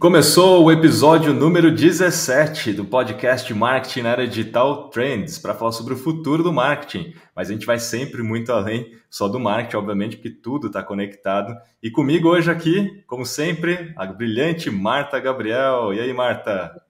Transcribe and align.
começou 0.00 0.64
o 0.64 0.72
episódio 0.72 1.34
número 1.34 1.70
17 1.70 2.72
do 2.72 2.86
podcast 2.86 3.52
Marketing 3.52 4.00
na 4.00 4.12
Área 4.12 4.26
Digital 4.26 4.88
Trends 4.88 5.38
para 5.38 5.54
falar 5.54 5.72
sobre 5.72 5.92
o 5.92 5.96
futuro 5.98 6.42
do 6.42 6.50
marketing. 6.50 7.12
Mas 7.36 7.50
a 7.50 7.52
gente 7.52 7.66
vai 7.66 7.78
sempre 7.78 8.22
muito 8.22 8.50
além 8.50 8.96
só 9.10 9.28
do 9.28 9.38
marketing, 9.38 9.76
obviamente, 9.76 10.16
porque 10.16 10.30
tudo 10.30 10.68
está 10.68 10.82
conectado. 10.82 11.54
E 11.82 11.90
comigo 11.90 12.30
hoje 12.30 12.50
aqui, 12.50 13.04
como 13.06 13.26
sempre, 13.26 13.92
a 13.94 14.06
brilhante 14.06 14.70
Marta 14.70 15.20
Gabriel. 15.20 15.92
E 15.92 16.00
aí, 16.00 16.14
Marta? 16.14 16.80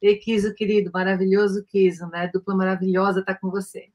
E 0.00 0.14
Kiso, 0.14 0.54
querido, 0.54 0.92
maravilhoso 0.94 1.64
Kiso, 1.64 2.06
né? 2.06 2.30
Dupla 2.32 2.54
maravilhosa 2.54 3.24
tá 3.24 3.34
com 3.34 3.50
você. 3.50 3.86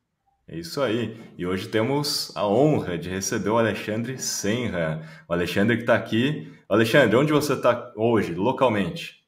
É 0.45 0.57
isso 0.57 0.81
aí. 0.81 1.17
E 1.37 1.45
hoje 1.45 1.69
temos 1.69 2.35
a 2.35 2.45
honra 2.45 2.97
de 2.97 3.07
receber 3.07 3.51
o 3.51 3.57
Alexandre 3.57 4.17
Senra. 4.17 5.01
O 5.29 5.33
Alexandre 5.33 5.77
que 5.77 5.83
está 5.83 5.95
aqui. 5.95 6.58
Alexandre, 6.69 7.15
onde 7.17 7.33
você 7.33 7.53
está 7.53 7.91
hoje, 7.95 8.35
localmente? 8.35 9.25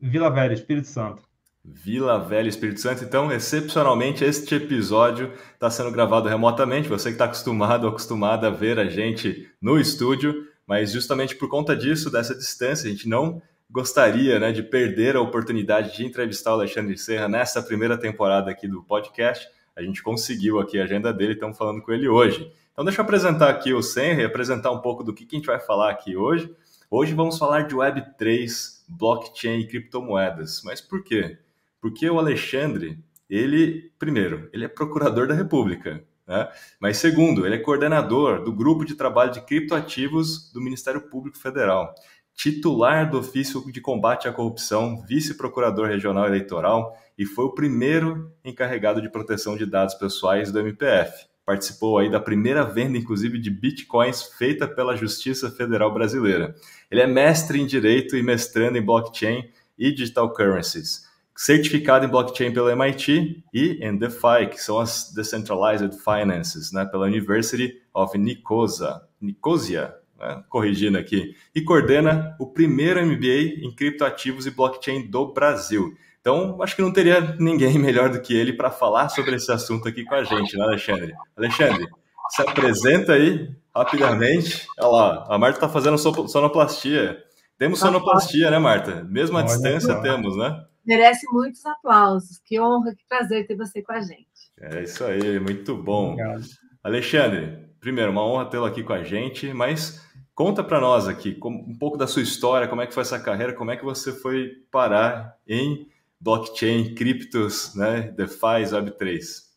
Vila 0.00 0.28
Velha, 0.28 0.52
Espírito 0.52 0.88
Santo. 0.88 1.22
Vila 1.64 2.18
Velha, 2.18 2.48
Espírito 2.48 2.80
Santo. 2.80 3.04
Então, 3.04 3.30
excepcionalmente, 3.30 4.24
este 4.24 4.56
episódio 4.56 5.32
está 5.54 5.70
sendo 5.70 5.92
gravado 5.92 6.28
remotamente. 6.28 6.88
Você 6.88 7.10
que 7.10 7.14
está 7.14 7.26
acostumado 7.26 7.84
ou 7.84 7.90
acostumada 7.90 8.48
a 8.48 8.50
ver 8.50 8.76
a 8.80 8.86
gente 8.86 9.48
no 9.62 9.78
estúdio, 9.78 10.48
mas 10.66 10.90
justamente 10.90 11.36
por 11.36 11.48
conta 11.48 11.76
disso, 11.76 12.10
dessa 12.10 12.34
distância, 12.34 12.88
a 12.88 12.90
gente 12.90 13.08
não 13.08 13.40
gostaria 13.70 14.40
né, 14.40 14.50
de 14.50 14.64
perder 14.64 15.14
a 15.14 15.20
oportunidade 15.20 15.96
de 15.96 16.04
entrevistar 16.04 16.50
o 16.50 16.54
Alexandre 16.54 16.98
Serra 16.98 17.28
nessa 17.28 17.62
primeira 17.62 17.96
temporada 17.96 18.50
aqui 18.50 18.66
do 18.66 18.82
podcast 18.82 19.46
a 19.78 19.82
gente 19.82 20.02
conseguiu 20.02 20.58
aqui 20.58 20.80
a 20.80 20.82
agenda 20.82 21.12
dele, 21.12 21.34
estamos 21.34 21.56
falando 21.56 21.80
com 21.80 21.92
ele 21.92 22.08
hoje. 22.08 22.50
Então 22.78 22.84
deixa 22.84 23.00
eu 23.00 23.04
apresentar 23.04 23.50
aqui 23.50 23.74
o 23.74 23.82
Senri, 23.82 24.22
apresentar 24.22 24.70
um 24.70 24.78
pouco 24.78 25.02
do 25.02 25.12
que, 25.12 25.26
que 25.26 25.34
a 25.34 25.38
gente 25.40 25.48
vai 25.48 25.58
falar 25.58 25.90
aqui 25.90 26.16
hoje. 26.16 26.48
Hoje 26.88 27.12
vamos 27.12 27.36
falar 27.36 27.62
de 27.62 27.74
Web3, 27.74 28.84
blockchain 28.86 29.58
e 29.58 29.66
criptomoedas. 29.66 30.62
Mas 30.62 30.80
por 30.80 31.02
quê? 31.02 31.38
Porque 31.80 32.08
o 32.08 32.20
Alexandre, 32.20 32.96
ele, 33.28 33.90
primeiro, 33.98 34.48
ele 34.52 34.64
é 34.64 34.68
procurador 34.68 35.26
da 35.26 35.34
República. 35.34 36.04
Né? 36.24 36.48
Mas 36.78 36.98
segundo, 36.98 37.44
ele 37.44 37.56
é 37.56 37.58
coordenador 37.58 38.44
do 38.44 38.52
grupo 38.52 38.84
de 38.84 38.94
trabalho 38.94 39.32
de 39.32 39.40
criptoativos 39.40 40.52
do 40.52 40.60
Ministério 40.60 41.00
Público 41.00 41.36
Federal 41.36 41.92
titular 42.38 43.10
do 43.10 43.18
ofício 43.18 43.60
de 43.72 43.80
combate 43.80 44.28
à 44.28 44.32
corrupção, 44.32 45.02
vice-procurador 45.02 45.88
regional 45.88 46.24
eleitoral 46.24 46.96
e 47.18 47.26
foi 47.26 47.46
o 47.46 47.52
primeiro 47.52 48.32
encarregado 48.44 49.02
de 49.02 49.10
proteção 49.10 49.56
de 49.56 49.66
dados 49.66 49.96
pessoais 49.96 50.52
do 50.52 50.60
MPF. 50.60 51.27
Participou 51.48 51.96
aí 51.96 52.10
da 52.10 52.20
primeira 52.20 52.62
venda, 52.62 52.98
inclusive, 52.98 53.38
de 53.38 53.48
bitcoins 53.48 54.22
feita 54.36 54.68
pela 54.68 54.94
Justiça 54.94 55.50
Federal 55.50 55.94
Brasileira. 55.94 56.54
Ele 56.90 57.00
é 57.00 57.06
mestre 57.06 57.58
em 57.58 57.64
Direito 57.64 58.18
e 58.18 58.22
mestrando 58.22 58.76
em 58.76 58.84
Blockchain 58.84 59.48
e 59.78 59.90
Digital 59.90 60.30
Currencies. 60.34 61.06
Certificado 61.34 62.04
em 62.04 62.08
Blockchain 62.10 62.52
pela 62.52 62.70
MIT 62.72 63.42
e 63.54 63.78
em 63.80 63.96
DeFi, 63.96 64.50
que 64.50 64.58
são 64.60 64.78
as 64.78 65.10
Decentralized 65.14 65.94
Finances, 66.04 66.70
né, 66.70 66.84
pela 66.84 67.06
University 67.06 67.80
of 67.94 68.18
Nicosia. 68.18 69.00
Nicosia, 69.18 69.94
né, 70.18 70.44
corrigindo 70.50 70.98
aqui, 70.98 71.34
e 71.54 71.62
coordena 71.62 72.36
o 72.38 72.46
primeiro 72.46 73.00
MBA 73.00 73.64
em 73.64 73.74
criptoativos 73.74 74.46
e 74.46 74.50
blockchain 74.50 75.08
do 75.08 75.32
Brasil. 75.32 75.96
Então, 76.20 76.60
acho 76.62 76.76
que 76.76 76.82
não 76.82 76.92
teria 76.92 77.36
ninguém 77.38 77.78
melhor 77.78 78.10
do 78.10 78.20
que 78.20 78.34
ele 78.34 78.52
para 78.52 78.70
falar 78.70 79.08
sobre 79.08 79.36
esse 79.36 79.50
assunto 79.50 79.88
aqui 79.88 80.04
com 80.04 80.14
a 80.14 80.24
gente, 80.24 80.56
né, 80.56 80.64
Alexandre? 80.64 81.14
Alexandre, 81.36 81.86
se 82.30 82.42
apresenta 82.42 83.12
aí 83.12 83.50
rapidamente. 83.74 84.66
Olha 84.78 84.88
lá, 84.88 85.26
a 85.28 85.38
Marta 85.38 85.58
está 85.58 85.68
fazendo 85.68 85.98
sonoplastia. 85.98 87.18
Temos 87.56 87.78
sonoplastia, 87.78 88.50
né, 88.50 88.58
Marta? 88.58 89.04
Mesmo 89.04 89.38
à 89.38 89.42
distância 89.42 90.00
temos, 90.00 90.36
né? 90.36 90.64
Merece 90.86 91.26
muitos 91.32 91.64
aplausos. 91.66 92.40
Que 92.44 92.60
honra, 92.60 92.94
que 92.94 93.04
prazer 93.08 93.46
ter 93.46 93.56
você 93.56 93.82
com 93.82 93.92
a 93.92 94.00
gente. 94.00 94.26
É 94.60 94.82
isso 94.82 95.04
aí, 95.04 95.38
muito 95.38 95.76
bom. 95.76 96.12
Obrigado. 96.12 96.42
Alexandre, 96.82 97.68
primeiro, 97.80 98.10
uma 98.10 98.24
honra 98.24 98.46
tê-lo 98.46 98.64
aqui 98.64 98.82
com 98.82 98.92
a 98.92 99.02
gente, 99.02 99.52
mas 99.52 100.00
Conta 100.38 100.62
para 100.62 100.80
nós 100.80 101.08
aqui 101.08 101.36
um 101.44 101.76
pouco 101.76 101.96
da 101.96 102.06
sua 102.06 102.22
história, 102.22 102.68
como 102.68 102.80
é 102.80 102.86
que 102.86 102.94
foi 102.94 103.00
essa 103.00 103.18
carreira, 103.18 103.52
como 103.52 103.72
é 103.72 103.76
que 103.76 103.84
você 103.84 104.12
foi 104.12 104.52
parar 104.70 105.34
em 105.44 105.88
blockchain, 106.20 106.94
criptos, 106.94 107.74
né, 107.74 108.12
DeFi, 108.16 108.64
Web3. 108.64 109.48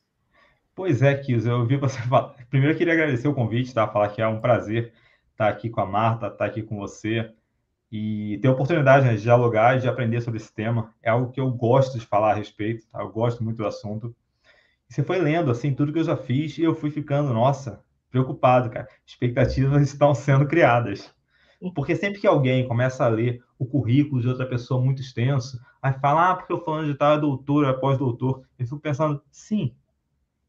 Pois 0.74 1.02
é, 1.02 1.16
Kis, 1.16 1.46
eu 1.46 1.60
ouvi 1.60 1.78
você 1.78 2.00
falar. 2.04 2.36
Primeiro 2.50 2.74
eu 2.74 2.78
queria 2.78 2.94
agradecer 2.94 3.28
o 3.28 3.34
convite, 3.34 3.74
tá? 3.74 3.88
Falar 3.88 4.10
que 4.10 4.22
é 4.22 4.28
um 4.28 4.40
prazer 4.40 4.94
estar 5.32 5.48
aqui 5.48 5.70
com 5.70 5.82
a 5.82 5.86
Marta, 5.86 6.28
estar 6.28 6.46
aqui 6.46 6.62
com 6.62 6.78
você 6.78 7.32
e 7.92 8.40
ter 8.42 8.48
a 8.48 8.52
oportunidade 8.52 9.06
né, 9.06 9.16
de 9.16 9.22
dialogar 9.22 9.76
e 9.78 9.82
de 9.82 9.88
aprender 9.88 10.22
sobre 10.22 10.40
esse 10.40 10.54
tema. 10.54 10.94
É 11.04 11.10
algo 11.10 11.32
que 11.32 11.42
eu 11.42 11.52
gosto 11.52 12.00
de 12.00 12.06
falar 12.06 12.32
a 12.32 12.36
respeito, 12.36 12.88
tá? 12.88 13.02
Eu 13.02 13.10
gosto 13.10 13.44
muito 13.44 13.58
do 13.58 13.68
assunto. 13.68 14.16
Você 14.88 15.04
foi 15.04 15.20
lendo, 15.20 15.52
assim, 15.52 15.74
tudo 15.74 15.92
que 15.92 16.00
eu 16.00 16.04
já 16.04 16.16
fiz 16.16 16.58
e 16.58 16.64
eu 16.64 16.76
fui 16.76 16.90
ficando, 16.90 17.34
nossa, 17.34 17.84
preocupado, 18.10 18.70
cara. 18.70 18.88
Expectativas 19.06 19.82
estão 19.88 20.14
sendo 20.16 20.48
criadas. 20.48 21.14
Porque 21.70 21.96
sempre 21.96 22.20
que 22.20 22.26
alguém 22.26 22.68
começa 22.68 23.06
a 23.06 23.10
ler 23.10 23.44
o 23.60 23.66
currículo 23.66 24.22
de 24.22 24.28
outra 24.28 24.46
pessoa 24.46 24.82
muito 24.82 25.02
extenso, 25.02 25.62
aí 25.82 25.94
fala, 25.94 26.32
ah, 26.32 26.36
porque 26.36 26.54
o 26.54 26.60
fulano 26.60 26.88
de 26.88 26.98
tal 26.98 27.14
é 27.14 27.20
doutor, 27.20 27.66
é 27.66 27.74
pós-doutor. 27.74 28.44
Eu 28.58 28.66
fico 28.66 28.80
pensando, 28.80 29.22
sim, 29.30 29.76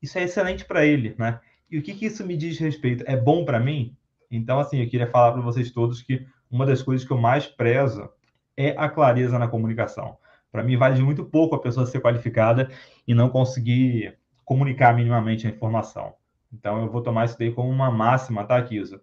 isso 0.01 0.19
é 0.19 0.23
excelente 0.23 0.65
para 0.65 0.87
ele, 0.87 1.15
né? 1.19 1.41
E 1.71 1.79
o 1.79 1.83
que, 1.83 1.95
que 1.95 2.07
isso 2.07 2.27
me 2.27 2.37
diz 2.37 2.59
respeito? 2.59 3.05
É 3.07 3.17
bom 3.17 3.45
para 3.45 3.61
mim? 3.61 3.95
Então, 4.31 4.59
assim, 4.59 4.81
eu 4.81 4.89
queria 4.89 5.11
falar 5.11 5.33
para 5.33 5.43
vocês 5.43 5.71
todos 5.71 6.01
que 6.01 6.27
uma 6.51 6.65
das 6.65 6.83
coisas 6.83 7.07
que 7.07 7.13
eu 7.13 7.19
mais 7.19 7.47
prezo 7.47 8.09
é 8.57 8.71
a 8.79 8.89
clareza 8.89 9.39
na 9.39 9.49
comunicação. 9.49 10.17
Para 10.51 10.63
mim, 10.63 10.77
vale 10.77 11.01
muito 11.03 11.25
pouco 11.25 11.55
a 11.55 11.61
pessoa 11.61 11.87
ser 11.87 12.01
qualificada 12.01 12.71
e 13.07 13.15
não 13.15 13.29
conseguir 13.29 14.19
comunicar 14.45 14.95
minimamente 14.95 15.47
a 15.47 15.51
informação. 15.51 16.15
Então 16.53 16.83
eu 16.83 16.91
vou 16.91 17.03
tomar 17.03 17.25
isso 17.25 17.39
daí 17.39 17.51
como 17.51 17.71
uma 17.71 17.91
máxima, 17.91 18.45
tá, 18.45 18.61
Kisa? 18.63 19.03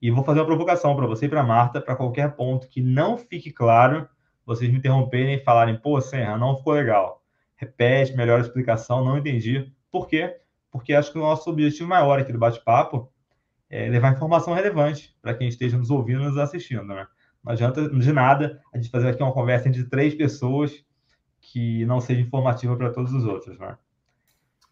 E 0.00 0.10
vou 0.10 0.22
fazer 0.22 0.40
uma 0.40 0.46
provocação 0.46 0.94
para 0.94 1.06
você 1.06 1.26
e 1.26 1.28
para 1.28 1.42
Marta, 1.42 1.80
para 1.80 1.96
qualquer 1.96 2.36
ponto 2.36 2.68
que 2.68 2.80
não 2.80 3.18
fique 3.18 3.50
claro, 3.50 4.08
vocês 4.46 4.70
me 4.70 4.78
interromperem 4.78 5.34
e 5.34 5.44
falarem, 5.44 5.76
pô, 5.76 6.00
Serra, 6.00 6.36
não 6.38 6.56
ficou 6.56 6.72
legal. 6.72 7.22
Repete, 7.56 8.16
melhor 8.16 8.40
explicação, 8.40 9.04
não 9.04 9.18
entendi. 9.18 9.72
Por 9.90 10.06
quê? 10.06 10.36
Porque 10.70 10.94
acho 10.94 11.10
que 11.10 11.18
o 11.18 11.22
nosso 11.22 11.50
objetivo 11.50 11.88
maior 11.88 12.18
aqui 12.20 12.32
do 12.32 12.38
bate-papo 12.38 13.12
é 13.68 13.88
levar 13.88 14.12
informação 14.12 14.54
relevante 14.54 15.16
para 15.20 15.34
quem 15.34 15.48
esteja 15.48 15.76
nos 15.76 15.90
ouvindo 15.90 16.22
e 16.22 16.24
nos 16.26 16.38
assistindo, 16.38 16.84
né? 16.84 17.06
Não 17.42 17.52
adianta 17.52 17.88
de 17.88 18.12
nada 18.12 18.60
a 18.72 18.78
gente 18.78 18.90
fazer 18.90 19.08
aqui 19.08 19.22
uma 19.22 19.32
conversa 19.32 19.68
entre 19.68 19.84
três 19.84 20.14
pessoas 20.14 20.84
que 21.40 21.84
não 21.86 22.00
seja 22.00 22.20
informativa 22.20 22.76
para 22.76 22.90
todos 22.90 23.12
os 23.12 23.24
outros, 23.24 23.58
né? 23.58 23.76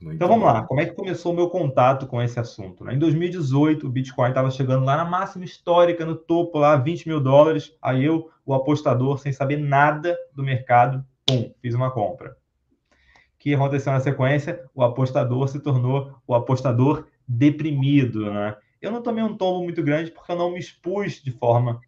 Muito 0.00 0.16
então 0.16 0.28
vamos 0.28 0.44
bom. 0.44 0.52
lá, 0.52 0.62
como 0.62 0.80
é 0.80 0.84
que 0.84 0.94
começou 0.94 1.32
o 1.32 1.34
meu 1.34 1.48
contato 1.48 2.06
com 2.06 2.20
esse 2.20 2.38
assunto? 2.38 2.84
Né? 2.84 2.94
Em 2.94 2.98
2018, 2.98 3.86
o 3.86 3.90
Bitcoin 3.90 4.28
estava 4.28 4.50
chegando 4.50 4.84
lá 4.84 4.96
na 4.96 5.04
máxima 5.04 5.44
histórica, 5.44 6.04
no 6.04 6.14
topo, 6.14 6.58
lá 6.58 6.76
20 6.76 7.08
mil 7.08 7.20
dólares. 7.20 7.74
Aí 7.80 8.04
eu, 8.04 8.30
o 8.44 8.52
apostador, 8.52 9.18
sem 9.18 9.32
saber 9.32 9.56
nada 9.56 10.16
do 10.34 10.42
mercado, 10.42 11.04
pum, 11.26 11.50
fiz 11.62 11.74
uma 11.74 11.90
compra. 11.90 12.30
O 12.30 13.38
que 13.38 13.54
aconteceu 13.54 13.92
na 13.92 14.00
sequência? 14.00 14.62
O 14.74 14.82
apostador 14.82 15.48
se 15.48 15.60
tornou 15.60 16.14
o 16.26 16.34
apostador 16.34 17.06
deprimido. 17.26 18.30
Né? 18.30 18.54
Eu 18.82 18.92
não 18.92 19.02
tomei 19.02 19.24
um 19.24 19.36
tombo 19.36 19.64
muito 19.64 19.82
grande 19.82 20.10
porque 20.10 20.30
eu 20.30 20.36
não 20.36 20.52
me 20.52 20.58
expus 20.58 21.22
de 21.22 21.30
forma 21.30 21.80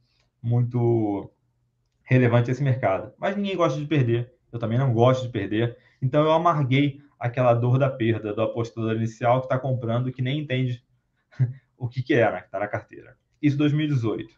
muito 0.43 1.31
relevante 2.05 2.51
a 2.51 2.53
esse 2.53 2.63
mercado. 2.63 3.13
Mas 3.19 3.37
ninguém 3.37 3.57
gosta 3.57 3.79
de 3.79 3.87
perder. 3.87 4.33
Eu 4.51 4.59
também 4.59 4.79
não 4.79 4.95
gosto 4.95 5.27
de 5.27 5.29
perder. 5.29 5.77
Então 6.01 6.23
eu 6.23 6.33
amarguei 6.33 7.03
aquela 7.19 7.55
dor 7.55 7.79
da 7.79 7.91
perda 7.91 8.33
do 8.33 8.43
apostador 8.43 8.95
inicial 8.95 9.41
que 9.41 9.47
está 9.47 9.59
comprando 9.59 10.13
que 10.13 10.23
nem 10.23 10.41
entende 10.41 10.85
o 11.77 11.89
que, 11.89 12.03
que 12.03 12.15
é, 12.15 12.31
né, 12.31 12.41
que 12.41 12.47
está 12.47 12.59
na 12.59 12.69
carteira. 12.69 13.17
Isso 13.41 13.57
2018. 13.57 14.35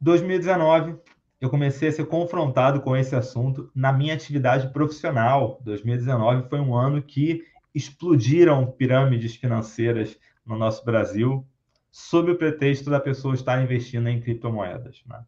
2019, 0.00 0.96
eu 1.40 1.50
comecei 1.50 1.88
a 1.88 1.92
ser 1.92 2.06
confrontado 2.06 2.80
com 2.80 2.96
esse 2.96 3.14
assunto 3.14 3.70
na 3.74 3.92
minha 3.92 4.14
atividade 4.14 4.72
profissional. 4.72 5.60
2019 5.64 6.48
foi 6.48 6.60
um 6.60 6.74
ano 6.74 7.02
que 7.02 7.42
explodiram 7.74 8.66
pirâmides 8.66 9.36
financeiras 9.36 10.18
no 10.44 10.56
nosso 10.56 10.84
Brasil, 10.84 11.46
sob 11.90 12.32
o 12.32 12.38
pretexto 12.38 12.90
da 12.90 13.00
pessoa 13.00 13.34
estar 13.34 13.62
investindo 13.62 14.08
em 14.08 14.20
criptomoedas. 14.20 15.02
Né? 15.06 15.22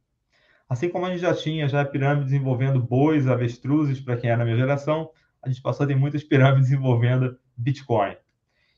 Assim 0.69 0.89
como 0.89 1.07
a 1.07 1.11
gente 1.11 1.21
já 1.21 1.35
tinha 1.35 1.69
já 1.69 1.85
pirâmides 1.85 2.33
envolvendo 2.33 2.81
bois, 2.81 3.27
avestruzes, 3.27 4.01
para 4.01 4.17
quem 4.17 4.31
é 4.31 4.37
da 4.37 4.45
minha 4.45 4.57
geração, 4.57 5.11
a 5.43 5.49
gente 5.49 5.63
passou 5.63 5.85
a 5.85 5.87
ter 5.87 5.97
muitas 5.97 6.23
pirâmides 6.23 6.71
envolvendo 6.71 7.39
Bitcoin. 7.57 8.17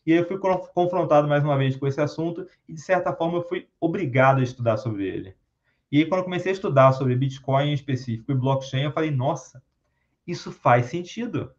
E 0.04 0.12
aí 0.12 0.18
eu 0.18 0.26
fui 0.26 0.38
confrontado 0.74 1.28
mais 1.28 1.44
uma 1.44 1.56
vez 1.56 1.76
com 1.76 1.86
esse 1.86 2.00
assunto 2.00 2.46
e, 2.68 2.72
de 2.72 2.80
certa 2.80 3.12
forma, 3.12 3.38
eu 3.38 3.42
fui 3.42 3.68
obrigado 3.80 4.40
a 4.40 4.42
estudar 4.42 4.76
sobre 4.76 5.06
ele. 5.06 5.36
E 5.90 5.98
aí, 5.98 6.06
quando 6.06 6.20
eu 6.20 6.24
comecei 6.24 6.50
a 6.50 6.54
estudar 6.54 6.92
sobre 6.92 7.14
Bitcoin 7.14 7.68
em 7.68 7.74
específico 7.74 8.32
e 8.32 8.34
blockchain, 8.34 8.84
eu 8.84 8.92
falei, 8.92 9.10
nossa, 9.10 9.62
isso 10.26 10.50
faz 10.50 10.86
sentido. 10.86 11.52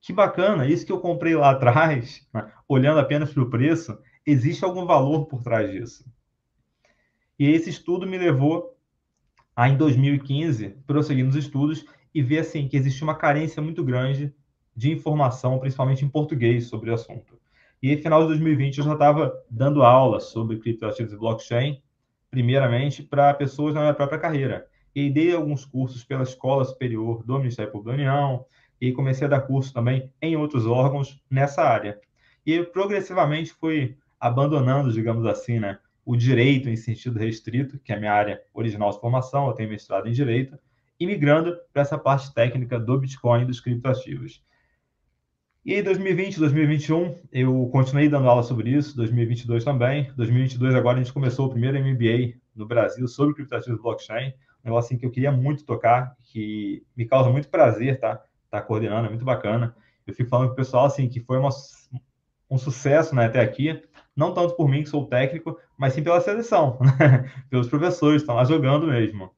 Que 0.00 0.12
bacana, 0.12 0.66
isso 0.66 0.84
que 0.84 0.92
eu 0.92 1.00
comprei 1.00 1.34
lá 1.34 1.50
atrás, 1.50 2.26
né, 2.34 2.52
olhando 2.68 3.00
apenas 3.00 3.32
para 3.32 3.42
o 3.42 3.50
preço, 3.50 3.98
existe 4.26 4.64
algum 4.64 4.84
valor 4.84 5.26
por 5.26 5.42
trás 5.42 5.70
disso. 5.70 6.04
E 7.38 7.48
esse 7.48 7.70
estudo 7.70 8.06
me 8.06 8.18
levou 8.18 8.72
Aí, 9.54 9.72
em 9.72 9.76
2015, 9.76 10.70
prossegui 10.86 11.22
nos 11.22 11.36
estudos 11.36 11.84
e 12.14 12.22
vi 12.22 12.38
assim, 12.38 12.68
que 12.68 12.76
existia 12.76 13.04
uma 13.04 13.14
carência 13.14 13.62
muito 13.62 13.82
grande 13.84 14.34
de 14.74 14.90
informação, 14.90 15.58
principalmente 15.58 16.04
em 16.04 16.08
português, 16.08 16.66
sobre 16.66 16.90
o 16.90 16.94
assunto. 16.94 17.38
E 17.82 17.90
aí, 17.90 17.96
final 17.96 18.22
de 18.22 18.28
2020, 18.28 18.78
eu 18.78 18.84
já 18.84 18.92
estava 18.92 19.32
dando 19.50 19.82
aula 19.82 20.20
sobre 20.20 20.58
criptoativos 20.58 21.12
e 21.12 21.16
blockchain, 21.16 21.82
primeiramente 22.30 23.02
para 23.02 23.34
pessoas 23.34 23.74
na 23.74 23.80
minha 23.80 23.94
própria 23.94 24.18
carreira. 24.18 24.66
E 24.94 25.10
dei 25.10 25.34
alguns 25.34 25.64
cursos 25.64 26.04
pela 26.04 26.22
Escola 26.22 26.64
Superior 26.64 27.24
do 27.24 27.38
Ministério 27.38 27.72
Público 27.72 27.90
da 27.90 28.02
União, 28.02 28.46
e 28.82 28.92
comecei 28.92 29.28
a 29.28 29.30
dar 29.30 29.42
curso 29.42 29.72
também 29.72 30.10
em 30.20 30.36
outros 30.36 30.66
órgãos 30.66 31.22
nessa 31.30 31.62
área. 31.62 32.00
E 32.44 32.60
progressivamente 32.64 33.52
fui 33.52 33.96
abandonando, 34.18 34.92
digamos 34.92 35.24
assim, 35.24 35.60
né, 35.60 35.78
o 36.04 36.16
direito 36.16 36.68
em 36.68 36.74
sentido 36.74 37.16
restrito, 37.16 37.78
que 37.78 37.92
é 37.92 37.96
a 37.96 37.98
minha 37.98 38.12
área 38.12 38.42
original 38.52 38.90
de 38.90 38.98
formação, 38.98 39.46
eu 39.46 39.52
tenho 39.52 39.68
mestrado 39.68 40.08
em 40.08 40.12
direito, 40.12 40.58
e 41.02 41.06
migrando 41.06 41.58
para 41.72 41.82
essa 41.82 41.98
parte 41.98 42.32
técnica 42.32 42.78
do 42.78 42.96
Bitcoin 42.96 43.42
e 43.42 43.44
dos 43.44 43.60
criptoativos. 43.60 44.40
E 45.64 45.74
em 45.74 45.82
2020, 45.82 46.38
2021, 46.38 47.18
eu 47.32 47.68
continuei 47.72 48.08
dando 48.08 48.28
aula 48.28 48.44
sobre 48.44 48.70
isso, 48.70 48.96
2022 48.96 49.64
também. 49.64 50.12
2022 50.16 50.76
agora 50.76 51.00
a 51.00 51.02
gente 51.02 51.12
começou 51.12 51.46
o 51.46 51.50
primeiro 51.50 51.76
MBA 51.78 52.34
no 52.54 52.66
Brasil 52.66 53.06
sobre 53.08 53.34
criptoativos 53.34 53.80
blockchain, 53.80 54.28
um 54.28 54.64
negócio 54.64 54.88
assim, 54.88 54.98
que 54.98 55.04
eu 55.04 55.10
queria 55.10 55.32
muito 55.32 55.64
tocar, 55.64 56.16
que 56.22 56.84
me 56.96 57.04
causa 57.04 57.30
muito 57.30 57.48
prazer, 57.48 57.98
tá? 57.98 58.22
Tá 58.48 58.62
coordenando, 58.62 59.06
é 59.06 59.10
muito 59.10 59.24
bacana. 59.24 59.74
Eu 60.06 60.14
fico 60.14 60.30
falando 60.30 60.48
com 60.48 60.52
o 60.52 60.56
pessoal 60.56 60.84
assim 60.84 61.08
que 61.08 61.18
foi 61.20 61.36
uma, 61.38 61.50
um 62.48 62.58
sucesso, 62.58 63.12
né, 63.12 63.26
até 63.26 63.40
aqui, 63.40 63.82
não 64.14 64.32
tanto 64.32 64.54
por 64.54 64.68
mim 64.68 64.84
que 64.84 64.88
sou 64.88 65.06
técnico, 65.06 65.58
mas 65.76 65.94
sim 65.94 66.02
pela 66.02 66.20
seleção, 66.20 66.78
né? 67.00 67.28
pelos 67.50 67.68
professores, 67.68 68.22
estão 68.22 68.36
lá 68.36 68.44
jogando 68.44 68.86
mesmo. 68.86 69.32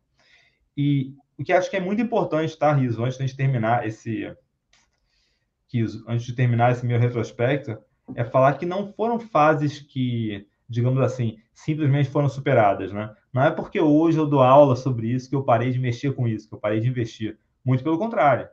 E 0.77 1.15
o 1.39 1.45
que 1.45 1.53
acho 1.53 1.71
que 1.71 1.77
é 1.77 1.81
muito 1.81 2.01
importante, 2.01 2.57
tá, 2.57 2.73
Riso, 2.73 3.03
antes 3.05 3.19
de 3.19 3.37
terminar 3.37 3.87
esse 3.87 4.35
antes 6.07 6.25
de 6.25 6.33
terminar 6.33 6.71
esse 6.71 6.87
meu 6.87 7.01
retrospecto, 7.01 7.77
é 8.15 8.25
falar 8.25 8.55
que 8.55 8.65
não 8.65 8.93
foram 8.93 9.19
fases 9.19 9.81
que, 9.81 10.47
digamos 10.69 11.03
assim, 11.03 11.39
simplesmente 11.53 12.09
foram 12.09 12.29
superadas, 12.29 12.93
né? 12.93 13.13
Não 13.33 13.43
é 13.43 13.51
porque 13.51 13.81
hoje 13.81 14.19
eu 14.19 14.27
dou 14.27 14.41
aula 14.41 14.77
sobre 14.77 15.09
isso 15.09 15.29
que 15.29 15.35
eu 15.35 15.43
parei 15.43 15.73
de 15.73 15.81
mexer 15.81 16.15
com 16.15 16.29
isso, 16.29 16.49
que 16.49 16.55
eu 16.55 16.61
parei 16.61 16.79
de 16.79 16.89
investir. 16.89 17.39
Muito 17.65 17.83
pelo 17.83 17.99
contrário. 17.99 18.49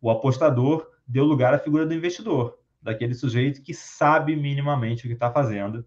O 0.00 0.10
apostador 0.10 0.90
deu 1.06 1.24
lugar 1.24 1.54
à 1.54 1.58
figura 1.58 1.86
do 1.86 1.94
investidor, 1.94 2.58
daquele 2.82 3.14
sujeito 3.14 3.62
que 3.62 3.74
sabe 3.74 4.34
minimamente 4.34 5.04
o 5.04 5.08
que 5.08 5.14
está 5.14 5.30
fazendo 5.30 5.86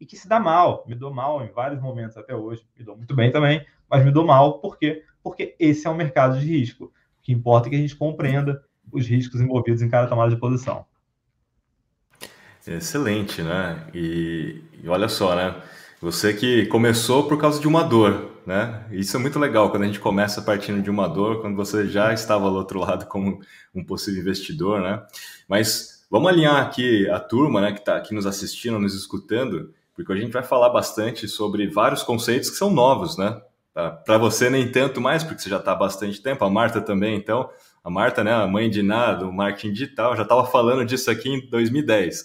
e 0.00 0.06
que 0.06 0.16
se 0.16 0.28
dá 0.28 0.40
mal. 0.40 0.84
Me 0.88 0.94
dou 0.94 1.12
mal 1.12 1.44
em 1.44 1.52
vários 1.52 1.80
momentos 1.80 2.16
até 2.16 2.34
hoje. 2.34 2.66
Me 2.76 2.84
dou 2.84 2.96
muito 2.96 3.14
bem 3.14 3.30
também, 3.30 3.64
mas 3.88 4.04
me 4.04 4.10
dou 4.10 4.24
mal 4.24 4.58
por 4.60 4.78
quê? 4.78 5.04
Porque 5.22 5.54
esse 5.58 5.86
é 5.86 5.90
um 5.90 5.94
mercado 5.94 6.38
de 6.38 6.46
risco. 6.46 6.84
O 6.86 6.92
que 7.22 7.32
importa 7.32 7.68
é 7.68 7.70
que 7.70 7.76
a 7.76 7.80
gente 7.80 7.96
compreenda 7.96 8.62
os 8.92 9.06
riscos 9.06 9.40
envolvidos 9.40 9.82
em 9.82 9.88
cada 9.88 10.08
tomada 10.08 10.30
de 10.30 10.40
posição. 10.40 10.84
Excelente, 12.66 13.42
né? 13.42 13.86
E, 13.94 14.62
e, 14.82 14.88
olha 14.88 15.08
só, 15.08 15.34
né? 15.34 15.54
Você 16.00 16.32
que 16.32 16.66
começou 16.66 17.26
por 17.28 17.38
causa 17.38 17.60
de 17.60 17.68
uma 17.68 17.82
dor, 17.82 18.30
né? 18.46 18.84
Isso 18.90 19.16
é 19.16 19.20
muito 19.20 19.38
legal 19.38 19.70
quando 19.70 19.82
a 19.82 19.86
gente 19.86 20.00
começa 20.00 20.42
partindo 20.42 20.82
de 20.82 20.90
uma 20.90 21.08
dor, 21.08 21.40
quando 21.40 21.56
você 21.56 21.88
já 21.88 22.12
estava 22.12 22.48
do 22.48 22.56
outro 22.56 22.80
lado 22.80 23.06
como 23.06 23.40
um 23.74 23.84
possível 23.84 24.20
investidor, 24.20 24.80
né? 24.80 25.02
Mas 25.48 26.06
vamos 26.10 26.30
alinhar 26.30 26.56
aqui 26.56 27.08
a 27.08 27.18
turma, 27.20 27.60
né, 27.60 27.72
que 27.72 27.80
está 27.80 27.96
aqui 27.96 28.14
nos 28.14 28.26
assistindo, 28.26 28.78
nos 28.78 28.94
escutando, 28.94 29.72
porque 29.94 30.12
a 30.12 30.16
gente 30.16 30.32
vai 30.32 30.42
falar 30.42 30.70
bastante 30.70 31.28
sobre 31.28 31.66
vários 31.68 32.02
conceitos 32.02 32.50
que 32.50 32.56
são 32.56 32.70
novos, 32.70 33.18
né? 33.18 33.40
Para 33.72 34.18
você 34.18 34.50
nem 34.50 34.70
tanto 34.70 35.00
mais, 35.00 35.22
porque 35.22 35.40
você 35.40 35.48
já 35.48 35.58
está 35.58 35.72
há 35.72 35.76
bastante 35.76 36.20
tempo, 36.20 36.44
a 36.44 36.50
Marta 36.50 36.80
também, 36.80 37.16
então 37.16 37.48
a 37.84 37.90
Marta, 37.90 38.24
né, 38.24 38.32
a 38.32 38.46
mãe 38.46 38.68
de 38.68 38.82
nada, 38.82 39.24
do 39.24 39.32
marketing 39.32 39.72
digital, 39.72 40.16
já 40.16 40.22
estava 40.22 40.44
falando 40.46 40.84
disso 40.84 41.10
aqui 41.10 41.30
em 41.30 41.48
2010. 41.48 42.24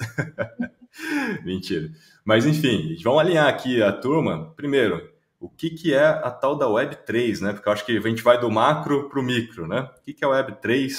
Mentira. 1.45 1.89
Mas 2.23 2.45
enfim, 2.45 2.97
vamos 3.03 3.19
alinhar 3.19 3.47
aqui 3.47 3.81
a 3.81 3.91
turma. 3.91 4.53
Primeiro, 4.55 5.07
o 5.39 5.49
que, 5.49 5.69
que 5.69 5.93
é 5.93 6.05
a 6.05 6.31
tal 6.31 6.57
da 6.57 6.65
Web3, 6.65 7.41
né? 7.41 7.53
Porque 7.53 7.69
eu 7.69 7.73
acho 7.73 7.85
que 7.85 7.97
a 7.97 8.01
gente 8.01 8.23
vai 8.23 8.39
do 8.39 8.49
macro 8.49 9.07
para 9.07 9.19
o 9.19 9.23
micro, 9.23 9.67
né? 9.67 9.81
O 9.81 10.03
que, 10.03 10.13
que 10.13 10.25
é 10.25 10.27
a 10.27 10.31
Web3? 10.31 10.91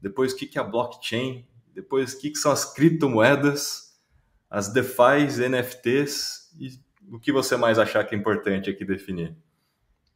Depois, 0.00 0.32
o 0.32 0.36
que, 0.36 0.46
que 0.46 0.58
é 0.58 0.60
a 0.60 0.64
blockchain? 0.64 1.44
Depois, 1.74 2.12
o 2.12 2.20
que, 2.20 2.30
que 2.30 2.38
são 2.38 2.52
as 2.52 2.64
criptomoedas? 2.72 3.98
As 4.48 4.72
DeFi, 4.72 5.26
NFTs? 5.48 6.54
E 6.58 6.70
o 7.10 7.18
que 7.18 7.32
você 7.32 7.56
mais 7.56 7.78
achar 7.78 8.04
que 8.04 8.14
é 8.14 8.18
importante 8.18 8.70
aqui 8.70 8.84
definir? 8.84 9.36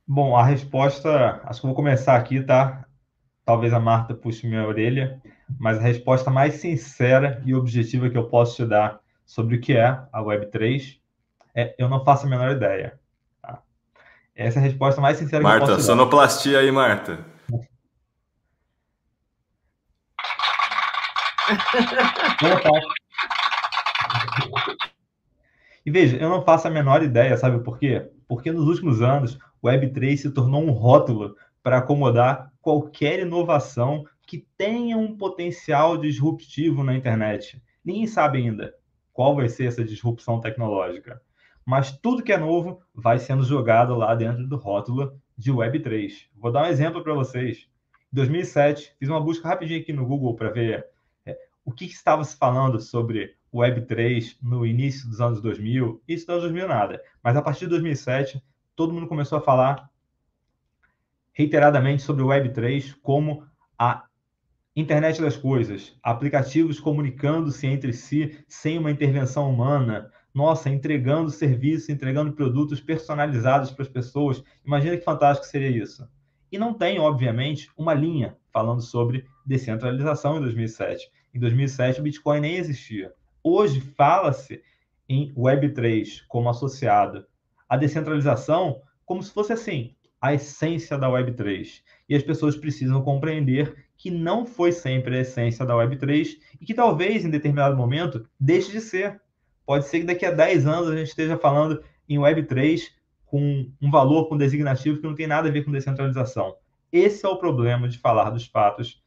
Bom, 0.06 0.36
a 0.36 0.44
resposta, 0.44 1.40
acho 1.44 1.60
que 1.60 1.66
eu 1.66 1.68
vou 1.68 1.76
começar 1.76 2.16
aqui, 2.16 2.42
tá? 2.42 2.84
talvez 3.44 3.72
a 3.72 3.80
Marta 3.80 4.14
puxe 4.14 4.46
minha 4.46 4.66
orelha, 4.66 5.20
mas 5.58 5.78
a 5.78 5.82
resposta 5.82 6.30
mais 6.30 6.54
sincera 6.54 7.42
e 7.44 7.54
objetiva 7.54 8.08
que 8.08 8.16
eu 8.16 8.28
posso 8.28 8.56
te 8.56 8.64
dar 8.64 9.00
sobre 9.26 9.56
o 9.56 9.60
que 9.60 9.76
é 9.76 9.86
a 9.86 10.20
Web3 10.20 10.98
é 11.54 11.74
eu 11.78 11.88
não 11.88 12.04
faço 12.04 12.26
a 12.26 12.30
menor 12.30 12.52
ideia. 12.52 12.98
Tá? 13.40 13.60
Essa 14.34 14.58
é 14.58 14.60
a 14.60 14.64
resposta 14.64 15.00
mais 15.00 15.18
sincera 15.18 15.42
Marta, 15.42 15.66
que 15.66 15.72
eu 15.72 15.76
posso 15.76 15.86
te 15.86 15.88
dar. 15.88 15.96
Marta, 15.96 16.10
sonoplastia 16.10 16.58
aí, 16.60 16.70
Marta. 16.70 17.32
E 25.84 25.90
veja, 25.90 26.16
eu 26.16 26.28
não 26.28 26.42
faço 26.42 26.68
a 26.68 26.70
menor 26.70 27.02
ideia, 27.02 27.36
sabe 27.36 27.62
por 27.62 27.78
quê? 27.78 28.08
Porque 28.28 28.52
nos 28.52 28.68
últimos 28.68 29.02
anos, 29.02 29.38
o 29.60 29.68
Web3 29.68 30.16
se 30.16 30.30
tornou 30.30 30.62
um 30.62 30.70
rótulo 30.70 31.36
para 31.62 31.78
acomodar 31.78 32.52
qualquer 32.60 33.20
inovação 33.20 34.04
que 34.26 34.46
tenha 34.56 34.96
um 34.96 35.16
potencial 35.16 35.96
disruptivo 35.96 36.84
na 36.84 36.94
internet. 36.94 37.62
Ninguém 37.84 38.06
sabe 38.06 38.38
ainda 38.38 38.74
qual 39.12 39.34
vai 39.34 39.48
ser 39.48 39.66
essa 39.66 39.84
disrupção 39.84 40.40
tecnológica, 40.40 41.20
mas 41.66 41.92
tudo 41.92 42.22
que 42.22 42.32
é 42.32 42.38
novo 42.38 42.80
vai 42.94 43.18
sendo 43.18 43.44
jogado 43.44 43.94
lá 43.94 44.14
dentro 44.14 44.46
do 44.46 44.56
rótulo 44.56 45.20
de 45.36 45.52
Web3. 45.52 46.28
Vou 46.36 46.52
dar 46.52 46.64
um 46.64 46.70
exemplo 46.70 47.02
para 47.02 47.14
vocês. 47.14 47.68
Em 48.12 48.16
2007, 48.16 48.94
fiz 48.98 49.08
uma 49.08 49.20
busca 49.20 49.48
rapidinho 49.48 49.80
aqui 49.80 49.92
no 49.92 50.06
Google 50.06 50.34
para 50.34 50.50
ver 50.50 50.86
é, 51.26 51.36
o 51.64 51.72
que, 51.72 51.86
que 51.86 51.94
estava 51.94 52.22
se 52.24 52.36
falando 52.36 52.80
sobre 52.80 53.34
Web3 53.54 54.36
no 54.42 54.66
início 54.66 55.08
dos 55.08 55.20
anos 55.20 55.40
2000. 55.40 56.02
Isso 56.08 56.26
dos 56.26 56.34
anos 56.34 56.42
2000 56.44 56.68
nada, 56.68 57.02
mas 57.22 57.36
a 57.36 57.42
partir 57.42 57.66
de 57.66 57.70
2007, 57.70 58.42
todo 58.74 58.92
mundo 58.92 59.06
começou 59.06 59.38
a 59.38 59.42
falar 59.42 59.90
reiteradamente 61.32 62.02
sobre 62.02 62.22
o 62.22 62.26
Web3 62.26 62.94
como 63.02 63.46
a 63.78 64.04
internet 64.74 65.20
das 65.20 65.36
coisas, 65.36 65.94
aplicativos 66.02 66.80
comunicando-se 66.80 67.66
entre 67.66 67.92
si 67.92 68.38
sem 68.48 68.78
uma 68.78 68.90
intervenção 68.90 69.50
humana. 69.50 70.10
Nossa, 70.32 70.70
entregando 70.70 71.30
serviços, 71.30 71.90
entregando 71.90 72.32
produtos 72.32 72.80
personalizados 72.80 73.70
para 73.70 73.82
as 73.82 73.88
pessoas. 73.88 74.42
Imagina 74.64 74.96
que 74.96 75.04
fantástico 75.04 75.46
seria 75.46 75.68
isso. 75.68 76.08
E 76.50 76.58
não 76.58 76.72
tem, 76.72 76.98
obviamente, 76.98 77.70
uma 77.76 77.92
linha 77.92 78.36
falando 78.50 78.80
sobre 78.80 79.26
descentralização 79.44 80.38
em 80.38 80.40
2007. 80.40 81.10
Em 81.34 81.38
2007, 81.38 82.00
o 82.00 82.02
Bitcoin 82.02 82.40
nem 82.40 82.56
existia. 82.56 83.12
Hoje, 83.44 83.80
fala-se 83.80 84.62
em 85.08 85.32
Web3 85.34 86.22
como 86.28 86.48
associado 86.48 87.26
à 87.68 87.76
descentralização 87.76 88.80
como 89.04 89.22
se 89.22 89.32
fosse 89.32 89.52
assim, 89.52 89.94
a 90.20 90.32
essência 90.32 90.96
da 90.96 91.08
Web3. 91.08 91.82
E 92.08 92.14
as 92.14 92.22
pessoas 92.22 92.56
precisam 92.56 93.02
compreender 93.02 93.86
que 93.96 94.10
não 94.10 94.46
foi 94.46 94.72
sempre 94.72 95.16
a 95.16 95.20
essência 95.20 95.66
da 95.66 95.74
Web3 95.74 96.38
e 96.60 96.64
que 96.64 96.72
talvez 96.72 97.24
em 97.24 97.30
determinado 97.30 97.76
momento 97.76 98.24
deixe 98.38 98.70
de 98.70 98.80
ser. 98.80 99.20
Pode 99.66 99.86
ser 99.86 100.00
que 100.00 100.06
daqui 100.06 100.24
a 100.24 100.30
10 100.30 100.66
anos 100.66 100.88
a 100.88 100.96
gente 100.96 101.08
esteja 101.08 101.36
falando 101.36 101.82
em 102.08 102.18
Web3 102.18 102.90
com 103.26 103.70
um 103.80 103.90
valor, 103.90 104.28
com 104.28 104.34
um 104.34 104.38
designativo 104.38 104.98
que 104.98 105.06
não 105.06 105.14
tem 105.14 105.26
nada 105.26 105.48
a 105.48 105.52
ver 105.52 105.64
com 105.64 105.72
descentralização. 105.72 106.54
Esse 106.92 107.26
é 107.26 107.28
o 107.28 107.38
problema 107.38 107.88
de 107.88 107.98
falar 107.98 108.30
dos 108.30 108.46
fatos 108.46 109.02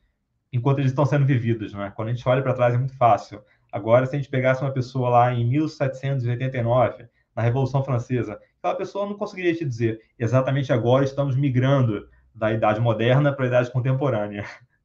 enquanto 0.51 0.79
eles 0.79 0.91
estão 0.91 1.05
sendo 1.05 1.25
vividos. 1.25 1.73
Né? 1.73 1.91
Quando 1.95 2.09
a 2.09 2.13
gente 2.13 2.27
olha 2.27 2.41
para 2.41 2.53
trás 2.53 2.73
é 2.73 2.77
muito 2.77 2.97
fácil. 2.97 3.41
Agora, 3.72 4.05
se 4.05 4.15
a 4.15 4.19
gente 4.19 4.29
pegasse 4.29 4.62
uma 4.62 4.72
pessoa 4.72 5.10
lá 5.10 5.34
em 5.34 5.45
1789, 5.45 7.07
na 7.36 7.41
Revolução 7.41 7.84
Francesa, 7.84 8.39
aquela 8.60 8.75
pessoa 8.75 9.05
não 9.05 9.15
conseguiria 9.15 9.53
te 9.53 9.65
dizer 9.65 10.00
exatamente 10.17 10.72
agora 10.72 11.03
estamos 11.03 11.36
migrando 11.36 12.07
da 12.34 12.51
idade 12.51 12.79
moderna 12.79 13.34
para 13.34 13.45
a 13.45 13.48
idade 13.48 13.72
contemporânea. 13.72 14.45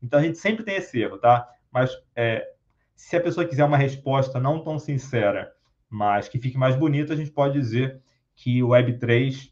Então 0.00 0.20
a 0.20 0.22
gente 0.22 0.38
sempre 0.38 0.62
tem 0.62 0.76
esse 0.76 0.96
erro, 1.00 1.18
tá? 1.18 1.48
Mas 1.72 1.90
é, 2.14 2.52
se 2.94 3.16
a 3.16 3.20
pessoa 3.20 3.44
quiser 3.44 3.64
uma 3.64 3.76
resposta 3.76 4.38
não 4.38 4.62
tão 4.62 4.78
sincera, 4.78 5.52
mas 5.90 6.28
que 6.28 6.38
fique 6.38 6.56
mais 6.56 6.76
bonita, 6.76 7.14
a 7.14 7.16
gente 7.16 7.32
pode 7.32 7.54
dizer 7.54 8.00
que 8.36 8.62
o 8.62 8.68
Web3 8.68 9.50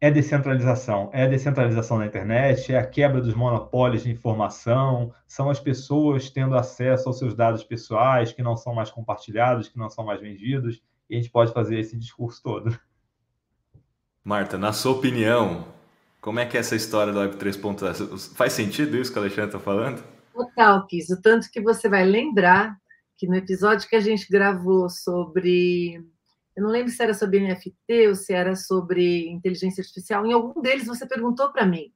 é 0.00 0.10
descentralização, 0.10 1.10
é 1.12 1.24
a 1.24 1.28
descentralização 1.28 1.98
na 1.98 2.06
internet, 2.06 2.72
é 2.72 2.78
a 2.78 2.86
quebra 2.86 3.20
dos 3.20 3.34
monopólios 3.34 4.02
de 4.02 4.10
informação, 4.10 5.12
são 5.26 5.50
as 5.50 5.60
pessoas 5.60 6.30
tendo 6.30 6.56
acesso 6.56 7.08
aos 7.08 7.18
seus 7.18 7.34
dados 7.34 7.62
pessoais 7.62 8.32
que 8.32 8.42
não 8.42 8.56
são 8.56 8.74
mais 8.74 8.90
compartilhados, 8.90 9.68
que 9.68 9.78
não 9.78 9.90
são 9.90 10.04
mais 10.04 10.20
vendidos, 10.20 10.82
e 11.08 11.16
a 11.16 11.18
gente 11.18 11.30
pode 11.30 11.52
fazer 11.52 11.78
esse 11.78 11.98
discurso 11.98 12.42
todo. 12.42 12.78
Marta, 14.24 14.56
na 14.56 14.72
sua 14.72 14.92
opinião, 14.92 15.66
como 16.20 16.38
é 16.38 16.46
que 16.46 16.56
é 16.56 16.60
essa 16.60 16.76
história 16.76 17.12
da 17.12 17.20
Web 17.20 17.36
3.0? 17.36 18.34
Faz 18.34 18.52
sentido 18.52 18.96
isso 18.96 19.12
que 19.12 19.18
o 19.18 19.22
Alexandre 19.22 19.46
está 19.46 19.58
falando? 19.58 20.02
Total, 20.32 20.86
Kiss. 20.86 21.12
O 21.12 21.20
tanto 21.20 21.50
que 21.50 21.60
você 21.60 21.88
vai 21.88 22.04
lembrar 22.04 22.76
que 23.16 23.26
no 23.26 23.34
episódio 23.34 23.88
que 23.88 23.96
a 23.96 24.00
gente 24.00 24.26
gravou 24.30 24.88
sobre. 24.88 26.02
Eu 26.60 26.64
não 26.64 26.70
lembro 26.70 26.92
se 26.92 27.02
era 27.02 27.14
sobre 27.14 27.40
NFT 27.40 28.08
ou 28.08 28.14
se 28.14 28.34
era 28.34 28.54
sobre 28.54 29.30
inteligência 29.30 29.80
artificial. 29.80 30.26
Em 30.26 30.32
algum 30.34 30.60
deles 30.60 30.86
você 30.86 31.06
perguntou 31.06 31.50
para 31.50 31.64
mim. 31.64 31.90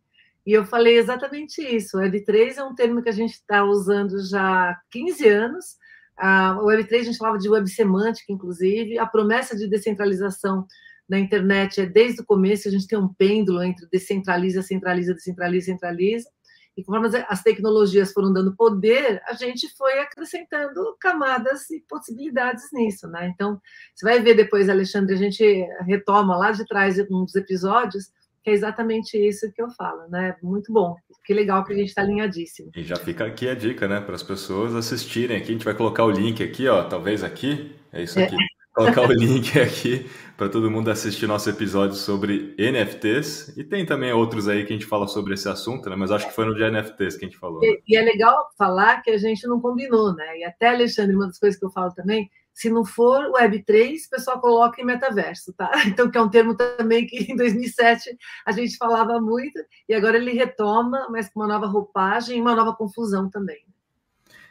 E 0.46 0.52
eu 0.52 0.64
falei 0.64 0.96
exatamente 0.96 1.60
isso. 1.60 1.98
Web3 1.98 2.56
é 2.56 2.64
um 2.64 2.74
termo 2.74 3.02
que 3.02 3.10
a 3.10 3.12
gente 3.12 3.34
está 3.34 3.62
usando 3.62 4.26
já 4.26 4.70
há 4.70 4.80
15 4.90 5.28
anos. 5.28 5.76
A 6.16 6.54
Web3 6.56 7.00
a 7.00 7.02
gente 7.02 7.18
falava 7.18 7.38
de 7.38 7.48
web 7.48 7.68
semântica, 7.68 8.32
inclusive. 8.32 8.98
A 8.98 9.04
promessa 9.04 9.54
de 9.54 9.68
descentralização 9.68 10.66
na 11.06 11.18
internet 11.18 11.82
é 11.82 11.86
desde 11.86 12.22
o 12.22 12.24
começo, 12.24 12.66
a 12.66 12.70
gente 12.70 12.86
tem 12.86 12.98
um 12.98 13.12
pêndulo 13.12 13.62
entre 13.62 13.86
descentraliza, 13.92 14.62
centraliza, 14.62 15.12
descentraliza, 15.12 15.66
centraliza. 15.66 16.30
E 16.76 16.82
conforme 16.82 17.08
as 17.28 17.42
tecnologias 17.42 18.12
foram 18.12 18.32
dando 18.32 18.56
poder, 18.56 19.22
a 19.26 19.34
gente 19.34 19.68
foi 19.76 20.00
acrescentando 20.00 20.96
camadas 21.00 21.70
e 21.70 21.80
possibilidades 21.88 22.64
nisso, 22.72 23.06
né? 23.08 23.30
Então, 23.32 23.60
você 23.94 24.04
vai 24.04 24.20
ver 24.20 24.34
depois, 24.34 24.68
Alexandre, 24.68 25.14
a 25.14 25.18
gente 25.18 25.44
retoma 25.86 26.36
lá 26.36 26.50
de 26.50 26.64
trás 26.66 26.98
um 27.10 27.24
dos 27.24 27.36
episódios, 27.36 28.10
que 28.42 28.50
é 28.50 28.52
exatamente 28.52 29.16
isso 29.16 29.50
que 29.52 29.62
eu 29.62 29.70
falo, 29.70 30.08
né? 30.08 30.36
Muito 30.42 30.72
bom. 30.72 30.96
Que 31.24 31.32
legal 31.32 31.64
que 31.64 31.72
a 31.72 31.76
gente 31.76 31.88
está 31.88 32.02
alinhadíssimo. 32.02 32.70
E 32.76 32.82
já 32.82 32.96
fica 32.96 33.24
aqui 33.24 33.48
a 33.48 33.54
dica, 33.54 33.88
né, 33.88 34.00
para 34.00 34.14
as 34.14 34.22
pessoas 34.22 34.74
assistirem 34.74 35.36
aqui. 35.36 35.50
A 35.50 35.52
gente 35.52 35.64
vai 35.64 35.74
colocar 35.74 36.04
o 36.04 36.10
link 36.10 36.42
aqui, 36.42 36.68
ó, 36.68 36.84
talvez 36.84 37.24
aqui. 37.24 37.74
É 37.92 38.02
isso 38.02 38.20
aqui. 38.20 38.34
É 38.34 38.38
colocar 38.74 39.02
o 39.02 39.12
link 39.12 39.58
aqui 39.58 40.10
para 40.36 40.48
todo 40.48 40.70
mundo 40.70 40.90
assistir 40.90 41.26
nosso 41.26 41.48
episódio 41.48 41.96
sobre 41.96 42.54
NFTs. 42.58 43.56
E 43.56 43.62
tem 43.62 43.86
também 43.86 44.12
outros 44.12 44.48
aí 44.48 44.64
que 44.64 44.72
a 44.72 44.76
gente 44.76 44.86
fala 44.86 45.06
sobre 45.06 45.34
esse 45.34 45.48
assunto, 45.48 45.88
né? 45.88 45.96
Mas 45.96 46.10
acho 46.10 46.26
que 46.28 46.34
foi 46.34 46.44
no 46.44 46.54
de 46.54 46.68
NFTs 46.68 47.16
que 47.16 47.24
a 47.24 47.28
gente 47.28 47.38
falou. 47.38 47.62
E, 47.62 47.82
e, 47.86 47.96
é 47.96 48.02
legal 48.02 48.48
falar 48.58 49.00
que 49.02 49.10
a 49.10 49.18
gente 49.18 49.46
não 49.46 49.60
combinou, 49.60 50.14
né? 50.14 50.38
E 50.38 50.44
até, 50.44 50.68
Alexandre, 50.68 51.14
uma 51.14 51.26
das 51.26 51.38
coisas 51.38 51.58
que 51.58 51.64
eu 51.64 51.70
falo 51.70 51.92
também, 51.92 52.28
se 52.52 52.68
não 52.68 52.84
for 52.84 53.30
Web3, 53.32 54.06
o 54.06 54.10
pessoal 54.10 54.40
coloca 54.40 54.80
em 54.80 54.84
metaverso, 54.84 55.52
tá? 55.52 55.70
Então, 55.86 56.10
que 56.10 56.18
é 56.18 56.20
um 56.20 56.30
termo 56.30 56.56
também 56.56 57.06
que 57.06 57.30
em 57.32 57.36
2007 57.36 58.16
a 58.44 58.52
gente 58.52 58.76
falava 58.76 59.20
muito, 59.20 59.60
e 59.88 59.94
agora 59.94 60.16
ele 60.16 60.32
retoma, 60.32 61.06
mas 61.10 61.28
com 61.28 61.40
uma 61.40 61.48
nova 61.48 61.66
roupagem 61.66 62.38
e 62.38 62.40
uma 62.40 62.54
nova 62.56 62.74
confusão 62.74 63.30
também. 63.30 63.64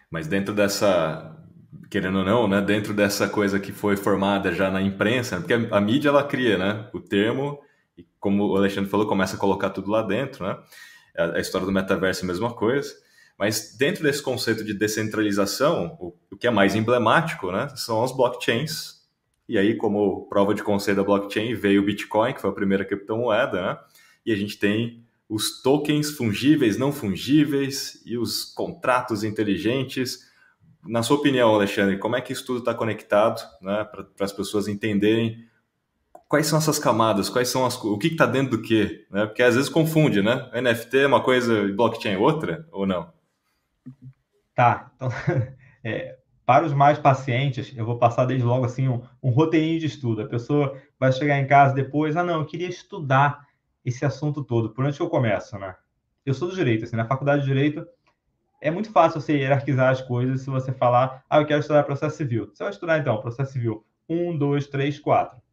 Mas 0.09 0.27
dentro 0.27 0.53
dessa 0.53 1.42
querendo 1.93 2.17
ou 2.17 2.25
não, 2.25 2.47
né, 2.47 2.59
dentro 2.59 2.91
dessa 2.91 3.29
coisa 3.29 3.59
que 3.59 3.71
foi 3.71 3.95
formada 3.95 4.51
já 4.51 4.71
na 4.71 4.81
imprensa, 4.81 5.37
porque 5.37 5.53
a, 5.53 5.77
a, 5.77 5.79
mídia 5.79 6.09
ela 6.09 6.23
cria, 6.23 6.57
né, 6.57 6.89
o 6.91 6.99
termo 6.99 7.61
e 7.95 8.03
como 8.19 8.47
o 8.47 8.57
Alexandre 8.57 8.89
falou, 8.89 9.05
começa 9.05 9.35
a 9.35 9.39
colocar 9.39 9.69
tudo 9.69 9.91
lá 9.91 10.01
dentro, 10.01 10.43
né? 10.43 10.57
A, 11.15 11.37
a 11.37 11.39
história 11.39 11.67
do 11.67 11.71
metaverso 11.71 12.21
é 12.21 12.23
a 12.23 12.27
mesma 12.27 12.51
coisa, 12.51 12.91
mas 13.37 13.77
dentro 13.77 14.01
desse 14.01 14.23
conceito 14.23 14.63
de 14.63 14.73
descentralização, 14.73 15.95
o, 15.99 16.15
o 16.31 16.35
que 16.35 16.47
é 16.47 16.49
mais 16.49 16.73
emblemático, 16.73 17.51
né, 17.51 17.67
são 17.75 18.03
as 18.03 18.11
blockchains. 18.11 19.03
E 19.47 19.55
aí, 19.55 19.75
como 19.77 20.27
prova 20.27 20.55
de 20.55 20.63
conceito 20.63 20.97
da 20.97 21.03
blockchain, 21.03 21.53
veio 21.53 21.83
o 21.83 21.85
Bitcoin, 21.85 22.33
que 22.33 22.41
foi 22.41 22.49
a 22.49 22.53
primeira 22.53 22.83
criptomoeda, 22.83 23.61
né? 23.61 23.77
E 24.25 24.33
a 24.33 24.35
gente 24.35 24.57
tem 24.57 25.05
os 25.29 25.61
tokens 25.61 26.09
fungíveis, 26.09 26.75
não 26.75 26.91
fungíveis 26.91 28.01
e 28.03 28.17
os 28.17 28.45
contratos 28.45 29.23
inteligentes 29.23 30.32
na 30.85 31.03
sua 31.03 31.17
opinião, 31.17 31.53
Alexandre, 31.53 31.97
como 31.97 32.15
é 32.15 32.21
que 32.21 32.33
isso 32.33 32.45
tudo 32.45 32.59
está 32.59 32.73
conectado 32.73 33.41
né, 33.61 33.83
para 33.83 34.25
as 34.25 34.31
pessoas 34.31 34.67
entenderem 34.67 35.47
quais 36.27 36.47
são 36.47 36.57
essas 36.57 36.79
camadas, 36.79 37.29
quais 37.29 37.47
são 37.49 37.65
as, 37.65 37.81
o 37.83 37.97
que 37.97 38.07
está 38.07 38.25
dentro 38.25 38.57
do 38.57 38.63
que, 38.63 39.05
né? 39.11 39.25
Porque 39.25 39.43
às 39.43 39.55
vezes 39.55 39.69
confunde, 39.69 40.21
né? 40.21 40.49
NFT 40.53 40.99
é 40.99 41.07
uma 41.07 41.21
coisa 41.21 41.53
e 41.61 41.71
blockchain 41.71 42.13
é 42.13 42.17
outra, 42.17 42.67
ou 42.71 42.87
não? 42.87 43.13
Tá. 44.55 44.91
Então, 44.95 45.09
é, 45.83 46.17
para 46.45 46.65
os 46.65 46.73
mais 46.73 46.97
pacientes, 46.97 47.71
eu 47.75 47.85
vou 47.85 47.99
passar 47.99 48.25
desde 48.25 48.45
logo 48.45 48.65
assim 48.65 48.87
um, 48.87 49.03
um 49.21 49.29
roteirinho 49.29 49.79
de 49.79 49.85
estudo. 49.85 50.23
A 50.23 50.27
pessoa 50.27 50.75
vai 50.99 51.11
chegar 51.11 51.37
em 51.39 51.45
casa 51.45 51.75
depois, 51.75 52.17
ah, 52.17 52.23
não, 52.23 52.39
eu 52.39 52.45
queria 52.45 52.67
estudar 52.67 53.45
esse 53.85 54.03
assunto 54.03 54.43
todo. 54.43 54.71
Por 54.71 54.85
onde 54.85 54.99
eu 54.99 55.09
começo, 55.09 55.57
né? 55.59 55.75
Eu 56.25 56.33
sou 56.33 56.47
do 56.47 56.55
direito, 56.55 56.85
assim, 56.85 56.95
na 56.95 57.05
faculdade 57.05 57.43
de 57.43 57.47
direito 57.47 57.85
é 58.63 58.71
muito 58.71 58.89
fácil 58.91 59.19
você 59.19 59.33
hierarquizar 59.33 59.89
as 59.89 60.01
coisas 60.01 60.41
se 60.41 60.49
você 60.49 60.71
falar, 60.71 61.21
ah, 61.29 61.39
eu 61.39 61.45
quero 61.45 61.59
estudar 61.59 61.83
processo 61.83 62.15
civil. 62.15 62.49
Você 62.53 62.63
vai 62.63 62.71
estudar, 62.71 62.97
então, 62.97 63.19
processo 63.19 63.51
civil 63.51 63.85
1, 64.07 64.37
2, 64.37 64.67
3, 64.67 64.99
4. 64.99 65.43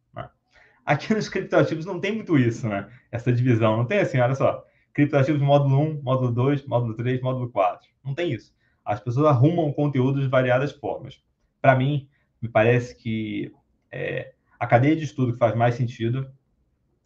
Aqui 0.85 1.13
nos 1.13 1.27
criptoativos 1.27 1.85
não 1.85 1.99
tem 1.99 2.15
muito 2.15 2.37
isso, 2.39 2.69
né? 2.69 2.89
Essa 3.11 3.31
divisão. 3.31 3.75
Não 3.75 3.85
tem 3.85 3.99
assim, 3.99 4.17
olha 4.17 4.33
só. 4.33 4.65
Criptoativos 4.93 5.41
módulo 5.41 5.77
1, 5.77 6.01
módulo 6.01 6.31
2, 6.31 6.65
módulo 6.65 6.95
3, 6.95 7.21
módulo 7.21 7.49
4. 7.51 7.87
Não 8.03 8.15
tem 8.15 8.31
isso. 8.31 8.55
As 8.83 9.01
pessoas 9.01 9.27
arrumam 9.27 9.73
conteúdo 9.73 10.21
de 10.21 10.27
variadas 10.29 10.71
formas. 10.71 11.21
Para 11.61 11.75
mim, 11.75 12.07
me 12.41 12.47
parece 12.47 12.95
que 12.95 13.53
é, 13.91 14.33
a 14.57 14.65
cadeia 14.65 14.95
de 14.95 15.03
estudo 15.03 15.33
que 15.33 15.37
faz 15.37 15.53
mais 15.53 15.75
sentido 15.75 16.31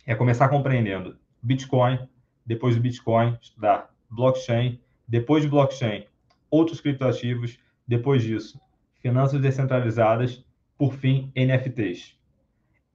é 0.05 0.13
começar 0.13 0.50
compreendendo 0.50 1.17
Bitcoin, 1.41 2.07
depois 2.45 2.75
do 2.75 2.81
Bitcoin, 2.81 3.38
estudar 3.41 3.89
blockchain, 4.09 4.79
depois 5.07 5.43
de 5.43 5.50
blockchain, 5.50 6.05
outros 6.50 6.81
criptoativos, 6.81 7.59
depois 7.88 8.24
disso, 8.24 8.59
finanças 9.01 9.39
descentralizadas, 9.41 10.43
por 10.77 10.93
fim, 10.93 11.31
NFTs. 11.35 12.17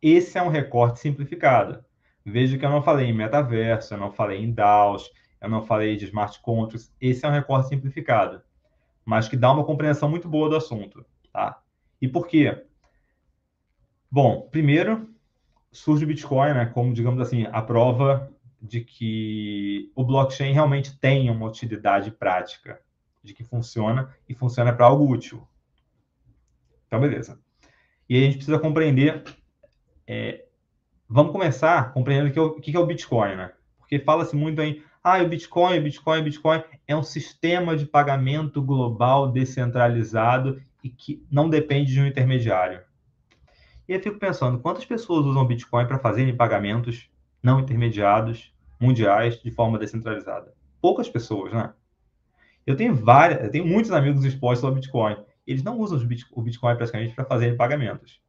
Esse 0.02 0.38
é 0.38 0.42
um 0.42 0.48
recorte 0.48 1.00
simplificado. 1.00 1.84
Veja 2.24 2.58
que 2.58 2.64
eu 2.64 2.70
não 2.70 2.82
falei 2.82 3.06
em 3.06 3.12
metaverso, 3.12 3.94
eu 3.94 3.98
não 3.98 4.10
falei 4.10 4.42
em 4.42 4.52
DAOs, 4.52 5.10
eu 5.40 5.48
não 5.48 5.62
falei 5.62 5.96
de 5.96 6.04
smart 6.06 6.40
contracts. 6.40 6.92
Esse 7.00 7.24
é 7.24 7.28
um 7.28 7.32
recorte 7.32 7.68
simplificado, 7.68 8.42
mas 9.04 9.28
que 9.28 9.36
dá 9.36 9.52
uma 9.52 9.64
compreensão 9.64 10.08
muito 10.08 10.28
boa 10.28 10.48
do 10.48 10.56
assunto, 10.56 11.04
tá? 11.32 11.60
E 12.00 12.08
por 12.08 12.26
quê? 12.26 12.64
Bom, 14.10 14.48
primeiro 14.50 15.08
surge 15.72 16.04
o 16.04 16.08
Bitcoin, 16.08 16.54
né, 16.54 16.66
como 16.66 16.92
digamos 16.92 17.20
assim, 17.20 17.46
a 17.52 17.62
prova 17.62 18.30
de 18.60 18.82
que 18.82 19.90
o 19.94 20.04
blockchain 20.04 20.52
realmente 20.52 20.98
tem 20.98 21.30
uma 21.30 21.46
utilidade 21.46 22.10
prática, 22.10 22.80
de 23.22 23.32
que 23.32 23.44
funciona 23.44 24.14
e 24.28 24.34
funciona 24.34 24.72
para 24.72 24.86
algo 24.86 25.10
útil. 25.10 25.46
Então, 26.86 27.00
beleza. 27.00 27.40
E 28.08 28.16
aí 28.16 28.22
a 28.22 28.24
gente 28.26 28.36
precisa 28.36 28.58
compreender. 28.58 29.22
É, 30.06 30.44
vamos 31.08 31.32
começar 31.32 31.92
compreendendo 31.92 32.42
o 32.42 32.60
que, 32.60 32.70
que 32.70 32.76
é 32.76 32.80
o 32.80 32.86
Bitcoin, 32.86 33.36
né? 33.36 33.52
Porque 33.78 33.98
fala-se 33.98 34.36
muito 34.36 34.60
em. 34.60 34.82
Ah, 35.02 35.22
o 35.22 35.28
Bitcoin, 35.28 35.78
o 35.78 35.82
Bitcoin, 35.82 36.20
o 36.20 36.24
Bitcoin 36.24 36.62
é 36.86 36.94
um 36.94 37.02
sistema 37.02 37.76
de 37.76 37.86
pagamento 37.86 38.60
global 38.60 39.32
descentralizado 39.32 40.60
e 40.84 40.90
que 40.90 41.24
não 41.30 41.48
depende 41.48 41.92
de 41.92 42.00
um 42.00 42.06
intermediário. 42.06 42.82
E 43.88 43.92
eu 43.92 44.00
fico 44.00 44.18
pensando, 44.18 44.60
quantas 44.60 44.84
pessoas 44.84 45.24
usam 45.24 45.46
Bitcoin 45.46 45.86
para 45.86 45.98
fazerem 45.98 46.36
pagamentos 46.36 47.10
não 47.42 47.60
intermediados, 47.60 48.52
mundiais, 48.80 49.40
de 49.40 49.50
forma 49.50 49.78
descentralizada. 49.78 50.52
Poucas 50.80 51.08
pessoas, 51.08 51.52
né? 51.52 51.72
Eu 52.66 52.76
tenho 52.76 52.94
várias, 52.94 53.42
eu 53.44 53.50
tenho 53.50 53.66
muitos 53.66 53.90
amigos 53.90 54.24
expostos 54.24 54.64
ao 54.64 54.74
Bitcoin. 54.74 55.16
Eles 55.46 55.62
não 55.62 55.78
usam 55.78 55.98
o 55.98 56.42
Bitcoin 56.42 56.76
praticamente 56.76 57.14
para 57.14 57.24
fazerem 57.24 57.56
pagamentos. 57.56 58.20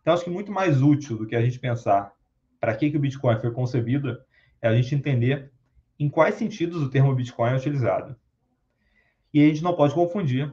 Então, 0.00 0.14
acho 0.14 0.24
que 0.24 0.30
muito 0.30 0.52
mais 0.52 0.80
útil 0.80 1.18
do 1.18 1.26
que 1.26 1.36
a 1.36 1.42
gente 1.42 1.58
pensar 1.58 2.12
para 2.60 2.74
que, 2.74 2.90
que 2.90 2.96
o 2.96 3.00
Bitcoin 3.00 3.38
foi 3.38 3.50
concebido 3.50 4.18
é 4.60 4.68
a 4.68 4.74
gente 4.74 4.94
entender 4.94 5.50
em 5.98 6.08
quais 6.08 6.36
sentidos 6.36 6.82
o 6.82 6.90
termo 6.90 7.14
Bitcoin 7.14 7.50
é 7.50 7.56
utilizado. 7.56 8.16
E 9.32 9.42
a 9.42 9.48
gente 9.48 9.62
não 9.62 9.74
pode 9.74 9.94
confundir. 9.94 10.52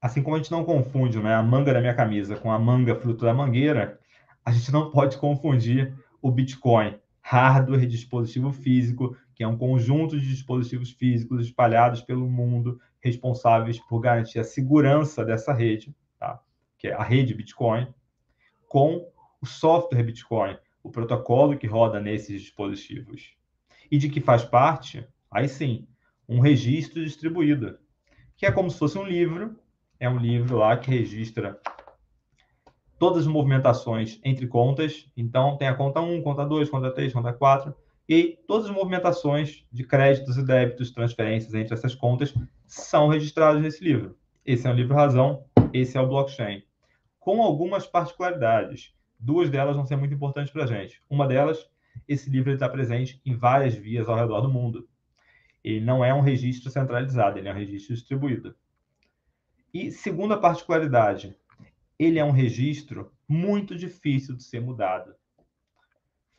Assim 0.00 0.22
como 0.22 0.36
a 0.36 0.38
gente 0.38 0.50
não 0.50 0.64
confunde 0.64 1.18
né, 1.20 1.34
a 1.34 1.42
manga 1.42 1.72
da 1.72 1.80
minha 1.80 1.94
camisa 1.94 2.36
com 2.36 2.50
a 2.50 2.58
manga 2.58 2.94
fruto 2.96 3.24
da 3.24 3.32
mangueira, 3.32 3.98
a 4.44 4.50
gente 4.50 4.72
não 4.72 4.90
pode 4.90 5.16
confundir 5.16 5.94
o 6.22 6.30
Bitcoin, 6.30 6.96
hardware, 7.20 7.86
dispositivo 7.86 8.52
físico, 8.52 9.16
que 9.34 9.42
é 9.42 9.48
um 9.48 9.58
conjunto 9.58 10.18
de 10.18 10.28
dispositivos 10.28 10.92
físicos 10.92 11.44
espalhados 11.44 12.00
pelo 12.00 12.28
mundo, 12.28 12.80
responsáveis 13.00 13.78
por 13.80 14.00
garantir 14.00 14.38
a 14.38 14.44
segurança 14.44 15.24
dessa 15.24 15.52
rede, 15.52 15.94
tá? 16.18 16.40
que 16.78 16.88
é 16.88 16.94
a 16.94 17.02
rede 17.02 17.34
Bitcoin, 17.34 17.92
com 18.68 19.10
o 19.40 19.46
software 19.46 20.04
Bitcoin, 20.04 20.56
o 20.82 20.90
protocolo 20.90 21.58
que 21.58 21.66
roda 21.66 22.00
nesses 22.00 22.40
dispositivos. 22.40 23.34
E 23.90 23.98
de 23.98 24.08
que 24.08 24.20
faz 24.20 24.44
parte, 24.44 25.06
aí 25.30 25.48
sim, 25.48 25.86
um 26.28 26.40
registro 26.40 27.04
distribuído, 27.04 27.78
que 28.36 28.46
é 28.46 28.52
como 28.52 28.70
se 28.70 28.78
fosse 28.78 28.96
um 28.96 29.04
livro, 29.04 29.58
é 29.98 30.08
um 30.08 30.18
livro 30.18 30.56
lá 30.56 30.76
que 30.76 30.90
registra 30.90 31.60
todas 33.02 33.22
as 33.22 33.26
movimentações 33.26 34.20
entre 34.22 34.46
contas. 34.46 35.10
Então, 35.16 35.56
tem 35.56 35.66
a 35.66 35.74
conta 35.74 36.00
1, 36.00 36.22
conta 36.22 36.46
2, 36.46 36.70
conta 36.70 36.88
3, 36.88 37.12
conta 37.12 37.32
4. 37.32 37.74
E 38.08 38.38
todas 38.46 38.68
as 38.68 38.72
movimentações 38.72 39.64
de 39.72 39.82
créditos 39.82 40.36
e 40.36 40.46
débitos, 40.46 40.92
transferências 40.92 41.52
entre 41.52 41.74
essas 41.74 41.96
contas, 41.96 42.32
são 42.64 43.08
registradas 43.08 43.60
nesse 43.60 43.82
livro. 43.82 44.16
Esse 44.46 44.68
é 44.68 44.70
o 44.70 44.72
livro 44.72 44.94
razão, 44.94 45.42
esse 45.72 45.98
é 45.98 46.00
o 46.00 46.06
blockchain. 46.06 46.62
Com 47.18 47.42
algumas 47.42 47.88
particularidades. 47.88 48.94
duas 49.18 49.50
delas 49.50 49.74
vão 49.74 49.84
ser 49.84 49.96
muito 49.96 50.14
importantes 50.14 50.52
para 50.52 50.62
a 50.62 50.66
gente. 50.68 51.02
Uma 51.10 51.26
delas, 51.26 51.68
esse 52.06 52.30
livro 52.30 52.52
está 52.52 52.68
presente 52.68 53.20
em 53.26 53.34
várias 53.34 53.74
vias 53.74 54.08
ao 54.08 54.14
redor 54.14 54.42
do 54.42 54.48
mundo. 54.48 54.88
Ele 55.64 55.80
não 55.80 56.04
é 56.04 56.14
um 56.14 56.20
registro 56.20 56.70
centralizado, 56.70 57.36
ele 57.36 57.48
é 57.48 57.52
um 57.52 57.56
registro 57.56 57.96
distribuído. 57.96 58.54
E 59.74 59.90
segunda 59.90 60.36
particularidade, 60.38 61.34
ele 62.02 62.18
é 62.18 62.24
um 62.24 62.32
registro 62.32 63.12
muito 63.28 63.76
difícil 63.76 64.34
de 64.34 64.42
ser 64.42 64.60
mudado. 64.60 65.14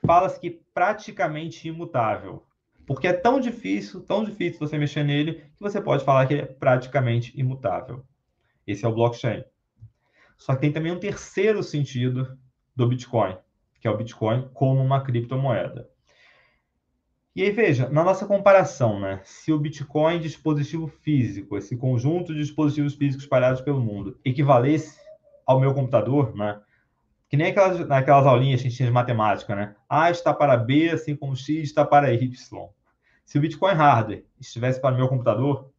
Fala-se 0.05 0.39
que 0.39 0.62
praticamente 0.74 1.67
imutável, 1.67 2.46
porque 2.86 3.08
é 3.08 3.13
tão 3.13 3.39
difícil, 3.39 4.01
tão 4.01 4.25
difícil 4.25 4.60
você 4.60 4.77
mexer 4.77 5.03
nele, 5.03 5.36
que 5.36 5.62
você 5.62 5.82
pode 5.82 6.03
falar 6.03 6.27
que 6.27 6.34
ele 6.34 6.41
é 6.41 6.46
praticamente 6.46 7.32
imutável. 7.39 8.03
Esse 8.67 8.84
é 8.84 8.88
o 8.88 8.93
blockchain. 8.93 9.43
Só 10.38 10.53
que 10.53 10.62
tem 10.62 10.72
também 10.74 10.91
um 10.91 11.00
terceiro 11.00 11.63
sentido 11.63 12.38
do 12.75 12.88
Bitcoin, 12.88 13.38
que 13.79 13.88
é 13.88 13.91
o 13.91 13.98
Bitcoin 13.98 14.50
como 14.53 14.82
uma 14.82 15.01
criptomoeda. 15.01 15.89
E 17.34 17.41
aí, 17.41 17.51
veja, 17.51 17.89
na 17.89 18.03
nossa 18.03 18.27
comparação, 18.27 19.00
né, 19.00 19.22
se 19.24 19.51
o 19.51 19.58
Bitcoin 19.58 20.20
dispositivo 20.20 20.88
físico, 20.88 21.58
esse 21.58 21.77
conjunto 21.77 22.34
de 22.34 22.41
dispositivos 22.41 22.96
físicos 22.96 23.24
espalhados 23.24 23.62
pelo 23.62 23.82
mundo, 23.82 24.20
equivalesse 24.24 25.02
ao 25.45 25.59
meu 25.59 25.73
computador, 25.73 26.35
né, 26.35 26.62
que 27.29 27.38
nem 27.38 27.47
aquelas, 27.47 27.89
aquelas 27.89 28.25
aulinhas 28.25 28.62
que 28.62 28.67
a 28.67 28.69
gente 28.69 28.77
tinha 28.77 28.88
de 28.88 28.93
matemática, 28.93 29.55
né? 29.55 29.75
A 29.89 30.12
está 30.12 30.33
para 30.33 30.55
B, 30.55 30.91
assim 30.91 31.15
como 31.15 31.35
X 31.35 31.63
está 31.63 31.83
para 31.83 32.13
Y. 32.13 32.69
Se 33.25 33.38
o 33.38 33.41
Bitcoin 33.41 33.73
hardware 33.73 34.25
estivesse 34.39 34.79
para 34.79 34.93
o 34.93 34.97
meu 34.97 35.07
computador, 35.07 35.71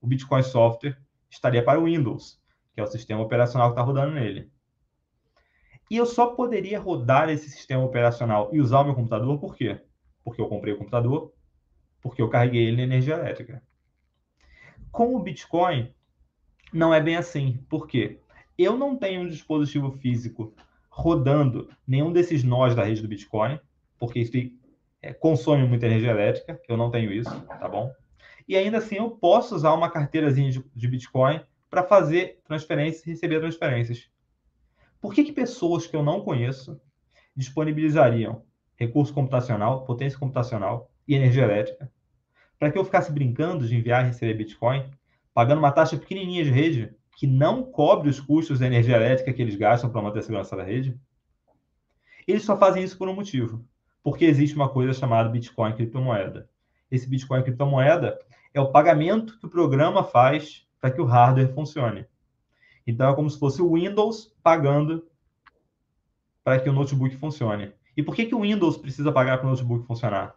o 0.00 0.06
Bitcoin 0.06 0.42
software 0.42 0.96
estaria 1.28 1.64
para 1.64 1.80
o 1.80 1.84
Windows, 1.84 2.40
que 2.72 2.80
é 2.80 2.84
o 2.84 2.86
sistema 2.86 3.22
operacional 3.22 3.68
que 3.68 3.72
está 3.72 3.82
rodando 3.82 4.14
nele. 4.14 4.50
E 5.90 5.96
eu 5.96 6.06
só 6.06 6.28
poderia 6.28 6.78
rodar 6.78 7.28
esse 7.28 7.50
sistema 7.50 7.82
operacional 7.82 8.50
e 8.52 8.60
usar 8.60 8.80
o 8.80 8.84
meu 8.84 8.94
computador 8.94 9.38
por 9.38 9.56
quê? 9.56 9.80
porque 10.24 10.40
eu 10.40 10.48
comprei 10.48 10.72
o 10.72 10.78
computador, 10.78 11.32
porque 12.00 12.22
eu 12.22 12.30
carreguei 12.30 12.66
ele 12.66 12.78
na 12.78 12.82
energia 12.84 13.14
elétrica. 13.14 13.62
Com 14.90 15.14
o 15.14 15.20
Bitcoin, 15.20 15.94
não 16.72 16.94
é 16.94 17.00
bem 17.00 17.16
assim. 17.16 17.62
Por 17.68 17.86
quê? 17.86 18.20
Eu 18.56 18.76
não 18.76 18.96
tenho 18.96 19.22
um 19.22 19.28
dispositivo 19.28 19.92
físico 19.92 20.54
rodando 20.88 21.68
nenhum 21.86 22.12
desses 22.12 22.44
nós 22.44 22.74
da 22.74 22.84
rede 22.84 23.02
do 23.02 23.08
Bitcoin, 23.08 23.58
porque 23.98 24.20
isso 24.20 24.32
é, 25.02 25.12
consome 25.12 25.66
muita 25.66 25.86
energia 25.86 26.10
elétrica, 26.10 26.60
eu 26.68 26.76
não 26.76 26.90
tenho 26.90 27.12
isso, 27.12 27.40
tá 27.42 27.68
bom? 27.68 27.92
E 28.46 28.56
ainda 28.56 28.78
assim 28.78 28.96
eu 28.96 29.10
posso 29.10 29.54
usar 29.54 29.72
uma 29.72 29.90
carteirazinha 29.90 30.50
de, 30.74 30.88
Bitcoin 30.88 31.40
para 31.68 31.82
fazer 31.82 32.40
transferências 32.44 33.04
e 33.06 33.10
receber 33.10 33.40
transferências. 33.40 34.08
Por 35.00 35.12
que, 35.12 35.24
que 35.24 35.32
pessoas 35.32 35.86
que 35.86 35.96
eu 35.96 36.02
não 36.02 36.20
conheço 36.20 36.80
disponibilizariam 37.34 38.44
recurso 38.76 39.12
computacional, 39.12 39.84
potência 39.84 40.18
computacional 40.18 40.90
e 41.06 41.14
energia 41.14 41.42
elétrica, 41.42 41.90
para 42.58 42.70
que 42.70 42.78
eu 42.78 42.84
ficasse 42.84 43.10
brincando 43.10 43.66
de 43.66 43.76
enviar 43.76 44.04
e 44.04 44.08
receber 44.08 44.34
Bitcoin, 44.34 44.90
pagando 45.32 45.58
uma 45.58 45.72
taxa 45.72 45.96
pequenininha 45.96 46.44
de 46.44 46.50
rede 46.50 46.94
que 47.16 47.26
não 47.26 47.62
cobre 47.62 48.08
os 48.08 48.20
custos 48.20 48.58
da 48.58 48.66
energia 48.66 48.96
elétrica 48.96 49.32
que 49.32 49.40
eles 49.40 49.56
gastam 49.56 49.90
para 49.90 50.02
manter 50.02 50.20
a 50.20 50.22
segurança 50.22 50.56
da 50.56 50.62
rede? 50.62 50.98
Eles 52.26 52.44
só 52.44 52.56
fazem 52.56 52.82
isso 52.82 52.96
por 52.96 53.08
um 53.08 53.14
motivo, 53.14 53.64
porque 54.02 54.24
existe 54.24 54.56
uma 54.56 54.68
coisa 54.68 54.92
chamada 54.92 55.28
Bitcoin 55.28 55.74
criptomoeda. 55.74 56.48
Esse 56.90 57.08
Bitcoin 57.08 57.42
criptomoeda 57.42 58.18
é 58.52 58.60
o 58.60 58.70
pagamento 58.70 59.38
que 59.38 59.46
o 59.46 59.50
programa 59.50 60.02
faz 60.02 60.66
para 60.80 60.90
que 60.90 61.00
o 61.00 61.04
hardware 61.04 61.52
funcione. 61.54 62.06
Então 62.86 63.10
é 63.10 63.14
como 63.14 63.28
se 63.30 63.38
fosse 63.38 63.62
o 63.62 63.72
Windows 63.72 64.34
pagando 64.42 65.06
para 66.42 66.60
que 66.60 66.68
o 66.68 66.72
notebook 66.72 67.16
funcione. 67.16 67.72
E 67.96 68.02
por 68.02 68.14
que, 68.14 68.26
que 68.26 68.34
o 68.34 68.40
Windows 68.40 68.76
precisa 68.76 69.10
pagar 69.10 69.38
para 69.38 69.46
o 69.46 69.50
notebook 69.50 69.86
funcionar? 69.86 70.34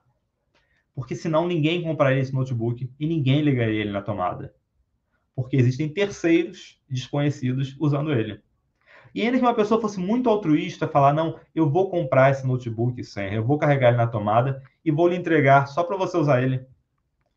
Porque 0.96 1.16
senão 1.16 1.48
ninguém 1.48 1.84
compraria 1.84 2.22
esse 2.22 2.34
notebook 2.34 2.90
e 3.00 3.08
ninguém 3.08 3.42
ligaria 3.42 3.82
ele 3.82 3.92
na 3.92 4.02
tomada. 4.02 4.54
Porque 5.38 5.56
existem 5.56 5.88
terceiros 5.88 6.82
desconhecidos 6.90 7.76
usando 7.80 8.12
ele. 8.12 8.42
E 9.14 9.22
ainda 9.22 9.38
que 9.38 9.44
uma 9.44 9.54
pessoa 9.54 9.80
fosse 9.80 10.00
muito 10.00 10.28
altruísta, 10.32 10.88
falar, 10.88 11.14
não, 11.14 11.40
eu 11.54 11.70
vou 11.70 11.92
comprar 11.92 12.32
esse 12.32 12.46
notebook 12.46 13.04
sem, 13.04 13.36
eu 13.36 13.46
vou 13.46 13.60
carregar 13.60 13.90
ele 13.90 13.98
na 13.98 14.08
tomada 14.08 14.64
e 14.84 14.90
vou 14.90 15.08
lhe 15.08 15.16
entregar 15.16 15.68
só 15.68 15.84
para 15.84 15.96
você 15.96 16.18
usar 16.18 16.42
ele. 16.42 16.66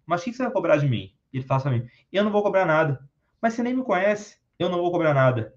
Mas 0.07 0.23
o 0.23 0.25
que 0.25 0.33
você 0.33 0.43
vai 0.45 0.51
cobrar 0.51 0.79
de 0.79 0.89
mim? 0.89 1.13
Ele 1.31 1.45
fala 1.45 1.61
assim, 1.61 1.87
eu 2.11 2.25
não 2.25 2.33
vou 2.33 2.43
cobrar 2.43 2.65
nada. 2.65 3.07
Mas 3.41 3.53
você 3.53 3.63
nem 3.63 3.75
me 3.75 3.85
conhece, 3.85 4.39
eu 4.59 4.71
não 4.71 4.79
vou 4.79 4.91
cobrar 4.91 5.13
nada. 5.13 5.55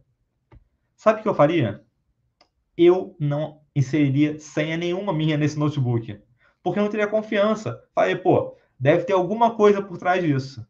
Sabe 0.98 1.22
o 1.22 1.24
que 1.24 1.30
eu 1.30 1.34
faria? 1.34 1.82
Eu 2.78 3.16
não 3.18 3.62
inseriria 3.74 4.38
senha 4.38 4.76
nenhuma 4.76 5.14
minha 5.14 5.38
nesse 5.38 5.58
notebook. 5.58 6.20
Porque 6.62 6.78
eu 6.78 6.84
não 6.84 6.92
teria 6.92 7.08
confiança. 7.08 7.82
Falei, 7.96 8.18
pô, 8.18 8.58
deve 8.78 9.06
ter 9.06 9.14
alguma 9.14 9.56
coisa 9.56 9.82
por 9.82 9.98
trás 9.98 10.22
disso. 10.22 10.68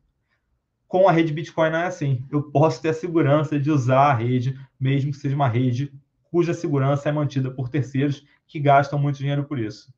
Com 0.93 1.09
a 1.09 1.11
rede 1.11 1.33
Bitcoin 1.33 1.71
não 1.71 1.79
é 1.79 1.87
assim. 1.87 2.23
Eu 2.31 2.43
posso 2.43 2.79
ter 2.79 2.89
a 2.89 2.93
segurança 2.93 3.59
de 3.59 3.71
usar 3.71 4.11
a 4.11 4.13
rede, 4.13 4.55
mesmo 4.79 5.09
que 5.09 5.17
seja 5.17 5.35
uma 5.35 5.47
rede 5.47 5.91
cuja 6.29 6.53
segurança 6.53 7.09
é 7.09 7.11
mantida 7.11 7.49
por 7.49 7.67
terceiros 7.67 8.23
que 8.45 8.59
gastam 8.59 8.99
muito 8.99 9.17
dinheiro 9.17 9.43
por 9.43 9.57
isso. 9.57 9.91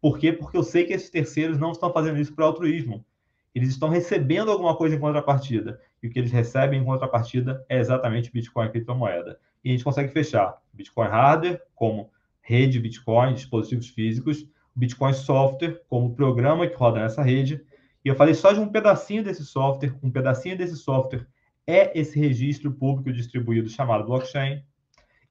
Por 0.00 0.20
quê? 0.20 0.32
Porque 0.32 0.56
eu 0.56 0.62
sei 0.62 0.84
que 0.84 0.92
esses 0.92 1.10
terceiros 1.10 1.58
não 1.58 1.72
estão 1.72 1.92
fazendo 1.92 2.20
isso 2.20 2.32
por 2.32 2.44
altruísmo. 2.44 3.04
Eles 3.52 3.70
estão 3.70 3.88
recebendo 3.88 4.52
alguma 4.52 4.76
coisa 4.76 4.94
em 4.94 5.00
contrapartida. 5.00 5.80
E 6.00 6.06
o 6.06 6.10
que 6.10 6.20
eles 6.20 6.30
recebem 6.30 6.80
em 6.80 6.84
contrapartida 6.84 7.66
é 7.68 7.80
exatamente 7.80 8.30
Bitcoin 8.30 8.66
e 8.66 8.70
criptomoeda. 8.70 9.36
E 9.64 9.70
a 9.70 9.72
gente 9.72 9.82
consegue 9.82 10.12
fechar 10.12 10.62
Bitcoin 10.72 11.08
hardware 11.08 11.60
como 11.74 12.08
rede 12.40 12.78
Bitcoin, 12.78 13.34
dispositivos 13.34 13.88
físicos, 13.88 14.46
Bitcoin 14.76 15.12
Software 15.12 15.82
como 15.88 16.14
programa 16.14 16.68
que 16.68 16.76
roda 16.76 17.00
nessa 17.00 17.20
rede. 17.20 17.60
E 18.04 18.08
eu 18.08 18.14
falei 18.16 18.34
só 18.34 18.52
de 18.52 18.60
um 18.60 18.68
pedacinho 18.68 19.22
desse 19.22 19.44
software, 19.44 19.94
um 20.02 20.10
pedacinho 20.10 20.56
desse 20.56 20.76
software 20.76 21.26
é 21.66 21.98
esse 21.98 22.18
registro 22.18 22.72
público 22.72 23.12
distribuído 23.12 23.68
chamado 23.68 24.04
blockchain, 24.04 24.64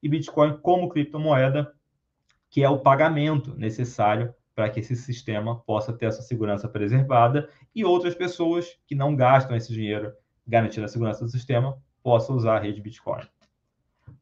e 0.02 0.08
Bitcoin 0.08 0.58
como 0.58 0.88
criptomoeda, 0.88 1.72
que 2.48 2.62
é 2.62 2.68
o 2.68 2.78
pagamento 2.78 3.54
necessário 3.56 4.34
para 4.54 4.68
que 4.68 4.80
esse 4.80 4.96
sistema 4.96 5.60
possa 5.60 5.92
ter 5.92 6.06
essa 6.06 6.22
segurança 6.22 6.68
preservada 6.68 7.48
e 7.74 7.84
outras 7.84 8.14
pessoas 8.14 8.78
que 8.86 8.94
não 8.94 9.14
gastam 9.14 9.56
esse 9.56 9.72
dinheiro 9.72 10.12
garantindo 10.46 10.84
a 10.84 10.88
segurança 10.88 11.24
do 11.24 11.30
sistema 11.30 11.78
possam 12.02 12.36
usar 12.36 12.56
a 12.56 12.60
rede 12.60 12.80
Bitcoin. 12.80 13.22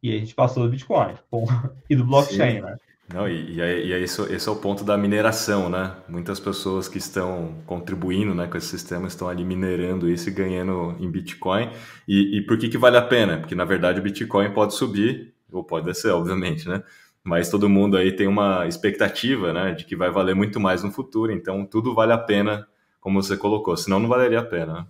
E 0.02 0.14
a 0.14 0.18
gente 0.18 0.34
passou 0.34 0.64
do 0.64 0.70
Bitcoin 0.70 1.14
e 1.88 1.96
do 1.96 2.04
blockchain, 2.04 2.56
Sim. 2.56 2.60
né? 2.60 2.76
Não, 3.12 3.26
e, 3.26 3.52
e, 3.52 3.58
e 3.58 3.92
é 3.92 3.98
isso, 3.98 4.30
esse 4.30 4.48
é 4.48 4.52
o 4.52 4.56
ponto 4.56 4.84
da 4.84 4.96
mineração, 4.96 5.70
né? 5.70 5.96
Muitas 6.06 6.38
pessoas 6.38 6.88
que 6.88 6.98
estão 6.98 7.54
contribuindo 7.64 8.34
né, 8.34 8.46
com 8.46 8.58
esse 8.58 8.66
sistema 8.66 9.08
estão 9.08 9.28
ali 9.28 9.44
minerando 9.44 10.10
isso 10.10 10.28
e 10.28 10.32
ganhando 10.32 10.94
em 11.00 11.10
Bitcoin. 11.10 11.70
E, 12.06 12.36
e 12.36 12.42
por 12.42 12.58
que, 12.58 12.68
que 12.68 12.76
vale 12.76 12.98
a 12.98 13.02
pena? 13.02 13.38
Porque, 13.38 13.54
na 13.54 13.64
verdade, 13.64 13.98
o 13.98 14.02
Bitcoin 14.02 14.52
pode 14.52 14.74
subir, 14.74 15.34
ou 15.50 15.64
pode 15.64 15.86
descer, 15.86 16.12
obviamente, 16.12 16.68
né? 16.68 16.82
Mas 17.24 17.48
todo 17.50 17.68
mundo 17.68 17.96
aí 17.96 18.12
tem 18.12 18.26
uma 18.26 18.66
expectativa 18.66 19.52
né, 19.54 19.72
de 19.72 19.86
que 19.86 19.96
vai 19.96 20.10
valer 20.10 20.34
muito 20.34 20.60
mais 20.60 20.82
no 20.82 20.90
futuro, 20.90 21.32
então 21.32 21.64
tudo 21.64 21.94
vale 21.94 22.12
a 22.12 22.18
pena, 22.18 22.68
como 23.00 23.22
você 23.22 23.36
colocou, 23.36 23.76
senão 23.76 23.98
não 23.98 24.08
valeria 24.08 24.40
a 24.40 24.44
pena. 24.44 24.72
Né? 24.74 24.86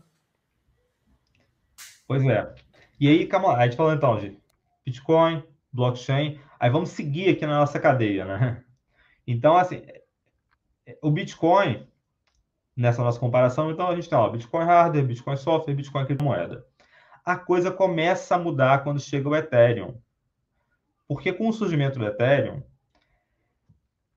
Pois 2.07 2.25
é. 2.25 2.53
E 3.01 3.09
aí, 3.09 3.27
calma 3.27 3.49
lá, 3.49 3.59
a 3.59 3.65
gente 3.65 3.77
falou 3.77 3.93
então 3.93 4.19
de 4.19 4.37
Bitcoin, 4.85 5.43
blockchain. 5.73 6.41
Aí 6.59 6.71
vamos 6.71 6.91
seguir 6.91 7.31
aqui 7.31 7.47
na 7.47 7.59
nossa 7.59 7.79
cadeia, 7.79 8.25
né? 8.25 8.65
Então, 9.27 9.57
assim, 9.57 9.83
o 11.03 11.11
Bitcoin, 11.11 11.87
nessa 12.77 13.03
nossa 13.03 13.21
comparação, 13.21 13.71
então 13.71 13.89
a 13.89 13.95
gente 13.95 14.09
tem 14.09 14.19
ó, 14.19 14.29
Bitcoin 14.29 14.65
hardware, 14.65 15.07
Bitcoin 15.07 15.37
software, 15.37 15.75
Bitcoin 15.75 16.07
criptomoeda. 16.07 16.65
A 17.25 17.37
coisa 17.37 17.71
começa 17.71 18.35
a 18.35 18.39
mudar 18.39 18.83
quando 18.83 19.01
chega 19.01 19.29
o 19.29 19.37
Ethereum. 19.37 20.01
Porque 21.07 21.33
com 21.33 21.49
o 21.49 21.53
surgimento 21.53 21.99
do 21.99 22.07
Ethereum, 22.07 22.63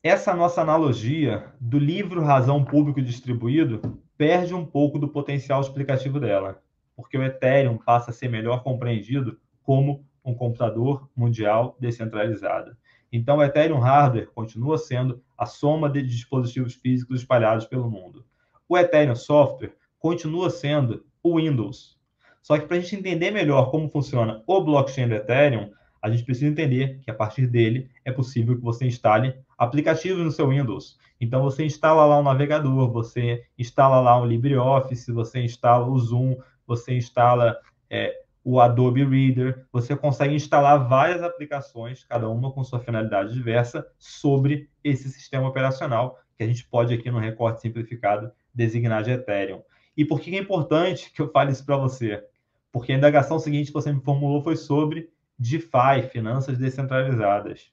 essa 0.03 0.33
nossa 0.33 0.61
analogia 0.61 1.53
do 1.59 1.77
livro 1.77 2.23
Razão 2.23 2.63
Público 2.65 3.01
Distribuído 3.01 4.01
perde 4.17 4.53
um 4.53 4.65
pouco 4.65 4.97
do 4.97 5.07
potencial 5.07 5.61
explicativo 5.61 6.19
dela, 6.19 6.63
porque 6.95 7.17
o 7.17 7.23
Ethereum 7.23 7.77
passa 7.77 8.11
a 8.11 8.13
ser 8.13 8.29
melhor 8.29 8.63
compreendido 8.63 9.39
como 9.61 10.05
um 10.23 10.33
computador 10.33 11.09
mundial 11.15 11.75
descentralizado. 11.79 12.75
Então, 13.11 13.37
o 13.37 13.43
Ethereum 13.43 13.79
Hardware 13.79 14.29
continua 14.33 14.77
sendo 14.77 15.21
a 15.37 15.45
soma 15.45 15.89
de 15.89 16.01
dispositivos 16.01 16.75
físicos 16.75 17.21
espalhados 17.21 17.65
pelo 17.65 17.89
mundo. 17.89 18.25
O 18.69 18.77
Ethereum 18.77 19.15
Software 19.15 19.75
continua 19.99 20.49
sendo 20.49 21.05
o 21.21 21.37
Windows. 21.37 21.97
Só 22.41 22.57
que 22.57 22.65
para 22.65 22.77
a 22.77 22.79
gente 22.79 22.95
entender 22.95 23.31
melhor 23.31 23.69
como 23.69 23.89
funciona 23.89 24.41
o 24.47 24.61
blockchain 24.61 25.07
do 25.07 25.15
Ethereum, 25.15 25.71
a 26.01 26.09
gente 26.09 26.23
precisa 26.23 26.47
entender 26.47 26.99
que 27.01 27.11
a 27.11 27.13
partir 27.13 27.45
dele 27.45 27.89
é 28.03 28.11
possível 28.11 28.55
que 28.55 28.63
você 28.63 28.85
instale 28.85 29.35
aplicativos 29.57 30.23
no 30.23 30.31
seu 30.31 30.49
Windows. 30.49 30.97
Então 31.19 31.43
você 31.43 31.63
instala 31.63 32.03
lá 32.05 32.19
um 32.19 32.23
navegador, 32.23 32.91
você 32.91 33.43
instala 33.57 33.99
lá 33.99 34.19
um 34.19 34.25
LibreOffice, 34.25 35.11
você 35.11 35.43
instala 35.43 35.85
o 35.85 35.99
Zoom, 35.99 36.35
você 36.65 36.97
instala 36.97 37.55
é, 37.87 38.21
o 38.43 38.59
Adobe 38.59 39.03
Reader, 39.03 39.65
você 39.71 39.95
consegue 39.95 40.33
instalar 40.33 40.87
várias 40.87 41.21
aplicações, 41.21 42.03
cada 42.03 42.27
uma 42.27 42.51
com 42.51 42.63
sua 42.63 42.79
finalidade 42.79 43.33
diversa, 43.33 43.85
sobre 43.99 44.69
esse 44.83 45.09
sistema 45.09 45.47
operacional, 45.47 46.19
que 46.35 46.43
a 46.43 46.47
gente 46.47 46.65
pode 46.65 46.93
aqui 46.93 47.11
no 47.11 47.19
recorte 47.19 47.61
simplificado 47.61 48.31
designar 48.53 49.03
de 49.03 49.11
Ethereum. 49.11 49.61
E 49.95 50.03
por 50.03 50.19
que 50.19 50.35
é 50.35 50.39
importante 50.39 51.11
que 51.11 51.21
eu 51.21 51.31
fale 51.31 51.51
isso 51.51 51.65
para 51.65 51.77
você? 51.77 52.23
Porque 52.71 52.93
a 52.93 52.97
indagação 52.97 53.37
seguinte 53.37 53.67
que 53.67 53.73
você 53.73 53.91
me 53.91 54.01
formulou 54.01 54.41
foi 54.41 54.55
sobre 54.55 55.09
DeFi, 55.37 56.09
finanças 56.11 56.57
descentralizadas. 56.57 57.71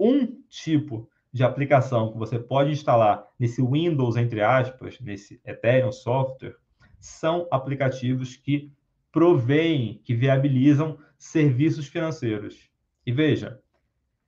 Um 0.00 0.42
tipo 0.48 1.08
de 1.32 1.44
aplicação 1.44 2.12
que 2.12 2.18
você 2.18 2.38
pode 2.38 2.72
instalar 2.72 3.26
nesse 3.38 3.62
Windows, 3.62 4.16
entre 4.16 4.42
aspas, 4.42 4.98
nesse 5.00 5.40
Ethereum 5.44 5.92
software, 5.92 6.56
são 6.98 7.46
aplicativos 7.50 8.36
que 8.36 8.72
proveem, 9.12 10.00
que 10.02 10.14
viabilizam 10.14 10.98
serviços 11.18 11.86
financeiros. 11.86 12.70
E 13.06 13.12
veja, 13.12 13.60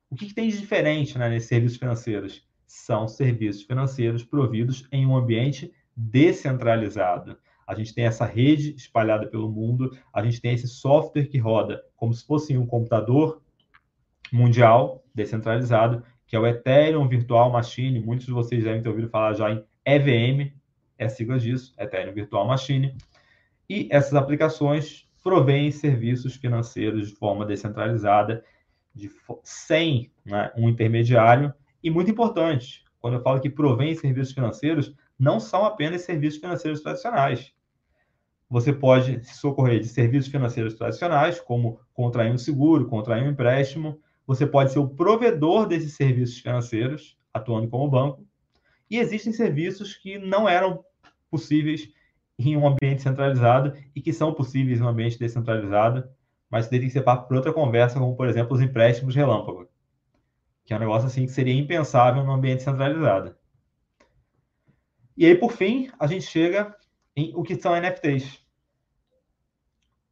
o 0.09 0.15
que, 0.15 0.27
que 0.27 0.33
tem 0.33 0.47
de 0.47 0.59
diferente 0.59 1.17
né, 1.17 1.27
nesses 1.27 1.49
serviços 1.49 1.77
financeiros? 1.77 2.47
São 2.65 3.07
serviços 3.07 3.63
financeiros 3.63 4.23
providos 4.23 4.87
em 4.91 5.05
um 5.05 5.17
ambiente 5.17 5.73
descentralizado. 5.95 7.37
A 7.67 7.73
gente 7.73 7.93
tem 7.93 8.05
essa 8.05 8.25
rede 8.25 8.75
espalhada 8.75 9.25
pelo 9.27 9.51
mundo, 9.51 9.97
a 10.13 10.23
gente 10.23 10.39
tem 10.39 10.53
esse 10.53 10.67
software 10.67 11.25
que 11.25 11.39
roda 11.39 11.83
como 11.95 12.13
se 12.13 12.25
fosse 12.25 12.55
um 12.55 12.65
computador 12.65 13.41
mundial 14.31 15.03
descentralizado, 15.13 16.03
que 16.27 16.35
é 16.35 16.39
o 16.39 16.45
Ethereum 16.45 17.07
Virtual 17.07 17.51
Machine. 17.51 17.99
Muitos 17.99 18.27
de 18.27 18.31
vocês 18.31 18.63
devem 18.63 18.81
ter 18.81 18.89
ouvido 18.89 19.09
falar 19.09 19.33
já 19.33 19.51
em 19.51 19.63
EVM, 19.83 20.53
é 20.97 21.09
sigla 21.09 21.39
disso, 21.39 21.73
Ethereum 21.79 22.13
Virtual 22.13 22.45
Machine. 22.47 22.95
E 23.69 23.87
essas 23.91 24.13
aplicações 24.13 25.07
provêm 25.23 25.71
serviços 25.71 26.35
financeiros 26.35 27.09
de 27.09 27.15
forma 27.15 27.45
descentralizada, 27.45 28.43
de, 28.93 29.09
sem 29.43 30.11
né, 30.23 30.51
um 30.55 30.69
intermediário. 30.69 31.53
E 31.83 31.89
muito 31.89 32.11
importante, 32.11 32.85
quando 32.99 33.15
eu 33.15 33.21
falo 33.21 33.41
que 33.41 33.49
provém 33.49 33.95
serviços 33.95 34.33
financeiros, 34.33 34.95
não 35.17 35.39
são 35.39 35.65
apenas 35.65 36.01
serviços 36.01 36.39
financeiros 36.39 36.81
tradicionais. 36.81 37.53
Você 38.49 38.71
pode 38.71 39.23
se 39.25 39.35
socorrer 39.35 39.79
de 39.79 39.87
serviços 39.87 40.31
financeiros 40.31 40.75
tradicionais, 40.75 41.39
como 41.39 41.79
contrair 41.93 42.31
um 42.31 42.37
seguro, 42.37 42.87
contrair 42.87 43.23
um 43.23 43.31
empréstimo. 43.31 43.99
Você 44.27 44.45
pode 44.45 44.71
ser 44.71 44.79
o 44.79 44.89
provedor 44.89 45.67
desses 45.67 45.95
serviços 45.95 46.39
financeiros, 46.39 47.17
atuando 47.33 47.67
como 47.67 47.89
banco. 47.89 48.25
E 48.89 48.99
existem 48.99 49.33
serviços 49.33 49.95
que 49.95 50.19
não 50.19 50.47
eram 50.47 50.83
possíveis 51.29 51.89
em 52.37 52.57
um 52.57 52.67
ambiente 52.67 53.01
centralizado 53.01 53.73
e 53.95 54.01
que 54.01 54.11
são 54.13 54.33
possíveis 54.33 54.79
em 54.79 54.83
um 54.83 54.87
ambiente 54.87 55.17
descentralizado, 55.17 56.07
mas 56.49 56.67
tem 56.67 56.79
que 56.79 56.89
ser 56.89 57.01
papo 57.01 57.27
para 57.27 57.37
outra 57.37 57.53
conversa, 57.53 57.99
como, 57.99 58.15
por 58.15 58.27
exemplo, 58.27 58.55
os 58.55 58.61
empréstimos 58.61 59.15
relâmpago, 59.15 59.67
que 60.63 60.73
é 60.73 60.77
um 60.77 60.79
negócio 60.79 61.07
assim 61.07 61.25
que 61.25 61.31
seria 61.31 61.53
impensável 61.53 62.23
no 62.23 62.31
ambiente 62.31 62.63
centralizado. 62.63 63.35
E 65.17 65.25
aí, 65.25 65.35
por 65.35 65.51
fim, 65.51 65.89
a 65.97 66.07
gente 66.07 66.25
chega 66.25 66.75
em 67.15 67.31
o 67.35 67.43
que 67.43 67.55
são 67.55 67.73
NFTs. 67.73 68.43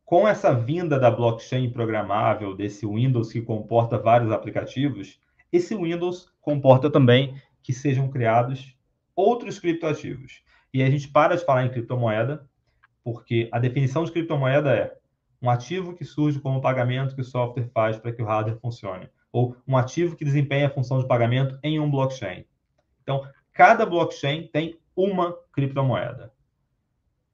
Com 0.06 0.28
essa 0.28 0.54
vinda 0.54 1.00
da 1.00 1.12
blockchain 1.12 1.70
programável, 1.72 2.56
desse 2.56 2.86
Windows 2.86 3.32
que 3.32 3.42
comporta 3.42 3.98
vários 3.98 4.32
aplicativos, 4.32 5.20
esse 5.52 5.76
Windows 5.76 6.32
comporta 6.40 6.90
também 6.90 7.42
que 7.62 7.74
sejam 7.74 8.10
criados 8.10 8.76
outros 9.16 9.60
criptoativos. 9.60 10.44
E 10.74 10.82
a 10.82 10.90
gente 10.90 11.08
para 11.08 11.36
de 11.36 11.46
falar 11.46 11.66
em 11.66 11.70
criptomoeda, 11.70 12.50
porque 13.04 13.48
a 13.52 13.60
definição 13.60 14.04
de 14.04 14.12
criptomoeda 14.12 14.74
é 14.74 14.98
um 15.42 15.50
ativo 15.50 15.94
que 15.94 16.06
surge 16.06 16.40
como 16.40 16.62
pagamento 16.62 17.14
que 17.14 17.22
o 17.22 17.26
software 17.26 17.70
faz 17.74 17.98
para 17.98 18.12
que 18.12 18.22
o 18.22 18.26
hardware 18.26 18.60
funcione, 18.60 19.10
ou 19.32 19.56
um 19.68 19.78
ativo 19.78 20.16
que 20.16 20.24
desempenha 20.24 20.68
a 20.68 20.70
função 20.70 21.00
de 21.00 21.08
pagamento 21.08 21.60
em 21.62 21.80
um 21.80 21.92
blockchain. 21.92 22.46
Então, 23.02 23.28
cada 23.52 23.86
blockchain 23.86 24.48
tem 24.48 24.80
uma 24.96 25.38
criptomoeda. 25.52 26.32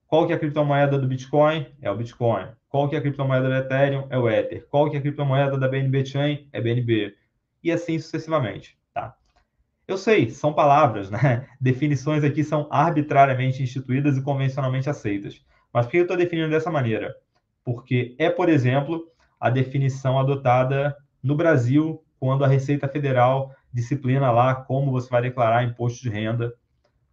Qual 0.07 0.25
que 0.25 0.33
é 0.33 0.35
a 0.35 0.39
criptomoeda 0.39 0.97
do 0.97 1.07
Bitcoin? 1.07 1.67
É 1.79 1.91
o 1.91 1.95
Bitcoin. 1.95 2.47
Qual 2.67 2.89
que 2.89 2.95
é 2.95 2.97
a 2.99 3.01
criptomoeda 3.01 3.47
do 3.47 3.53
Ethereum? 3.53 4.07
É 4.09 4.17
o 4.17 4.27
Ether. 4.27 4.67
Qual 4.67 4.89
que 4.89 4.95
é 4.95 4.99
a 4.99 5.01
criptomoeda 5.01 5.55
da 5.55 5.67
BNB 5.67 6.03
Chain? 6.03 6.49
É 6.51 6.59
BNB. 6.59 7.15
E 7.63 7.71
assim 7.71 7.99
sucessivamente? 7.99 8.78
Eu 9.89 9.97
sei, 9.97 10.29
são 10.29 10.53
palavras, 10.53 11.09
né? 11.09 11.49
Definições 11.59 12.23
aqui 12.23 12.43
são 12.43 12.67
arbitrariamente 12.69 13.63
instituídas 13.63 14.17
e 14.17 14.21
convencionalmente 14.21 14.87
aceitas. 14.87 15.43
Mas 15.73 15.87
por 15.87 15.91
que 15.91 15.97
eu 15.97 16.03
estou 16.03 16.15
definindo 16.15 16.51
dessa 16.51 16.69
maneira? 16.69 17.15
Porque 17.65 18.15
é, 18.19 18.29
por 18.29 18.49
exemplo, 18.49 19.07
a 19.39 19.49
definição 19.49 20.19
adotada 20.19 20.95
no 21.23 21.33
Brasil 21.33 22.03
quando 22.19 22.45
a 22.45 22.47
Receita 22.47 22.87
Federal 22.87 23.51
disciplina 23.73 24.29
lá 24.29 24.53
como 24.53 24.91
você 24.91 25.09
vai 25.09 25.23
declarar 25.23 25.63
imposto 25.63 26.03
de 26.03 26.09
renda 26.09 26.53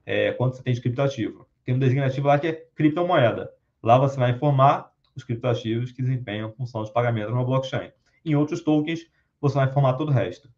é, 0.04 0.32
quando 0.32 0.54
você 0.54 0.62
tem 0.62 0.74
de 0.74 0.82
criptoativo. 0.82 1.48
Tem 1.64 1.74
um 1.74 1.78
designativo 1.78 2.26
lá 2.26 2.38
que 2.38 2.48
é 2.48 2.66
criptomoeda. 2.74 3.50
Lá 3.82 3.96
você 3.96 4.18
vai 4.18 4.32
informar 4.32 4.90
os 5.16 5.24
criptoativos 5.24 5.92
que 5.92 6.02
desempenham 6.02 6.52
função 6.52 6.84
de 6.84 6.92
pagamento 6.92 7.30
no 7.30 7.42
blockchain. 7.42 7.90
Em 8.22 8.34
outros 8.34 8.62
tokens, 8.62 9.06
você 9.40 9.54
vai 9.54 9.66
informar 9.66 9.94
todo 9.94 10.10
o 10.10 10.12
resto. 10.12 10.50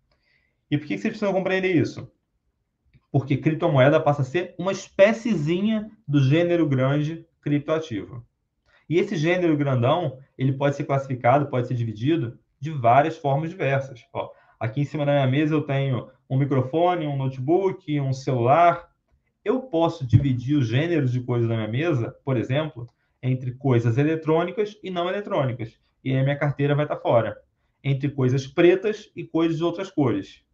E 0.71 0.77
por 0.77 0.87
que 0.87 0.99
vocês 0.99 1.13
precisam 1.13 1.33
compreender 1.33 1.75
isso? 1.75 2.11
Porque 3.11 3.37
criptomoeda 3.37 4.01
passa 4.01 4.23
a 4.23 4.25
ser 4.25 4.55
uma 4.59 4.73
espéciezinha 4.73 5.91
do 6.07 6.23
gênero 6.23 6.67
grande 6.67 7.27
criptoativo. 7.41 8.25
E 8.89 8.99
esse 8.99 9.17
gênero 9.17 9.57
grandão, 9.57 10.19
ele 10.37 10.53
pode 10.53 10.77
ser 10.77 10.85
classificado, 10.85 11.49
pode 11.49 11.69
ser 11.69 11.75
dividido 11.75 12.39
de 12.61 12.71
várias 12.71 13.17
formas 13.17 13.51
diversas. 13.51 14.05
Ó, 14.13 14.31
aqui 14.59 14.81
em 14.81 14.85
cima 14.85 15.07
da 15.07 15.13
minha 15.13 15.27
mesa 15.27 15.55
eu 15.55 15.63
tenho 15.63 16.11
um 16.29 16.39
microfone, 16.39 17.07
um 17.07 17.17
notebook, 17.17 18.01
um 18.01 18.13
celular, 18.13 18.89
eu 19.45 19.63
posso 19.63 20.07
dividir 20.07 20.57
os 20.57 20.67
gêneros 20.67 21.13
de 21.13 21.21
coisas 21.21 21.49
na 21.49 21.57
minha 21.57 21.69
mesa, 21.69 22.15
por 22.25 22.37
exemplo, 22.37 22.87
entre 23.23 23.53
coisas 23.53 23.97
eletrônicas 23.97 24.77
e 24.83 24.91
não 24.91 25.09
eletrônicas. 25.09 25.79
E 26.05 26.13
aí 26.13 26.19
a 26.19 26.23
minha 26.23 26.39
carteira 26.39 26.75
vai 26.75 26.85
estar 26.85 26.99
fora. 26.99 27.37
Entre 27.83 28.11
coisas 28.11 28.47
pretas 28.47 29.11
e 29.17 29.25
coisas 29.25 29.57
de 29.57 29.65
outras 29.65 29.91
cores. 29.91 30.45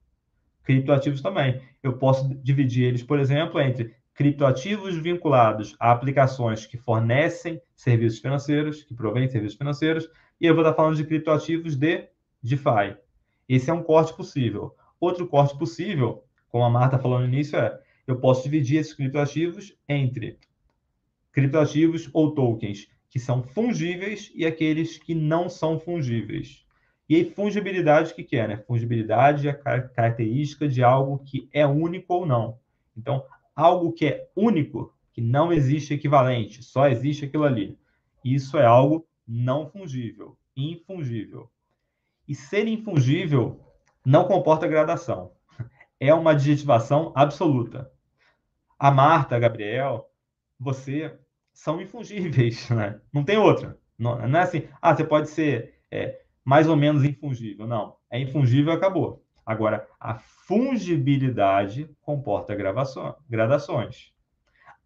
Criptoativos 0.65 1.21
também. 1.21 1.61
Eu 1.83 1.99
posso 1.99 2.35
dividir 2.43 2.85
eles, 2.85 3.03
por 3.03 3.19
exemplo, 3.19 3.61
entre 3.61 3.95
criptoativos 4.15 4.97
vinculados 4.97 5.77
a 5.79 5.91
aplicações 5.93 6.67
que 6.67 6.79
fornecem 6.79 7.61
serviços 7.77 8.21
financeiros, 8.21 8.83
que 8.83 8.95
provêm 8.95 9.29
serviços 9.29 9.59
financeiros, 9.59 10.09
e 10.41 10.47
eu 10.47 10.55
vou 10.55 10.63
estar 10.63 10.75
falando 10.75 10.97
de 10.97 11.05
criptoativos 11.05 11.77
de 11.77 12.09
DeFi. 12.43 12.97
Esse 13.49 13.71
é 13.71 13.73
um 13.73 13.83
corte 13.83 14.17
possível. 14.17 14.75
Outro 14.99 15.27
corte 15.27 15.57
possível, 15.59 16.25
como 16.49 16.65
a 16.65 16.71
Marta 16.71 16.99
falou 16.99 17.19
no 17.19 17.27
início, 17.27 17.59
é 17.59 17.79
eu 18.07 18.19
posso 18.21 18.43
dividir 18.43 18.79
esses 18.79 18.95
criptoativos 18.95 19.77
entre 19.89 20.39
criptoativos 21.33 22.09
ou 22.13 22.35
tokens 22.35 22.89
que 23.09 23.19
são 23.19 23.43
fungíveis 23.43 24.31
e 24.35 24.45
aqueles 24.45 24.99
que 24.99 25.15
não 25.15 25.49
são 25.49 25.79
fungíveis. 25.79 26.64
E 27.09 27.17
aí, 27.17 27.25
fungibilidade, 27.25 28.13
o 28.13 28.15
que, 28.15 28.25
que 28.25 28.37
é? 28.37 28.49
Né? 28.49 28.57
Fungibilidade 28.57 29.49
é 29.49 29.51
a 29.51 29.83
característica 29.83 30.67
de 30.67 30.83
algo 30.83 31.19
que 31.19 31.49
é 31.53 31.67
único 31.67 32.15
ou 32.15 32.27
não. 32.27 32.59
Então, 32.97 33.25
algo 33.55 33.93
que 33.93 34.07
é 34.07 34.29
único, 34.35 34.95
que 35.13 35.21
não 35.21 35.53
existe 35.53 35.95
equivalente, 35.95 36.63
só 36.63 36.89
existe 36.89 37.25
aquilo 37.25 37.45
ali. 37.45 37.79
Isso 38.25 38.57
é 38.57 38.65
algo 38.65 39.07
não 39.27 39.69
fungível, 39.69 40.37
infungível. 40.57 41.51
E 42.27 42.35
ser 42.35 42.67
infungível 42.67 43.61
não 44.05 44.25
comporta 44.25 44.67
gradação. 44.67 45.33
É 46.01 46.13
uma 46.13 46.33
adjetivação 46.33 47.13
absoluta 47.15 47.93
a 48.79 48.91
Marta, 48.91 49.37
a 49.37 49.39
Gabriel, 49.39 50.11
você 50.59 51.19
são 51.53 51.81
infungíveis, 51.81 52.69
né? 52.71 53.01
Não 53.13 53.25
tem 53.25 53.39
outra. 53.39 53.79
Não, 53.99 54.29
não 54.29 54.39
é 54.39 54.43
assim, 54.43 54.69
ah, 54.83 54.95
você 54.95 55.05
pode 55.05 55.31
ser 55.31 55.75
é, 55.91 56.21
mais 56.45 56.69
ou 56.69 56.77
menos 56.77 57.05
infungível. 57.05 57.67
Não, 57.67 57.97
é 58.11 58.21
infungível 58.21 58.73
acabou. 58.73 59.23
Agora, 59.45 59.87
a 60.01 60.15
fungibilidade 60.15 61.91
comporta 62.01 62.55
gradações. 63.29 64.13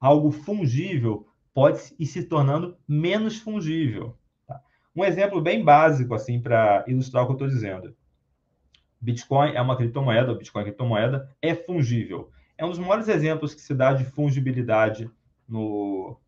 Algo 0.00 0.30
fungível 0.30 1.26
pode 1.54 1.94
ir 1.98 2.06
se 2.06 2.24
tornando 2.24 2.76
menos 2.86 3.38
fungível. 3.38 4.16
Tá? 4.46 4.60
Um 4.94 5.04
exemplo 5.04 5.40
bem 5.40 5.64
básico, 5.64 6.14
assim, 6.14 6.40
para 6.40 6.84
ilustrar 6.86 7.22
o 7.22 7.26
que 7.26 7.32
eu 7.32 7.34
estou 7.34 7.48
dizendo. 7.48 7.96
Bitcoin 9.00 9.52
é 9.52 9.60
uma 9.60 9.76
criptomoeda, 9.76 10.32
o 10.32 10.36
Bitcoin 10.36 10.62
é 10.62 10.64
criptomoeda, 10.64 11.28
é 11.40 11.54
fungível 11.54 12.30
é 12.58 12.64
um 12.64 12.70
dos 12.70 12.78
maiores 12.80 13.08
exemplos 13.08 13.54
que 13.54 13.60
se 13.60 13.72
dá 13.72 13.92
de 13.92 14.04
fungibilidade 14.04 15.08
no, 15.48 16.18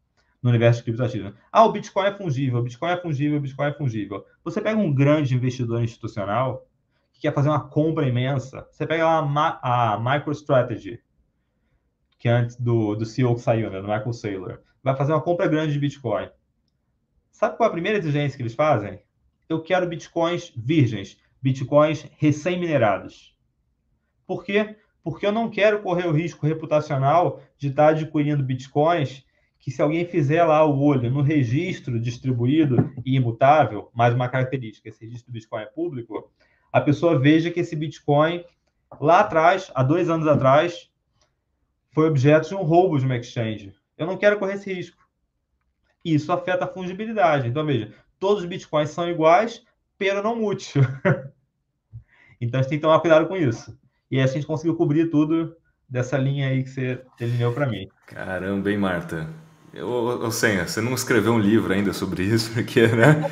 no 0.42 0.50
universo 0.50 0.80
de 0.80 0.84
criptoativos. 0.84 1.34
Ah, 1.52 1.64
o 1.64 1.72
Bitcoin 1.72 2.06
é 2.06 2.14
fungível, 2.14 2.60
o 2.60 2.62
Bitcoin 2.62 2.90
é 2.90 2.96
fungível, 3.00 3.38
o 3.38 3.40
Bitcoin 3.40 3.66
é 3.66 3.74
fungível. 3.74 4.24
Você 4.42 4.60
pega 4.60 4.78
um 4.78 4.92
grande 4.92 5.34
investidor 5.34 5.82
institucional 5.82 6.66
que 7.12 7.20
quer 7.20 7.34
fazer 7.34 7.50
uma 7.50 7.68
compra 7.68 8.08
imensa, 8.08 8.66
você 8.70 8.86
pega 8.86 9.04
lá 9.04 9.60
a, 9.62 9.94
a 9.94 10.00
MicroStrategy, 10.00 11.00
que 12.18 12.28
é 12.28 12.32
antes 12.32 12.56
do, 12.56 12.94
do 12.94 13.04
CEO 13.04 13.34
que 13.34 13.42
saiu, 13.42 13.70
né, 13.70 13.80
do 13.80 13.88
Michael 13.88 14.12
Saylor, 14.12 14.60
vai 14.82 14.96
fazer 14.96 15.12
uma 15.12 15.20
compra 15.20 15.46
grande 15.46 15.74
de 15.74 15.78
Bitcoin. 15.78 16.28
Sabe 17.30 17.56
qual 17.56 17.68
é 17.68 17.70
a 17.70 17.72
primeira 17.72 17.98
exigência 17.98 18.36
que 18.36 18.42
eles 18.42 18.54
fazem? 18.54 19.02
Eu 19.48 19.62
quero 19.62 19.88
bitcoins 19.88 20.52
virgens, 20.56 21.18
bitcoins 21.42 22.06
recém-minerados. 22.18 23.36
Por 24.26 24.44
quê? 24.44 24.76
Porque 25.02 25.26
eu 25.26 25.32
não 25.32 25.50
quero 25.50 25.82
correr 25.82 26.06
o 26.06 26.12
risco 26.12 26.46
reputacional 26.46 27.42
de 27.58 27.68
estar 27.68 27.88
adquirindo 27.88 28.44
bitcoins 28.44 29.24
que 29.60 29.70
se 29.70 29.82
alguém 29.82 30.06
fizer 30.06 30.42
lá 30.42 30.64
o 30.64 30.80
olho 30.82 31.10
no 31.10 31.20
registro 31.20 32.00
distribuído 32.00 32.90
e 33.04 33.14
imutável, 33.14 33.90
mais 33.92 34.14
uma 34.14 34.28
característica, 34.28 34.88
esse 34.88 35.04
registro 35.04 35.30
do 35.30 35.34
Bitcoin 35.34 35.62
é 35.62 35.66
público, 35.66 36.32
a 36.72 36.80
pessoa 36.80 37.18
veja 37.18 37.50
que 37.50 37.60
esse 37.60 37.76
Bitcoin, 37.76 38.42
lá 38.98 39.20
atrás, 39.20 39.70
há 39.74 39.82
dois 39.82 40.08
anos 40.08 40.26
atrás, 40.26 40.90
foi 41.92 42.08
objeto 42.08 42.48
de 42.48 42.54
um 42.54 42.62
roubo 42.62 42.98
de 42.98 43.04
uma 43.04 43.18
exchange. 43.18 43.74
Eu 43.98 44.06
não 44.06 44.16
quero 44.16 44.38
correr 44.38 44.54
esse 44.54 44.72
risco. 44.72 44.96
Isso 46.02 46.32
afeta 46.32 46.64
a 46.64 46.68
fungibilidade. 46.68 47.48
Então, 47.48 47.66
veja, 47.66 47.92
todos 48.18 48.42
os 48.42 48.48
Bitcoins 48.48 48.90
são 48.90 49.10
iguais, 49.10 49.62
pero 49.98 50.22
não 50.22 50.36
mútil. 50.36 50.82
então, 52.40 52.60
a 52.60 52.62
gente 52.62 52.70
tem 52.70 52.78
que 52.78 52.82
tomar 52.82 53.00
cuidado 53.00 53.28
com 53.28 53.36
isso. 53.36 53.78
E 54.10 54.16
aí 54.16 54.22
a 54.22 54.26
gente 54.26 54.46
conseguiu 54.46 54.74
cobrir 54.74 55.10
tudo 55.10 55.54
dessa 55.86 56.16
linha 56.16 56.48
aí 56.48 56.62
que 56.62 56.70
você 56.70 57.04
delineou 57.18 57.52
para 57.52 57.66
mim. 57.66 57.88
Caramba, 58.06 58.70
hein, 58.70 58.78
Marta? 58.78 59.28
Ô, 59.72 60.30
Senha, 60.32 60.66
você 60.66 60.80
não 60.80 60.94
escreveu 60.94 61.32
um 61.32 61.38
livro 61.38 61.72
ainda 61.72 61.92
sobre 61.92 62.24
isso, 62.24 62.50
porque, 62.54 62.88
né? 62.88 63.30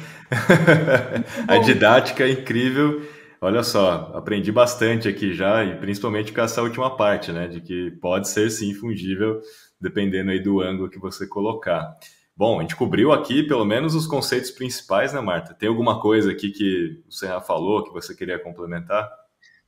a 1.49 1.59
didática 1.59 2.25
é 2.25 2.31
incrível. 2.31 3.03
Olha 3.41 3.63
só, 3.63 4.13
aprendi 4.15 4.51
bastante 4.53 5.09
aqui 5.09 5.33
já, 5.33 5.65
e 5.65 5.77
principalmente 5.77 6.33
com 6.33 6.41
essa 6.41 6.63
última 6.63 6.97
parte, 6.97 7.33
né? 7.33 7.49
De 7.49 7.61
que 7.61 7.91
pode 8.01 8.29
ser 8.29 8.51
sim 8.51 8.73
fungível, 8.73 9.41
dependendo 9.81 10.31
aí 10.31 10.41
do 10.41 10.61
ângulo 10.61 10.91
que 10.91 10.99
você 10.99 11.27
colocar. 11.27 11.97
Bom, 12.37 12.59
a 12.59 12.63
gente 12.63 12.77
cobriu 12.77 13.11
aqui 13.11 13.43
pelo 13.43 13.65
menos 13.65 13.97
os 13.97 14.07
conceitos 14.07 14.51
principais, 14.53 15.13
né, 15.13 15.21
Marta? 15.21 15.55
Tem 15.55 15.69
alguma 15.69 16.01
coisa 16.01 16.31
aqui 16.31 16.51
que 16.51 17.03
o 17.09 17.13
Senha 17.13 17.41
falou 17.41 17.83
que 17.83 17.93
você 17.93 18.15
queria 18.15 18.39
complementar? 18.39 19.09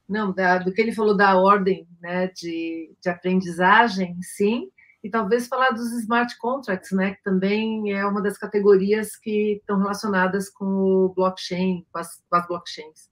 Não, 0.09 0.33
da, 0.33 0.59
do 0.59 0.73
que 0.73 0.81
ele 0.81 0.93
falou 0.93 1.17
da 1.17 1.37
ordem 1.37 1.87
né, 2.01 2.29
de, 2.29 2.93
de 3.01 3.09
aprendizagem, 3.09 4.17
sim 4.23 4.69
e 5.03 5.09
talvez 5.09 5.49
falar 5.49 5.71
dos 5.71 5.93
smart 5.93 6.37
contracts, 6.39 6.93
né, 6.93 7.15
que 7.15 7.23
também 7.23 7.93
é 7.93 8.05
uma 8.05 8.23
das 8.23 8.37
categorias 8.37 9.17
que 9.17 9.57
estão 9.61 9.79
relacionadas 9.79 10.51
com 10.51 10.65
o 10.65 11.09
blockchain, 11.15 11.87
com 11.91 11.99
as, 11.99 12.23
com 12.29 12.37
as 12.37 12.47
blockchains. 12.47 13.11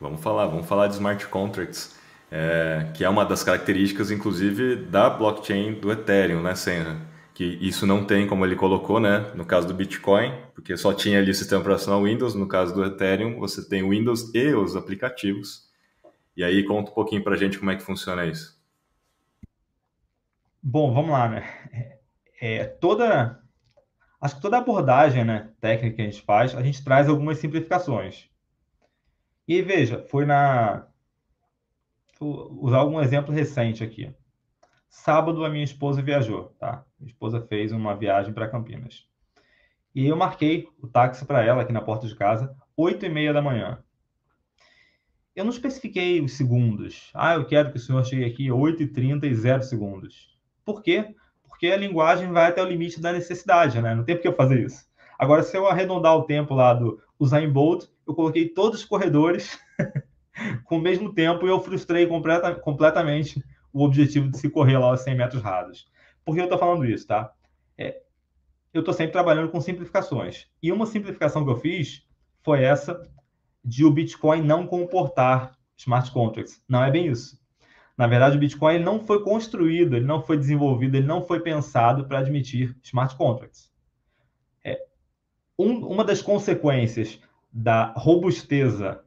Vamos 0.00 0.20
falar, 0.20 0.46
vamos 0.46 0.66
falar 0.66 0.86
de 0.86 0.94
smart 0.94 1.26
contracts, 1.26 1.96
é, 2.30 2.90
que 2.94 3.04
é 3.04 3.08
uma 3.08 3.24
das 3.24 3.42
características, 3.42 4.10
inclusive, 4.10 4.76
da 4.76 5.10
blockchain 5.10 5.74
do 5.74 5.90
Ethereum, 5.90 6.42
né, 6.42 6.54
Senra? 6.54 7.00
Que 7.32 7.44
isso 7.60 7.84
não 7.84 8.04
tem, 8.04 8.28
como 8.28 8.44
ele 8.44 8.54
colocou, 8.54 9.00
né, 9.00 9.32
no 9.34 9.44
caso 9.44 9.66
do 9.66 9.74
Bitcoin, 9.74 10.32
porque 10.54 10.76
só 10.76 10.92
tinha 10.92 11.18
ali 11.18 11.32
o 11.32 11.34
sistema 11.34 11.60
operacional 11.60 12.04
Windows, 12.04 12.34
no 12.34 12.46
caso 12.46 12.72
do 12.72 12.84
Ethereum, 12.84 13.40
você 13.40 13.68
tem 13.68 13.82
o 13.82 13.90
Windows 13.90 14.32
e 14.32 14.54
os 14.54 14.76
aplicativos. 14.76 15.64
E 16.36 16.44
aí 16.44 16.64
conta 16.64 16.90
um 16.90 16.94
pouquinho 16.94 17.24
para 17.24 17.34
a 17.34 17.36
gente 17.36 17.58
como 17.58 17.70
é 17.70 17.76
que 17.76 17.82
funciona 17.82 18.24
isso. 18.24 18.53
Bom, 20.66 20.94
vamos 20.94 21.10
lá, 21.10 21.28
né? 21.28 21.42
É, 22.40 22.56
é, 22.56 22.64
toda, 22.64 23.38
acho 24.18 24.36
que 24.36 24.40
toda 24.40 24.56
abordagem 24.56 25.22
né, 25.22 25.52
técnica 25.60 25.96
que 25.96 26.00
a 26.00 26.04
gente 26.06 26.22
faz, 26.22 26.54
a 26.54 26.62
gente 26.62 26.82
traz 26.82 27.06
algumas 27.06 27.36
simplificações. 27.36 28.30
E 29.46 29.60
veja, 29.60 30.02
foi 30.08 30.24
na. 30.24 30.88
Vou 32.18 32.64
usar 32.64 32.78
algum 32.78 32.98
exemplo 32.98 33.30
recente 33.30 33.84
aqui. 33.84 34.10
Sábado 34.88 35.44
a 35.44 35.50
minha 35.50 35.64
esposa 35.64 36.00
viajou, 36.00 36.44
tá? 36.58 36.82
Minha 36.98 37.12
esposa 37.12 37.46
fez 37.46 37.70
uma 37.70 37.94
viagem 37.94 38.32
para 38.32 38.48
Campinas. 38.48 39.06
E 39.94 40.06
eu 40.06 40.16
marquei 40.16 40.66
o 40.78 40.88
táxi 40.88 41.26
para 41.26 41.44
ela 41.44 41.60
aqui 41.60 41.74
na 41.74 41.82
porta 41.82 42.06
de 42.06 42.16
casa, 42.16 42.56
8 42.74 43.04
e 43.04 43.08
meia 43.10 43.34
da 43.34 43.42
manhã. 43.42 43.84
Eu 45.36 45.44
não 45.44 45.52
especifiquei 45.52 46.22
os 46.22 46.32
segundos. 46.32 47.10
Ah, 47.12 47.34
eu 47.34 47.46
quero 47.46 47.70
que 47.70 47.76
o 47.76 47.80
senhor 47.80 48.02
chegue 48.06 48.24
aqui 48.24 48.46
8h30 48.48 49.24
e 49.24 49.34
0 49.34 49.62
segundos. 49.62 50.33
Por 50.64 50.82
quê? 50.82 51.14
Porque 51.46 51.66
a 51.66 51.76
linguagem 51.76 52.30
vai 52.32 52.48
até 52.48 52.62
o 52.62 52.66
limite 52.66 53.00
da 53.00 53.12
necessidade, 53.12 53.80
né? 53.80 53.94
Não 53.94 54.04
tem 54.04 54.16
por 54.16 54.22
que 54.22 54.28
eu 54.28 54.34
fazer 54.34 54.64
isso. 54.64 54.84
Agora, 55.18 55.42
se 55.42 55.56
eu 55.56 55.66
arredondar 55.66 56.16
o 56.16 56.24
tempo 56.24 56.54
lá 56.54 56.74
do 56.74 57.00
usar 57.18 57.46
Bolt, 57.48 57.84
eu 58.06 58.14
coloquei 58.14 58.48
todos 58.48 58.80
os 58.80 58.84
corredores 58.84 59.58
com 60.64 60.78
o 60.78 60.80
mesmo 60.80 61.12
tempo 61.12 61.46
e 61.46 61.50
eu 61.50 61.60
frustrei 61.60 62.06
completa, 62.06 62.54
completamente 62.54 63.42
o 63.72 63.84
objetivo 63.84 64.30
de 64.30 64.38
se 64.38 64.50
correr 64.50 64.78
lá 64.78 64.86
aos 64.86 65.00
100 65.00 65.16
metros 65.16 65.42
rasos. 65.42 65.86
Por 66.24 66.34
que 66.34 66.40
eu 66.40 66.44
estou 66.44 66.58
falando 66.58 66.84
isso, 66.84 67.06
tá? 67.06 67.32
É, 67.76 68.00
eu 68.72 68.80
estou 68.80 68.94
sempre 68.94 69.12
trabalhando 69.12 69.50
com 69.50 69.60
simplificações. 69.60 70.48
E 70.62 70.72
uma 70.72 70.86
simplificação 70.86 71.44
que 71.44 71.50
eu 71.50 71.56
fiz 71.56 72.06
foi 72.42 72.62
essa 72.62 73.08
de 73.64 73.84
o 73.84 73.90
Bitcoin 73.90 74.42
não 74.42 74.66
comportar 74.66 75.56
smart 75.76 76.10
contracts. 76.10 76.62
Não 76.68 76.82
é 76.82 76.90
bem 76.90 77.06
isso. 77.06 77.38
Na 77.96 78.06
verdade, 78.06 78.36
o 78.36 78.40
Bitcoin 78.40 78.74
ele 78.74 78.84
não 78.84 78.98
foi 78.98 79.22
construído, 79.22 79.94
ele 79.94 80.04
não 80.04 80.20
foi 80.20 80.36
desenvolvido, 80.36 80.96
ele 80.96 81.06
não 81.06 81.24
foi 81.24 81.40
pensado 81.40 82.06
para 82.06 82.18
admitir 82.18 82.76
smart 82.82 83.16
contracts. 83.16 83.72
É, 84.64 84.78
um, 85.58 85.86
uma 85.86 86.04
das 86.04 86.20
consequências 86.20 87.20
da 87.52 87.92
robusteza 87.96 89.04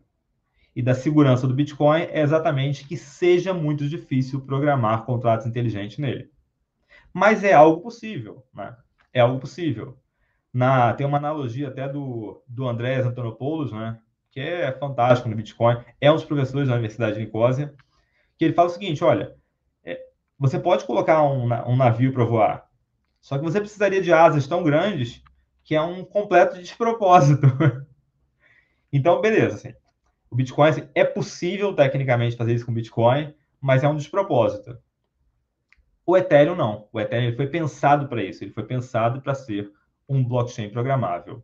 e 0.73 0.81
da 0.81 0.93
segurança 0.93 1.45
do 1.45 1.53
Bitcoin 1.53 2.03
é 2.03 2.21
exatamente 2.21 2.87
que 2.87 2.95
seja 2.95 3.53
muito 3.53 3.89
difícil 3.89 4.41
programar 4.41 5.05
contratos 5.05 5.45
inteligentes 5.45 5.97
nele. 5.97 6.31
Mas 7.11 7.43
é 7.43 7.51
algo 7.51 7.81
possível, 7.81 8.45
né? 8.53 8.75
É 9.11 9.19
algo 9.19 9.39
possível. 9.39 9.97
Na, 10.53 10.93
tem 10.93 11.05
uma 11.05 11.17
analogia 11.17 11.67
até 11.67 11.89
do, 11.89 12.41
do 12.47 12.67
Andrés 12.67 13.05
Antonopoulos, 13.05 13.71
né? 13.71 13.99
Que 14.31 14.39
é 14.39 14.71
fantástico 14.71 15.27
no 15.27 15.35
Bitcoin. 15.35 15.77
É 15.99 16.11
um 16.11 16.15
dos 16.15 16.23
professores 16.23 16.67
da 16.69 16.75
Universidade 16.75 17.17
de 17.17 17.25
Nicosia 17.25 17.73
que 18.37 18.45
ele 18.45 18.53
fala 18.53 18.69
o 18.69 18.71
seguinte: 18.71 19.03
olha, 19.03 19.35
é, 19.83 19.99
você 20.37 20.59
pode 20.59 20.85
colocar 20.85 21.23
um, 21.23 21.43
um 21.43 21.75
navio 21.75 22.13
para 22.13 22.23
voar, 22.23 22.69
só 23.21 23.37
que 23.37 23.43
você 23.43 23.59
precisaria 23.59 24.01
de 24.01 24.13
asas 24.13 24.47
tão 24.47 24.63
grandes 24.63 25.23
que 25.63 25.75
é 25.75 25.81
um 25.81 26.05
completo 26.05 26.57
despropósito. 26.57 27.45
então, 28.91 29.19
beleza. 29.19 29.55
Assim, 29.55 29.73
o 30.29 30.35
Bitcoin 30.35 30.69
assim, 30.69 30.89
é 30.95 31.03
possível 31.03 31.73
tecnicamente 31.73 32.37
fazer 32.37 32.53
isso 32.53 32.65
com 32.65 32.73
Bitcoin, 32.73 33.33
mas 33.59 33.83
é 33.83 33.87
um 33.87 33.95
despropósito. 33.95 34.77
O 36.05 36.15
Ethereum 36.15 36.55
não. 36.55 36.87
O 36.93 36.99
Ethereum 37.01 37.35
foi 37.35 37.47
pensado 37.47 38.07
para 38.07 38.23
isso. 38.23 38.43
Ele 38.43 38.53
foi 38.53 38.63
pensado 38.63 39.21
para 39.21 39.35
ser 39.35 39.69
um 40.07 40.23
blockchain 40.23 40.69
programável. 40.69 41.43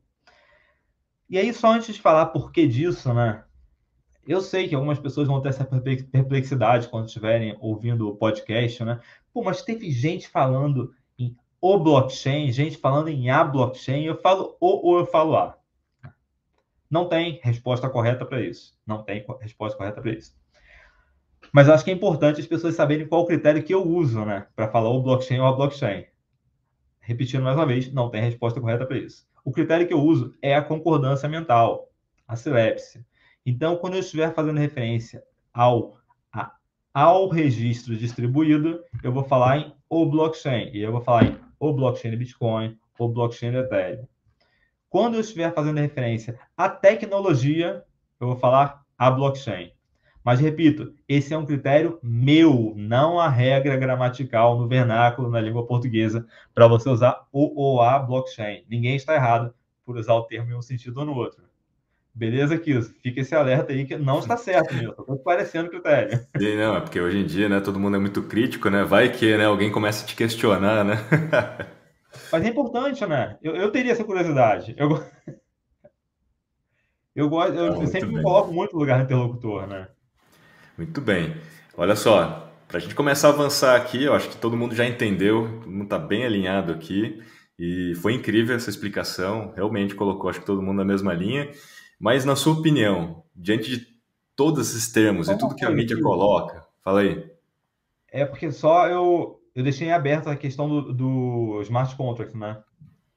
E 1.29 1.37
aí, 1.37 1.53
só 1.53 1.73
antes 1.73 1.93
de 1.93 2.01
falar 2.01 2.27
por 2.27 2.51
que 2.51 2.65
disso, 2.65 3.13
né? 3.13 3.43
Eu 4.25 4.39
sei 4.39 4.67
que 4.67 4.75
algumas 4.75 4.99
pessoas 4.99 5.27
vão 5.27 5.41
ter 5.41 5.49
essa 5.49 5.65
perplexidade 5.65 6.87
quando 6.87 7.07
estiverem 7.07 7.57
ouvindo 7.59 8.07
o 8.07 8.15
podcast, 8.15 8.83
né? 8.85 9.01
Pô, 9.33 9.43
mas 9.43 9.61
teve 9.61 9.91
gente 9.91 10.29
falando 10.29 10.93
em 11.19 11.35
o 11.59 11.77
blockchain, 11.77 12.51
gente 12.51 12.77
falando 12.77 13.09
em 13.09 13.29
a 13.29 13.43
blockchain, 13.43 14.05
eu 14.05 14.15
falo 14.21 14.55
o 14.61 14.89
ou 14.89 14.99
eu 14.99 15.05
falo 15.05 15.35
a. 15.35 15.57
Não 16.89 17.09
tem 17.09 17.39
resposta 17.43 17.89
correta 17.89 18.25
para 18.25 18.41
isso. 18.41 18.77
Não 18.85 19.03
tem 19.03 19.25
resposta 19.41 19.77
correta 19.77 19.99
para 19.99 20.11
isso. 20.11 20.33
Mas 21.51 21.67
acho 21.67 21.83
que 21.83 21.91
é 21.91 21.93
importante 21.93 22.39
as 22.39 22.47
pessoas 22.47 22.75
saberem 22.75 23.07
qual 23.07 23.23
o 23.23 23.25
critério 23.25 23.63
que 23.63 23.73
eu 23.73 23.85
uso, 23.85 24.23
né, 24.23 24.47
para 24.55 24.69
falar 24.69 24.89
o 24.89 25.01
blockchain 25.01 25.39
ou 25.39 25.47
a 25.47 25.53
blockchain. 25.53 26.05
Repetindo 26.99 27.43
mais 27.43 27.57
uma 27.57 27.65
vez, 27.65 27.91
não 27.91 28.09
tem 28.09 28.21
resposta 28.21 28.61
correta 28.61 28.85
para 28.85 28.97
isso. 28.97 29.27
O 29.43 29.51
critério 29.51 29.85
que 29.85 29.93
eu 29.93 29.99
uso 29.99 30.33
é 30.41 30.55
a 30.55 30.61
concordância 30.61 31.27
mental, 31.27 31.89
a 32.27 32.35
silepse. 32.35 33.05
Então, 33.45 33.75
quando 33.75 33.95
eu 33.95 33.99
estiver 33.99 34.33
fazendo 34.33 34.59
referência 34.59 35.23
ao, 35.53 35.97
a, 36.31 36.53
ao 36.93 37.27
registro 37.27 37.95
distribuído, 37.95 38.83
eu 39.03 39.11
vou 39.11 39.23
falar 39.23 39.57
em 39.57 39.73
o 39.89 40.05
blockchain, 40.05 40.69
e 40.73 40.81
eu 40.81 40.91
vou 40.91 41.01
falar 41.01 41.25
em 41.25 41.37
o 41.59 41.73
blockchain 41.73 42.11
de 42.11 42.17
Bitcoin, 42.17 42.77
o 42.97 43.07
blockchain 43.07 43.51
de 43.51 43.57
Ethereum. 43.57 44.07
Quando 44.89 45.15
eu 45.15 45.21
estiver 45.21 45.53
fazendo 45.53 45.79
referência 45.79 46.39
à 46.55 46.69
tecnologia, 46.69 47.83
eu 48.19 48.27
vou 48.27 48.35
falar 48.37 48.83
a 48.97 49.11
blockchain. 49.11 49.71
Mas 50.23 50.39
repito, 50.39 50.93
esse 51.07 51.33
é 51.33 51.37
um 51.37 51.45
critério 51.45 51.99
meu, 52.01 52.73
não 52.77 53.19
a 53.19 53.27
regra 53.27 53.75
gramatical 53.75 54.57
no 54.57 54.67
vernáculo, 54.67 55.29
na 55.29 55.41
língua 55.41 55.65
portuguesa, 55.65 56.25
para 56.53 56.67
você 56.67 56.89
usar 56.89 57.27
o 57.31 57.61
ou 57.61 57.81
a 57.81 57.99
blockchain. 57.99 58.63
Ninguém 58.69 58.95
está 58.95 59.15
errado 59.15 59.53
por 59.85 59.97
usar 59.97 60.13
o 60.13 60.23
termo 60.23 60.51
em 60.51 60.55
um 60.55 60.61
sentido 60.61 60.99
ou 60.99 61.05
no 61.05 61.13
outro. 61.13 61.43
Beleza, 62.15 62.59
Kiss? 62.59 62.93
Fica 63.01 63.21
esse 63.21 63.33
alerta 63.33 63.73
aí 63.73 63.85
que 63.85 63.97
não 63.97 64.19
está 64.19 64.37
certo, 64.37 64.73
meu. 64.75 64.91
Estou 64.91 65.17
parecendo 65.17 65.69
critério. 65.69 66.19
Sim, 66.37 66.55
não, 66.57 66.77
é 66.77 66.81
porque 66.81 67.01
hoje 67.01 67.17
em 67.17 67.25
dia, 67.25 67.49
né, 67.49 67.59
todo 67.59 67.79
mundo 67.79 67.95
é 67.95 67.99
muito 67.99 68.21
crítico, 68.21 68.69
né? 68.69 68.83
Vai 68.83 69.11
que, 69.11 69.35
né, 69.35 69.45
alguém 69.45 69.71
começa 69.71 70.03
a 70.03 70.07
te 70.07 70.15
questionar, 70.15 70.83
né? 70.83 70.93
Mas 72.31 72.45
é 72.45 72.49
importante, 72.49 73.03
né? 73.07 73.35
Eu, 73.41 73.55
eu 73.55 73.71
teria 73.71 73.91
essa 73.91 74.03
curiosidade. 74.03 74.75
Eu, 74.77 75.03
eu, 77.15 77.27
gosto, 77.27 77.55
eu 77.55 77.81
ah, 77.81 77.87
sempre 77.87 78.07
bem. 78.07 78.17
me 78.17 78.23
coloco 78.23 78.53
muito 78.53 78.73
no 78.73 78.79
lugar 78.79 78.99
do 78.99 79.05
interlocutor, 79.05 79.65
né? 79.65 79.87
Muito 80.77 81.01
bem. 81.01 81.35
Olha 81.75 81.95
só, 81.95 82.51
para 82.67 82.77
a 82.77 82.79
gente 82.79 82.93
começar 82.93 83.29
a 83.29 83.31
avançar 83.31 83.75
aqui, 83.75 84.03
eu 84.03 84.13
acho 84.13 84.29
que 84.29 84.37
todo 84.37 84.55
mundo 84.55 84.75
já 84.75 84.85
entendeu, 84.85 85.59
todo 85.61 85.71
mundo 85.71 85.83
está 85.85 85.97
bem 85.97 86.25
alinhado 86.25 86.71
aqui. 86.71 87.23
E 87.57 87.93
foi 88.01 88.13
incrível 88.13 88.55
essa 88.55 88.69
explicação, 88.69 89.51
realmente 89.55 89.95
colocou, 89.95 90.29
acho 90.29 90.39
que 90.39 90.45
todo 90.45 90.61
mundo 90.61 90.77
na 90.77 90.85
mesma 90.85 91.13
linha. 91.13 91.49
Mas, 91.99 92.25
na 92.25 92.35
sua 92.35 92.53
opinião, 92.53 93.23
diante 93.35 93.69
de 93.69 93.87
todos 94.35 94.69
esses 94.69 94.91
termos 94.91 95.29
e 95.29 95.37
tudo 95.37 95.55
que 95.55 95.65
a 95.65 95.69
mídia 95.69 95.99
coloca, 96.01 96.65
fala 96.81 97.01
aí. 97.01 97.31
É 98.11 98.25
porque 98.25 98.51
só 98.51 98.87
eu, 98.87 99.41
eu 99.55 99.63
deixei 99.63 99.91
aberto 99.91 100.29
a 100.29 100.35
questão 100.35 100.67
do, 100.67 100.93
do 100.93 101.61
smart 101.61 101.95
contract, 101.95 102.35
né? 102.37 102.61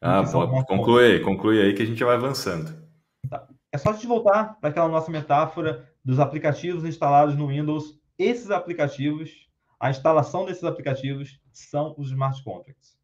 Ah, 0.00 0.22
pode, 0.30 0.66
conclui 0.66 1.20
conclui 1.20 1.60
aí 1.60 1.74
que 1.74 1.82
a 1.82 1.86
gente 1.86 2.02
vai 2.04 2.14
avançando. 2.14 2.86
Tá. 3.28 3.48
É 3.72 3.78
só 3.78 3.90
a 3.90 3.92
gente 3.92 4.06
voltar 4.06 4.58
para 4.60 4.70
aquela 4.70 4.88
nossa 4.88 5.10
metáfora 5.10 5.90
dos 6.04 6.20
aplicativos 6.20 6.84
instalados 6.84 7.36
no 7.36 7.48
Windows. 7.48 7.98
Esses 8.18 8.50
aplicativos, 8.50 9.48
a 9.80 9.90
instalação 9.90 10.44
desses 10.46 10.64
aplicativos 10.64 11.40
são 11.52 11.94
os 11.98 12.08
smart 12.08 12.42
contracts. 12.42 12.96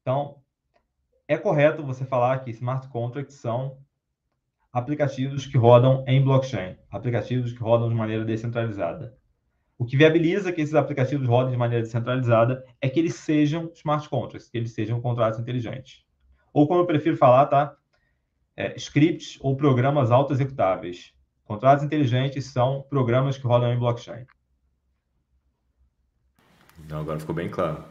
Então, 0.00 0.36
é 1.26 1.36
correto 1.36 1.82
você 1.82 2.04
falar 2.04 2.38
que 2.38 2.50
smart 2.50 2.88
contracts 2.88 3.36
são 3.36 3.78
aplicativos 4.74 5.46
que 5.46 5.56
rodam 5.56 6.04
em 6.04 6.20
blockchain, 6.20 6.74
aplicativos 6.90 7.52
que 7.52 7.60
rodam 7.60 7.88
de 7.88 7.94
maneira 7.94 8.24
descentralizada. 8.24 9.16
O 9.78 9.86
que 9.86 9.96
viabiliza 9.96 10.52
que 10.52 10.60
esses 10.60 10.74
aplicativos 10.74 11.28
rodem 11.28 11.52
de 11.52 11.56
maneira 11.56 11.84
descentralizada 11.84 12.64
é 12.80 12.88
que 12.88 12.98
eles 12.98 13.14
sejam 13.14 13.70
smart 13.72 14.08
contracts, 14.08 14.50
que 14.50 14.58
eles 14.58 14.72
sejam 14.72 15.00
contratos 15.00 15.38
inteligentes. 15.38 16.04
Ou 16.52 16.66
como 16.66 16.80
eu 16.80 16.86
prefiro 16.86 17.16
falar, 17.16 17.46
tá? 17.46 17.76
É, 18.56 18.76
scripts 18.76 19.38
ou 19.40 19.56
programas 19.56 20.10
auto-executáveis. 20.10 21.12
Contratos 21.44 21.84
inteligentes 21.84 22.46
são 22.46 22.84
programas 22.90 23.38
que 23.38 23.46
rodam 23.46 23.72
em 23.72 23.78
blockchain. 23.78 24.26
Não, 26.88 27.00
agora 27.00 27.20
ficou 27.20 27.34
bem 27.34 27.48
claro. 27.48 27.84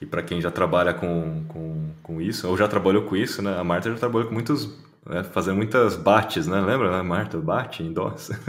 E 0.00 0.06
para 0.06 0.22
quem 0.22 0.40
já 0.40 0.50
trabalha 0.50 0.94
com, 0.94 1.44
com, 1.48 1.90
com 2.02 2.20
isso, 2.20 2.48
ou 2.48 2.56
já 2.56 2.66
trabalhou 2.66 3.04
com 3.04 3.14
isso, 3.14 3.42
né? 3.42 3.58
A 3.58 3.64
Marta 3.64 3.90
já 3.90 3.98
trabalhou 3.98 4.28
com 4.28 4.34
muitos, 4.34 4.78
né? 5.06 5.24
fazendo 5.24 5.56
muitas 5.56 5.96
bates, 5.96 6.46
né? 6.46 6.60
Lembra, 6.60 6.90
né? 6.90 7.02
Marta, 7.02 7.38
bate, 7.38 7.82
endossa. 7.82 8.38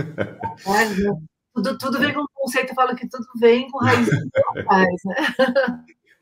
É, 0.67 1.31
tudo, 1.53 1.77
tudo 1.77 1.99
vem 1.99 2.13
com 2.13 2.25
conceito, 2.33 2.69
eu 2.69 2.75
falo 2.75 2.95
que 2.95 3.07
tudo 3.09 3.25
vem 3.39 3.69
com 3.69 3.79
raiz 3.79 4.07
faz, 4.65 4.95
né? 5.05 5.15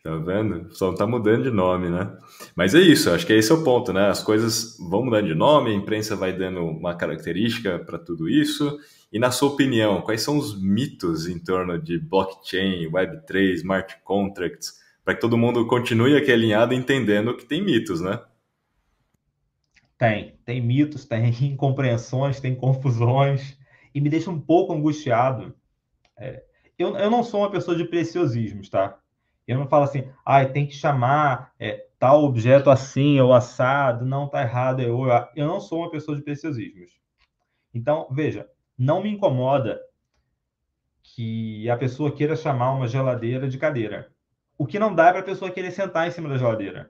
Tá 0.02 0.16
vendo? 0.16 0.74
Só 0.74 0.94
tá 0.94 1.06
mudando 1.06 1.44
de 1.44 1.52
nome, 1.52 1.90
né? 1.90 2.12
Mas 2.56 2.74
é 2.74 2.80
isso, 2.80 3.12
acho 3.12 3.28
que 3.28 3.34
esse 3.34 3.52
é 3.52 3.56
o 3.56 3.64
ponto, 3.64 3.92
né? 3.92 4.10
As 4.10 4.24
coisas 4.24 4.78
vão 4.80 5.04
mudando 5.04 5.28
de 5.28 5.36
nome, 5.36 5.72
a 5.72 5.74
imprensa 5.74 6.16
vai 6.16 6.32
dando 6.34 6.62
uma 6.62 6.96
característica 6.96 7.80
para 7.80 8.00
tudo 8.00 8.30
isso. 8.30 8.80
E 9.12 9.20
na 9.20 9.30
sua 9.30 9.50
opinião, 9.50 10.02
quais 10.02 10.22
são 10.22 10.38
os 10.38 10.60
mitos 10.60 11.28
em 11.28 11.38
torno 11.38 11.78
de 11.78 12.00
blockchain, 12.00 12.90
Web3, 12.90 13.56
smart 13.56 13.98
contracts, 14.04 14.80
para 15.04 15.16
que 15.16 15.22
todo 15.22 15.38
mundo 15.38 15.68
continue 15.68 16.16
aqui 16.16 16.32
alinhado 16.32 16.74
entendendo 16.74 17.36
que 17.36 17.46
tem 17.46 17.64
mitos, 17.64 18.00
né? 18.00 18.20
Tem, 20.00 20.40
tem 20.46 20.62
mitos, 20.62 21.06
tem 21.06 21.28
incompreensões, 21.52 22.40
tem 22.40 22.56
confusões, 22.56 23.60
e 23.94 24.00
me 24.00 24.10
deixa 24.10 24.32
um 24.32 24.40
pouco 24.40 24.74
angustiado. 24.74 25.54
É, 26.18 26.42
eu, 26.78 26.96
eu 26.96 27.12
não 27.12 27.22
sou 27.22 27.42
uma 27.42 27.52
pessoa 27.52 27.76
de 27.76 27.84
preciosismos, 27.84 28.70
tá? 28.70 28.98
Eu 29.46 29.60
não 29.60 29.68
falo 29.68 29.84
assim, 29.84 30.10
ah, 30.26 30.46
tem 30.46 30.66
que 30.66 30.74
chamar 30.74 31.54
é, 31.60 31.86
tal 32.00 32.24
objeto 32.24 32.70
assim 32.70 33.20
ou 33.20 33.34
assado, 33.34 34.06
não 34.06 34.30
tá 34.30 34.42
errado, 34.42 34.82
eu, 34.82 35.02
eu 35.36 35.48
não 35.48 35.60
sou 35.60 35.80
uma 35.80 35.92
pessoa 35.92 36.16
de 36.16 36.24
preciosismos. 36.24 36.98
Então, 37.74 38.08
veja, 38.10 38.48
não 38.78 39.04
me 39.04 39.10
incomoda 39.10 39.82
que 41.04 41.70
a 41.70 41.76
pessoa 41.76 42.16
queira 42.16 42.36
chamar 42.38 42.72
uma 42.72 42.88
geladeira 42.88 43.50
de 43.50 43.58
cadeira. 43.58 44.10
O 44.58 44.66
que 44.66 44.80
não 44.80 44.96
dá 44.96 45.08
é 45.08 45.12
para 45.12 45.22
a 45.22 45.24
pessoa 45.24 45.52
querer 45.52 45.72
sentar 45.72 46.08
em 46.08 46.12
cima 46.12 46.30
da 46.30 46.38
geladeira. 46.38 46.90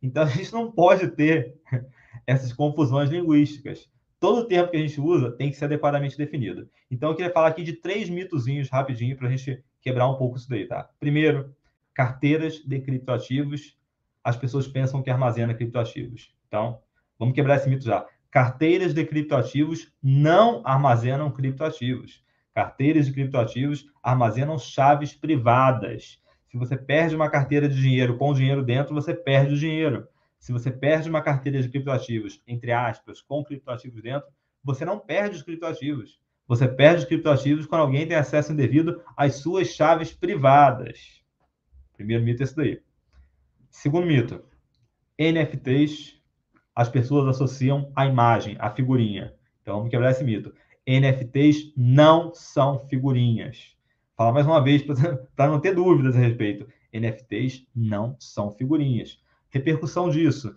Então, 0.00 0.22
a 0.24 0.26
gente 0.26 0.52
não 0.52 0.72
pode 0.72 1.08
ter 1.08 1.54
essas 2.26 2.52
confusões 2.52 3.10
linguísticas. 3.10 3.90
Todo 4.18 4.46
termo 4.46 4.70
que 4.70 4.76
a 4.76 4.80
gente 4.80 5.00
usa 5.00 5.32
tem 5.32 5.50
que 5.50 5.56
ser 5.56 5.64
adequadamente 5.64 6.16
definido. 6.16 6.68
Então, 6.90 7.10
eu 7.10 7.16
queria 7.16 7.32
falar 7.32 7.48
aqui 7.48 7.62
de 7.62 7.72
três 7.72 8.08
mitozinhos 8.08 8.68
rapidinho 8.68 9.16
para 9.16 9.26
a 9.26 9.30
gente 9.30 9.62
quebrar 9.80 10.08
um 10.08 10.14
pouco 10.14 10.36
isso 10.36 10.48
daí, 10.48 10.66
tá? 10.66 10.88
Primeiro, 11.00 11.54
carteiras 11.92 12.62
de 12.64 12.80
criptoativos, 12.80 13.76
as 14.22 14.36
pessoas 14.36 14.68
pensam 14.68 15.02
que 15.02 15.10
armazena 15.10 15.54
criptoativos. 15.54 16.32
Então, 16.46 16.78
vamos 17.18 17.34
quebrar 17.34 17.56
esse 17.56 17.68
mito 17.68 17.84
já. 17.84 18.06
Carteiras 18.30 18.94
de 18.94 19.04
criptoativos 19.04 19.92
não 20.02 20.62
armazenam 20.64 21.30
criptoativos. 21.30 22.24
Carteiras 22.54 23.06
de 23.06 23.12
criptoativos 23.12 23.86
armazenam 24.02 24.58
chaves 24.58 25.14
privadas. 25.14 26.22
Se 26.50 26.56
você 26.56 26.76
perde 26.76 27.16
uma 27.16 27.30
carteira 27.30 27.68
de 27.68 27.80
dinheiro 27.80 28.16
com 28.16 28.32
dinheiro 28.32 28.62
dentro, 28.62 28.94
você 28.94 29.14
perde 29.14 29.54
o 29.54 29.58
dinheiro. 29.58 30.06
Se 30.42 30.50
você 30.50 30.72
perde 30.72 31.08
uma 31.08 31.22
carteira 31.22 31.62
de 31.62 31.68
criptoativos, 31.68 32.42
entre 32.48 32.72
aspas, 32.72 33.22
com 33.22 33.44
criptoativos 33.44 34.02
dentro, 34.02 34.28
você 34.64 34.84
não 34.84 34.98
perde 34.98 35.36
os 35.36 35.42
criptoativos. 35.44 36.20
Você 36.48 36.66
perde 36.66 37.02
os 37.02 37.04
criptoativos 37.04 37.64
quando 37.64 37.82
alguém 37.82 38.08
tem 38.08 38.16
acesso 38.16 38.52
indevido 38.52 39.00
às 39.16 39.36
suas 39.36 39.68
chaves 39.68 40.12
privadas. 40.12 41.22
Primeiro 41.96 42.24
mito 42.24 42.42
é 42.42 42.44
esse 42.44 42.56
daí. 42.56 42.82
Segundo 43.70 44.04
mito, 44.04 44.44
NFTs 45.16 46.20
as 46.74 46.88
pessoas 46.88 47.28
associam 47.28 47.92
a 47.94 48.04
imagem, 48.04 48.56
a 48.58 48.68
figurinha. 48.68 49.32
Então 49.60 49.76
vamos 49.76 49.90
quebrar 49.90 50.10
esse 50.10 50.24
mito. 50.24 50.52
NFTs 50.84 51.72
não 51.76 52.34
são 52.34 52.80
figurinhas. 52.88 53.76
Fala 54.16 54.32
mais 54.32 54.44
uma 54.44 54.60
vez 54.60 54.82
para 55.36 55.46
não 55.48 55.60
ter 55.60 55.72
dúvidas 55.72 56.16
a 56.16 56.18
respeito. 56.18 56.66
NFTs 56.92 57.64
não 57.72 58.16
são 58.18 58.50
figurinhas. 58.50 59.21
Repercussão 59.52 60.08
disso. 60.08 60.56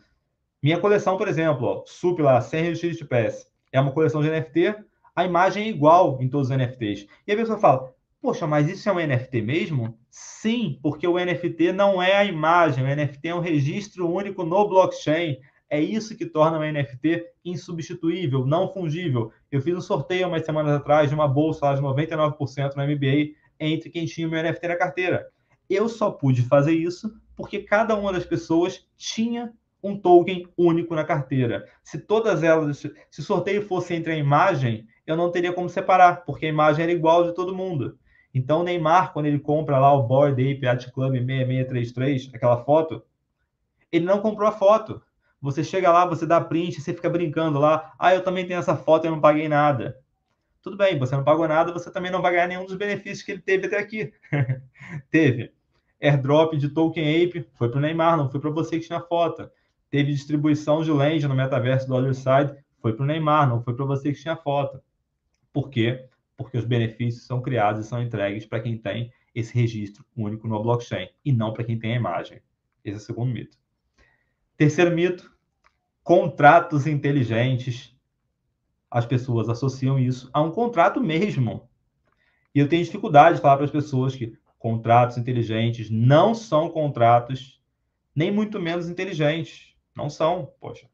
Minha 0.63 0.79
coleção, 0.79 1.17
por 1.17 1.27
exemplo, 1.27 1.83
SUP 1.85 2.21
lá, 2.21 2.39
100 2.39 2.71
RX 2.71 2.79
de 2.97 3.05
PS, 3.05 3.45
é 3.71 3.79
uma 3.79 3.91
coleção 3.91 4.21
de 4.21 4.29
NFT, 4.29 4.73
a 5.13 5.25
imagem 5.25 5.65
é 5.65 5.67
igual 5.67 6.17
em 6.21 6.29
todos 6.29 6.49
os 6.49 6.57
NFTs. 6.57 7.05
E 7.27 7.31
a 7.33 7.35
pessoa 7.35 7.59
fala, 7.59 7.93
poxa, 8.21 8.47
mas 8.47 8.69
isso 8.69 8.87
é 8.87 8.91
um 8.91 9.05
NFT 9.05 9.41
mesmo? 9.41 9.99
Sim, 10.09 10.79
porque 10.81 11.05
o 11.05 11.19
NFT 11.19 11.73
não 11.73 12.01
é 12.01 12.15
a 12.15 12.23
imagem, 12.23 12.83
o 12.83 12.87
NFT 12.87 13.27
é 13.27 13.35
um 13.35 13.41
registro 13.41 14.09
único 14.09 14.43
no 14.45 14.67
blockchain. 14.67 15.37
É 15.69 15.79
isso 15.79 16.15
que 16.15 16.25
torna 16.25 16.57
o 16.57 16.63
NFT 16.63 17.25
insubstituível, 17.43 18.45
não 18.45 18.71
fungível. 18.71 19.31
Eu 19.51 19.61
fiz 19.61 19.75
um 19.75 19.81
sorteio 19.81 20.27
umas 20.27 20.45
semanas 20.45 20.73
atrás 20.73 21.09
de 21.09 21.15
uma 21.15 21.27
bolsa 21.27 21.65
lá 21.65 21.75
de 21.75 21.81
99% 21.81 22.75
no 22.75 22.83
MBA 22.83 23.35
entre 23.59 23.89
quem 23.89 24.05
tinha 24.05 24.27
o 24.27 24.31
meu 24.31 24.41
NFT 24.41 24.67
na 24.69 24.75
carteira. 24.77 25.27
Eu 25.69 25.89
só 25.89 26.11
pude 26.11 26.43
fazer 26.43 26.73
isso 26.73 27.13
porque 27.35 27.59
cada 27.59 27.95
uma 27.95 28.13
das 28.13 28.25
pessoas 28.25 28.87
tinha 28.97 29.51
um 29.83 29.97
token 29.97 30.47
único 30.57 30.95
na 30.95 31.03
carteira. 31.03 31.67
Se 31.83 31.99
todas 31.99 32.41
elas, 32.41 32.79
se 32.79 33.19
o 33.19 33.23
sorteio 33.23 33.61
fosse 33.67 33.93
entre 33.93 34.13
a 34.13 34.17
imagem, 34.17 34.87
eu 35.05 35.15
não 35.15 35.31
teria 35.31 35.53
como 35.53 35.69
separar, 35.69 36.25
porque 36.25 36.47
a 36.47 36.49
imagem 36.49 36.83
era 36.83 36.91
igual 36.91 37.23
de 37.23 37.35
todo 37.35 37.55
mundo. 37.55 37.97
Então, 38.33 38.61
o 38.61 38.63
Neymar, 38.63 39.13
quando 39.13 39.27
ele 39.27 39.39
compra 39.39 39.77
lá 39.77 39.93
o 39.93 40.03
Board 40.03 40.33
Ape 40.41 40.65
Yacht 40.65 40.91
Club 40.91 41.13
6633, 41.13 42.31
aquela 42.33 42.63
foto, 42.63 43.03
ele 43.91 44.05
não 44.05 44.19
comprou 44.19 44.47
a 44.47 44.51
foto. 44.51 45.01
Você 45.39 45.63
chega 45.63 45.91
lá, 45.91 46.05
você 46.05 46.25
dá 46.25 46.41
print, 46.41 46.81
você 46.81 46.93
fica 46.93 47.09
brincando 47.09 47.59
lá. 47.59 47.93
Ah, 47.99 48.15
eu 48.15 48.23
também 48.23 48.45
tenho 48.45 48.59
essa 48.59 48.75
foto, 48.75 49.05
eu 49.05 49.11
não 49.11 49.21
paguei 49.21 49.47
nada. 49.47 49.97
Tudo 50.61 50.75
bem, 50.75 50.97
você 50.97 51.15
não 51.15 51.23
pagou 51.23 51.47
nada, 51.47 51.71
você 51.71 51.91
também 51.91 52.11
não 52.11 52.21
vai 52.21 52.31
ganhar 52.31 52.47
nenhum 52.47 52.65
dos 52.65 52.75
benefícios 52.75 53.21
que 53.21 53.31
ele 53.33 53.41
teve 53.41 53.67
até 53.67 53.77
aqui. 53.77 54.11
teve 55.11 55.53
airdrop 56.01 56.55
de 56.55 56.69
token 56.69 57.23
ape, 57.23 57.47
foi 57.53 57.69
para 57.69 57.77
o 57.77 57.81
Neymar, 57.81 58.17
não 58.17 58.29
foi 58.29 58.39
para 58.39 58.49
você 58.49 58.79
que 58.79 58.87
tinha 58.87 58.99
foto. 58.99 59.49
Teve 59.89 60.13
distribuição 60.13 60.83
de 60.83 60.91
land 60.91 61.27
no 61.27 61.35
metaverso 61.35 61.87
do 61.87 61.95
Other 61.95 62.13
Side, 62.13 62.55
foi 62.81 62.93
para 62.93 63.03
o 63.03 63.05
Neymar, 63.05 63.47
não 63.47 63.61
foi 63.61 63.73
para 63.75 63.85
você 63.85 64.11
que 64.11 64.21
tinha 64.21 64.35
foto. 64.35 64.81
Por 65.51 65.69
quê? 65.69 66.07
porque 66.37 66.57
os 66.57 66.65
benefícios 66.65 67.25
são 67.25 67.41
criados 67.41 67.85
e 67.85 67.87
são 67.87 68.01
entregues 68.01 68.45
para 68.45 68.59
quem 68.59 68.77
tem 68.77 69.11
esse 69.33 69.53
registro 69.53 70.05
único 70.15 70.47
no 70.47 70.61
blockchain 70.61 71.09
e 71.23 71.31
não 71.31 71.53
para 71.53 71.63
quem 71.63 71.77
tem 71.77 71.93
a 71.93 71.97
imagem. 71.97 72.41
Esse 72.83 72.95
é 72.95 72.97
o 72.97 73.01
segundo 73.01 73.33
mito. 73.33 73.57
Terceiro 74.57 74.91
mito: 74.91 75.31
contratos 76.03 76.87
inteligentes. 76.87 77.93
As 78.89 79.05
pessoas 79.05 79.49
associam 79.49 79.99
isso 79.99 80.29
a 80.31 80.41
um 80.41 80.51
contrato 80.51 81.01
mesmo. 81.01 81.67
E 82.53 82.59
eu 82.59 82.69
tenho 82.69 82.83
dificuldade 82.83 83.37
de 83.37 83.41
falar 83.41 83.57
para 83.57 83.65
as 83.65 83.71
pessoas 83.71 84.15
que 84.15 84.37
contratos 84.65 85.15
inteligentes 85.15 85.91
não 85.91 86.33
são 86.33 86.71
contratos, 86.71 87.61
nem 88.15 88.31
muito 88.31 88.59
menos 88.59 88.89
inteligentes. 88.89 89.75
Não 89.95 90.09
são, 90.09 90.51
poxa. 90.59 90.87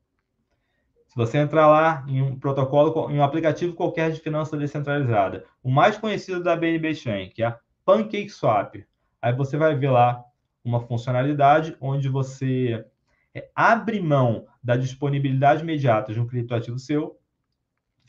Se 1.07 1.15
você 1.15 1.37
entrar 1.37 1.67
lá 1.67 2.03
em 2.05 2.21
um 2.21 2.37
protocolo, 2.37 3.09
em 3.09 3.17
um 3.17 3.23
aplicativo 3.23 3.73
qualquer 3.73 4.11
de 4.11 4.19
finança 4.19 4.57
descentralizada, 4.57 5.45
o 5.63 5.71
mais 5.71 5.97
conhecido 5.97 6.43
da 6.43 6.53
BNB 6.53 6.93
Chain, 6.95 7.29
que 7.29 7.43
é 7.43 7.45
a 7.45 7.59
PancakeSwap, 7.85 8.85
aí 9.21 9.33
você 9.33 9.55
vai 9.55 9.73
ver 9.73 9.91
lá 9.91 10.21
uma 10.65 10.81
funcionalidade 10.81 11.77
onde 11.79 12.09
você 12.09 12.85
é, 13.33 13.49
abre 13.55 14.01
mão 14.01 14.47
da 14.61 14.75
disponibilidade 14.75 15.63
imediata 15.63 16.13
de 16.13 16.19
um 16.19 16.27
criptoativo 16.27 16.77
seu, 16.77 17.17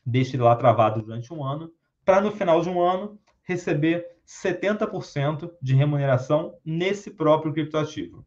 deixa 0.04 0.34
ele 0.34 0.42
lá 0.42 0.56
travado 0.56 1.02
durante 1.02 1.32
um 1.32 1.44
ano, 1.44 1.72
para 2.04 2.20
no 2.20 2.32
final 2.32 2.60
de 2.62 2.68
um 2.68 2.80
ano 2.80 3.16
receber 3.42 4.06
70% 4.26 5.50
de 5.60 5.74
remuneração 5.74 6.54
nesse 6.64 7.10
próprio 7.10 7.52
criptoativo. 7.52 8.24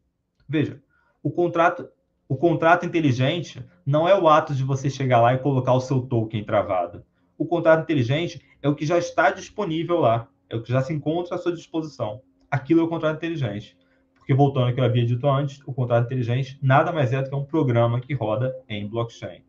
Veja, 0.48 0.80
O 1.22 1.30
contrato, 1.30 1.88
o 2.28 2.36
contrato 2.36 2.86
inteligente 2.86 3.64
não 3.84 4.08
é 4.08 4.16
o 4.16 4.28
ato 4.28 4.54
de 4.54 4.62
você 4.62 4.88
chegar 4.88 5.20
lá 5.20 5.34
e 5.34 5.38
colocar 5.38 5.72
o 5.72 5.80
seu 5.80 6.00
token 6.00 6.44
travado. 6.44 7.04
O 7.36 7.44
contrato 7.44 7.82
inteligente 7.82 8.40
é 8.62 8.68
o 8.68 8.74
que 8.76 8.86
já 8.86 8.96
está 8.96 9.30
disponível 9.30 9.98
lá, 9.98 10.28
é 10.48 10.54
o 10.54 10.62
que 10.62 10.70
já 10.70 10.82
se 10.82 10.92
encontra 10.92 11.34
à 11.34 11.38
sua 11.38 11.52
disposição. 11.52 12.22
Aquilo 12.48 12.80
é 12.80 12.84
o 12.84 12.88
contrato 12.88 13.16
inteligente. 13.16 13.76
Porque, 14.14 14.34
voltando 14.34 14.68
ao 14.68 14.74
que 14.74 14.80
eu 14.80 14.84
havia 14.84 15.04
dito 15.04 15.26
antes, 15.28 15.60
o 15.66 15.72
contrato 15.74 16.06
inteligente 16.06 16.58
nada 16.62 16.92
mais 16.92 17.12
é 17.12 17.22
do 17.22 17.28
que 17.28 17.34
um 17.34 17.44
programa 17.44 18.00
que 18.00 18.14
roda 18.14 18.56
em 18.68 18.88
blockchain. 18.88 19.42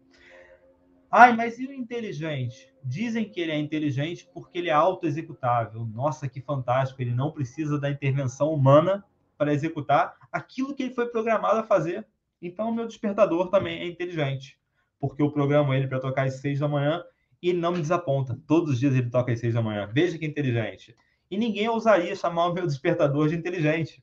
Ai, 1.11 1.36
mas 1.36 1.57
e 1.59 1.68
o 1.68 1.74
inteligente? 1.74 2.74
Dizem 2.89 3.29
que 3.29 3.41
ele 3.41 3.51
é 3.51 3.59
inteligente 3.59 4.29
porque 4.33 4.59
ele 4.59 4.69
é 4.69 4.71
auto-executável. 4.71 5.85
Nossa, 5.85 6.29
que 6.29 6.39
fantástico! 6.39 7.01
Ele 7.01 7.13
não 7.13 7.33
precisa 7.33 7.77
da 7.77 7.89
intervenção 7.89 8.53
humana 8.53 9.03
para 9.38 9.53
executar 9.53 10.15
aquilo 10.31 10.73
que 10.73 10.83
ele 10.83 10.93
foi 10.93 11.07
programado 11.07 11.59
a 11.59 11.63
fazer. 11.63 12.07
Então, 12.41 12.73
meu 12.73 12.88
despertador 12.88 13.49
também 13.49 13.79
é 13.79 13.85
inteligente, 13.85 14.57
porque 15.01 15.21
eu 15.21 15.29
programo 15.29 15.73
ele 15.73 15.85
para 15.85 15.99
tocar 15.99 16.27
às 16.27 16.35
seis 16.35 16.59
da 16.59 16.67
manhã 16.69 17.03
e 17.41 17.49
ele 17.49 17.59
não 17.59 17.73
me 17.73 17.81
desaponta. 17.81 18.39
Todos 18.47 18.71
os 18.71 18.79
dias 18.79 18.95
ele 18.95 19.09
toca 19.09 19.33
às 19.33 19.39
seis 19.41 19.53
da 19.53 19.61
manhã. 19.61 19.89
Veja 19.91 20.17
que 20.17 20.25
inteligente. 20.25 20.95
E 21.29 21.38
ninguém 21.38 21.67
ousaria 21.67 22.15
chamar 22.15 22.47
o 22.47 22.53
meu 22.53 22.65
despertador 22.65 23.27
de 23.27 23.35
inteligente. 23.35 24.01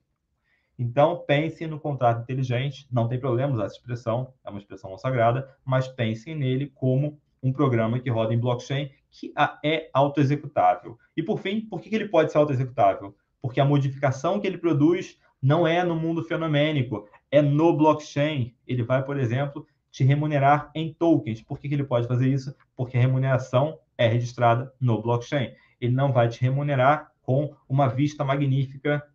Então, 0.78 1.24
pense 1.26 1.66
no 1.66 1.80
contrato 1.80 2.20
inteligente. 2.20 2.86
Não 2.92 3.08
tem 3.08 3.18
problema 3.18 3.54
usar 3.54 3.64
essa 3.64 3.76
expressão, 3.76 4.34
é 4.44 4.50
uma 4.50 4.58
expressão 4.58 4.90
não 4.90 4.98
sagrada, 4.98 5.56
mas 5.64 5.88
pensem 5.88 6.34
nele 6.34 6.70
como 6.74 7.18
um 7.44 7.52
programa 7.52 8.00
que 8.00 8.08
roda 8.08 8.32
em 8.32 8.38
blockchain 8.38 8.90
que 9.10 9.32
é 9.62 9.90
autoexecutável. 9.92 10.98
E, 11.14 11.22
por 11.22 11.38
fim, 11.38 11.60
por 11.60 11.80
que 11.80 11.94
ele 11.94 12.08
pode 12.08 12.32
ser 12.32 12.38
autoexecutável? 12.38 13.14
Porque 13.40 13.60
a 13.60 13.64
modificação 13.64 14.40
que 14.40 14.46
ele 14.46 14.56
produz 14.58 15.18
não 15.40 15.66
é 15.66 15.84
no 15.84 15.94
mundo 15.94 16.24
fenomênico, 16.24 17.06
é 17.30 17.42
no 17.42 17.76
blockchain. 17.76 18.54
Ele 18.66 18.82
vai, 18.82 19.04
por 19.04 19.18
exemplo, 19.18 19.66
te 19.90 20.02
remunerar 20.02 20.70
em 20.74 20.92
tokens. 20.94 21.42
Por 21.42 21.58
que, 21.58 21.66
ele 21.68 21.84
pode 21.84 22.08
fazer 22.08 22.28
isso? 22.28 22.54
Porque 22.74 22.96
a 22.96 23.00
remuneração 23.00 23.78
é 23.98 24.08
registrada 24.08 24.72
no 24.80 25.00
blockchain. 25.02 25.52
Ele 25.78 25.92
não 25.92 26.12
vai 26.12 26.28
te 26.28 26.40
remunerar 26.40 27.12
com 27.20 27.54
uma 27.68 27.86
vista 27.88 28.24
magnífica, 28.24 29.06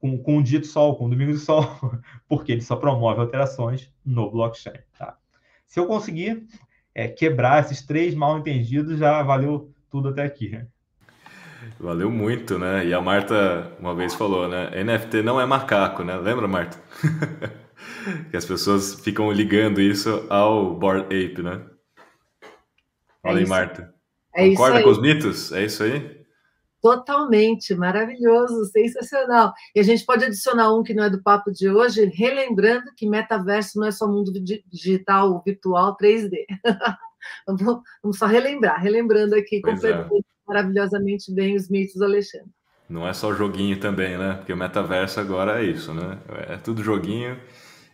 com, 0.00 0.18
com 0.18 0.38
um 0.38 0.42
dia 0.42 0.58
de 0.58 0.66
sol, 0.66 0.96
com 0.96 1.06
um 1.06 1.10
domingo 1.10 1.32
de 1.32 1.38
sol, 1.38 1.64
porque 2.28 2.50
ele 2.50 2.60
só 2.60 2.74
promove 2.74 3.20
alterações 3.20 3.90
no 4.04 4.30
blockchain. 4.30 4.80
Tá? 4.98 5.16
Se 5.64 5.78
eu 5.78 5.86
conseguir 5.86 6.44
é, 6.94 7.08
quebrar 7.08 7.60
esses 7.60 7.84
três 7.84 8.14
mal 8.14 8.38
entendidos, 8.38 8.98
já 8.98 9.22
valeu 9.22 9.72
tudo 9.90 10.08
até 10.08 10.22
aqui. 10.22 10.58
Valeu 11.78 12.10
muito, 12.10 12.58
né? 12.58 12.86
E 12.86 12.94
a 12.94 13.00
Marta 13.00 13.72
uma 13.78 13.94
vez 13.94 14.14
falou, 14.14 14.48
né? 14.48 14.70
NFT 14.82 15.22
não 15.22 15.40
é 15.40 15.46
macaco, 15.46 16.02
né? 16.02 16.16
Lembra, 16.16 16.48
Marta? 16.48 16.78
que 18.30 18.36
as 18.36 18.44
pessoas 18.44 18.94
ficam 18.94 19.30
ligando 19.30 19.80
isso 19.80 20.26
ao 20.28 20.74
Board 20.74 21.04
Ape, 21.06 21.42
né? 21.42 21.62
Fala 23.22 23.38
é 23.38 23.42
aí, 23.42 23.48
Marta. 23.48 23.94
É 24.34 24.48
Concorda 24.48 24.82
com 24.82 24.90
os 24.90 25.00
mitos? 25.00 25.52
É 25.52 25.64
isso 25.64 25.82
aí? 25.82 26.21
Totalmente, 26.82 27.74
maravilhoso, 27.74 28.64
sensacional. 28.66 29.52
E 29.74 29.80
a 29.80 29.82
gente 29.82 30.04
pode 30.04 30.24
adicionar 30.24 30.74
um 30.74 30.82
que 30.82 30.92
não 30.92 31.04
é 31.04 31.10
do 31.10 31.22
papo 31.22 31.52
de 31.52 31.70
hoje, 31.70 32.04
relembrando 32.06 32.92
que 32.96 33.08
metaverso 33.08 33.78
não 33.78 33.86
é 33.86 33.92
só 33.92 34.08
mundo 34.08 34.32
digital, 34.66 35.40
virtual, 35.46 35.96
3D. 35.96 36.44
vamos, 37.46 38.18
só 38.18 38.26
relembrar, 38.26 38.80
relembrando 38.82 39.36
aqui 39.36 39.62
é. 39.64 40.22
maravilhosamente 40.46 41.32
bem 41.32 41.54
os 41.54 41.70
mitos 41.70 41.94
do 41.94 42.04
Alexandre. 42.04 42.50
Não 42.88 43.06
é 43.06 43.12
só 43.12 43.32
joguinho 43.32 43.78
também, 43.78 44.18
né? 44.18 44.34
Porque 44.34 44.52
o 44.52 44.56
metaverso 44.56 45.20
agora 45.20 45.62
é 45.62 45.64
isso, 45.64 45.94
né? 45.94 46.18
É 46.48 46.56
tudo 46.56 46.82
joguinho 46.82 47.38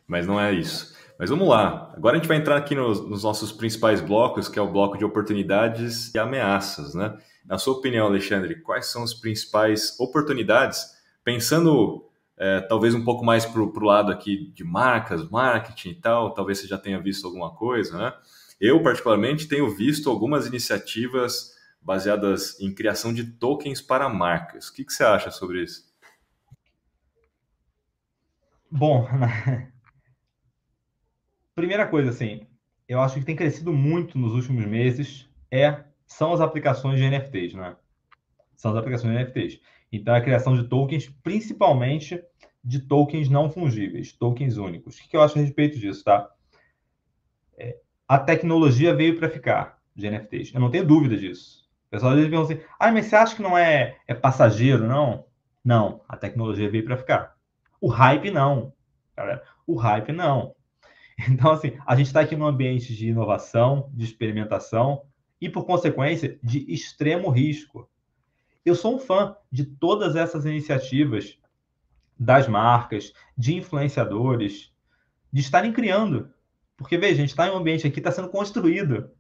mas 0.09 0.27
não 0.27 0.41
é 0.41 0.53
isso. 0.53 0.97
Mas 1.19 1.29
vamos 1.29 1.47
lá. 1.47 1.93
Agora 1.95 2.17
a 2.17 2.19
gente 2.19 2.29
vai 2.29 2.39
entrar 2.39 2.57
aqui 2.57 2.75
nos, 2.75 3.07
nos, 3.07 3.23
nossos 3.23 3.53
principais 3.53 4.01
blocos, 4.01 4.49
que 4.49 4.59
é 4.59 4.63
o 4.63 4.73
bloco 4.73 4.97
de 4.97 5.05
oportunidades 5.05 6.13
e 6.15 6.19
ameaças, 6.19 6.95
né? 6.95 7.15
Na 7.49 7.57
sua 7.57 7.73
opinião, 7.73 8.07
Alexandre, 8.07 8.61
quais 8.61 8.87
são 8.87 9.03
as 9.03 9.15
principais 9.15 9.99
oportunidades, 9.99 10.95
pensando 11.25 12.07
é, 12.37 12.61
talvez 12.61 12.95
um 12.95 13.03
pouco 13.03 13.25
mais 13.25 13.47
para 13.47 13.63
o 13.63 13.81
lado 13.81 14.13
aqui 14.13 14.53
de 14.55 14.63
marcas, 14.63 15.29
marketing 15.31 15.91
e 15.91 15.95
tal, 15.95 16.35
talvez 16.35 16.59
você 16.59 16.67
já 16.67 16.77
tenha 16.77 17.01
visto 17.01 17.27
alguma 17.27 17.55
coisa, 17.55 17.97
né? 17.97 18.13
Eu, 18.61 18.83
particularmente, 18.83 19.49
tenho 19.49 19.75
visto 19.75 20.11
algumas 20.11 20.47
iniciativas 20.47 21.57
baseadas 21.81 22.61
em 22.61 22.75
criação 22.75 23.15
de 23.15 23.25
tokens 23.25 23.81
para 23.81 24.09
marcas. 24.11 24.69
O 24.69 24.75
que, 24.75 24.85
que 24.85 24.93
você 24.93 25.05
acha 25.05 25.31
sobre 25.31 25.63
isso? 25.63 25.89
Bom, 28.71 29.09
Primeira 31.55 31.89
coisa, 31.89 32.11
assim, 32.11 32.47
eu 32.87 33.01
acho 33.01 33.19
que 33.19 33.25
tem 33.25 33.35
crescido 33.35 33.73
muito 33.73 34.17
nos 34.17 34.33
últimos 34.33 34.65
meses 34.65 35.29
é 35.51 35.83
são 36.09 36.33
as 36.33 36.41
aplicações 36.41 36.99
de 36.99 37.09
NFTs, 37.09 37.55
né? 37.55 37.77
São 38.57 38.73
as 38.73 38.79
aplicações 38.79 39.13
de 39.13 39.19
NFTs. 39.23 39.61
Então, 39.93 40.15
a 40.15 40.21
criação 40.21 40.57
de 40.57 40.65
tokens, 40.65 41.09
principalmente 41.23 42.21
de 42.65 42.81
tokens 42.81 43.29
não 43.29 43.51
fungíveis, 43.51 44.13
tokens 44.13 44.57
únicos. 44.57 44.99
O 44.99 45.09
que 45.09 45.17
eu 45.17 45.23
acho 45.23 45.39
a 45.39 45.43
respeito 45.43 45.79
disso, 45.79 46.03
tá? 46.03 46.29
É, 47.57 47.79
a 48.09 48.19
tecnologia 48.19 48.95
veio 48.95 49.17
para 49.17 49.29
ficar 49.29 49.79
de 49.95 50.11
NFTs. 50.11 50.53
Eu 50.53 50.61
não 50.61 50.71
tenho 50.71 50.87
dúvida 50.87 51.17
disso. 51.17 51.69
O 51.87 51.91
pessoal 51.91 52.13
às 52.13 52.17
vezes 52.17 52.31
pergunta 52.31 52.53
assim, 52.53 52.63
ah, 52.81 52.91
mas 52.91 53.07
você 53.07 53.17
acha 53.17 53.37
que 53.37 53.43
não 53.43 53.57
é, 53.57 53.97
é 54.07 54.15
passageiro, 54.15 54.87
não? 54.87 55.27
Não, 55.65 56.03
a 56.09 56.17
tecnologia 56.17 56.71
veio 56.71 56.85
para 56.85 56.97
ficar. 56.97 57.37
O 57.81 57.89
hype, 57.89 58.31
não. 58.31 58.73
Galera, 59.17 59.43
o 59.67 59.77
hype, 59.77 60.13
não. 60.13 60.55
Então, 61.29 61.51
assim, 61.51 61.77
a 61.85 61.97
gente 61.97 62.07
está 62.07 62.21
aqui 62.21 62.37
num 62.37 62.47
ambiente 62.47 62.95
de 62.95 63.09
inovação, 63.09 63.91
de 63.93 64.05
experimentação 64.05 65.03
e, 65.41 65.49
por 65.49 65.65
consequência, 65.65 66.39
de 66.43 66.71
extremo 66.73 67.31
risco. 67.31 67.89
Eu 68.65 68.75
sou 68.75 68.97
um 68.97 68.99
fã 68.99 69.37
de 69.51 69.65
todas 69.65 70.17
essas 70.17 70.45
iniciativas 70.45 71.39
das 72.19 72.49
marcas, 72.49 73.13
de 73.37 73.55
influenciadores, 73.55 74.73
de 75.33 75.41
estarem 75.41 75.73
criando. 75.73 76.31
Porque, 76.77 76.99
veja, 76.99 77.15
a 77.15 77.17
gente 77.17 77.31
está 77.31 77.47
em 77.47 77.51
um 77.51 77.57
ambiente 77.57 77.87
aqui 77.87 77.95
que 77.95 78.01
está 78.01 78.11
sendo 78.11 78.29
construído. 78.29 79.11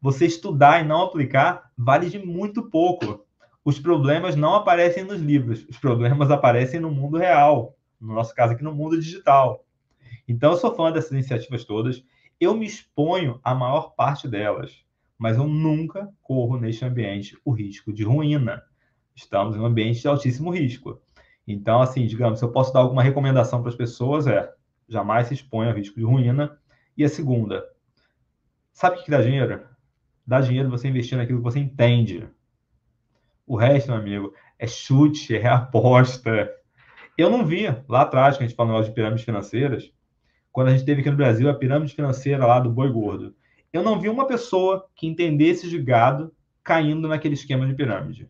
Você 0.00 0.26
estudar 0.26 0.82
e 0.82 0.86
não 0.86 1.02
aplicar 1.02 1.70
vale 1.76 2.08
de 2.08 2.18
muito 2.18 2.70
pouco. 2.70 3.24
Os 3.64 3.78
problemas 3.78 4.36
não 4.36 4.54
aparecem 4.54 5.04
nos 5.04 5.20
livros, 5.20 5.66
os 5.68 5.78
problemas 5.78 6.30
aparecem 6.30 6.78
no 6.78 6.90
mundo 6.90 7.18
real. 7.18 7.76
No 8.00 8.14
nosso 8.14 8.34
caso 8.34 8.52
aqui, 8.52 8.62
no 8.62 8.74
mundo 8.74 9.00
digital. 9.00 9.64
Então, 10.28 10.52
eu 10.52 10.56
sou 10.56 10.74
fã 10.74 10.92
dessas 10.92 11.12
iniciativas 11.12 11.64
todas. 11.64 12.04
Eu 12.38 12.54
me 12.54 12.66
exponho 12.66 13.40
à 13.42 13.54
maior 13.54 13.94
parte 13.94 14.28
delas, 14.28 14.84
mas 15.18 15.36
eu 15.36 15.46
nunca 15.46 16.08
corro 16.22 16.58
neste 16.58 16.84
ambiente 16.84 17.38
o 17.44 17.50
risco 17.50 17.92
de 17.92 18.04
ruína. 18.04 18.62
Estamos 19.14 19.56
em 19.56 19.58
um 19.60 19.66
ambiente 19.66 20.00
de 20.00 20.08
altíssimo 20.08 20.50
risco. 20.50 21.00
Então, 21.46 21.80
assim, 21.80 22.06
digamos, 22.06 22.38
se 22.38 22.44
eu 22.44 22.52
posso 22.52 22.72
dar 22.72 22.80
alguma 22.80 23.02
recomendação 23.02 23.60
para 23.60 23.70
as 23.70 23.76
pessoas, 23.76 24.26
é 24.26 24.52
jamais 24.88 25.28
se 25.28 25.34
exponha 25.34 25.70
ao 25.70 25.76
risco 25.76 25.96
de 25.96 26.04
ruína. 26.04 26.58
E 26.96 27.04
a 27.04 27.08
segunda, 27.08 27.64
sabe 28.72 28.98
o 28.98 29.04
que 29.04 29.10
dá 29.10 29.22
dinheiro? 29.22 29.66
Dá 30.26 30.40
dinheiro 30.40 30.68
você 30.68 30.88
investir 30.88 31.16
naquilo 31.16 31.38
que 31.38 31.44
você 31.44 31.60
entende. 31.60 32.28
O 33.46 33.56
resto, 33.56 33.90
meu 33.90 34.00
amigo, 34.00 34.34
é 34.58 34.66
chute, 34.66 35.36
é 35.36 35.46
aposta. 35.46 36.50
Eu 37.16 37.30
não 37.30 37.46
via 37.46 37.84
lá 37.88 38.02
atrás, 38.02 38.36
que 38.36 38.42
a 38.42 38.46
gente 38.46 38.56
falou 38.56 38.82
de 38.82 38.90
pirâmides 38.90 39.24
financeiras, 39.24 39.92
quando 40.50 40.68
a 40.68 40.70
gente 40.72 40.84
teve 40.84 41.00
aqui 41.00 41.10
no 41.10 41.16
Brasil 41.16 41.48
a 41.48 41.54
pirâmide 41.54 41.94
financeira 41.94 42.44
lá 42.44 42.58
do 42.58 42.70
boi 42.70 42.90
gordo. 42.90 43.34
Eu 43.76 43.82
não 43.82 44.00
vi 44.00 44.08
uma 44.08 44.26
pessoa 44.26 44.88
que 44.94 45.06
entendesse 45.06 45.68
de 45.68 45.78
gado 45.78 46.34
caindo 46.64 47.06
naquele 47.06 47.34
esquema 47.34 47.66
de 47.66 47.74
pirâmide. 47.74 48.26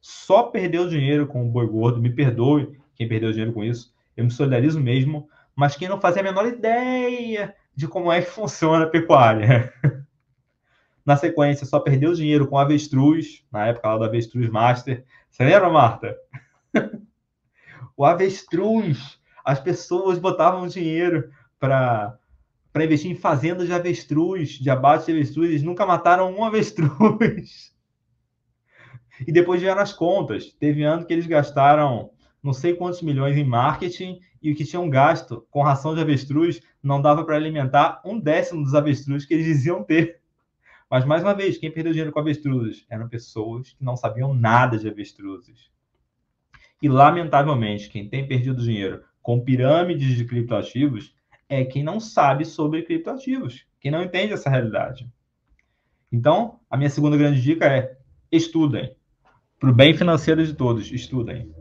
Só 0.00 0.44
perdeu 0.44 0.88
dinheiro 0.88 1.26
com 1.26 1.46
o 1.46 1.50
boi 1.50 1.66
gordo, 1.66 2.00
me 2.00 2.08
perdoe 2.08 2.80
quem 2.94 3.06
perdeu 3.06 3.30
dinheiro 3.32 3.52
com 3.52 3.62
isso, 3.62 3.94
eu 4.16 4.24
me 4.24 4.30
solidarizo 4.30 4.80
mesmo, 4.80 5.28
mas 5.54 5.76
quem 5.76 5.90
não 5.90 6.00
fazia 6.00 6.22
a 6.22 6.24
menor 6.24 6.46
ideia 6.46 7.54
de 7.76 7.86
como 7.86 8.10
é 8.10 8.22
que 8.22 8.30
funciona 8.30 8.86
a 8.86 8.88
pecuária. 8.88 9.70
Na 11.04 11.16
sequência, 11.16 11.66
só 11.66 11.78
perdeu 11.78 12.14
dinheiro 12.14 12.48
com 12.48 12.56
avestruz, 12.56 13.44
na 13.52 13.66
época 13.66 13.88
lá 13.88 13.98
do 13.98 14.04
avestruz 14.04 14.48
master. 14.48 15.04
Você 15.30 15.44
lembra, 15.44 15.68
Marta? 15.68 16.16
o 17.94 18.06
avestruz, 18.06 19.20
as 19.44 19.60
pessoas 19.60 20.18
botavam 20.18 20.66
dinheiro 20.66 21.30
para 21.60 22.16
para 22.72 22.84
investir 22.84 23.10
em 23.10 23.14
fazendas 23.14 23.66
de 23.66 23.72
avestruz, 23.72 24.50
de 24.50 24.70
abate 24.70 25.06
de 25.06 25.12
avestruz, 25.12 25.50
eles 25.50 25.62
nunca 25.62 25.84
mataram 25.84 26.32
um 26.32 26.42
avestruz. 26.44 27.72
E 29.26 29.30
depois 29.30 29.60
vieram 29.60 29.80
as 29.80 29.92
contas. 29.92 30.52
Teve 30.52 30.82
ano 30.82 31.04
que 31.04 31.12
eles 31.12 31.26
gastaram 31.26 32.10
não 32.42 32.52
sei 32.52 32.74
quantos 32.74 33.02
milhões 33.02 33.36
em 33.36 33.44
marketing 33.44 34.18
e 34.42 34.50
o 34.50 34.56
que 34.56 34.64
tinham 34.64 34.90
gasto 34.90 35.46
com 35.50 35.62
ração 35.62 35.94
de 35.94 36.00
avestruz 36.00 36.60
não 36.82 37.00
dava 37.00 37.24
para 37.24 37.36
alimentar 37.36 38.02
um 38.04 38.18
décimo 38.18 38.64
dos 38.64 38.74
avestruz 38.74 39.24
que 39.24 39.34
eles 39.34 39.46
diziam 39.46 39.84
ter. 39.84 40.20
Mas, 40.90 41.04
mais 41.04 41.22
uma 41.22 41.34
vez, 41.34 41.56
quem 41.56 41.70
perdeu 41.70 41.92
dinheiro 41.92 42.12
com 42.12 42.18
avestruzes 42.18 42.84
eram 42.90 43.08
pessoas 43.08 43.70
que 43.72 43.84
não 43.84 43.96
sabiam 43.96 44.34
nada 44.34 44.76
de 44.76 44.88
avestruzes. 44.88 45.70
E, 46.82 46.88
lamentavelmente, 46.88 47.88
quem 47.88 48.08
tem 48.08 48.26
perdido 48.26 48.62
dinheiro 48.62 49.04
com 49.22 49.40
pirâmides 49.40 50.16
de 50.16 50.24
criptoativos 50.24 51.14
é 51.52 51.66
quem 51.66 51.84
não 51.84 52.00
sabe 52.00 52.46
sobre 52.46 52.82
criptoativos, 52.82 53.66
quem 53.78 53.90
não 53.90 54.02
entende 54.02 54.32
essa 54.32 54.48
realidade. 54.48 55.06
Então, 56.10 56.60
a 56.70 56.78
minha 56.78 56.88
segunda 56.88 57.14
grande 57.14 57.42
dica 57.42 57.66
é 57.66 57.94
estudem. 58.30 58.96
Para 59.60 59.68
o 59.68 59.74
bem 59.74 59.94
financeiro 59.94 60.42
de 60.46 60.54
todos, 60.54 60.90
estudem. 60.90 61.52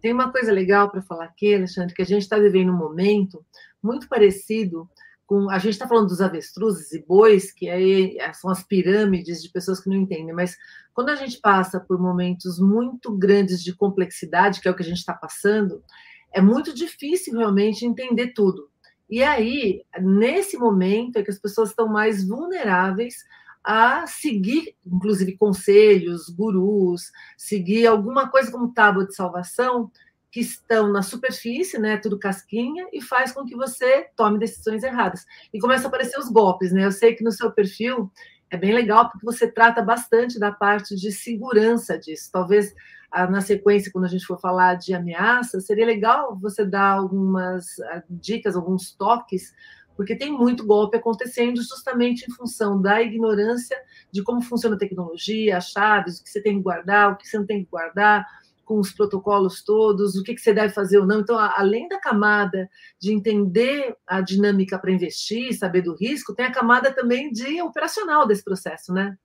Tem 0.00 0.10
uma 0.10 0.32
coisa 0.32 0.50
legal 0.50 0.90
para 0.90 1.02
falar 1.02 1.24
aqui, 1.26 1.54
Alexandre, 1.54 1.94
que 1.94 2.00
a 2.00 2.06
gente 2.06 2.22
está 2.22 2.38
vivendo 2.38 2.72
um 2.72 2.76
momento 2.78 3.44
muito 3.82 4.08
parecido 4.08 4.88
com. 5.26 5.50
A 5.50 5.58
gente 5.58 5.74
está 5.74 5.86
falando 5.86 6.08
dos 6.08 6.22
avestruzes 6.22 6.90
e 6.92 7.04
bois, 7.04 7.52
que 7.52 7.68
aí 7.68 8.16
são 8.32 8.50
as 8.50 8.62
pirâmides 8.62 9.42
de 9.42 9.50
pessoas 9.50 9.80
que 9.80 9.90
não 9.90 9.96
entendem, 9.96 10.34
mas 10.34 10.56
quando 10.94 11.10
a 11.10 11.14
gente 11.14 11.38
passa 11.38 11.78
por 11.78 12.00
momentos 12.00 12.58
muito 12.58 13.14
grandes 13.14 13.62
de 13.62 13.74
complexidade, 13.74 14.62
que 14.62 14.68
é 14.68 14.70
o 14.70 14.74
que 14.74 14.82
a 14.82 14.86
gente 14.86 14.98
está 14.98 15.12
passando, 15.12 15.84
é 16.32 16.40
muito 16.40 16.74
difícil 16.74 17.36
realmente 17.36 17.84
entender 17.84 18.28
tudo. 18.28 18.69
E 19.10 19.22
aí, 19.24 19.82
nesse 20.00 20.56
momento, 20.56 21.16
é 21.16 21.22
que 21.22 21.30
as 21.30 21.38
pessoas 21.38 21.70
estão 21.70 21.88
mais 21.88 22.26
vulneráveis 22.26 23.24
a 23.62 24.06
seguir, 24.06 24.76
inclusive, 24.86 25.36
conselhos, 25.36 26.28
gurus, 26.28 27.10
seguir 27.36 27.86
alguma 27.86 28.30
coisa 28.30 28.50
como 28.50 28.72
tábua 28.72 29.04
de 29.04 29.14
salvação, 29.14 29.90
que 30.30 30.40
estão 30.40 30.92
na 30.92 31.02
superfície, 31.02 31.76
né, 31.76 31.96
tudo 31.96 32.18
casquinha, 32.18 32.86
e 32.92 33.02
faz 33.02 33.32
com 33.32 33.44
que 33.44 33.56
você 33.56 34.06
tome 34.14 34.38
decisões 34.38 34.84
erradas. 34.84 35.26
E 35.52 35.58
começa 35.58 35.84
a 35.84 35.88
aparecer 35.88 36.18
os 36.18 36.28
golpes, 36.28 36.70
né? 36.72 36.84
Eu 36.84 36.92
sei 36.92 37.14
que 37.14 37.24
no 37.24 37.32
seu 37.32 37.50
perfil 37.50 38.10
é 38.50 38.56
bem 38.56 38.72
legal 38.72 39.08
porque 39.10 39.24
você 39.24 39.46
trata 39.50 39.80
bastante 39.80 40.38
da 40.38 40.50
parte 40.50 40.96
de 40.96 41.12
segurança 41.12 41.96
disso. 41.98 42.30
Talvez 42.32 42.74
na 43.12 43.40
sequência, 43.40 43.90
quando 43.92 44.04
a 44.04 44.08
gente 44.08 44.26
for 44.26 44.40
falar 44.40 44.74
de 44.74 44.94
ameaça, 44.94 45.60
seria 45.60 45.86
legal 45.86 46.36
você 46.38 46.64
dar 46.64 46.92
algumas 46.92 47.66
dicas, 48.08 48.56
alguns 48.56 48.92
toques, 48.92 49.54
porque 49.96 50.16
tem 50.16 50.32
muito 50.32 50.64
golpe 50.64 50.96
acontecendo 50.96 51.60
justamente 51.62 52.24
em 52.24 52.32
função 52.32 52.80
da 52.80 53.02
ignorância 53.02 53.76
de 54.10 54.22
como 54.22 54.40
funciona 54.40 54.76
a 54.76 54.78
tecnologia, 54.78 55.56
as 55.56 55.70
chaves, 55.70 56.18
o 56.18 56.24
que 56.24 56.30
você 56.30 56.40
tem 56.40 56.56
que 56.56 56.62
guardar, 56.62 57.12
o 57.12 57.16
que 57.16 57.28
você 57.28 57.36
não 57.36 57.46
tem 57.46 57.64
que 57.64 57.70
guardar, 57.70 58.26
com 58.70 58.78
os 58.78 58.92
protocolos 58.92 59.64
todos, 59.64 60.14
o 60.14 60.22
que, 60.22 60.38
você 60.38 60.54
deve 60.54 60.72
fazer 60.72 60.98
ou 60.98 61.04
não. 61.04 61.18
Então, 61.18 61.36
além 61.36 61.88
da 61.88 61.98
camada 61.98 62.70
de 63.00 63.12
entender 63.12 63.96
a 64.06 64.20
dinâmica 64.20 64.78
para 64.78 64.92
investir, 64.92 65.52
saber 65.58 65.82
do 65.82 65.96
risco, 65.96 66.36
tem 66.36 66.46
a 66.46 66.52
camada 66.52 66.94
também 66.94 67.32
de 67.32 67.60
operacional 67.60 68.28
desse 68.28 68.44
processo, 68.44 68.94
né? 68.94 69.18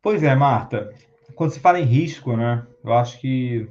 Pois 0.00 0.22
é, 0.22 0.34
Marta. 0.34 0.94
Quando 1.34 1.50
se 1.50 1.60
fala 1.60 1.78
em 1.78 1.84
risco, 1.84 2.34
né? 2.34 2.66
Eu 2.82 2.94
acho 2.94 3.20
que 3.20 3.68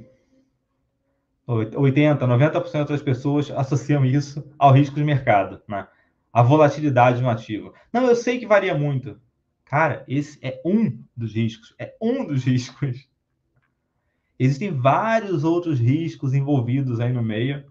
80, 1.44 2.24
90% 2.24 2.86
das 2.86 3.02
pessoas 3.02 3.50
associam 3.50 4.04
isso 4.04 4.48
ao 4.56 4.70
risco 4.70 4.94
de 4.94 5.02
mercado, 5.02 5.60
né? 5.66 5.88
A 6.32 6.40
volatilidade 6.40 7.20
no 7.20 7.30
ativo. 7.30 7.74
Não, 7.92 8.06
eu 8.06 8.14
sei 8.14 8.38
que 8.38 8.46
varia 8.46 8.78
muito. 8.78 9.20
Cara, 9.68 10.02
esse 10.08 10.38
é 10.40 10.60
um 10.64 10.98
dos 11.14 11.34
riscos. 11.34 11.74
É 11.78 11.94
um 12.00 12.24
dos 12.24 12.44
riscos. 12.44 13.06
Existem 14.38 14.72
vários 14.72 15.44
outros 15.44 15.78
riscos 15.78 16.32
envolvidos 16.32 17.00
aí 17.00 17.12
no 17.12 17.22
meio. 17.22 17.64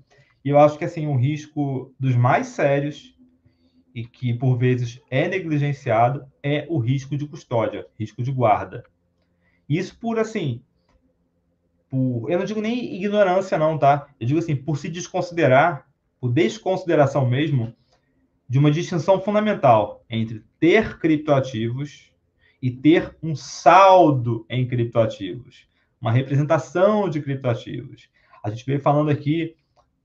E 0.46 0.50
eu 0.50 0.60
acho 0.60 0.78
que 0.78 0.86
assim, 0.86 1.08
um 1.08 1.18
risco 1.18 1.94
dos 2.00 2.16
mais 2.16 2.48
sérios 2.48 3.18
e 3.96 4.06
que 4.06 4.32
por 4.34 4.58
vezes 4.58 5.02
é 5.10 5.28
negligenciado 5.28 6.26
é 6.44 6.68
o 6.70 6.78
risco 6.78 7.18
de 7.18 7.28
custódia, 7.28 7.88
risco 8.00 8.22
de 8.22 8.32
guarda. 8.32 8.84
Isso 9.68 9.98
por 10.00 10.20
assim, 10.20 10.62
por, 11.90 12.30
eu 12.30 12.38
não 12.38 12.46
digo 12.46 12.62
nem 12.62 12.96
ignorância 12.96 13.58
não, 13.58 13.78
tá? 13.78 14.08
Eu 14.20 14.28
digo 14.28 14.40
assim, 14.40 14.56
por 14.56 14.78
se 14.78 14.88
desconsiderar, 14.88 15.88
por 16.20 16.32
desconsideração 16.32 17.28
mesmo 17.28 17.74
de 18.48 18.60
uma 18.60 18.70
distinção 18.70 19.20
fundamental 19.20 20.06
entre 20.10 20.46
ter 20.60 21.00
criptoativos 21.00 22.12
e 22.62 22.72
ter 22.72 23.16
um 23.22 23.36
saldo 23.36 24.46
em 24.50 24.68
criptoativos, 24.68 25.68
uma 26.02 26.12
representação 26.12 27.10
de 27.10 27.22
criptoativos. 27.22 28.10
A 28.44 28.50
gente 28.50 28.66
veio 28.66 28.80
falando 28.80 29.10
aqui 29.10 29.56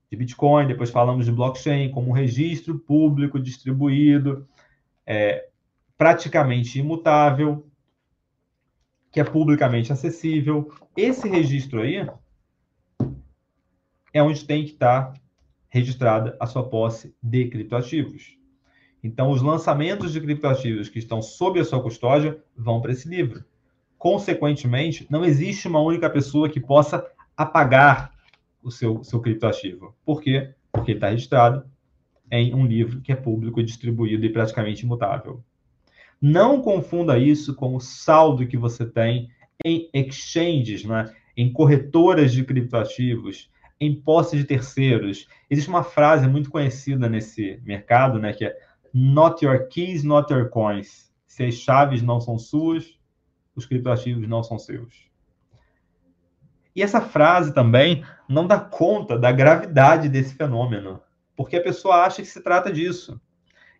de 0.09 0.17
Bitcoin, 0.17 0.67
depois 0.67 0.91
falamos 0.91 1.25
de 1.25 1.31
blockchain 1.31 1.89
como 1.91 2.09
um 2.09 2.13
registro 2.13 2.77
público 2.77 3.39
distribuído, 3.39 4.47
é, 5.05 5.49
praticamente 5.97 6.79
imutável, 6.79 7.67
que 9.11 9.19
é 9.19 9.23
publicamente 9.23 9.91
acessível. 9.91 10.71
Esse 10.95 11.27
registro 11.27 11.81
aí 11.81 12.07
é 14.13 14.21
onde 14.21 14.45
tem 14.45 14.63
que 14.63 14.71
estar 14.73 15.13
registrada 15.69 16.37
a 16.39 16.45
sua 16.45 16.69
posse 16.69 17.15
de 17.21 17.47
criptoativos. 17.47 18.37
Então, 19.03 19.31
os 19.31 19.41
lançamentos 19.41 20.13
de 20.13 20.21
criptoativos 20.21 20.87
que 20.87 20.99
estão 20.99 21.21
sob 21.21 21.59
a 21.59 21.65
sua 21.65 21.81
custódia 21.81 22.39
vão 22.55 22.79
para 22.79 22.93
esse 22.93 23.09
livro. 23.09 23.43
Consequentemente, 23.97 25.05
não 25.09 25.25
existe 25.25 25.67
uma 25.67 25.81
única 25.81 26.09
pessoa 26.09 26.49
que 26.49 26.59
possa 26.59 27.05
apagar 27.35 28.13
o 28.61 28.71
seu, 28.71 29.03
seu 29.03 29.19
criptoativo. 29.19 29.93
Por 30.05 30.21
quê? 30.21 30.53
Porque 30.71 30.91
ele 30.91 30.97
está 30.97 31.09
registrado 31.09 31.65
em 32.31 32.53
um 32.53 32.65
livro 32.65 33.01
que 33.01 33.11
é 33.11 33.15
público, 33.15 33.61
distribuído 33.61 34.25
e 34.25 34.29
praticamente 34.29 34.83
imutável. 34.85 35.43
Não 36.21 36.61
confunda 36.61 37.17
isso 37.17 37.53
com 37.53 37.75
o 37.75 37.81
saldo 37.81 38.47
que 38.47 38.55
você 38.55 38.85
tem 38.85 39.29
em 39.65 39.89
exchanges, 39.93 40.85
né? 40.85 41.13
em 41.35 41.51
corretoras 41.51 42.31
de 42.31 42.43
criptoativos, 42.43 43.49
em 43.79 43.93
posse 43.93 44.37
de 44.37 44.43
terceiros. 44.45 45.27
Existe 45.49 45.69
uma 45.69 45.83
frase 45.83 46.27
muito 46.27 46.49
conhecida 46.49 47.09
nesse 47.09 47.59
mercado, 47.63 48.19
né, 48.19 48.31
que 48.33 48.45
é 48.45 48.55
not 48.93 49.43
your 49.43 49.67
keys, 49.67 50.03
not 50.03 50.31
your 50.31 50.49
coins. 50.49 51.11
Se 51.25 51.43
as 51.43 51.55
chaves 51.55 52.01
não 52.01 52.21
são 52.21 52.37
suas, 52.37 52.97
os 53.55 53.65
criptoativos 53.65 54.27
não 54.27 54.43
são 54.43 54.59
seus. 54.59 55.11
E 56.75 56.81
essa 56.81 57.01
frase 57.01 57.53
também 57.53 58.03
não 58.27 58.47
dá 58.47 58.59
conta 58.59 59.17
da 59.17 59.31
gravidade 59.31 60.09
desse 60.09 60.35
fenômeno, 60.35 61.01
porque 61.35 61.55
a 61.55 61.63
pessoa 61.63 62.03
acha 62.03 62.21
que 62.21 62.27
se 62.27 62.41
trata 62.41 62.71
disso. 62.71 63.19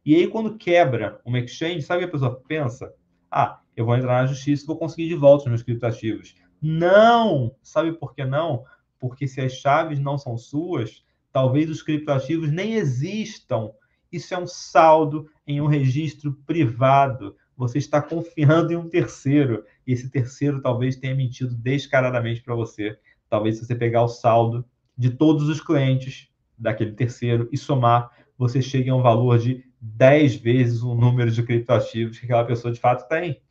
E 0.05 0.15
aí, 0.15 0.27
quando 0.27 0.57
quebra 0.57 1.19
uma 1.23 1.39
exchange, 1.39 1.81
sabe 1.81 2.03
o 2.03 2.07
que 2.07 2.09
a 2.09 2.11
pessoa 2.11 2.41
pensa? 2.47 2.93
Ah, 3.31 3.61
eu 3.75 3.85
vou 3.85 3.95
entrar 3.95 4.21
na 4.21 4.27
justiça 4.27 4.63
e 4.63 4.67
vou 4.67 4.77
conseguir 4.77 5.07
de 5.07 5.15
volta 5.15 5.43
os 5.43 5.49
meus 5.49 5.63
criptoativos. 5.63 6.35
Não! 6.61 7.55
Sabe 7.63 7.93
por 7.93 8.13
que 8.13 8.23
não? 8.25 8.63
Porque 8.99 9.27
se 9.27 9.41
as 9.41 9.53
chaves 9.53 9.99
não 9.99 10.17
são 10.17 10.37
suas, 10.37 11.03
talvez 11.31 11.69
os 11.69 11.81
criptoativos 11.81 12.51
nem 12.51 12.75
existam. 12.75 13.71
Isso 14.13 14.33
é 14.33 14.37
um 14.37 14.45
saldo 14.45 15.27
em 15.45 15.59
um 15.59 15.65
registro 15.65 16.33
privado. 16.45 17.35
Você 17.57 17.79
está 17.79 18.01
confiando 18.01 18.71
em 18.71 18.75
um 18.75 18.87
terceiro. 18.87 19.63
E 19.85 19.93
esse 19.93 20.09
terceiro 20.09 20.61
talvez 20.61 20.95
tenha 20.95 21.15
mentido 21.15 21.55
descaradamente 21.55 22.41
para 22.41 22.53
você. 22.53 22.97
Talvez 23.29 23.57
se 23.57 23.65
você 23.65 23.75
pegar 23.75 24.03
o 24.03 24.07
saldo 24.07 24.63
de 24.95 25.09
todos 25.09 25.49
os 25.49 25.59
clientes 25.59 26.29
daquele 26.57 26.91
terceiro 26.91 27.49
e 27.51 27.57
somar, 27.57 28.11
você 28.37 28.61
chegue 28.61 28.89
a 28.89 28.95
um 28.95 29.01
valor 29.01 29.39
de 29.39 29.65
10 29.81 30.35
vezes 30.35 30.83
o 30.83 30.93
número 30.93 31.31
de 31.31 31.41
criptoativos 31.43 32.19
que 32.19 32.25
aquela 32.25 32.45
pessoa 32.45 32.73
de 32.73 32.79
fato 32.79 33.07
tem. 33.07 33.41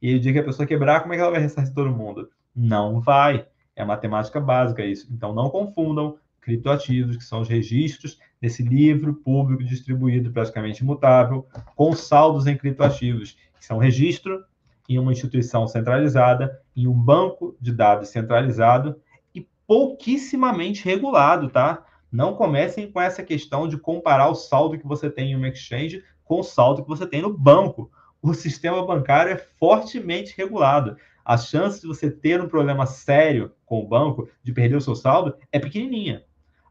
E 0.00 0.14
o 0.14 0.20
dia 0.20 0.32
que 0.32 0.38
a 0.38 0.44
pessoa 0.44 0.66
quebrar, 0.66 1.00
como 1.00 1.12
é 1.12 1.16
que 1.16 1.22
ela 1.22 1.30
vai 1.30 1.40
ressarcir 1.40 1.74
todo 1.74 1.90
mundo? 1.90 2.30
Não 2.54 3.00
vai. 3.00 3.46
É 3.74 3.84
matemática 3.84 4.40
básica 4.40 4.84
isso. 4.84 5.06
Então 5.12 5.34
não 5.34 5.50
confundam 5.50 6.18
criptoativos, 6.46 7.16
que 7.16 7.24
são 7.24 7.40
os 7.40 7.48
registros 7.48 8.18
desse 8.40 8.62
livro 8.62 9.14
público 9.14 9.64
distribuído 9.64 10.30
praticamente 10.30 10.82
imutável, 10.82 11.44
com 11.74 11.92
saldos 11.92 12.46
em 12.46 12.56
criptoativos, 12.56 13.36
que 13.58 13.66
são 13.66 13.78
registro 13.78 14.44
em 14.88 14.96
uma 14.96 15.10
instituição 15.10 15.66
centralizada, 15.66 16.62
em 16.76 16.86
um 16.86 16.92
banco 16.92 17.56
de 17.60 17.72
dados 17.72 18.10
centralizado 18.10 18.94
e 19.34 19.44
pouquíssimamente 19.66 20.84
regulado, 20.84 21.50
tá? 21.50 21.84
Não 22.12 22.36
comecem 22.36 22.92
com 22.92 23.00
essa 23.00 23.24
questão 23.24 23.66
de 23.66 23.76
comparar 23.76 24.28
o 24.28 24.36
saldo 24.36 24.78
que 24.78 24.86
você 24.86 25.10
tem 25.10 25.32
em 25.32 25.34
uma 25.34 25.48
exchange 25.48 26.04
com 26.24 26.38
o 26.38 26.44
saldo 26.44 26.84
que 26.84 26.88
você 26.88 27.08
tem 27.08 27.22
no 27.22 27.36
banco. 27.36 27.90
O 28.22 28.32
sistema 28.32 28.86
bancário 28.86 29.32
é 29.32 29.36
fortemente 29.58 30.32
regulado. 30.36 30.96
A 31.24 31.36
chance 31.36 31.80
de 31.80 31.88
você 31.88 32.08
ter 32.08 32.40
um 32.40 32.48
problema 32.48 32.86
sério 32.86 33.50
com 33.64 33.80
o 33.80 33.88
banco, 33.88 34.28
de 34.44 34.52
perder 34.52 34.76
o 34.76 34.80
seu 34.80 34.94
saldo, 34.94 35.34
é 35.50 35.58
pequenininha. 35.58 36.22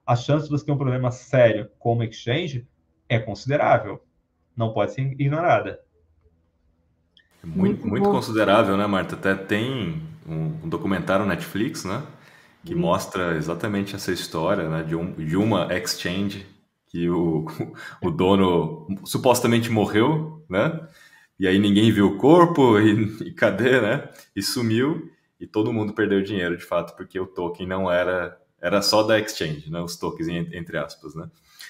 A 0.05 0.15
chance 0.15 0.45
de 0.45 0.51
você 0.51 0.65
ter 0.65 0.71
um 0.71 0.77
problema 0.77 1.11
sério 1.11 1.69
com 1.79 1.93
uma 1.93 2.05
exchange 2.05 2.67
é 3.09 3.19
considerável. 3.19 4.03
Não 4.55 4.73
pode 4.73 4.93
ser 4.93 5.01
ignorada. 5.01 5.81
Muito, 7.43 7.81
muito, 7.81 7.87
muito 7.87 8.09
considerável, 8.09 8.77
né, 8.77 8.87
Marta? 8.87 9.15
Até 9.15 9.35
tem 9.35 10.01
um, 10.27 10.45
um 10.63 10.69
documentário 10.69 11.25
Netflix, 11.25 11.85
né? 11.85 12.03
que 12.65 12.73
uhum. 12.73 12.81
mostra 12.81 13.37
exatamente 13.37 13.95
essa 13.95 14.11
história 14.11 14.67
né, 14.67 14.83
de, 14.83 14.95
um, 14.95 15.13
de 15.13 15.37
uma 15.37 15.71
exchange 15.71 16.45
que 16.87 17.07
o, 17.09 17.45
o 18.01 18.09
dono 18.09 18.87
supostamente 19.05 19.69
morreu, 19.69 20.43
né? 20.49 20.87
E 21.37 21.47
aí 21.47 21.59
ninguém 21.59 21.91
viu 21.91 22.07
o 22.07 22.17
corpo 22.17 22.79
e, 22.81 23.27
e, 23.27 23.31
cadê, 23.31 23.79
né? 23.79 24.09
E 24.35 24.41
sumiu 24.41 25.11
e 25.39 25.45
todo 25.45 25.71
mundo 25.71 25.93
perdeu 25.93 26.23
dinheiro 26.23 26.57
de 26.57 26.63
fato 26.63 26.95
porque 26.95 27.19
o 27.19 27.27
token 27.27 27.67
não 27.67 27.91
era 27.91 28.37
era 28.65 28.81
só 28.81 29.03
da 29.03 29.19
exchange, 29.19 29.69
né? 29.69 29.79
Os 29.79 29.95
tokens, 29.95 30.27
entre 30.27 30.75
aspas, 30.75 31.13
né? 31.13 31.29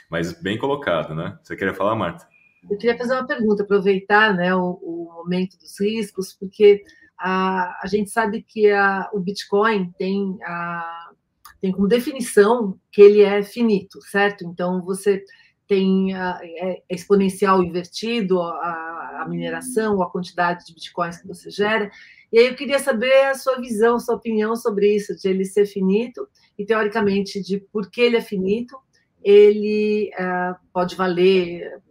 Mas 0.10 0.32
bem 0.42 0.58
colocado, 0.58 1.14
né? 1.14 1.38
Você 1.44 1.54
queria 1.54 1.74
falar, 1.74 1.94
Marta? 1.94 2.26
Eu 2.70 2.78
queria 2.78 2.98
fazer 2.98 3.14
uma 3.14 3.28
pergunta, 3.28 3.64
aproveitar 3.64 4.34
né, 4.34 4.56
o, 4.56 4.80
o 4.82 5.12
momento 5.14 5.58
dos 5.60 5.78
riscos, 5.78 6.34
porque 6.34 6.84
a, 7.20 7.82
a 7.84 7.88
gente 7.88 8.10
sabe 8.10 8.42
que 8.42 8.72
a, 8.72 9.10
o 9.14 9.20
Bitcoin 9.20 9.92
tem, 9.98 10.38
a, 10.44 11.10
tem 11.60 11.74
como 11.74 11.86
definição 11.86 12.80
que 12.90 13.02
ele 13.02 13.22
é 13.22 13.44
finito, 13.44 14.02
certo? 14.04 14.46
Então, 14.46 14.82
você 14.82 15.22
tem 15.68 16.14
a, 16.14 16.40
é 16.42 16.82
exponencial 16.90 17.62
invertido 17.62 18.42
a, 18.42 19.22
a 19.22 19.28
mineração, 19.28 20.02
a 20.02 20.10
quantidade 20.10 20.66
de 20.66 20.74
bitcoins 20.74 21.18
que 21.18 21.28
você 21.28 21.50
gera. 21.50 21.92
E 22.36 22.38
aí 22.38 22.48
eu 22.48 22.56
queria 22.56 22.80
saber 22.80 23.28
a 23.28 23.34
sua 23.34 23.62
visão, 23.62 23.98
sua 23.98 24.16
opinião 24.16 24.58
sobre 24.58 24.94
isso, 24.94 25.16
de 25.16 25.30
ele 25.30 25.46
ser 25.46 25.66
finito 25.66 26.28
e, 26.60 26.66
teoricamente, 26.66 27.42
de 27.42 27.62
por 27.72 27.90
que 27.90 28.02
ele 28.02 28.18
é 28.18 28.22
finito, 28.22 28.78
ele 29.24 30.12
uh, 30.20 30.54
pode 30.74 30.98
valer 30.98 31.82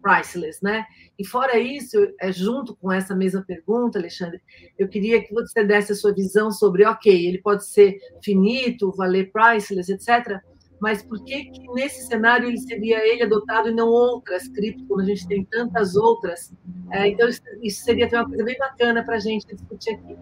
priceless, 0.00 0.60
né? 0.62 0.86
E 1.18 1.26
fora 1.26 1.58
isso, 1.58 1.98
é 2.18 2.32
junto 2.32 2.74
com 2.74 2.90
essa 2.90 3.14
mesma 3.14 3.44
pergunta, 3.46 3.98
Alexandre, 3.98 4.40
eu 4.78 4.88
queria 4.88 5.22
que 5.22 5.34
você 5.34 5.62
desse 5.62 5.92
a 5.92 5.94
sua 5.94 6.14
visão 6.14 6.50
sobre, 6.50 6.86
ok, 6.86 7.26
ele 7.26 7.42
pode 7.42 7.66
ser 7.66 7.98
finito, 8.24 8.90
valer 8.96 9.30
priceless, 9.30 9.92
etc., 9.92 10.40
mas 10.84 11.02
por 11.02 11.24
que, 11.24 11.46
que 11.46 11.66
nesse 11.72 12.06
cenário 12.06 12.46
ele 12.46 12.58
seria 12.58 12.98
ele 13.10 13.22
adotado 13.22 13.70
e 13.70 13.74
não 13.74 13.88
outras 13.88 14.46
criptos, 14.48 14.86
quando 14.86 15.00
a 15.00 15.04
gente 15.06 15.26
tem 15.26 15.42
tantas 15.42 15.96
outras? 15.96 16.52
É, 16.90 17.08
então, 17.08 17.26
isso, 17.26 17.40
isso 17.62 17.84
seria 17.84 18.06
uma 18.12 18.28
coisa 18.28 18.44
bem 18.44 18.58
bacana 18.58 19.02
para 19.02 19.16
a 19.16 19.18
gente 19.18 19.46
discutir 19.46 19.94
aqui. 19.94 20.14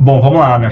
Bom, 0.00 0.20
vamos 0.20 0.40
lá, 0.40 0.58
né? 0.58 0.70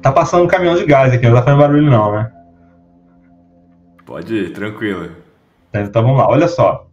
Tá 0.00 0.12
passando 0.12 0.44
um 0.44 0.48
caminhão 0.48 0.76
de 0.76 0.86
gás 0.86 1.12
aqui, 1.12 1.26
não 1.26 1.34
tá 1.34 1.42
fazendo 1.42 1.58
barulho 1.58 1.90
não, 1.90 2.12
né? 2.12 2.32
Pode 4.06 4.32
ir, 4.32 4.52
tranquilo. 4.52 5.16
Então 5.74 6.04
vamos 6.04 6.18
lá, 6.18 6.28
olha 6.28 6.46
só. 6.46 6.88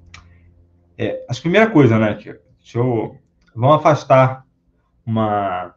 É, 0.98 1.24
a 1.30 1.36
primeira 1.40 1.70
coisa, 1.70 2.00
né? 2.00 2.16
Deixa 2.16 2.80
eu. 2.80 3.16
Vamos 3.56 3.76
afastar 3.76 4.44
uma, 5.06 5.76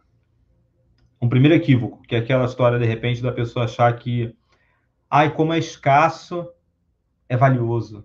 um 1.22 1.28
primeiro 1.28 1.54
equívoco, 1.54 2.02
que 2.02 2.16
é 2.16 2.18
aquela 2.18 2.46
história, 2.46 2.80
de 2.80 2.84
repente, 2.84 3.22
da 3.22 3.30
pessoa 3.30 3.64
achar 3.64 3.96
que, 3.96 4.34
ai, 5.08 5.32
como 5.32 5.52
é 5.52 5.58
escasso, 5.58 6.50
é 7.28 7.36
valioso. 7.36 8.04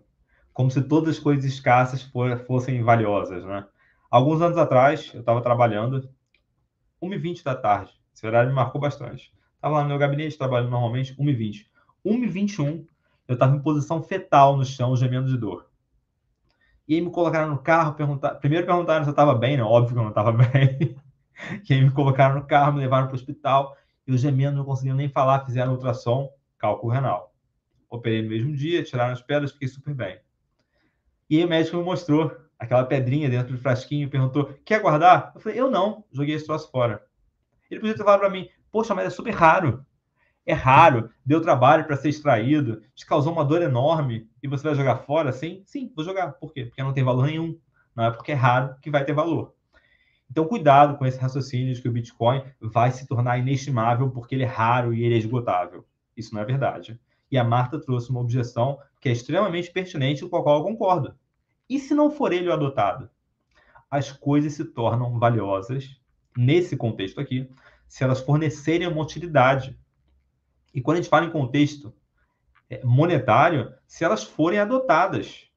Como 0.53 0.69
se 0.69 0.83
todas 0.83 1.17
as 1.17 1.19
coisas 1.19 1.43
escassas 1.43 2.07
fossem 2.45 2.83
valiosas, 2.83 3.43
né? 3.43 3.65
Alguns 4.11 4.39
anos 4.39 4.55
atrás, 4.55 5.11
eu 5.15 5.21
estava 5.21 5.41
trabalhando, 5.41 6.07
1h20 7.01 7.43
da 7.43 7.55
tarde. 7.55 7.91
Esse 8.13 8.25
horário 8.25 8.49
me 8.49 8.55
marcou 8.55 8.79
bastante. 8.79 9.33
Estava 9.55 9.77
lá 9.77 9.81
no 9.81 9.89
meu 9.89 9.97
gabinete, 9.97 10.37
trabalhando 10.37 10.69
normalmente, 10.69 11.15
1h20. 11.15 11.65
1h21, 12.05 12.85
eu 13.27 13.33
estava 13.33 13.55
em 13.55 13.61
posição 13.61 14.01
fetal 14.03 14.55
no 14.55 14.63
chão, 14.63 14.95
gemendo 14.95 15.27
de 15.27 15.37
dor. 15.37 15.67
E 16.87 16.93
aí 16.93 17.01
me 17.01 17.09
colocaram 17.09 17.49
no 17.49 17.57
carro, 17.57 17.95
perguntar... 17.95 18.35
primeiro 18.35 18.67
perguntaram 18.67 19.03
se 19.03 19.09
eu 19.09 19.11
estava 19.11 19.33
bem, 19.33 19.57
né? 19.57 19.63
Óbvio 19.63 19.95
que 19.95 19.99
eu 19.99 20.03
não 20.03 20.09
estava 20.09 20.31
bem. 20.37 20.95
E 21.69 21.73
aí 21.73 21.81
me 21.81 21.91
colocaram 21.91 22.35
no 22.35 22.45
carro, 22.45 22.73
me 22.73 22.79
levaram 22.79 23.07
para 23.07 23.13
o 23.13 23.15
hospital. 23.15 23.75
Eu 24.05 24.17
gemendo, 24.17 24.57
não 24.57 24.65
conseguia 24.65 24.93
nem 24.93 25.09
falar, 25.09 25.45
fizeram 25.45 25.73
ultrassom, 25.73 26.29
cálculo 26.57 26.93
renal. 26.93 27.33
Operei 27.89 28.21
no 28.21 28.29
mesmo 28.29 28.55
dia, 28.55 28.83
tiraram 28.83 29.13
as 29.13 29.21
pedras, 29.21 29.51
fiquei 29.51 29.67
super 29.67 29.93
bem. 29.93 30.19
E 31.29 31.37
aí 31.37 31.45
o 31.45 31.47
médico 31.47 31.77
me 31.77 31.83
mostrou 31.83 32.35
aquela 32.57 32.85
pedrinha 32.85 33.29
dentro 33.29 33.53
do 33.53 33.61
frasquinho, 33.61 34.09
perguntou: 34.09 34.57
quer 34.65 34.81
guardar? 34.81 35.31
Eu 35.35 35.41
falei: 35.41 35.59
eu 35.59 35.69
não, 35.69 36.03
joguei 36.11 36.35
esse 36.35 36.45
troço 36.45 36.69
fora. 36.71 37.03
Ele 37.69 37.79
podia 37.79 37.95
ter 37.95 38.03
falado 38.03 38.21
para 38.21 38.29
mim: 38.29 38.47
poxa, 38.71 38.93
mas 38.93 39.07
é 39.07 39.09
super 39.09 39.31
raro 39.31 39.85
é 40.47 40.53
raro, 40.53 41.11
deu 41.25 41.41
trabalho 41.41 41.83
para 41.85 41.97
ser 41.97 42.07
extraído, 42.07 42.81
te 42.95 43.05
causou 43.05 43.33
uma 43.33 43.43
dor 43.43 43.61
enorme 43.61 44.29
e 44.41 44.47
você 44.47 44.63
vai 44.63 44.75
jogar 44.75 44.99
fora 44.99 45.29
assim? 45.29 45.61
Sim, 45.65 45.91
vou 45.93 46.05
jogar. 46.05 46.31
Por 46.31 46.53
quê? 46.53 46.65
Porque 46.65 46.81
não 46.81 46.93
tem 46.93 47.03
valor 47.03 47.25
nenhum. 47.25 47.59
Não 47.93 48.05
é 48.05 48.11
porque 48.11 48.31
é 48.31 48.35
raro 48.35 48.73
que 48.81 48.89
vai 48.89 49.03
ter 49.03 49.11
valor. 49.11 49.53
Então, 50.29 50.47
cuidado 50.47 50.97
com 50.97 51.05
esse 51.05 51.19
raciocínio 51.19 51.73
de 51.73 51.81
que 51.81 51.87
o 51.87 51.91
Bitcoin 51.91 52.43
vai 52.61 52.91
se 52.91 53.07
tornar 53.07 53.37
inestimável 53.37 54.09
porque 54.09 54.35
ele 54.35 54.43
é 54.43 54.47
raro 54.47 54.93
e 54.93 55.03
ele 55.03 55.15
é 55.15 55.17
esgotável. 55.17 55.85
Isso 56.15 56.33
não 56.33 56.41
é 56.41 56.45
verdade. 56.45 56.99
E 57.31 57.37
a 57.37 57.43
Marta 57.43 57.79
trouxe 57.79 58.09
uma 58.09 58.19
objeção 58.19 58.79
que 58.99 59.09
é 59.09 59.11
extremamente 59.11 59.71
pertinente 59.71 60.27
com 60.27 60.37
a 60.37 60.43
qual 60.43 60.59
eu 60.59 60.63
concordo. 60.63 61.15
E 61.69 61.79
se 61.79 61.93
não 61.93 62.11
for 62.11 62.33
ele 62.33 62.49
o 62.49 62.53
adotado? 62.53 63.09
As 63.89 64.11
coisas 64.11 64.53
se 64.53 64.65
tornam 64.65 65.17
valiosas, 65.17 65.99
nesse 66.35 66.75
contexto 66.75 67.19
aqui, 67.19 67.49
se 67.87 68.03
elas 68.03 68.21
fornecerem 68.21 68.87
uma 68.87 69.01
utilidade 69.01 69.77
e 70.73 70.81
quando 70.81 70.97
a 70.97 71.01
gente 71.01 71.09
fala 71.09 71.25
em 71.25 71.31
contexto 71.31 71.91
é, 72.69 72.83
monetário, 72.83 73.73
se 73.87 74.03
elas 74.03 74.23
forem 74.23 74.59
adotadas, 74.59 75.49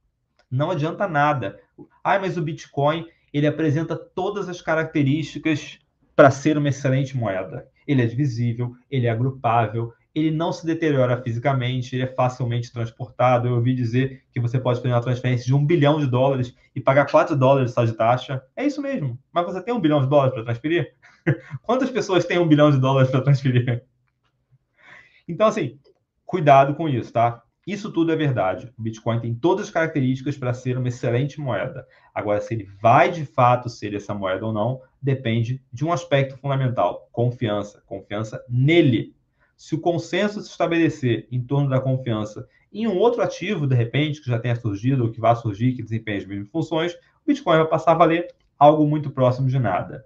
não 0.50 0.70
adianta 0.70 1.06
nada. 1.06 1.60
Ah, 2.02 2.18
mas 2.18 2.38
o 2.38 2.42
Bitcoin 2.42 3.06
ele 3.32 3.46
apresenta 3.46 3.96
todas 3.96 4.48
as 4.48 4.60
características 4.60 5.78
para 6.14 6.30
ser 6.30 6.58
uma 6.58 6.68
excelente 6.68 7.16
moeda. 7.16 7.66
Ele 7.86 8.02
é 8.02 8.06
divisível, 8.06 8.74
ele 8.90 9.06
é 9.06 9.10
agrupável, 9.10 9.92
ele 10.14 10.30
não 10.30 10.52
se 10.52 10.66
deteriora 10.66 11.20
fisicamente, 11.22 11.94
ele 11.94 12.02
é 12.02 12.14
facilmente 12.14 12.72
transportado. 12.72 13.48
Eu 13.48 13.54
ouvi 13.54 13.74
dizer 13.74 14.22
que 14.32 14.40
você 14.40 14.58
pode 14.58 14.80
fazer 14.80 14.92
uma 14.92 15.00
transferência 15.00 15.46
de 15.46 15.54
um 15.54 15.64
bilhão 15.64 16.00
de 16.00 16.06
dólares 16.06 16.54
e 16.74 16.80
pagar 16.80 17.10
4 17.10 17.36
dólares 17.36 17.72
só 17.72 17.84
de 17.84 17.92
taxa. 17.92 18.42
É 18.56 18.66
isso 18.66 18.82
mesmo. 18.82 19.18
Mas 19.32 19.46
você 19.46 19.62
tem 19.62 19.72
um 19.72 19.80
bilhão 19.80 20.00
de 20.00 20.08
dólares 20.08 20.34
para 20.34 20.44
transferir? 20.44 20.94
Quantas 21.62 21.90
pessoas 21.90 22.24
têm 22.24 22.38
um 22.38 22.48
bilhão 22.48 22.70
de 22.70 22.78
dólares 22.78 23.10
para 23.10 23.22
transferir? 23.22 23.84
Então, 25.28 25.46
assim, 25.46 25.78
cuidado 26.26 26.74
com 26.74 26.88
isso, 26.88 27.12
tá? 27.12 27.42
Isso 27.66 27.92
tudo 27.92 28.10
é 28.10 28.16
verdade. 28.16 28.72
O 28.78 28.82
Bitcoin 28.82 29.20
tem 29.20 29.34
todas 29.34 29.66
as 29.66 29.70
características 29.70 30.36
para 30.36 30.54
ser 30.54 30.78
uma 30.78 30.88
excelente 30.88 31.40
moeda. 31.40 31.86
Agora, 32.14 32.40
se 32.40 32.54
ele 32.54 32.68
vai 32.80 33.10
de 33.10 33.24
fato 33.24 33.68
ser 33.68 33.94
essa 33.94 34.14
moeda 34.14 34.46
ou 34.46 34.52
não, 34.52 34.80
depende 35.00 35.62
de 35.72 35.84
um 35.84 35.92
aspecto 35.92 36.36
fundamental: 36.38 37.08
confiança. 37.12 37.82
Confiança 37.86 38.42
nele. 38.48 39.14
Se 39.56 39.74
o 39.74 39.80
consenso 39.80 40.40
se 40.40 40.50
estabelecer 40.50 41.28
em 41.30 41.42
torno 41.42 41.68
da 41.68 41.80
confiança 41.80 42.48
em 42.72 42.86
um 42.86 42.96
outro 42.96 43.20
ativo, 43.20 43.66
de 43.66 43.74
repente, 43.74 44.20
que 44.22 44.30
já 44.30 44.38
tenha 44.38 44.56
surgido 44.56 45.04
ou 45.04 45.10
que 45.10 45.20
vá 45.20 45.34
surgir, 45.34 45.74
que 45.74 45.82
desempenhe 45.82 46.18
as 46.18 46.26
mesmas 46.26 46.48
funções, 46.48 46.94
o 46.94 47.26
Bitcoin 47.26 47.58
vai 47.58 47.68
passar 47.68 47.92
a 47.92 47.96
valer 47.96 48.28
algo 48.58 48.86
muito 48.86 49.10
próximo 49.10 49.48
de 49.48 49.58
nada. 49.58 50.04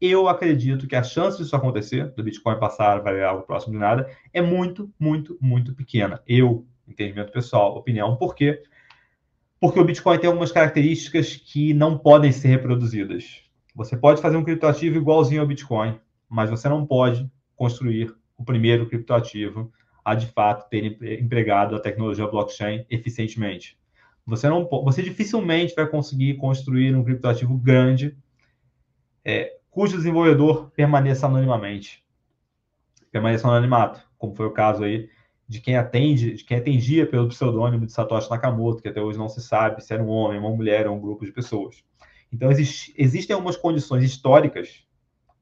Eu 0.00 0.28
acredito 0.28 0.86
que 0.86 0.94
a 0.94 1.02
chance 1.02 1.38
disso 1.38 1.56
acontecer, 1.56 2.12
do 2.12 2.22
Bitcoin 2.22 2.58
passar 2.58 2.98
a 2.98 3.00
valer 3.00 3.24
algo 3.24 3.42
próximo 3.44 3.72
de 3.72 3.78
nada, 3.78 4.08
é 4.32 4.42
muito, 4.42 4.92
muito, 4.98 5.38
muito 5.40 5.74
pequena. 5.74 6.20
Eu, 6.26 6.66
entendimento 6.88 7.32
pessoal, 7.32 7.76
opinião. 7.76 8.16
Por 8.16 8.34
quê? 8.34 8.62
Porque 9.60 9.80
o 9.80 9.84
Bitcoin 9.84 10.18
tem 10.18 10.28
algumas 10.28 10.52
características 10.52 11.36
que 11.36 11.72
não 11.72 11.96
podem 11.96 12.32
ser 12.32 12.48
reproduzidas. 12.48 13.42
Você 13.74 13.96
pode 13.96 14.20
fazer 14.20 14.36
um 14.36 14.44
criptoativo 14.44 14.96
igualzinho 14.96 15.40
ao 15.40 15.46
Bitcoin, 15.46 15.98
mas 16.28 16.50
você 16.50 16.68
não 16.68 16.86
pode 16.86 17.28
construir 17.56 18.14
o 18.36 18.44
primeiro 18.44 18.86
criptoativo 18.88 19.72
a 20.04 20.14
de 20.14 20.26
fato 20.26 20.68
ter 20.68 20.84
empregado 21.20 21.74
a 21.74 21.80
tecnologia 21.80 22.26
blockchain 22.26 22.84
eficientemente. 22.90 23.78
Você 24.26 24.48
não, 24.48 24.68
você 24.68 25.02
dificilmente 25.02 25.74
vai 25.74 25.86
conseguir 25.86 26.34
construir 26.34 26.94
um 26.94 27.02
criptoativo 27.02 27.56
grande 27.56 28.16
é, 29.24 29.56
cujo 29.70 29.96
desenvolvedor 29.96 30.70
permaneça 30.70 31.26
anonimamente. 31.26 32.04
Permaneça 33.10 33.46
no 33.46 33.54
anonimato, 33.54 34.00
como 34.18 34.34
foi 34.34 34.46
o 34.46 34.50
caso 34.50 34.84
aí 34.84 35.08
de 35.46 35.60
quem 35.60 35.76
atende, 35.76 36.34
de 36.34 36.44
quem 36.44 36.56
atendia 36.56 37.06
pelo 37.06 37.28
pseudônimo 37.28 37.86
de 37.86 37.92
Satoshi 37.92 38.30
Nakamoto, 38.30 38.82
que 38.82 38.88
até 38.88 39.00
hoje 39.00 39.18
não 39.18 39.28
se 39.28 39.42
sabe 39.42 39.84
se 39.84 39.92
era 39.92 40.02
um 40.02 40.08
homem, 40.08 40.38
uma 40.38 40.50
mulher 40.50 40.86
ou 40.86 40.96
um 40.96 41.00
grupo 41.00 41.24
de 41.24 41.32
pessoas. 41.32 41.84
Então, 42.32 42.50
existe, 42.50 42.94
existem 42.96 43.34
algumas 43.34 43.56
condições 43.56 44.02
históricas 44.02 44.84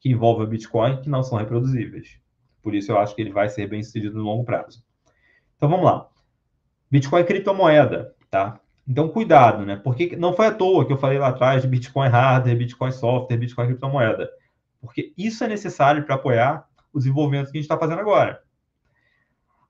que 0.01 0.11
envolvem 0.11 0.47
o 0.47 0.51
Bitcoin 0.51 1.01
que 1.01 1.09
não 1.09 1.23
são 1.23 1.39
reproduzíveis. 1.39 2.19
Por 2.61 2.75
isso, 2.75 2.93
eu 2.93 2.99
acho 2.99 3.15
que 3.15 3.23
ele 3.23 3.33
vai 3.33 3.49
ser 3.49 3.69
bem 3.69 3.83
sucedido 3.83 4.19
no 4.19 4.25
longo 4.25 4.45
prazo. 4.45 4.85
Então, 5.57 5.69
vamos 5.69 5.85
lá. 5.85 6.09
Bitcoin 6.91 7.21
é 7.21 7.25
criptomoeda, 7.25 8.15
tá? 8.31 8.61
Então, 8.87 9.09
cuidado, 9.09 9.65
né? 9.65 9.77
Porque 9.77 10.17
não 10.17 10.35
foi 10.35 10.47
à 10.47 10.53
toa 10.53 10.85
que 10.85 10.93
eu 10.93 10.99
falei 10.99 11.19
lá 11.19 11.29
atrás 11.29 11.63
de 11.63 11.69
Bitcoin 11.69 12.09
hardware, 12.09 12.59
Bitcoin 12.59 12.91
software, 12.91 13.39
Bitcoin 13.39 13.67
criptomoeda. 13.69 14.29
Porque 14.81 15.13
isso 15.17 15.45
é 15.45 15.49
necessário 15.49 16.05
para 16.05 16.17
apoiar 16.17 16.67
o 16.93 16.99
desenvolvimento 16.99 17.51
que 17.51 17.59
a 17.59 17.61
gente 17.61 17.65
está 17.65 17.79
fazendo 17.79 18.01
agora. 18.01 18.43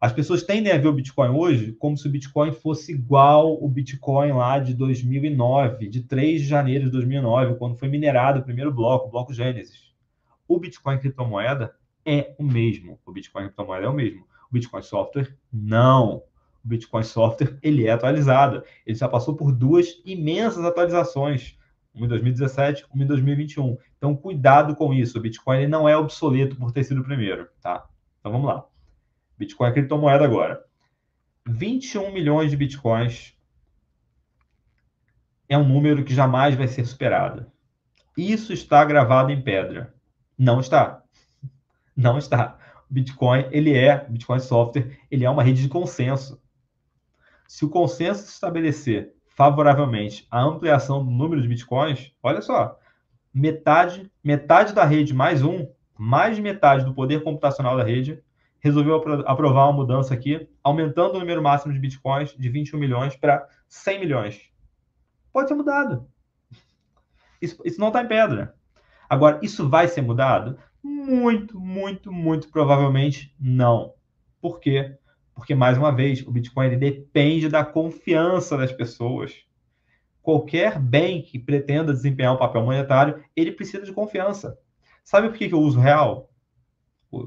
As 0.03 0.13
pessoas 0.13 0.43
tendem 0.43 0.73
a 0.73 0.79
ver 0.79 0.89
o 0.89 0.93
Bitcoin 0.93 1.29
hoje 1.29 1.71
como 1.79 1.97
se 1.97 2.09
o 2.09 2.11
Bitcoin 2.11 2.51
fosse 2.51 2.91
igual 2.91 3.63
o 3.63 3.69
Bitcoin 3.69 4.33
lá 4.33 4.59
de 4.59 4.75
2009, 4.75 5.89
de 5.89 6.03
3 6.03 6.41
de 6.43 6.49
janeiro 6.49 6.87
de 6.87 6.91
2009, 6.91 7.55
quando 7.55 7.77
foi 7.77 7.89
minerado 7.89 8.41
o 8.41 8.43
primeiro 8.43 8.73
bloco, 8.73 9.07
o 9.07 9.11
bloco 9.13 9.33
Gênesis. 9.33 9.95
O 10.49 10.59
Bitcoin 10.59 10.99
criptomoeda 10.99 11.73
é 12.05 12.35
o 12.37 12.43
mesmo. 12.43 12.99
O 13.07 13.13
Bitcoin 13.13 13.45
criptomoeda 13.45 13.87
é 13.87 13.89
o 13.89 13.95
mesmo. 13.95 14.23
O 14.51 14.53
Bitcoin 14.53 14.83
software, 14.83 15.37
não 15.53 16.25
o 16.65 16.69
Bitcoin 16.69 17.03
Software 17.05 17.57
ele 17.63 17.87
é 17.87 17.93
atualizado. 17.93 18.65
Ele 18.85 18.97
já 18.97 19.09
passou 19.09 19.37
por 19.37 19.53
duas 19.53 20.01
imensas 20.05 20.65
atualizações 20.65 21.57
uma 21.95 22.07
em 22.07 22.09
2017, 22.09 22.87
uma 22.93 23.05
em 23.05 23.07
2021. 23.07 23.77
Então, 23.99 24.17
cuidado 24.17 24.75
com 24.75 24.95
isso. 24.95 25.19
O 25.19 25.21
Bitcoin 25.21 25.67
não 25.69 25.89
é 25.89 25.97
obsoleto 25.97 26.57
por 26.57 26.73
ter 26.73 26.85
sido 26.85 27.03
o 27.03 27.05
primeiro, 27.05 27.49
tá? 27.61 27.87
Então, 28.19 28.33
vamos 28.33 28.47
lá. 28.47 28.65
Bitcoin 29.43 29.69
é 29.69 29.73
criptomoeda 29.73 30.25
agora. 30.25 30.63
21 31.47 32.13
milhões 32.13 32.51
de 32.51 32.57
Bitcoins 32.57 33.37
é 35.49 35.59
um 35.59 35.67
número 35.67 36.05
que 36.05 36.15
jamais 36.15 36.55
vai 36.55 36.69
ser 36.69 36.85
superado. 36.85 37.51
Isso 38.17 38.53
está 38.53 38.85
gravado 38.85 39.33
em 39.33 39.43
pedra. 39.43 39.95
Não 40.39 40.61
está. 40.61 41.03
Não 41.97 42.19
está. 42.19 42.57
O 42.89 42.95
Bitcoin, 42.95 43.47
ele 43.51 43.77
é, 43.77 44.07
Bitcoin 44.09 44.39
Software, 44.39 44.97
ele 45.11 45.25
é 45.25 45.31
uma 45.31 45.43
rede 45.43 45.63
de 45.63 45.69
consenso. 45.69 46.41
Se 47.49 47.65
o 47.65 47.69
consenso 47.69 48.25
estabelecer 48.25 49.13
favoravelmente 49.27 50.27
a 50.31 50.41
ampliação 50.41 51.05
do 51.05 51.11
número 51.11 51.43
de 51.43 51.49
bitcoins, 51.49 52.13
olha 52.23 52.41
só, 52.41 52.79
metade, 53.35 54.11
metade 54.23 54.73
da 54.73 54.85
rede 54.85 55.13
mais 55.13 55.43
um, 55.43 55.67
mais 55.99 56.37
de 56.37 56.43
metade 56.43 56.85
do 56.85 56.95
poder 56.95 57.23
computacional 57.23 57.77
da 57.77 57.85
rede, 57.85 58.23
resolveu 58.63 58.95
aprovar 59.27 59.65
uma 59.65 59.73
mudança 59.73 60.15
aqui, 60.15 60.49
aumentando 60.63 61.17
o 61.17 61.19
número 61.19 61.43
máximo 61.43 61.73
de 61.75 61.81
bitcoins 61.81 62.35
de 62.39 62.49
21 62.49 62.79
milhões 62.79 63.17
para 63.17 63.47
100 63.69 64.01
milhões. 64.01 64.41
Pode 65.33 65.49
ser 65.49 65.55
mudado. 65.55 66.07
Isso, 67.41 67.61
isso 67.65 67.81
não 67.81 67.89
está 67.89 68.03
em 68.03 68.09
pedra. 68.09 68.55
Agora, 69.11 69.41
isso 69.43 69.69
vai 69.69 69.89
ser 69.89 70.01
mudado? 70.01 70.57
Muito, 70.83 71.59
muito, 71.59 72.13
muito 72.13 72.49
provavelmente 72.51 73.35
não. 73.39 73.95
Por 74.41 74.61
quê? 74.61 74.97
Porque, 75.35 75.55
mais 75.55 75.77
uma 75.77 75.91
vez, 75.91 76.25
o 76.25 76.31
Bitcoin 76.31 76.79
depende 76.79 77.49
da 77.49 77.65
confiança 77.65 78.57
das 78.57 78.73
pessoas. 78.73 79.45
Qualquer 80.23 80.79
bem 80.79 81.21
que 81.21 81.39
pretenda 81.39 81.93
desempenhar 81.93 82.35
um 82.35 82.39
papel 82.39 82.63
monetário, 82.63 83.25
ele 83.35 83.51
precisa 83.51 83.85
de 83.85 83.93
confiança. 83.93 84.57
Sabe 85.03 85.29
por 85.29 85.37
que, 85.37 85.53
eu 85.53 85.59
uso 85.59 85.81
real? 85.81 86.32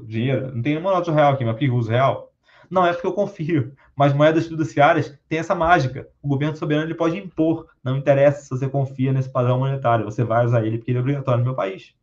Dinheiro, 0.06 0.54
não 0.54 0.62
tem 0.62 0.74
nenhuma 0.74 0.92
nota 0.92 1.12
real 1.12 1.32
aqui, 1.32 1.44
mas 1.44 1.54
por 1.54 1.60
que 1.60 1.70
uso 1.70 1.90
real? 1.90 2.32
Não 2.68 2.84
é 2.84 2.92
porque 2.92 3.06
eu 3.06 3.12
confio, 3.12 3.72
mas 3.94 4.12
moedas 4.12 4.48
fiduciárias 4.48 5.16
têm 5.28 5.38
essa 5.38 5.54
mágica. 5.54 6.08
O 6.20 6.28
governo 6.28 6.56
soberano 6.56 6.86
ele 6.86 6.94
pode 6.94 7.16
impor, 7.16 7.68
não 7.82 7.96
interessa 7.96 8.42
se 8.42 8.50
você 8.50 8.68
confia 8.68 9.12
nesse 9.12 9.30
padrão 9.30 9.60
monetário, 9.60 10.04
você 10.04 10.24
vai 10.24 10.44
usar 10.44 10.66
ele 10.66 10.78
porque 10.78 10.90
ele 10.90 10.98
é 10.98 11.00
obrigatório 11.00 11.38
no 11.38 11.44
meu 11.44 11.54
país. 11.54 11.94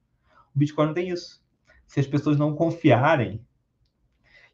O 0.56 0.60
Bitcoin 0.60 0.88
não 0.88 0.94
tem 0.94 1.10
isso. 1.10 1.44
Se 1.86 2.00
as 2.00 2.08
pessoas 2.08 2.38
não 2.38 2.56
confiarem 2.56 3.42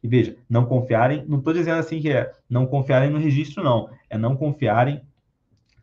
e 0.02 0.08
veja, 0.08 0.36
não 0.48 0.64
confiarem, 0.64 1.24
não 1.26 1.38
estou 1.38 1.52
dizendo 1.52 1.78
assim 1.78 2.00
que 2.00 2.10
é 2.10 2.32
não 2.48 2.66
confiarem 2.66 3.10
no 3.10 3.18
registro, 3.18 3.62
não. 3.62 3.90
É 4.08 4.16
não 4.16 4.36
confiarem 4.36 5.02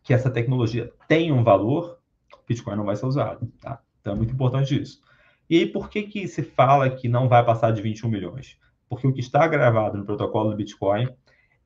que 0.03 0.13
essa 0.13 0.29
tecnologia 0.29 0.91
tem 1.07 1.31
um 1.31 1.43
valor, 1.43 1.99
Bitcoin 2.47 2.77
não 2.77 2.85
vai 2.85 2.95
ser 2.95 3.05
usado, 3.05 3.47
tá? 3.61 3.79
Então 4.01 4.13
é 4.13 4.15
muito 4.15 4.33
importante 4.33 4.81
isso. 4.81 5.01
E 5.49 5.57
aí, 5.57 5.65
por 5.65 5.89
que, 5.89 6.03
que 6.03 6.27
se 6.27 6.43
fala 6.43 6.89
que 6.89 7.07
não 7.07 7.29
vai 7.29 7.43
passar 7.45 7.71
de 7.71 7.81
21 7.81 8.09
milhões? 8.09 8.57
Porque 8.89 9.07
o 9.07 9.13
que 9.13 9.19
está 9.19 9.47
gravado 9.47 9.97
no 9.97 10.05
protocolo 10.05 10.49
do 10.49 10.55
Bitcoin 10.55 11.07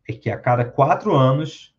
é 0.08 0.14
que 0.14 0.30
a 0.30 0.38
cada 0.38 0.66
quatro 0.66 1.16
anos 1.16 1.76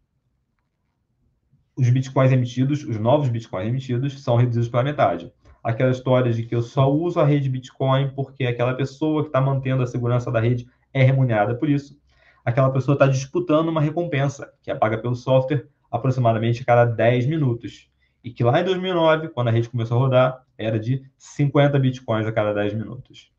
os 1.76 1.88
bitcoins 1.88 2.30
emitidos, 2.30 2.84
os 2.84 2.98
novos 2.98 3.28
bitcoins 3.28 3.68
emitidos, 3.68 4.22
são 4.22 4.36
reduzidos 4.36 4.68
pela 4.68 4.82
metade 4.82 5.32
aquela 5.62 5.90
história 5.90 6.32
de 6.32 6.42
que 6.42 6.54
eu 6.54 6.62
só 6.62 6.90
uso 6.90 7.20
a 7.20 7.24
rede 7.24 7.48
Bitcoin 7.48 8.10
porque 8.10 8.44
aquela 8.44 8.74
pessoa 8.74 9.22
que 9.22 9.28
está 9.28 9.40
mantendo 9.40 9.82
a 9.82 9.86
segurança 9.86 10.30
da 10.30 10.40
rede 10.40 10.66
é 10.92 11.02
remunerada 11.02 11.54
por 11.54 11.68
isso. 11.68 11.96
Aquela 12.44 12.70
pessoa 12.70 12.94
está 12.94 13.06
disputando 13.06 13.68
uma 13.68 13.80
recompensa, 13.80 14.52
que 14.62 14.70
é 14.70 14.74
paga 14.74 14.98
pelo 14.98 15.14
software 15.14 15.68
aproximadamente 15.90 16.62
a 16.62 16.64
cada 16.64 16.84
10 16.84 17.26
minutos. 17.26 17.88
E 18.24 18.30
que 18.30 18.42
lá 18.42 18.60
em 18.60 18.64
2009, 18.64 19.28
quando 19.28 19.48
a 19.48 19.50
rede 19.50 19.68
começou 19.68 19.96
a 19.96 20.00
rodar, 20.00 20.42
era 20.64 20.78
de 20.78 21.02
50 21.16 21.78
bitcoins 21.78 22.26
a 22.26 22.32
cada 22.32 22.52
10 22.52 22.74
minutos. 22.74 23.30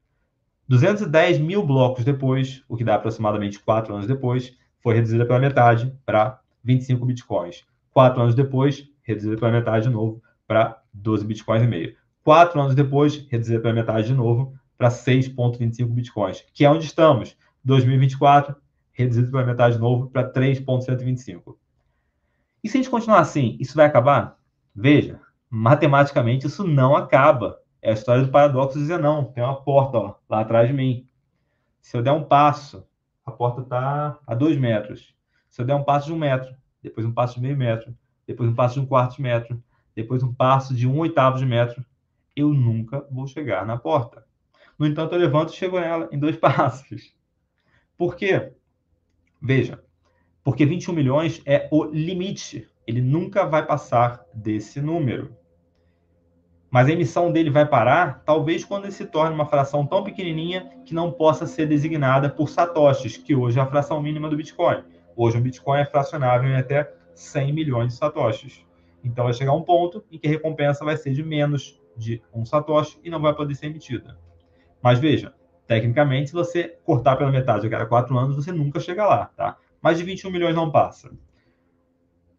210 0.67 1.39
mil 1.39 1.65
blocos 1.65 2.05
depois, 2.05 2.63
o 2.67 2.77
que 2.77 2.83
dá 2.83 2.95
aproximadamente 2.95 3.59
4 3.59 3.93
anos 3.93 4.07
depois, 4.07 4.55
foi 4.81 4.95
reduzida 4.95 5.25
pela 5.25 5.39
metade 5.39 5.93
para 6.05 6.39
25 6.63 7.05
bitcoins. 7.05 7.65
4 7.91 8.21
anos 8.21 8.35
depois, 8.35 8.87
reduzida 9.01 9.37
pela 9.37 9.51
metade 9.51 9.87
de 9.87 9.93
novo 9.93 10.21
para 10.47 10.81
12 10.93 11.25
bitcoins 11.25 11.63
e 11.63 11.67
meio. 11.67 11.95
Quatro 12.23 12.61
anos 12.61 12.73
depois, 12.73 13.27
reduzir 13.29 13.61
pela 13.61 13.73
metade 13.73 14.07
de 14.07 14.13
novo 14.13 14.53
para 14.77 14.89
6,25 14.89 15.87
bitcoins, 15.87 16.45
que 16.53 16.63
é 16.63 16.69
onde 16.69 16.85
estamos. 16.85 17.35
2024, 17.65 18.55
reduzido 18.91 19.31
pela 19.31 19.45
metade 19.45 19.75
de 19.75 19.81
novo 19.81 20.09
para 20.09 20.23
3,125. 20.23 21.57
E 22.63 22.69
se 22.69 22.77
a 22.77 22.81
gente 22.81 22.89
continuar 22.89 23.19
assim, 23.19 23.57
isso 23.59 23.75
vai 23.75 23.85
acabar? 23.85 24.37
Veja, 24.73 25.19
matematicamente 25.55 26.47
isso 26.47 26.67
não 26.67 26.95
acaba. 26.95 27.59
É 27.79 27.91
a 27.91 27.93
história 27.93 28.23
do 28.23 28.31
paradoxo 28.31 28.79
dizer 28.79 28.97
não. 28.97 29.25
Tem 29.25 29.43
uma 29.43 29.61
porta 29.61 29.99
ó, 29.99 30.15
lá 30.27 30.39
atrás 30.39 30.67
de 30.67 30.73
mim. 30.73 31.07
Se 31.79 31.95
eu 31.95 32.01
der 32.01 32.11
um 32.11 32.23
passo, 32.23 32.87
a 33.23 33.31
porta 33.31 33.61
está 33.61 34.17
a 34.25 34.33
dois 34.33 34.57
metros. 34.57 35.13
Se 35.51 35.61
eu 35.61 35.65
der 35.65 35.75
um 35.75 35.83
passo 35.83 36.07
de 36.07 36.13
um 36.13 36.17
metro, 36.17 36.55
depois 36.81 37.05
um 37.05 37.13
passo 37.13 37.35
de 37.35 37.41
meio 37.41 37.55
metro, 37.55 37.95
depois 38.25 38.49
um 38.49 38.55
passo 38.55 38.73
de 38.73 38.79
um 38.79 38.85
quarto 38.87 39.17
de 39.17 39.21
metro, 39.21 39.63
depois 39.95 40.23
um 40.23 40.33
passo 40.33 40.73
de 40.73 40.87
um 40.87 40.97
oitavo 40.97 41.37
de 41.37 41.45
metro, 41.45 41.85
eu 42.35 42.51
nunca 42.51 43.05
vou 43.11 43.27
chegar 43.27 43.63
na 43.63 43.77
porta. 43.77 44.25
No 44.79 44.87
entanto, 44.87 45.13
eu 45.13 45.19
levanto 45.19 45.53
e 45.53 45.55
chego 45.55 45.79
nela 45.79 46.09
em 46.11 46.17
dois 46.17 46.35
passos. 46.41 47.13
Por 47.95 48.15
quê? 48.15 48.53
Veja, 49.39 49.83
porque 50.43 50.65
21 50.65 50.93
milhões 50.93 51.43
é 51.45 51.69
o 51.71 51.83
limite. 51.83 52.67
Ele 52.87 53.01
nunca 53.01 53.45
vai 53.45 53.63
passar 53.63 54.25
desse 54.33 54.81
número. 54.81 55.42
Mas 56.73 56.87
a 56.87 56.91
emissão 56.91 57.31
dele 57.31 57.51
vai 57.51 57.67
parar, 57.67 58.23
talvez 58.25 58.65
quando 58.65 58.85
ele 58.85 58.91
se 58.91 59.05
torne 59.05 59.35
uma 59.35 59.45
fração 59.45 59.85
tão 59.85 60.03
pequenininha 60.03 60.71
que 60.83 60.91
não 60.91 61.11
possa 61.11 61.45
ser 61.45 61.67
designada 61.67 62.31
por 62.31 62.49
satoshis, 62.49 63.15
que 63.15 63.35
hoje 63.35 63.59
é 63.59 63.61
a 63.61 63.67
fração 63.67 64.01
mínima 64.01 64.27
do 64.27 64.35
Bitcoin. 64.35 64.83
Hoje 65.15 65.37
o 65.37 65.41
Bitcoin 65.41 65.81
é 65.81 65.85
fracionável 65.85 66.49
em 66.49 66.55
até 66.55 66.91
100 67.13 67.53
milhões 67.53 67.89
de 67.89 67.99
satoshis. 67.99 68.65
Então 69.03 69.25
vai 69.25 69.35
chegar 69.35 69.53
um 69.53 69.61
ponto 69.61 70.03
em 70.11 70.17
que 70.17 70.25
a 70.25 70.31
recompensa 70.31 70.83
vai 70.83 70.97
ser 70.97 71.13
de 71.13 71.21
menos 71.21 71.79
de 71.95 72.19
um 72.33 72.43
satoshi 72.43 72.97
e 73.03 73.09
não 73.11 73.21
vai 73.21 73.35
poder 73.35 73.53
ser 73.53 73.67
emitida. 73.67 74.17
Mas 74.81 74.97
veja, 74.97 75.31
tecnicamente, 75.67 76.31
se 76.31 76.33
você 76.33 76.75
cortar 76.83 77.17
pela 77.17 77.31
metade 77.31 77.67
a 77.67 77.69
cada 77.69 77.85
quatro 77.85 78.17
anos, 78.17 78.35
você 78.35 78.51
nunca 78.51 78.79
chega 78.79 79.05
lá, 79.05 79.27
tá? 79.37 79.57
Mais 79.79 79.99
de 79.99 80.03
21 80.03 80.31
milhões 80.31 80.55
não 80.55 80.71
passa. 80.71 81.11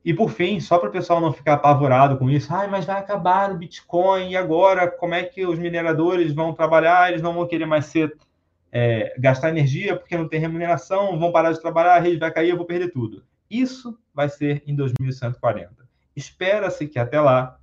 E 0.05 0.13
por 0.13 0.31
fim, 0.31 0.61
só 0.61 0.79
para 0.79 0.91
o 0.91 0.93
pessoal 0.93 1.19
não 1.19 1.33
ficar 1.33 1.55
apavorado 1.55 2.19
com 2.19 2.29
isso, 2.29 2.53
ai, 2.53 2.69
mas 2.69 2.85
vai 2.85 2.99
acabar 2.99 3.51
o 3.51 3.57
Bitcoin, 3.57 4.31
e 4.31 4.37
agora 4.37 4.87
como 4.91 5.15
é 5.15 5.25
que 5.25 5.47
os 5.47 5.59
mineradores 5.59 6.33
vão 6.33 6.53
trabalhar? 6.53 7.09
Eles 7.09 7.23
não 7.23 7.33
vão 7.33 7.47
querer 7.47 7.65
mais 7.65 7.87
ser, 7.87 8.15
é, 8.71 9.15
gastar 9.19 9.49
energia 9.49 9.97
porque 9.97 10.17
não 10.17 10.29
tem 10.29 10.39
remuneração, 10.39 11.19
vão 11.19 11.33
parar 11.33 11.53
de 11.53 11.61
trabalhar, 11.61 11.95
a 11.95 12.01
rede 12.01 12.19
vai 12.19 12.31
cair, 12.31 12.51
eu 12.51 12.57
vou 12.57 12.67
perder 12.67 12.93
tudo. 12.93 13.25
Isso 13.51 13.99
vai 14.13 14.29
ser 14.29 14.63
em 14.67 14.77
2140. 14.77 15.71
Espera-se 16.15 16.87
que 16.87 16.99
até 16.99 17.19
lá 17.19 17.59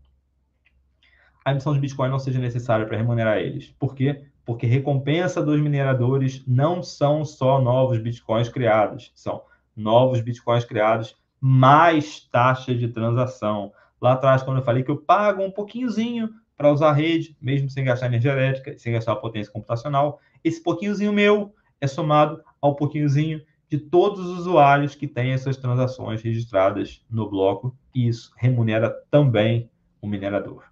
a 1.46 1.52
emissão 1.52 1.74
de 1.74 1.80
Bitcoin 1.80 2.10
não 2.10 2.20
seja 2.20 2.40
necessária 2.40 2.88
para 2.88 2.98
remunerar 2.98 3.38
eles. 3.38 3.74
Por 3.78 3.94
quê? 3.94 4.26
Porque 4.44 4.66
recompensa 4.66 5.44
dos 5.44 5.62
mineradores 5.62 6.44
não 6.48 6.82
são 6.82 7.24
só 7.24 7.62
novos 7.62 8.00
Bitcoins 8.00 8.50
criados, 8.50 9.12
são 9.14 9.44
novos 9.76 10.22
Bitcoins 10.22 10.66
criados 10.66 11.21
mais 11.42 12.20
taxa 12.20 12.76
de 12.76 12.88
transação. 12.88 13.74
Lá 14.00 14.14
atrás, 14.14 14.44
quando 14.44 14.58
eu 14.58 14.64
falei 14.64 14.84
que 14.84 14.92
eu 14.92 14.98
pago 14.98 15.42
um 15.42 15.50
pouquinhozinho 15.50 16.30
para 16.56 16.72
usar 16.72 16.90
a 16.90 16.94
rede, 16.94 17.36
mesmo 17.42 17.68
sem 17.70 17.84
gastar 17.84 18.06
energia 18.06 18.32
elétrica, 18.34 18.78
sem 18.78 18.94
gastar 18.94 19.16
potência 19.16 19.52
computacional, 19.52 20.20
esse 20.44 20.62
pouquinhozinho 20.62 21.12
meu 21.12 21.56
é 21.80 21.88
somado 21.88 22.40
ao 22.62 22.76
pouquinhozinho 22.76 23.42
de 23.68 23.80
todos 23.80 24.20
os 24.20 24.40
usuários 24.40 24.94
que 24.94 25.08
têm 25.08 25.32
essas 25.32 25.58
transações 25.58 26.22
registradas 26.22 27.04
no 27.10 27.28
bloco, 27.30 27.76
e 27.96 28.08
isso 28.08 28.32
remunera 28.38 28.92
também 29.10 29.70
o 30.02 30.08
minerador. 30.08 30.64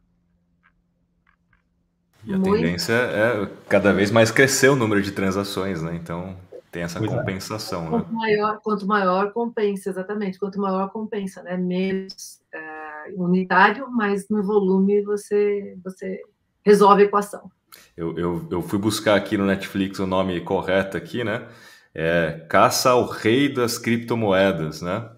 E 2.26 2.34
a 2.34 2.38
Muito. 2.38 2.56
tendência 2.56 2.94
é 2.94 3.50
cada 3.68 3.94
vez 3.94 4.12
mais 4.12 4.30
crescer 4.30 4.68
o 4.68 4.76
número 4.76 5.02
de 5.02 5.12
transações, 5.12 5.82
né? 5.82 5.96
Então 5.96 6.36
tem 6.72 6.84
essa 6.84 7.00
pois 7.00 7.12
é. 7.12 7.16
compensação, 7.16 7.82
é. 7.82 7.84
né? 7.84 7.90
Quanto 7.90 8.14
maior, 8.14 8.60
quanto 8.62 8.88
maior 8.88 9.34
compensa, 9.34 9.90
exatamente. 9.90 10.40
Quanto 10.40 10.60
maior 10.60 10.90
compensa, 10.90 11.42
né? 11.44 11.58
Menos 11.58 12.42
é, 12.54 13.14
unitário, 13.16 13.90
mas 13.90 14.28
no 14.30 14.44
volume 14.44 15.02
você, 15.02 15.78
você 15.84 16.22
resolve 16.64 17.04
a 17.04 17.06
equação. 17.06 17.52
Eu, 17.96 18.18
eu, 18.18 18.48
eu 18.52 18.62
fui 18.62 18.80
buscar 18.80 19.16
aqui 19.16 19.38
no 19.38 19.46
Netflix 19.46 20.00
o 20.00 20.08
nome 20.08 20.40
correto 20.42 20.98
aqui, 20.98 21.24
né? 21.24 21.48
É 21.94 22.46
Caça 22.50 22.92
ao 22.92 23.06
Rei 23.08 23.52
das 23.52 23.78
Criptomoedas, 23.78 24.82
né? 24.82 25.10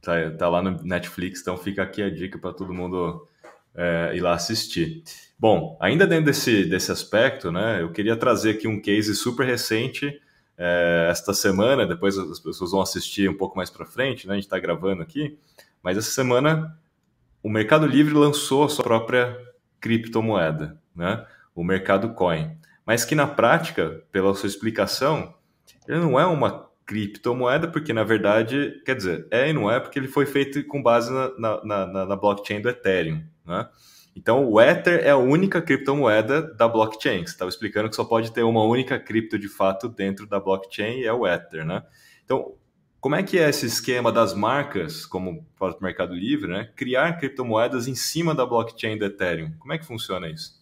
Tá, 0.00 0.30
tá 0.30 0.48
lá 0.48 0.62
no 0.62 0.82
Netflix, 0.82 1.40
então 1.40 1.56
fica 1.56 1.82
aqui 1.82 2.02
a 2.02 2.08
dica 2.08 2.38
para 2.38 2.54
todo 2.54 2.72
mundo 2.72 3.26
é, 3.74 4.12
ir 4.14 4.20
lá 4.20 4.34
assistir. 4.34 5.02
Bom, 5.38 5.76
ainda 5.80 6.06
dentro 6.06 6.26
desse, 6.26 6.64
desse 6.64 6.90
aspecto, 6.90 7.52
né, 7.52 7.82
eu 7.82 7.92
queria 7.92 8.16
trazer 8.16 8.50
aqui 8.52 8.66
um 8.66 8.80
case 8.80 9.14
super 9.14 9.46
recente 9.46 10.20
é, 10.62 11.08
esta 11.10 11.32
semana, 11.32 11.86
depois 11.86 12.18
as 12.18 12.38
pessoas 12.38 12.72
vão 12.72 12.82
assistir 12.82 13.30
um 13.30 13.36
pouco 13.36 13.56
mais 13.56 13.70
para 13.70 13.86
frente, 13.86 14.26
né, 14.26 14.34
a 14.34 14.36
gente 14.36 14.44
está 14.44 14.58
gravando 14.58 15.00
aqui, 15.00 15.38
mas 15.82 15.96
essa 15.96 16.10
semana 16.10 16.78
o 17.42 17.48
Mercado 17.48 17.86
Livre 17.86 18.12
lançou 18.12 18.64
a 18.64 18.68
sua 18.68 18.84
própria 18.84 19.38
criptomoeda, 19.80 20.78
né? 20.94 21.26
o 21.54 21.64
Mercado 21.64 22.12
Coin, 22.12 22.50
mas 22.84 23.06
que 23.06 23.14
na 23.14 23.26
prática, 23.26 24.04
pela 24.12 24.34
sua 24.34 24.48
explicação, 24.48 25.34
ele 25.88 26.00
não 26.00 26.20
é 26.20 26.26
uma 26.26 26.68
criptomoeda, 26.84 27.66
porque 27.66 27.94
na 27.94 28.04
verdade, 28.04 28.82
quer 28.84 28.94
dizer, 28.94 29.26
é 29.30 29.48
e 29.48 29.54
não 29.54 29.70
é, 29.70 29.80
porque 29.80 29.98
ele 29.98 30.08
foi 30.08 30.26
feito 30.26 30.62
com 30.66 30.82
base 30.82 31.10
na, 31.10 31.30
na, 31.38 31.86
na, 31.86 32.06
na 32.06 32.16
blockchain 32.16 32.60
do 32.60 32.68
Ethereum. 32.68 33.22
Né? 33.46 33.66
Então, 34.14 34.48
o 34.50 34.60
Ether 34.60 35.00
é 35.04 35.10
a 35.10 35.16
única 35.16 35.62
criptomoeda 35.62 36.42
da 36.54 36.68
blockchain. 36.68 37.20
Você 37.20 37.32
estava 37.32 37.48
explicando 37.48 37.88
que 37.88 37.96
só 37.96 38.04
pode 38.04 38.32
ter 38.32 38.42
uma 38.42 38.62
única 38.64 38.98
cripto 38.98 39.38
de 39.38 39.48
fato 39.48 39.88
dentro 39.88 40.26
da 40.26 40.40
blockchain 40.40 41.00
e 41.00 41.06
é 41.06 41.12
o 41.12 41.26
Ether, 41.26 41.64
né? 41.64 41.82
Então, 42.24 42.54
como 43.00 43.14
é 43.14 43.22
que 43.22 43.38
é 43.38 43.48
esse 43.48 43.66
esquema 43.66 44.12
das 44.12 44.34
marcas, 44.34 45.06
como 45.06 45.46
para 45.58 45.74
o 45.74 45.82
Mercado 45.82 46.14
Livre, 46.14 46.50
né? 46.50 46.68
Criar 46.76 47.14
criptomoedas 47.18 47.88
em 47.88 47.94
cima 47.94 48.34
da 48.34 48.44
blockchain 48.44 48.98
do 48.98 49.06
Ethereum. 49.06 49.52
Como 49.58 49.72
é 49.72 49.78
que 49.78 49.86
funciona 49.86 50.28
isso? 50.28 50.60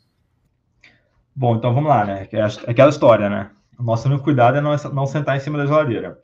Bom, 1.35 1.57
então 1.57 1.75
vamos 1.75 1.89
lá, 1.89 2.05
né? 2.05 2.29
É 2.31 2.71
aquela 2.71 2.91
história, 2.91 3.29
né? 3.29 3.51
O 3.79 3.83
nosso 3.83 4.09
único 4.09 4.25
cuidado 4.25 4.57
é 4.59 4.61
não, 4.61 4.77
não 4.93 5.07
sentar 5.07 5.37
em 5.37 5.41
cima 5.41 5.57
da 5.59 5.67
geladeira. 5.67 6.21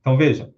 Então, 0.00 0.16
veja, 0.16 0.52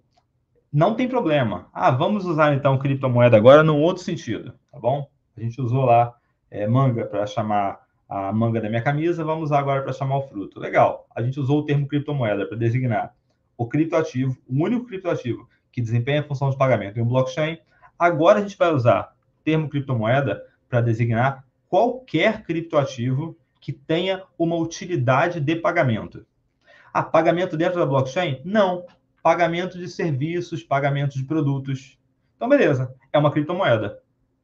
não 0.71 0.95
tem 0.95 1.07
problema. 1.07 1.67
Ah, 1.73 1.91
vamos 1.91 2.25
usar 2.25 2.53
então 2.53 2.77
criptomoeda 2.77 3.35
agora 3.35 3.63
num 3.63 3.81
outro 3.81 4.03
sentido, 4.03 4.53
tá 4.71 4.79
bom? 4.79 5.09
A 5.35 5.41
gente 5.41 5.59
usou 5.61 5.85
lá 5.85 6.13
é, 6.49 6.67
manga 6.67 7.05
para 7.05 7.25
chamar 7.25 7.79
a 8.07 8.33
manga 8.33 8.59
da 8.59 8.69
minha 8.69 8.81
camisa, 8.81 9.23
vamos 9.23 9.45
usar 9.45 9.59
agora 9.59 9.81
para 9.81 9.93
chamar 9.93 10.17
o 10.17 10.27
fruto. 10.27 10.59
Legal. 10.59 11.07
A 11.15 11.21
gente 11.21 11.39
usou 11.39 11.59
o 11.59 11.65
termo 11.65 11.87
criptomoeda 11.87 12.45
para 12.45 12.57
designar 12.57 13.15
o 13.57 13.67
criptoativo, 13.67 14.37
o 14.49 14.63
único 14.63 14.85
criptoativo 14.85 15.47
que 15.71 15.81
desempenha 15.81 16.19
a 16.19 16.23
função 16.23 16.49
de 16.49 16.57
pagamento 16.57 16.99
em 16.99 17.01
um 17.01 17.07
blockchain. 17.07 17.57
Agora 17.97 18.39
a 18.39 18.41
gente 18.41 18.57
vai 18.57 18.73
usar 18.73 19.15
o 19.39 19.43
termo 19.43 19.69
criptomoeda 19.69 20.43
para 20.67 20.81
designar 20.81 21.45
qualquer 21.69 22.43
criptoativo 22.43 23.37
que 23.61 23.71
tenha 23.71 24.23
uma 24.37 24.57
utilidade 24.57 25.39
de 25.39 25.55
pagamento. 25.55 26.25
Ah, 26.93 27.03
pagamento 27.03 27.55
dentro 27.55 27.79
da 27.79 27.85
blockchain? 27.85 28.41
Não. 28.43 28.85
Pagamento 29.23 29.77
de 29.77 29.87
serviços, 29.87 30.63
pagamento 30.63 31.17
de 31.17 31.23
produtos. 31.23 31.97
Então, 32.35 32.49
beleza. 32.49 32.93
É 33.13 33.17
uma 33.17 33.31
criptomoeda. 33.31 33.99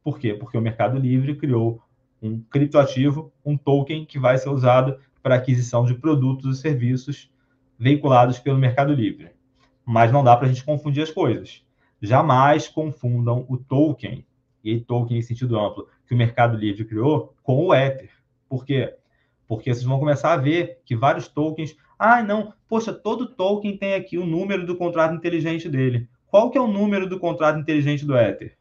Por 0.08 0.20
quê? 0.20 0.34
Porque 0.34 0.58
o 0.58 0.62
Mercado 0.62 0.98
Livre 0.98 1.36
criou 1.36 1.82
um 2.22 2.40
criptoativo, 2.40 3.30
um 3.46 3.58
token 3.58 4.06
que 4.06 4.18
vai 4.18 4.38
ser 4.38 4.48
usado 4.48 4.98
para 5.22 5.36
aquisição 5.36 5.84
de 5.84 5.96
produtos 5.96 6.58
e 6.58 6.62
serviços 6.62 7.30
veiculados 7.78 8.40
pelo 8.40 8.58
Mercado 8.58 8.94
Livre. 8.94 9.32
Mas 9.86 10.10
não 10.10 10.24
dá 10.24 10.38
para 10.38 10.46
a 10.46 10.50
gente 10.50 10.64
confundir 10.64 11.04
as 11.04 11.12
coisas. 11.12 11.62
Jamais 12.02 12.70
confundam 12.70 13.46
o 13.50 13.58
token, 13.58 14.26
e 14.64 14.80
token 14.80 15.18
em 15.18 15.22
sentido 15.22 15.60
amplo, 15.60 15.90
que 16.08 16.14
o 16.14 16.18
Mercado 16.18 16.56
Livre 16.56 16.86
criou, 16.86 17.36
com 17.44 17.66
o 17.66 17.76
Ether. 17.76 18.12
Por 18.48 18.64
quê? 18.64 18.96
Porque 19.46 19.74
vocês 19.74 19.84
vão 19.84 20.00
começar 20.00 20.32
a 20.32 20.38
ver 20.38 20.80
que 20.86 20.96
vários 20.96 21.28
tokens. 21.28 21.76
Ah, 22.00 22.24
não, 22.24 22.54
poxa, 22.70 22.94
todo 22.94 23.28
token 23.28 23.76
tem 23.76 23.94
aqui 23.94 24.18
o 24.18 24.26
número 24.26 24.66
do 24.66 24.78
contrato 24.78 25.14
inteligente 25.14 25.68
dele. 25.68 26.08
Qual 26.28 26.50
que 26.50 26.58
é 26.58 26.62
o 26.62 26.68
número 26.68 27.10
do 27.10 27.20
contrato 27.20 27.60
inteligente 27.60 28.06
do 28.06 28.18
Ether? 28.18 28.57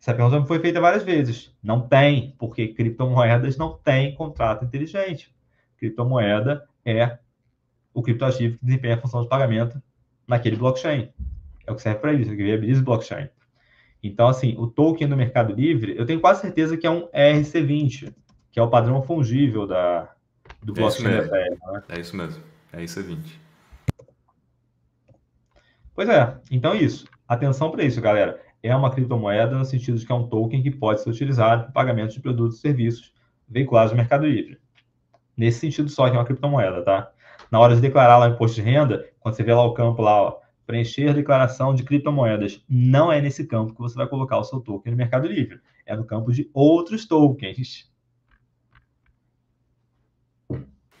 Essa 0.00 0.14
pergunta 0.14 0.44
foi 0.46 0.60
feita 0.60 0.80
várias 0.80 1.02
vezes. 1.02 1.52
Não 1.62 1.80
tem, 1.80 2.34
porque 2.38 2.68
criptomoedas 2.68 3.56
não 3.56 3.76
têm 3.76 4.14
contrato 4.14 4.64
inteligente. 4.64 5.34
Criptomoeda 5.78 6.66
é 6.84 7.18
o 7.92 8.02
criptoativo 8.02 8.58
que 8.58 8.64
desempenha 8.64 8.94
a 8.94 9.00
função 9.00 9.22
de 9.22 9.28
pagamento 9.28 9.82
naquele 10.26 10.56
blockchain. 10.56 11.08
É 11.66 11.72
o 11.72 11.74
que 11.74 11.82
serve 11.82 12.00
para 12.00 12.12
isso, 12.12 12.30
que 12.30 12.36
viabiliza 12.36 12.80
o 12.80 12.84
blockchain. 12.84 13.28
Então, 14.02 14.28
assim, 14.28 14.54
o 14.58 14.66
token 14.66 15.08
do 15.08 15.16
Mercado 15.16 15.52
Livre, 15.52 15.96
eu 15.96 16.06
tenho 16.06 16.20
quase 16.20 16.42
certeza 16.42 16.76
que 16.76 16.86
é 16.86 16.90
um 16.90 17.08
ERC20, 17.08 18.14
que 18.52 18.60
é 18.60 18.62
o 18.62 18.70
padrão 18.70 19.02
fungível 19.02 19.66
da, 19.66 20.12
do 20.62 20.72
é 20.72 20.76
blockchain 20.76 21.04
da 21.04 21.24
Ethereum. 21.24 21.72
Né? 21.72 21.82
É 21.88 22.00
isso 22.00 22.16
mesmo, 22.16 22.42
é 22.72 22.84
ERC20. 22.84 23.18
Pois 25.94 26.08
é, 26.08 26.36
então 26.50 26.72
é 26.72 26.76
isso. 26.76 27.06
Atenção 27.26 27.70
para 27.70 27.82
isso, 27.82 28.00
galera. 28.00 28.40
É 28.62 28.74
uma 28.74 28.90
criptomoeda 28.90 29.56
no 29.56 29.64
sentido 29.64 29.98
de 29.98 30.04
que 30.06 30.12
é 30.12 30.14
um 30.14 30.26
token 30.26 30.62
que 30.62 30.70
pode 30.70 31.00
ser 31.00 31.10
utilizado 31.10 31.64
para 31.64 31.72
pagamento 31.72 32.12
de 32.12 32.20
produtos 32.20 32.58
e 32.58 32.60
serviços 32.60 33.12
veiculados 33.48 33.92
no 33.92 33.98
Mercado 33.98 34.26
Livre. 34.26 34.58
Nesse 35.36 35.60
sentido 35.60 35.88
só 35.88 36.08
que 36.08 36.16
é 36.16 36.18
uma 36.18 36.24
criptomoeda, 36.24 36.82
tá? 36.82 37.12
na 37.50 37.58
hora 37.58 37.74
de 37.74 37.80
declarar 37.80 38.18
lá 38.18 38.28
o 38.28 38.34
imposto 38.34 38.56
de 38.56 38.62
renda, 38.62 39.08
quando 39.20 39.34
você 39.34 39.42
vê 39.42 39.54
lá 39.54 39.64
o 39.64 39.74
campo 39.74 40.02
lá, 40.02 40.22
ó, 40.22 40.38
preencher 40.66 41.14
declaração 41.14 41.74
de 41.74 41.84
criptomoedas, 41.84 42.62
não 42.68 43.12
é 43.12 43.20
nesse 43.20 43.46
campo 43.46 43.72
que 43.72 43.80
você 43.80 43.94
vai 43.94 44.06
colocar 44.06 44.38
o 44.38 44.44
seu 44.44 44.60
token 44.60 44.92
no 44.92 44.96
Mercado 44.96 45.26
Livre. 45.26 45.60
É 45.84 45.96
no 45.96 46.04
campo 46.04 46.32
de 46.32 46.50
outros 46.52 47.06
tokens. 47.06 47.88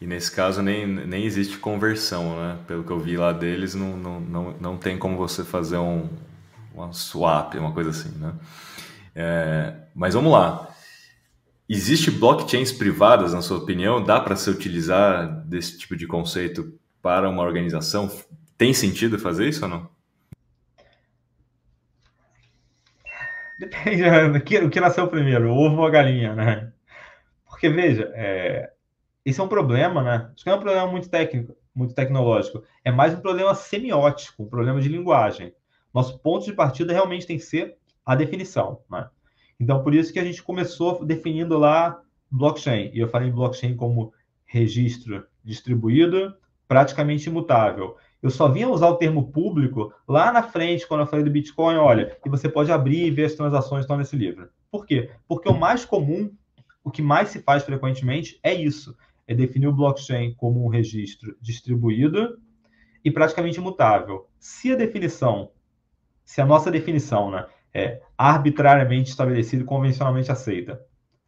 E 0.00 0.06
nesse 0.06 0.30
caso 0.30 0.62
nem, 0.62 0.86
nem 0.86 1.24
existe 1.24 1.58
conversão, 1.58 2.36
né? 2.36 2.58
Pelo 2.66 2.84
que 2.84 2.90
eu 2.90 3.00
vi 3.00 3.16
lá 3.16 3.32
deles, 3.32 3.74
não, 3.74 3.96
não, 3.96 4.20
não, 4.20 4.54
não 4.60 4.76
tem 4.76 4.98
como 4.98 5.16
você 5.16 5.42
fazer 5.42 5.78
um, 5.78 6.08
uma 6.76 6.92
swap, 6.92 7.54
uma 7.54 7.72
coisa 7.72 7.90
assim, 7.90 8.10
né? 8.18 8.34
É, 9.14 9.74
mas 9.94 10.14
vamos 10.14 10.30
lá. 10.30 10.68
Existe 11.68 12.10
blockchains 12.10 12.70
privadas, 12.70 13.32
na 13.32 13.42
sua 13.42 13.58
opinião? 13.58 14.04
Dá 14.04 14.20
para 14.20 14.36
se 14.36 14.48
utilizar 14.50 15.26
desse 15.46 15.78
tipo 15.78 15.96
de 15.96 16.06
conceito 16.06 16.78
para 17.02 17.28
uma 17.28 17.42
organização? 17.42 18.10
Tem 18.56 18.72
sentido 18.72 19.18
fazer 19.18 19.48
isso 19.48 19.64
ou 19.64 19.70
não? 19.70 19.90
Depende 23.58 24.02
né? 24.02 24.28
do 24.28 24.40
que, 24.40 24.58
o 24.58 24.70
que 24.70 24.80
nasceu 24.80 25.08
primeiro, 25.08 25.50
o 25.50 25.56
ovo 25.56 25.80
ou 25.80 25.86
a 25.86 25.90
galinha, 25.90 26.34
né? 26.34 26.72
Porque, 27.48 27.70
veja, 27.70 28.12
é, 28.14 28.70
esse 29.24 29.40
é 29.40 29.42
um 29.42 29.48
problema, 29.48 30.02
né? 30.02 30.30
Acho 30.34 30.44
que 30.44 30.46
não 30.46 30.56
é 30.56 30.58
um 30.58 30.62
problema 30.62 30.86
muito 30.86 31.08
técnico, 31.08 31.56
muito 31.74 31.94
tecnológico. 31.94 32.62
É 32.84 32.92
mais 32.92 33.14
um 33.14 33.20
problema 33.20 33.54
semiótico, 33.54 34.44
um 34.44 34.48
problema 34.48 34.80
de 34.80 34.88
linguagem. 34.88 35.54
Nosso 35.96 36.18
ponto 36.18 36.44
de 36.44 36.52
partida 36.52 36.92
realmente 36.92 37.26
tem 37.26 37.38
que 37.38 37.42
ser 37.42 37.78
a 38.04 38.14
definição, 38.14 38.80
né? 38.90 39.08
Então, 39.58 39.82
por 39.82 39.94
isso 39.94 40.12
que 40.12 40.18
a 40.18 40.24
gente 40.24 40.42
começou 40.42 41.02
definindo 41.02 41.56
lá 41.56 41.98
blockchain. 42.30 42.90
E 42.92 43.00
eu 43.00 43.08
falei 43.08 43.30
blockchain 43.30 43.74
como 43.74 44.12
registro 44.44 45.26
distribuído, 45.42 46.34
praticamente 46.68 47.30
imutável. 47.30 47.96
Eu 48.22 48.28
só 48.28 48.46
vinha 48.46 48.68
usar 48.68 48.88
o 48.88 48.96
termo 48.96 49.32
público 49.32 49.90
lá 50.06 50.30
na 50.30 50.42
frente, 50.42 50.86
quando 50.86 51.00
eu 51.00 51.06
falei 51.06 51.24
do 51.24 51.30
Bitcoin, 51.30 51.76
olha, 51.76 52.14
e 52.22 52.28
você 52.28 52.46
pode 52.46 52.70
abrir 52.70 53.06
e 53.06 53.10
ver 53.10 53.24
as 53.24 53.34
transações 53.34 53.80
que 53.80 53.84
estão 53.84 53.96
nesse 53.96 54.16
livro. 54.16 54.50
Por 54.70 54.84
quê? 54.84 55.08
Porque 55.26 55.48
o 55.48 55.58
mais 55.58 55.86
comum, 55.86 56.30
o 56.84 56.90
que 56.90 57.00
mais 57.00 57.30
se 57.30 57.40
faz 57.40 57.62
frequentemente 57.62 58.38
é 58.42 58.52
isso, 58.52 58.94
é 59.26 59.34
definir 59.34 59.68
o 59.68 59.72
blockchain 59.72 60.34
como 60.34 60.62
um 60.62 60.68
registro 60.68 61.34
distribuído 61.40 62.38
e 63.02 63.10
praticamente 63.10 63.56
imutável. 63.56 64.28
Se 64.38 64.70
a 64.70 64.76
definição, 64.76 65.52
se 66.26 66.40
a 66.40 66.44
nossa 66.44 66.70
definição, 66.70 67.30
né, 67.30 67.46
é, 67.72 68.02
arbitrariamente 68.18 69.10
estabelecida 69.10 69.62
e 69.62 69.66
convencionalmente 69.66 70.30
aceita. 70.30 70.80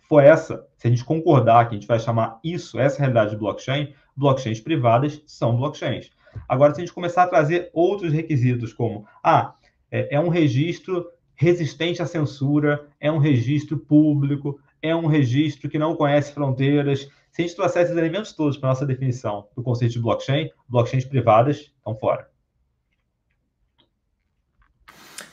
Foi 0.08 0.24
essa, 0.24 0.66
se 0.76 0.86
a 0.86 0.90
gente 0.90 1.04
concordar 1.04 1.68
que 1.68 1.74
a 1.74 1.78
gente 1.78 1.86
vai 1.86 2.00
chamar 2.00 2.40
isso, 2.42 2.78
essa 2.78 2.98
realidade 2.98 3.30
de 3.30 3.36
blockchain, 3.36 3.94
blockchains 4.16 4.60
privadas 4.60 5.22
são 5.26 5.56
blockchains. 5.56 6.10
Agora, 6.48 6.74
se 6.74 6.80
a 6.80 6.84
gente 6.84 6.94
começar 6.94 7.22
a 7.22 7.28
trazer 7.28 7.70
outros 7.72 8.12
requisitos, 8.12 8.72
como, 8.72 9.06
ah, 9.22 9.54
é, 9.90 10.16
é 10.16 10.20
um 10.20 10.28
registro 10.28 11.06
resistente 11.34 12.02
à 12.02 12.06
censura, 12.06 12.88
é 12.98 13.12
um 13.12 13.18
registro 13.18 13.78
público, 13.78 14.58
é 14.82 14.94
um 14.94 15.06
registro 15.06 15.68
que 15.68 15.78
não 15.78 15.94
conhece 15.94 16.32
fronteiras. 16.32 17.08
Se 17.30 17.42
a 17.42 17.46
gente 17.46 17.54
trouxer 17.54 17.82
esses 17.82 17.96
elementos 17.96 18.32
todos 18.32 18.56
para 18.56 18.70
a 18.70 18.72
nossa 18.72 18.86
definição 18.86 19.46
do 19.54 19.62
conceito 19.62 19.92
de 19.92 20.00
blockchain, 20.00 20.50
blockchains 20.68 21.04
privadas 21.04 21.72
estão 21.76 21.94
fora. 21.94 22.28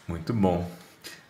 Muito 0.08 0.34
bom. 0.34 0.70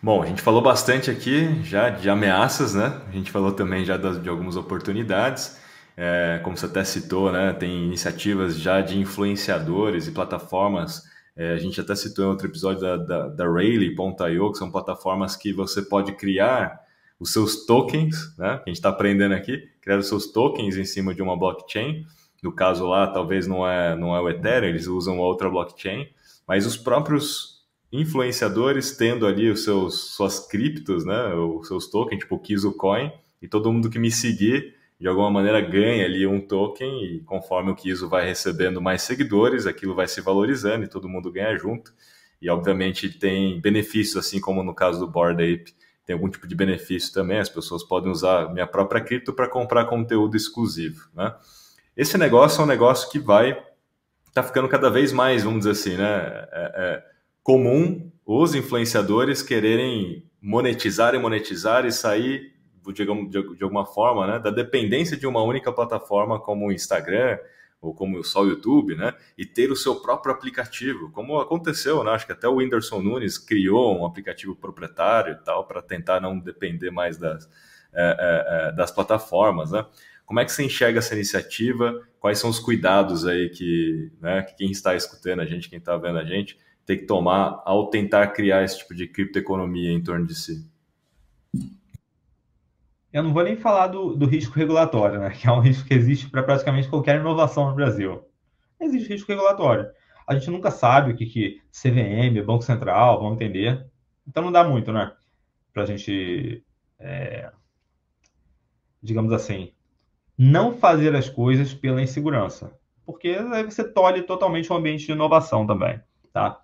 Bom, 0.02 0.22
a 0.22 0.26
gente 0.26 0.42
falou 0.42 0.60
bastante 0.60 1.10
aqui 1.10 1.62
já 1.64 1.88
de 1.88 2.08
ameaças, 2.10 2.74
né? 2.74 3.00
A 3.08 3.12
gente 3.12 3.30
falou 3.30 3.52
também 3.52 3.84
já 3.84 3.96
de 3.96 4.28
algumas 4.28 4.56
oportunidades. 4.56 5.58
É, 5.96 6.38
como 6.44 6.56
você 6.56 6.66
até 6.66 6.84
citou, 6.84 7.32
né? 7.32 7.54
Tem 7.54 7.84
iniciativas 7.84 8.58
já 8.58 8.82
de 8.82 8.98
influenciadores 8.98 10.06
e 10.06 10.12
plataformas. 10.12 11.02
É, 11.34 11.54
a 11.54 11.56
gente 11.56 11.80
até 11.80 11.94
citou 11.94 12.26
em 12.26 12.28
outro 12.28 12.46
episódio 12.46 12.82
da, 12.82 12.96
da, 12.96 13.28
da 13.28 13.44
Rayleigh.io, 13.44 14.52
que 14.52 14.58
são 14.58 14.70
plataformas 14.70 15.36
que 15.36 15.52
você 15.52 15.80
pode 15.82 16.12
criar 16.12 16.78
os 17.18 17.32
seus 17.32 17.64
tokens, 17.64 18.36
né? 18.36 18.60
A 18.64 18.68
gente 18.68 18.76
está 18.76 18.90
aprendendo 18.90 19.34
aqui, 19.34 19.66
criar 19.80 19.98
os 19.98 20.06
seus 20.06 20.30
tokens 20.30 20.76
em 20.76 20.84
cima 20.84 21.14
de 21.14 21.22
uma 21.22 21.36
blockchain. 21.38 22.06
No 22.42 22.52
caso 22.52 22.86
lá, 22.86 23.06
talvez 23.06 23.46
não 23.46 23.66
é, 23.66 23.96
não 23.96 24.14
é 24.14 24.20
o 24.20 24.28
Ethereum, 24.28 24.68
eles 24.68 24.86
usam 24.86 25.18
outra 25.18 25.48
blockchain, 25.48 26.06
mas 26.46 26.66
os 26.66 26.76
próprios 26.76 27.55
influenciadores 27.92 28.96
tendo 28.96 29.26
ali 29.26 29.50
os 29.50 29.64
seus 29.64 30.14
suas 30.14 30.40
criptos, 30.40 31.04
né, 31.04 31.34
os 31.34 31.68
seus 31.68 31.88
tokens, 31.88 32.20
tipo 32.20 32.36
o 32.36 32.72
Coin, 32.72 33.12
e 33.40 33.48
todo 33.48 33.72
mundo 33.72 33.90
que 33.90 33.98
me 33.98 34.10
seguir 34.10 34.74
de 34.98 35.06
alguma 35.06 35.30
maneira 35.30 35.60
ganha 35.60 36.04
ali 36.04 36.26
um 36.26 36.40
token 36.40 37.04
e 37.04 37.20
conforme 37.20 37.70
o 37.70 37.74
Kizo 37.74 38.08
vai 38.08 38.24
recebendo 38.24 38.80
mais 38.80 39.02
seguidores, 39.02 39.66
aquilo 39.66 39.94
vai 39.94 40.08
se 40.08 40.20
valorizando 40.20 40.84
e 40.84 40.88
todo 40.88 41.08
mundo 41.08 41.30
ganha 41.30 41.56
junto. 41.56 41.92
E 42.40 42.48
obviamente 42.48 43.10
tem 43.10 43.60
benefícios, 43.60 44.16
assim 44.16 44.40
como 44.40 44.62
no 44.62 44.74
caso 44.74 44.98
do 44.98 45.06
Bored 45.06 45.42
Ape, 45.42 45.74
tem 46.04 46.14
algum 46.14 46.28
tipo 46.28 46.46
de 46.46 46.54
benefício 46.54 47.12
também, 47.12 47.38
as 47.38 47.48
pessoas 47.48 47.82
podem 47.82 48.10
usar 48.10 48.52
minha 48.52 48.66
própria 48.66 49.00
cripto 49.00 49.32
para 49.32 49.48
comprar 49.48 49.86
conteúdo 49.86 50.36
exclusivo, 50.36 51.08
né? 51.14 51.34
Esse 51.96 52.16
negócio 52.16 52.60
é 52.60 52.64
um 52.64 52.68
negócio 52.68 53.10
que 53.10 53.18
vai 53.18 53.60
tá 54.32 54.42
ficando 54.42 54.68
cada 54.68 54.90
vez 54.90 55.12
mais, 55.12 55.44
vamos 55.44 55.60
dizer 55.60 55.70
assim, 55.70 55.96
né? 55.96 56.46
É, 56.52 56.72
é 56.76 57.15
comum 57.46 58.10
os 58.26 58.56
influenciadores 58.56 59.40
quererem 59.40 60.28
monetizar 60.42 61.14
e 61.14 61.18
monetizar 61.18 61.86
e 61.86 61.92
sair, 61.92 62.52
digamos, 62.92 63.30
de, 63.30 63.40
de 63.54 63.62
alguma 63.62 63.86
forma, 63.86 64.26
né, 64.26 64.38
da 64.40 64.50
dependência 64.50 65.16
de 65.16 65.28
uma 65.28 65.40
única 65.44 65.72
plataforma 65.72 66.40
como 66.40 66.66
o 66.66 66.72
Instagram 66.72 67.38
ou 67.80 67.94
como 67.94 68.20
só 68.24 68.42
o 68.42 68.48
YouTube, 68.48 68.96
né, 68.96 69.14
e 69.38 69.46
ter 69.46 69.70
o 69.70 69.76
seu 69.76 69.94
próprio 70.02 70.34
aplicativo, 70.34 71.08
como 71.12 71.38
aconteceu, 71.38 72.02
né, 72.02 72.10
acho 72.10 72.26
que 72.26 72.32
até 72.32 72.48
o 72.48 72.56
Whindersson 72.56 73.00
Nunes 73.00 73.38
criou 73.38 73.96
um 73.96 74.04
aplicativo 74.04 74.56
proprietário 74.56 75.34
e 75.34 75.44
tal 75.44 75.68
para 75.68 75.80
tentar 75.80 76.20
não 76.20 76.40
depender 76.40 76.90
mais 76.90 77.16
das, 77.16 77.48
é, 77.92 78.02
é, 78.02 78.68
é, 78.70 78.72
das 78.72 78.90
plataformas, 78.90 79.70
né? 79.70 79.86
Como 80.24 80.40
é 80.40 80.44
que 80.44 80.50
você 80.50 80.64
enxerga 80.64 80.98
essa 80.98 81.14
iniciativa? 81.14 82.02
Quais 82.18 82.40
são 82.40 82.50
os 82.50 82.58
cuidados 82.58 83.24
aí 83.24 83.48
que, 83.50 84.10
né, 84.20 84.42
que 84.42 84.56
quem 84.56 84.72
está 84.72 84.96
escutando 84.96 85.42
a 85.42 85.46
gente, 85.46 85.70
quem 85.70 85.78
está 85.78 85.96
vendo 85.96 86.18
a 86.18 86.24
gente, 86.24 86.58
tem 86.86 86.96
que 86.96 87.04
tomar 87.04 87.60
ao 87.64 87.90
tentar 87.90 88.28
criar 88.28 88.62
esse 88.62 88.78
tipo 88.78 88.94
de 88.94 89.08
criptoeconomia 89.08 89.92
em 89.92 90.02
torno 90.02 90.26
de 90.26 90.34
si? 90.34 90.64
Eu 93.12 93.22
não 93.22 93.32
vou 93.32 93.42
nem 93.42 93.56
falar 93.56 93.88
do, 93.88 94.14
do 94.14 94.26
risco 94.26 94.54
regulatório, 94.54 95.18
né, 95.18 95.30
que 95.36 95.48
é 95.48 95.52
um 95.52 95.60
risco 95.60 95.86
que 95.86 95.94
existe 95.94 96.30
para 96.30 96.42
praticamente 96.42 96.88
qualquer 96.88 97.18
inovação 97.18 97.68
no 97.68 97.74
Brasil. 97.74 98.22
Existe 98.80 99.08
risco 99.08 99.32
regulatório. 99.32 99.90
A 100.26 100.34
gente 100.34 100.50
nunca 100.50 100.70
sabe 100.70 101.12
o 101.12 101.16
que, 101.16 101.26
que 101.26 101.60
CVM, 101.72 102.44
Banco 102.44 102.62
Central 102.62 103.20
vão 103.20 103.34
entender. 103.34 103.86
Então 104.26 104.42
não 104.42 104.52
dá 104.52 104.62
muito, 104.62 104.92
né? 104.92 105.12
Para 105.72 105.84
a 105.84 105.86
gente, 105.86 106.64
é, 106.98 107.50
digamos 109.02 109.32
assim, 109.32 109.72
não 110.36 110.76
fazer 110.76 111.14
as 111.14 111.28
coisas 111.28 111.72
pela 111.72 112.02
insegurança, 112.02 112.78
porque 113.04 113.28
aí 113.28 113.64
você 113.64 113.84
tolhe 113.84 114.22
totalmente 114.22 114.70
o 114.70 114.76
ambiente 114.76 115.06
de 115.06 115.12
inovação 115.12 115.66
também, 115.66 116.00
tá? 116.36 116.60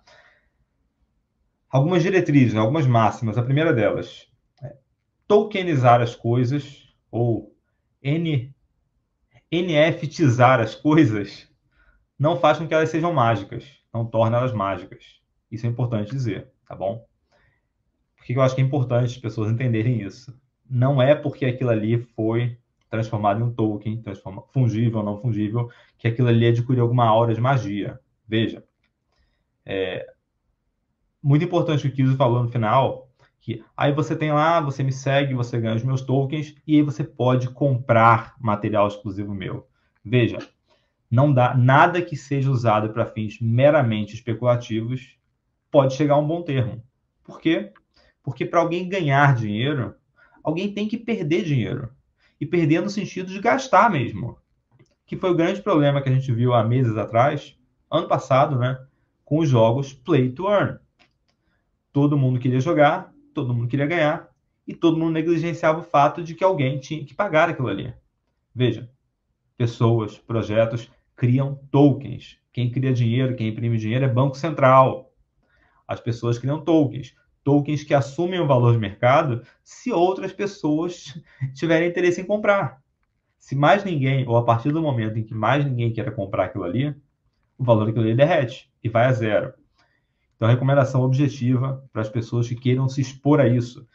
Algumas 1.67 2.03
diretrizes, 2.03 2.55
algumas 2.55 2.85
máximas. 2.85 3.39
A 3.39 3.43
primeira 3.43 3.73
delas, 3.73 4.31
é 4.61 4.75
tokenizar 5.27 5.99
as 5.99 6.15
coisas 6.15 6.93
ou 7.09 7.55
N, 8.03 8.53
NFTizar 9.51 10.59
as 10.59 10.75
coisas 10.75 11.49
não 12.19 12.39
faz 12.39 12.59
com 12.59 12.67
que 12.67 12.73
elas 12.75 12.91
sejam 12.91 13.11
mágicas, 13.11 13.65
não 13.91 14.05
torna 14.05 14.37
elas 14.37 14.53
mágicas. 14.53 15.19
Isso 15.51 15.65
é 15.65 15.69
importante 15.69 16.11
dizer, 16.11 16.51
tá 16.67 16.75
bom? 16.75 17.03
Por 18.15 18.25
que 18.25 18.33
eu 18.33 18.43
acho 18.43 18.53
que 18.53 18.61
é 18.61 18.63
importante 18.63 19.05
as 19.05 19.17
pessoas 19.17 19.51
entenderem 19.51 20.03
isso? 20.03 20.39
Não 20.69 21.01
é 21.01 21.15
porque 21.15 21.45
aquilo 21.45 21.71
ali 21.71 21.97
foi 22.15 22.59
transformado 22.91 23.39
em 23.39 23.43
um 23.43 23.51
token, 23.51 24.03
transforma, 24.03 24.43
fungível 24.53 24.99
ou 24.99 25.05
não 25.05 25.19
fungível, 25.19 25.67
que 25.97 26.07
aquilo 26.07 26.27
ali 26.27 26.45
adquiriu 26.45 26.83
alguma 26.83 27.07
aura 27.07 27.33
de 27.33 27.41
magia. 27.41 27.99
Veja, 28.27 28.63
é, 29.65 30.05
muito 31.21 31.45
importante 31.45 31.87
o 31.87 31.91
que 31.91 32.01
o 32.01 32.05
Kiso 32.05 32.17
falou 32.17 32.43
no 32.43 32.51
final, 32.51 33.09
que 33.39 33.63
aí 33.75 33.91
você 33.91 34.15
tem 34.15 34.31
lá, 34.31 34.61
você 34.61 34.83
me 34.83 34.91
segue, 34.91 35.33
você 35.33 35.59
ganha 35.59 35.75
os 35.75 35.83
meus 35.83 36.01
tokens, 36.01 36.55
e 36.65 36.75
aí 36.75 36.81
você 36.81 37.03
pode 37.03 37.49
comprar 37.49 38.35
material 38.39 38.87
exclusivo 38.87 39.33
meu. 39.33 39.67
Veja, 40.03 40.39
não 41.09 41.33
dá 41.33 41.53
nada 41.53 42.01
que 42.01 42.15
seja 42.15 42.49
usado 42.49 42.89
para 42.89 43.05
fins 43.05 43.39
meramente 43.39 44.15
especulativos 44.15 45.17
pode 45.69 45.95
chegar 45.95 46.13
a 46.13 46.19
um 46.19 46.27
bom 46.27 46.43
termo. 46.43 46.83
Por 47.23 47.39
quê? 47.39 47.73
Porque 48.21 48.45
para 48.45 48.59
alguém 48.59 48.87
ganhar 48.87 49.35
dinheiro, 49.35 49.95
alguém 50.43 50.71
tem 50.71 50.87
que 50.87 50.97
perder 50.97 51.43
dinheiro 51.43 51.89
e 52.39 52.45
perder 52.45 52.81
no 52.81 52.89
sentido 52.89 53.31
de 53.31 53.39
gastar 53.39 53.89
mesmo. 53.89 54.37
Que 55.05 55.17
foi 55.17 55.31
o 55.31 55.35
grande 55.35 55.61
problema 55.61 56.01
que 56.01 56.09
a 56.09 56.11
gente 56.11 56.31
viu 56.31 56.53
há 56.53 56.63
meses 56.63 56.95
atrás, 56.95 57.57
ano 57.89 58.07
passado, 58.07 58.57
né? 58.57 58.79
Com 59.23 59.39
os 59.39 59.49
jogos 59.49 59.93
Play 59.93 60.31
to 60.31 60.49
Earn. 60.49 60.79
Todo 61.91 62.17
mundo 62.17 62.39
queria 62.39 62.59
jogar, 62.59 63.13
todo 63.33 63.53
mundo 63.53 63.67
queria 63.67 63.85
ganhar, 63.85 64.29
e 64.67 64.73
todo 64.73 64.97
mundo 64.97 65.11
negligenciava 65.11 65.79
o 65.79 65.83
fato 65.83 66.23
de 66.23 66.33
que 66.33 66.43
alguém 66.43 66.79
tinha 66.79 67.05
que 67.05 67.13
pagar 67.13 67.49
aquilo 67.49 67.67
ali. 67.67 67.93
Veja, 68.53 68.89
pessoas, 69.57 70.17
projetos 70.17 70.91
criam 71.15 71.59
tokens. 71.69 72.37
Quem 72.51 72.71
cria 72.71 72.93
dinheiro, 72.93 73.35
quem 73.35 73.49
imprime 73.49 73.77
dinheiro 73.77 74.05
é 74.05 74.07
Banco 74.07 74.37
Central. 74.37 75.11
As 75.87 75.99
pessoas 75.99 76.37
criam 76.37 76.63
tokens 76.63 77.15
tokens 77.43 77.83
que 77.83 77.93
assumem 77.93 78.39
o 78.39 78.47
valor 78.47 78.71
de 78.71 78.79
mercado 78.79 79.43
se 79.63 79.91
outras 79.91 80.31
pessoas 80.31 81.19
tiverem 81.53 81.89
interesse 81.89 82.21
em 82.21 82.25
comprar. 82.25 82.81
Se 83.37 83.55
mais 83.55 83.83
ninguém, 83.83 84.27
ou 84.27 84.37
a 84.37 84.43
partir 84.43 84.71
do 84.71 84.81
momento 84.81 85.19
em 85.19 85.23
que 85.23 85.33
mais 85.33 85.65
ninguém 85.65 85.91
queira 85.91 86.11
comprar 86.11 86.45
aquilo 86.45 86.63
ali, 86.63 86.95
o 87.63 87.65
valor 87.65 87.85
daquilo 87.85 88.05
ali 88.05 88.15
derrete 88.15 88.71
e 88.83 88.89
vai 88.89 89.05
a 89.05 89.11
zero. 89.11 89.53
Então, 90.35 90.47
recomendação 90.47 91.01
objetiva 91.01 91.83
para 91.91 92.01
as 92.01 92.09
pessoas 92.09 92.47
que 92.47 92.55
queiram 92.55 92.87
se 92.87 93.01
expor 93.01 93.39
a 93.39 93.47
isso. 93.47 93.87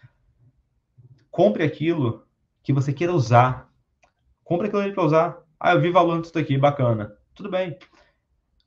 Compre 1.31 1.63
aquilo 1.63 2.25
que 2.63 2.73
você 2.73 2.93
queira 2.93 3.13
usar. 3.13 3.71
Compre 4.43 4.67
aquilo 4.67 4.83
ali 4.83 4.93
para 4.93 5.05
usar. 5.05 5.39
Ah, 5.61 5.73
eu 5.73 5.81
vi 5.81 5.91
valor 5.91 6.19
nisso 6.19 6.33
daqui, 6.33 6.57
bacana. 6.57 7.13
Tudo 7.35 7.51
bem. 7.51 7.79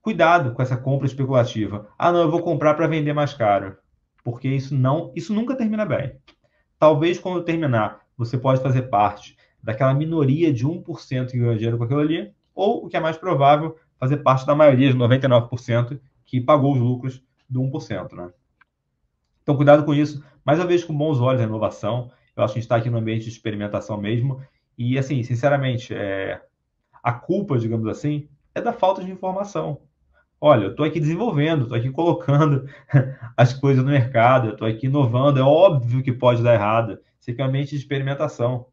Cuidado 0.01 0.53
com 0.53 0.61
essa 0.61 0.77
compra 0.77 1.07
especulativa. 1.07 1.89
Ah, 1.97 2.11
não, 2.11 2.21
eu 2.21 2.31
vou 2.31 2.41
comprar 2.41 2.73
para 2.75 2.87
vender 2.87 3.13
mais 3.13 3.33
caro 3.33 3.77
porque 4.23 4.47
isso 4.47 4.75
não, 4.75 5.11
isso 5.15 5.33
nunca 5.33 5.55
termina 5.55 5.85
bem. 5.85 6.15
Talvez 6.77 7.19
quando 7.19 7.43
terminar, 7.43 8.01
você 8.17 8.37
pode 8.37 8.61
fazer 8.61 8.83
parte 8.83 9.37
daquela 9.61 9.93
minoria 9.93 10.51
de 10.51 10.65
1% 10.65 11.31
que 11.31 11.37
ganha 11.37 11.55
dinheiro 11.55 11.77
com 11.77 11.83
aquilo 11.83 11.99
ali, 11.99 12.33
ou 12.53 12.85
o 12.85 12.89
que 12.89 12.97
é 12.97 12.99
mais 12.99 13.17
provável, 13.17 13.77
fazer 14.01 14.17
parte 14.17 14.47
da 14.47 14.55
maioria 14.55 14.91
de 14.91 14.97
99% 14.97 15.99
que 16.25 16.41
pagou 16.41 16.73
os 16.73 16.79
lucros 16.79 17.23
do 17.47 17.61
1%, 17.61 18.13
né? 18.13 18.31
Então, 19.43 19.55
cuidado 19.55 19.85
com 19.85 19.93
isso. 19.93 20.23
Mas 20.43 20.57
eu 20.57 20.67
vejo 20.67 20.87
com 20.87 20.97
bons 20.97 21.19
olhos 21.19 21.39
a 21.39 21.43
inovação. 21.43 22.11
Eu 22.35 22.43
acho 22.43 22.53
que 22.53 22.57
a 22.57 22.61
gente 22.61 22.65
está 22.65 22.77
aqui 22.77 22.89
no 22.89 22.97
ambiente 22.97 23.25
de 23.25 23.29
experimentação 23.29 24.01
mesmo. 24.01 24.41
E, 24.75 24.97
assim, 24.97 25.21
sinceramente, 25.21 25.93
é... 25.93 26.41
a 27.03 27.13
culpa, 27.13 27.59
digamos 27.59 27.87
assim, 27.87 28.27
é 28.55 28.61
da 28.61 28.73
falta 28.73 29.03
de 29.03 29.11
informação. 29.11 29.81
Olha, 30.39 30.63
eu 30.63 30.71
estou 30.71 30.83
aqui 30.83 30.99
desenvolvendo, 30.99 31.63
estou 31.63 31.77
aqui 31.77 31.91
colocando 31.91 32.67
as 33.37 33.53
coisas 33.53 33.85
no 33.85 33.91
mercado, 33.91 34.49
estou 34.49 34.67
aqui 34.67 34.87
inovando. 34.87 35.39
É 35.39 35.43
óbvio 35.43 36.01
que 36.01 36.11
pode 36.11 36.41
dar 36.41 36.55
errado. 36.55 36.97
Isso 37.19 37.29
aqui 37.29 37.39
é 37.39 37.45
uma 37.45 37.51
mente 37.51 37.69
de 37.69 37.75
experimentação. 37.75 38.65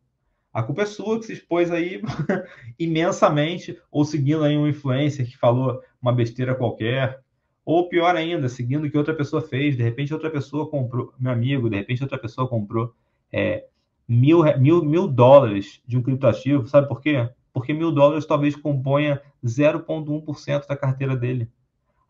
A 0.59 0.63
culpa 0.65 0.83
é 0.83 0.87
sua 0.87 1.21
que 1.21 1.27
se 1.27 1.35
expôs 1.35 1.71
aí 1.71 2.03
imensamente, 2.77 3.81
ou 3.93 4.05
seguindo 4.05 4.43
aí 4.43 4.59
um 4.59 4.67
influencer 4.67 5.25
que 5.25 5.39
falou 5.39 5.81
uma 6.03 6.13
besteira 6.13 6.53
qualquer, 6.53 7.21
ou 7.65 7.89
pior 7.89 8.17
ainda, 8.17 8.49
seguindo 8.49 8.85
o 8.85 8.91
que 8.91 8.99
outra 8.99 9.15
pessoa 9.15 9.41
fez. 9.41 9.77
De 9.77 9.85
repente, 9.85 10.13
outra 10.13 10.29
pessoa 10.29 10.69
comprou, 10.69 11.15
meu 11.17 11.31
amigo, 11.31 11.71
de 11.71 11.77
repente, 11.77 12.03
outra 12.03 12.19
pessoa 12.19 12.49
comprou 12.49 12.93
é, 13.33 13.67
mil, 14.09 14.43
mil, 14.59 14.85
mil 14.85 15.07
dólares 15.07 15.81
de 15.87 15.97
um 15.97 16.03
criptoativo. 16.03 16.67
Sabe 16.67 16.89
por 16.89 17.01
quê? 17.01 17.31
Porque 17.53 17.73
mil 17.73 17.93
dólares 17.93 18.27
talvez 18.27 18.57
componha 18.57 19.23
0,1% 19.45 20.67
da 20.67 20.77
carteira 20.77 21.15
dele. 21.15 21.49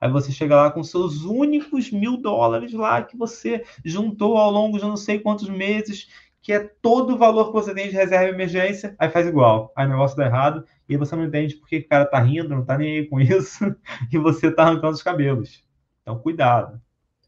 Aí 0.01 0.11
você 0.11 0.31
chega 0.33 0.57
lá 0.57 0.71
com 0.71 0.83
seus 0.83 1.25
únicos 1.25 1.91
mil 1.91 2.17
dólares 2.17 2.73
lá 2.73 3.03
que 3.03 3.17
você 3.17 3.65
juntou 3.85 4.39
ao 4.39 4.51
longo 4.51 4.79
de 4.79 4.85
não 4.85 4.97
sei 4.97 5.19
quantos 5.19 5.49
meses, 5.49 6.09
que 6.43 6.53
é 6.53 6.61
todo 6.61 7.15
o 7.15 7.19
valor 7.19 7.47
que 7.47 7.53
você 7.53 7.75
tem 7.75 7.89
de 7.89 7.95
reserva 7.95 8.27
de 8.27 8.35
emergência, 8.35 8.95
aí 8.99 9.11
faz 9.11 9.27
igual. 9.27 9.73
Aí 9.77 9.87
o 9.87 9.91
negócio 9.91 10.17
dá 10.17 10.27
errado 10.27 10.65
e 10.89 10.97
você 10.97 11.15
não 11.15 11.25
entende 11.25 11.57
porque 11.57 11.79
o 11.79 11.89
cara 11.89 12.07
tá 12.07 12.19
rindo, 12.21 12.49
não 12.49 12.65
tá 12.65 12.79
nem 12.79 12.99
aí 12.99 13.07
com 13.07 13.21
isso, 13.21 13.75
e 14.13 14.19
você 14.19 14.51
tá 14.51 14.63
arrancando 14.63 14.95
os 14.95 15.03
cabelos. 15.03 15.65
Então, 16.03 16.19
cuidado. 16.19 16.81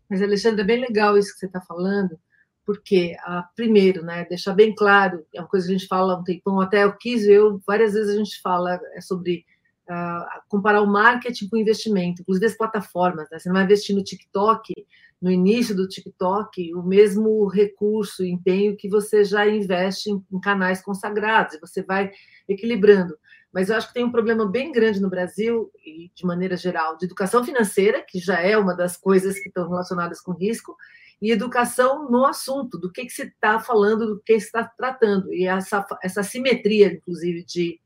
Mas, 0.08 0.22
Alexandre, 0.22 0.62
é 0.62 0.64
bem 0.64 0.80
legal 0.80 1.16
isso 1.16 1.32
que 1.32 1.38
você 1.38 1.46
está 1.46 1.61
falando, 1.61 2.18
porque, 2.64 3.16
ah, 3.20 3.48
primeiro, 3.54 4.02
né, 4.02 4.24
deixar 4.24 4.54
bem 4.54 4.74
claro, 4.74 5.24
é 5.34 5.40
uma 5.40 5.48
coisa 5.48 5.66
que 5.66 5.74
a 5.74 5.78
gente 5.78 5.88
fala 5.88 6.18
um 6.18 6.24
tempão, 6.24 6.61
até 6.61 6.84
eu 6.84 6.96
quis, 6.96 7.26
eu, 7.26 7.61
várias 7.66 7.92
vezes 7.92 8.14
a 8.14 8.18
gente 8.18 8.40
fala 8.40 8.80
é 8.94 9.00
sobre 9.00 9.44
uh, 9.91 10.41
comparar 10.49 10.80
o 10.80 10.86
marketing 10.86 11.49
com 11.49 11.57
o 11.57 11.61
investimento, 11.61 12.22
inclusive 12.22 12.47
as 12.47 12.57
plataformas. 12.57 13.28
Né? 13.30 13.38
Você 13.38 13.49
não 13.49 13.57
vai 13.57 13.64
investir 13.64 13.95
no 13.95 14.05
TikTok, 14.05 14.72
no 15.20 15.30
início 15.30 15.74
do 15.74 15.88
TikTok, 15.88 16.74
o 16.74 16.82
mesmo 16.82 17.47
recurso, 17.47 18.24
empenho 18.24 18.76
que 18.76 18.88
você 18.88 19.24
já 19.24 19.47
investe 19.47 20.11
em, 20.11 20.24
em 20.32 20.41
canais 20.41 20.80
consagrados, 20.80 21.59
você 21.61 21.82
vai 21.82 22.11
equilibrando. 22.49 23.18
Mas 23.53 23.68
eu 23.68 23.76
acho 23.76 23.88
que 23.88 23.95
tem 23.95 24.05
um 24.05 24.12
problema 24.12 24.47
bem 24.47 24.70
grande 24.70 25.01
no 25.01 25.11
Brasil, 25.11 25.70
e 25.84 26.11
de 26.14 26.24
maneira 26.24 26.57
geral, 26.57 26.97
de 26.97 27.05
educação 27.05 27.45
financeira, 27.45 28.05
que 28.07 28.18
já 28.18 28.41
é 28.41 28.57
uma 28.57 28.74
das 28.74 28.97
coisas 28.97 29.38
que 29.41 29.49
estão 29.49 29.68
relacionadas 29.68 30.20
com 30.20 30.32
risco, 30.32 30.76
e 31.20 31.32
educação 31.32 32.09
no 32.09 32.24
assunto, 32.24 32.78
do 32.78 32.91
que, 32.91 33.05
que 33.05 33.12
se 33.12 33.24
está 33.24 33.59
falando, 33.59 34.07
do 34.07 34.20
que 34.20 34.38
se 34.38 34.47
está 34.47 34.64
tratando. 34.64 35.34
E 35.34 35.47
essa, 35.47 35.84
essa 36.03 36.22
simetria, 36.22 36.95
inclusive, 36.95 37.45
de 37.45 37.78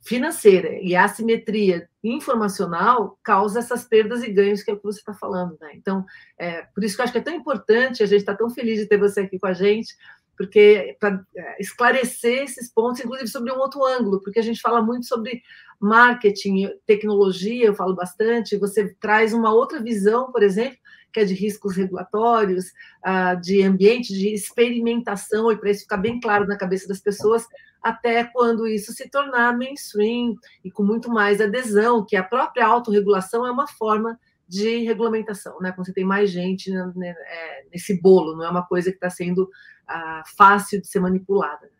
financeira 0.00 0.78
e 0.80 0.94
a 0.94 1.04
assimetria 1.04 1.88
informacional 2.02 3.18
causa 3.22 3.58
essas 3.58 3.84
perdas 3.84 4.22
e 4.22 4.30
ganhos 4.30 4.62
que 4.62 4.70
é 4.70 4.74
o 4.74 4.76
que 4.76 4.84
você 4.84 5.00
está 5.00 5.12
falando, 5.12 5.56
né? 5.60 5.72
Então, 5.74 6.04
é, 6.38 6.62
por 6.74 6.82
isso 6.82 6.94
que 6.94 7.00
eu 7.00 7.04
acho 7.04 7.12
que 7.12 7.18
é 7.18 7.22
tão 7.22 7.34
importante, 7.34 8.02
a 8.02 8.06
gente 8.06 8.20
está 8.20 8.34
tão 8.34 8.48
feliz 8.48 8.78
de 8.78 8.86
ter 8.86 8.98
você 8.98 9.20
aqui 9.20 9.38
com 9.38 9.46
a 9.46 9.52
gente, 9.52 9.96
porque 10.36 10.96
para 11.00 11.20
é, 11.36 11.60
esclarecer 11.60 12.44
esses 12.44 12.72
pontos, 12.72 13.00
inclusive 13.00 13.28
sobre 13.28 13.52
um 13.52 13.58
outro 13.58 13.84
ângulo, 13.84 14.20
porque 14.22 14.38
a 14.38 14.42
gente 14.42 14.60
fala 14.60 14.80
muito 14.80 15.06
sobre 15.06 15.42
marketing, 15.80 16.70
tecnologia, 16.86 17.66
eu 17.66 17.74
falo 17.74 17.94
bastante, 17.94 18.56
você 18.56 18.94
traz 19.00 19.32
uma 19.32 19.52
outra 19.52 19.82
visão, 19.82 20.30
por 20.30 20.42
exemplo, 20.42 20.78
que 21.12 21.20
é 21.20 21.24
de 21.24 21.34
riscos 21.34 21.76
regulatórios, 21.76 22.66
ah, 23.02 23.34
de 23.34 23.62
ambiente 23.62 24.12
de 24.12 24.32
experimentação, 24.32 25.50
e 25.50 25.56
para 25.56 25.70
isso 25.70 25.82
ficar 25.82 25.96
bem 25.96 26.20
claro 26.20 26.46
na 26.46 26.56
cabeça 26.56 26.86
das 26.86 27.00
pessoas, 27.00 27.46
até 27.82 28.24
quando 28.24 28.66
isso 28.66 28.92
se 28.92 29.08
tornar 29.08 29.56
mainstream 29.56 30.34
e 30.64 30.70
com 30.70 30.82
muito 30.82 31.10
mais 31.10 31.40
adesão, 31.40 32.04
que 32.04 32.16
a 32.16 32.22
própria 32.22 32.66
autorregulação 32.66 33.46
é 33.46 33.50
uma 33.50 33.66
forma 33.66 34.18
de 34.46 34.78
regulamentação, 34.78 35.60
né? 35.60 35.72
Quando 35.72 35.86
você 35.86 35.92
tem 35.92 36.04
mais 36.04 36.30
gente 36.30 36.70
né, 36.70 36.92
né 36.96 37.08
é, 37.10 37.64
nesse 37.70 38.00
bolo, 38.00 38.34
não 38.34 38.44
é 38.44 38.48
uma 38.48 38.64
coisa 38.64 38.90
que 38.90 38.96
está 38.96 39.10
sendo 39.10 39.48
ah, 39.86 40.22
fácil 40.36 40.80
de 40.80 40.88
ser 40.88 41.00
manipulada. 41.00 41.70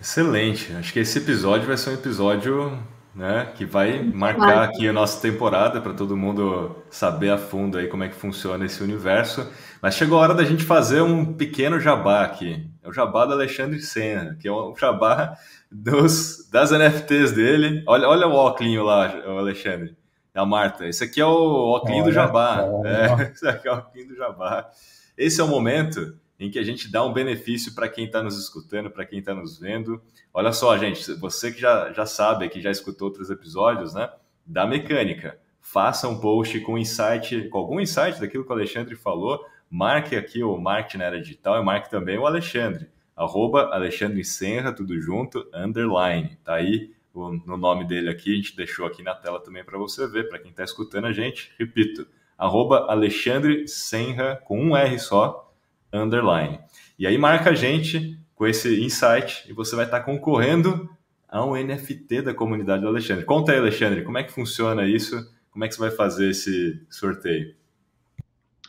Excelente. 0.00 0.72
Acho 0.72 0.92
que 0.92 1.00
esse 1.00 1.18
episódio 1.18 1.66
vai 1.66 1.76
ser 1.76 1.90
um 1.90 1.94
episódio 1.94 2.80
né, 3.14 3.52
que 3.56 3.64
vai 3.64 4.02
marcar 4.02 4.64
aqui 4.64 4.88
a 4.88 4.92
nossa 4.92 5.20
temporada 5.20 5.80
para 5.80 5.92
todo 5.92 6.16
mundo 6.16 6.76
saber 6.90 7.30
a 7.30 7.38
fundo 7.38 7.78
aí 7.78 7.88
como 7.88 8.04
é 8.04 8.08
que 8.08 8.14
funciona 8.14 8.64
esse 8.64 8.82
universo. 8.82 9.50
Mas 9.82 9.94
chegou 9.94 10.18
a 10.18 10.22
hora 10.22 10.34
da 10.34 10.44
gente 10.44 10.64
fazer 10.64 11.02
um 11.02 11.34
pequeno 11.34 11.80
jabá 11.80 12.22
aqui. 12.24 12.68
É 12.82 12.88
o 12.88 12.92
jabá 12.92 13.26
do 13.26 13.32
Alexandre 13.32 13.80
Senna, 13.80 14.36
que 14.40 14.46
é 14.46 14.52
um 14.52 14.74
jabá 14.76 15.36
dos, 15.70 16.48
das 16.50 16.70
NFTs 16.70 17.32
dele. 17.32 17.82
Olha, 17.86 18.08
olha 18.08 18.26
o 18.26 18.32
óculos 18.32 18.84
lá, 18.84 19.12
o 19.26 19.38
Alexandre 19.38 19.96
da 20.32 20.46
Marta. 20.46 20.86
Esse 20.86 21.02
aqui 21.04 21.20
é 21.20 21.26
o 21.26 21.74
óculos 21.74 22.04
do 22.04 22.12
Jabá. 22.12 22.64
É, 22.84 23.30
esse 23.34 23.46
aqui 23.48 23.66
é 23.66 23.72
o 23.72 23.78
óculos 23.78 24.08
do 24.08 24.16
Jabá. 24.16 24.70
Esse 25.16 25.40
é 25.40 25.44
o 25.44 25.48
momento 25.48 26.16
em 26.38 26.50
que 26.50 26.58
a 26.58 26.62
gente 26.62 26.90
dá 26.90 27.04
um 27.04 27.12
benefício 27.12 27.74
para 27.74 27.88
quem 27.88 28.04
está 28.04 28.22
nos 28.22 28.38
escutando, 28.38 28.90
para 28.90 29.04
quem 29.04 29.18
está 29.18 29.34
nos 29.34 29.58
vendo. 29.58 30.00
Olha 30.32 30.52
só, 30.52 30.76
gente, 30.78 31.12
você 31.14 31.50
que 31.50 31.60
já, 31.60 31.92
já 31.92 32.06
sabe, 32.06 32.48
que 32.48 32.60
já 32.60 32.70
escutou 32.70 33.08
outros 33.08 33.30
episódios, 33.30 33.94
né? 33.94 34.08
Da 34.46 34.66
mecânica. 34.66 35.38
Faça 35.60 36.08
um 36.08 36.20
post 36.20 36.60
com 36.60 36.78
insight, 36.78 37.48
com 37.48 37.58
algum 37.58 37.80
insight 37.80 38.20
daquilo 38.20 38.44
que 38.44 38.50
o 38.50 38.54
Alexandre 38.54 38.94
falou. 38.94 39.44
Marque 39.68 40.16
aqui 40.16 40.42
o 40.42 40.56
marketing 40.56 40.98
na 40.98 41.04
era 41.04 41.20
digital 41.20 41.60
e 41.60 41.64
marque 41.64 41.90
também 41.90 42.16
o 42.16 42.26
Alexandre. 42.26 42.88
Arroba 43.14 43.74
Alexandre 43.74 44.24
Senra, 44.24 44.72
tudo 44.72 44.98
junto, 45.00 45.46
underline. 45.52 46.38
Tá 46.44 46.54
aí 46.54 46.92
no 47.12 47.56
nome 47.56 47.84
dele 47.84 48.08
aqui, 48.08 48.32
a 48.32 48.36
gente 48.36 48.56
deixou 48.56 48.86
aqui 48.86 49.02
na 49.02 49.14
tela 49.14 49.40
também 49.40 49.64
para 49.64 49.76
você 49.76 50.06
ver, 50.06 50.28
para 50.28 50.38
quem 50.38 50.50
está 50.50 50.62
escutando 50.62 51.06
a 51.06 51.12
gente. 51.12 51.52
Repito, 51.58 52.06
arroba 52.36 52.86
Alexandre 52.88 53.66
Senra, 53.66 54.36
com 54.36 54.60
um 54.60 54.76
R 54.76 54.98
só, 54.98 55.47
underline. 55.92 56.58
E 56.98 57.06
aí 57.06 57.16
marca 57.16 57.50
a 57.50 57.54
gente 57.54 58.18
com 58.34 58.46
esse 58.46 58.82
insight 58.82 59.44
e 59.48 59.52
você 59.52 59.74
vai 59.74 59.84
estar 59.84 60.00
concorrendo 60.00 60.88
a 61.28 61.44
um 61.44 61.54
NFT 61.54 62.22
da 62.22 62.34
comunidade 62.34 62.82
do 62.82 62.88
Alexandre. 62.88 63.24
Conta 63.24 63.52
aí, 63.52 63.58
Alexandre, 63.58 64.02
como 64.02 64.18
é 64.18 64.24
que 64.24 64.32
funciona 64.32 64.86
isso? 64.86 65.16
Como 65.50 65.64
é 65.64 65.68
que 65.68 65.74
você 65.74 65.80
vai 65.80 65.90
fazer 65.90 66.30
esse 66.30 66.80
sorteio? 66.88 67.54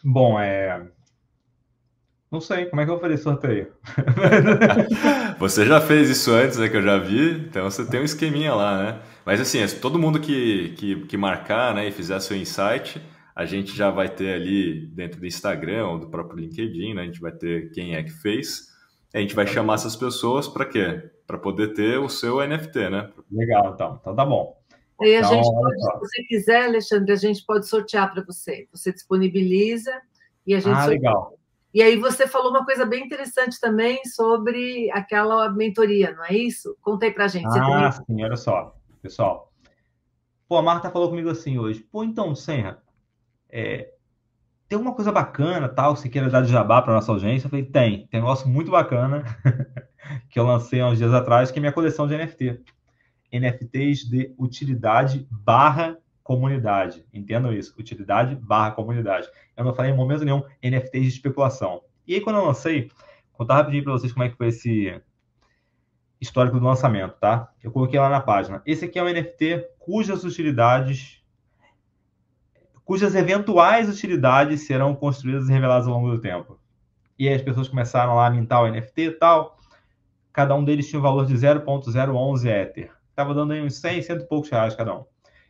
Bom, 0.03 0.39
é, 0.39 0.81
não 2.31 2.39
sei, 2.39 2.65
como 2.65 2.79
é 2.79 2.85
que 2.85 2.91
eu 2.91 2.99
vou 2.99 3.01
fazer 3.01 3.17
sorteio? 3.17 3.71
você 5.39 5.65
já 5.65 5.81
fez 5.81 6.11
isso 6.11 6.31
antes, 6.31 6.59
né, 6.59 6.69
que 6.69 6.77
eu 6.77 6.81
já 6.83 6.99
vi, 6.99 7.31
então 7.31 7.63
você 7.63 7.83
tem 7.83 7.99
um 7.99 8.03
esqueminha 8.03 8.53
lá, 8.53 8.83
né? 8.83 8.99
Mas 9.25 9.41
assim, 9.41 9.65
todo 9.79 9.97
mundo 9.97 10.19
que, 10.19 10.69
que, 10.77 11.05
que 11.07 11.17
marcar 11.17 11.73
né, 11.73 11.87
e 11.87 11.91
fizer 11.91 12.19
seu 12.19 12.37
insight, 12.37 13.01
a 13.39 13.45
gente 13.45 13.73
já 13.73 13.89
vai 13.89 14.09
ter 14.09 14.33
ali 14.33 14.85
dentro 14.87 15.21
do 15.21 15.25
Instagram 15.25 15.87
ou 15.87 15.97
do 15.97 16.09
próprio 16.09 16.39
LinkedIn, 16.39 16.93
né? 16.93 17.03
A 17.03 17.05
gente 17.05 17.21
vai 17.21 17.31
ter 17.31 17.71
quem 17.71 17.95
é 17.95 18.03
que 18.03 18.09
fez. 18.09 18.67
A 19.13 19.19
gente 19.19 19.33
vai 19.33 19.47
chamar 19.47 19.75
essas 19.75 19.95
pessoas 19.95 20.45
para 20.45 20.65
quê? 20.65 21.09
Para 21.25 21.37
poder 21.37 21.69
ter 21.69 21.97
o 21.99 22.09
seu 22.09 22.45
NFT, 22.45 22.89
né? 22.89 23.09
Legal, 23.31 23.71
então. 23.73 23.97
Então 24.01 24.13
tá 24.13 24.25
bom. 24.25 24.61
Aí 25.01 25.15
a 25.15 25.19
então, 25.19 25.31
gente 25.31 25.53
pode, 25.53 25.81
se 25.81 25.99
você 25.99 26.23
quiser, 26.23 26.65
Alexandre, 26.65 27.13
a 27.13 27.15
gente 27.15 27.45
pode 27.45 27.65
sortear 27.65 28.13
para 28.13 28.21
você. 28.23 28.67
Você 28.73 28.91
disponibiliza 28.91 29.93
e 30.45 30.53
a 30.53 30.59
gente 30.59 30.73
ah, 30.73 30.81
sorteia. 30.81 30.99
legal. 30.99 31.33
E 31.73 31.81
aí 31.81 31.95
você 31.95 32.27
falou 32.27 32.49
uma 32.49 32.65
coisa 32.65 32.85
bem 32.85 33.05
interessante 33.05 33.57
também 33.57 34.03
sobre 34.03 34.91
aquela 34.91 35.49
mentoria, 35.49 36.11
não 36.13 36.25
é 36.25 36.33
isso? 36.33 36.75
Contei 36.81 37.09
para 37.09 37.23
a 37.23 37.29
gente. 37.29 37.47
ah, 37.47 37.89
também... 37.89 38.17
sim, 38.17 38.21
olha 38.21 38.35
só, 38.35 38.75
pessoal. 39.01 39.49
Pô, 40.45 40.57
a 40.57 40.61
Marta 40.61 40.91
falou 40.91 41.07
comigo 41.07 41.29
assim 41.29 41.57
hoje. 41.57 41.79
Pô, 41.79 42.03
então, 42.03 42.35
Senra, 42.35 42.83
é, 43.49 43.89
tem 44.67 44.77
uma 44.77 44.93
coisa 44.93 45.11
bacana, 45.11 45.67
tal, 45.67 45.95
se 45.95 46.07
queira 46.09 46.29
dar 46.29 46.41
de 46.41 46.51
jabá 46.51 46.81
para 46.81 46.93
nossa 46.93 47.11
audiência? 47.11 47.47
Eu 47.47 47.49
falei, 47.49 47.65
tem. 47.65 48.07
Tem 48.07 48.19
um 48.19 48.23
negócio 48.23 48.47
muito 48.47 48.69
bacana 48.69 49.23
que 50.29 50.39
eu 50.39 50.45
lancei 50.45 50.79
há 50.79 50.87
uns 50.87 50.99
dias 50.99 51.13
atrás, 51.13 51.49
que 51.49 51.57
é 51.57 51.61
minha 51.61 51.71
coleção 51.71 52.07
de 52.07 52.15
NFT. 52.15 52.61
NFTs 53.33 54.07
de 54.07 54.33
utilidade 54.37 55.27
barra 55.29 55.97
comunidade. 56.23 57.03
Entendam 57.11 57.51
isso, 57.51 57.73
utilidade 57.79 58.35
barra 58.35 58.71
comunidade. 58.71 59.27
Eu 59.57 59.63
não 59.63 59.73
falei 59.73 59.91
em 59.91 59.95
momento 59.95 60.23
nenhum 60.23 60.43
NFTs 60.63 61.03
de 61.03 61.09
especulação. 61.09 61.81
E 62.05 62.13
aí, 62.13 62.21
quando 62.21 62.35
eu 62.35 62.45
lancei, 62.45 62.91
contar 63.33 63.55
rapidinho 63.55 63.83
para 63.83 63.93
vocês 63.93 64.13
como 64.13 64.23
é 64.23 64.29
que 64.29 64.37
foi 64.37 64.49
esse 64.49 65.01
histórico 66.21 66.59
do 66.59 66.65
lançamento, 66.65 67.15
tá? 67.19 67.51
Eu 67.63 67.71
coloquei 67.71 67.99
lá 67.99 68.09
na 68.09 68.21
página. 68.21 68.61
Esse 68.65 68.85
aqui 68.85 68.99
é 68.99 69.03
um 69.03 69.09
NFT 69.11 69.65
cujas 69.79 70.23
utilidades, 70.23 71.18
cujas 72.89 73.13
eventuais 73.13 73.87
utilidades 73.87 74.65
serão 74.65 74.95
construídas 74.95 75.47
e 75.47 75.51
reveladas 75.51 75.85
ao 75.85 75.93
longo 75.93 76.09
do 76.09 76.19
tempo. 76.19 76.59
E 77.19 77.29
aí 77.29 77.35
as 77.35 77.41
pessoas 77.43 77.67
começaram 77.67 78.15
lá 78.15 78.25
a 78.25 78.31
mintar 78.31 78.63
o 78.63 78.67
NFT 78.67 79.01
e 79.01 79.11
tal. 79.11 79.59
Cada 80.33 80.55
um 80.55 80.65
deles 80.65 80.89
tinha 80.89 80.97
um 80.97 81.03
valor 81.03 81.27
de 81.27 81.35
0.011 81.35 82.47
Ether. 82.47 82.91
Estava 83.11 83.35
dando 83.35 83.53
aí 83.53 83.61
uns 83.61 83.75
100, 83.75 84.01
100 84.01 84.15
e 84.15 84.19
poucos 84.21 84.49
reais 84.49 84.75
cada 84.75 84.95
um. 84.95 85.05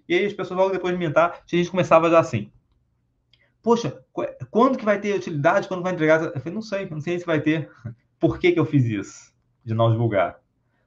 E 0.05 0.15
aí 0.15 0.25
as 0.25 0.33
pessoas 0.33 0.59
logo 0.59 0.73
depois 0.73 0.91
de 0.93 0.99
mintar, 0.99 1.29
a 1.29 1.55
gente 1.55 1.71
começava 1.71 2.09
já 2.09 2.19
assim. 2.19 2.51
Poxa, 3.63 4.03
quando 4.51 4.77
que 4.77 4.83
vai 4.83 4.99
ter 4.99 5.15
utilidade? 5.15 5.69
Quando 5.69 5.81
vai 5.81 5.93
entregar? 5.93 6.21
Eu 6.21 6.41
falei, 6.41 6.53
não 6.53 6.61
sei, 6.61 6.89
não 6.89 6.99
sei 6.99 7.19
se 7.19 7.25
vai 7.25 7.39
ter. 7.39 7.71
Por 8.19 8.37
que, 8.37 8.51
que 8.51 8.59
eu 8.59 8.65
fiz 8.65 8.83
isso? 8.83 9.33
De 9.63 9.73
não 9.73 9.89
divulgar. 9.89 10.41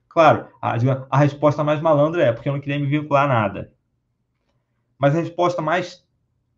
Claro, 0.07 0.49
a, 0.61 0.75
a 1.09 1.17
resposta 1.17 1.65
mais 1.65 1.81
malandra 1.81 2.25
é 2.25 2.31
porque 2.31 2.51
eu 2.51 2.53
não 2.53 2.61
queria 2.61 2.79
me 2.79 2.85
vincular 2.85 3.25
a 3.25 3.29
nada. 3.29 3.73
Mas 4.99 5.17
a 5.17 5.21
resposta 5.21 5.63
mais 5.63 6.02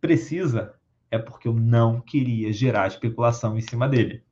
precisa 0.05 0.75
é 1.09 1.17
porque 1.17 1.47
eu 1.47 1.53
não 1.53 1.99
queria 1.99 2.53
gerar 2.53 2.87
especulação 2.87 3.57
em 3.57 3.61
cima 3.61 3.89
dele. 3.89 4.23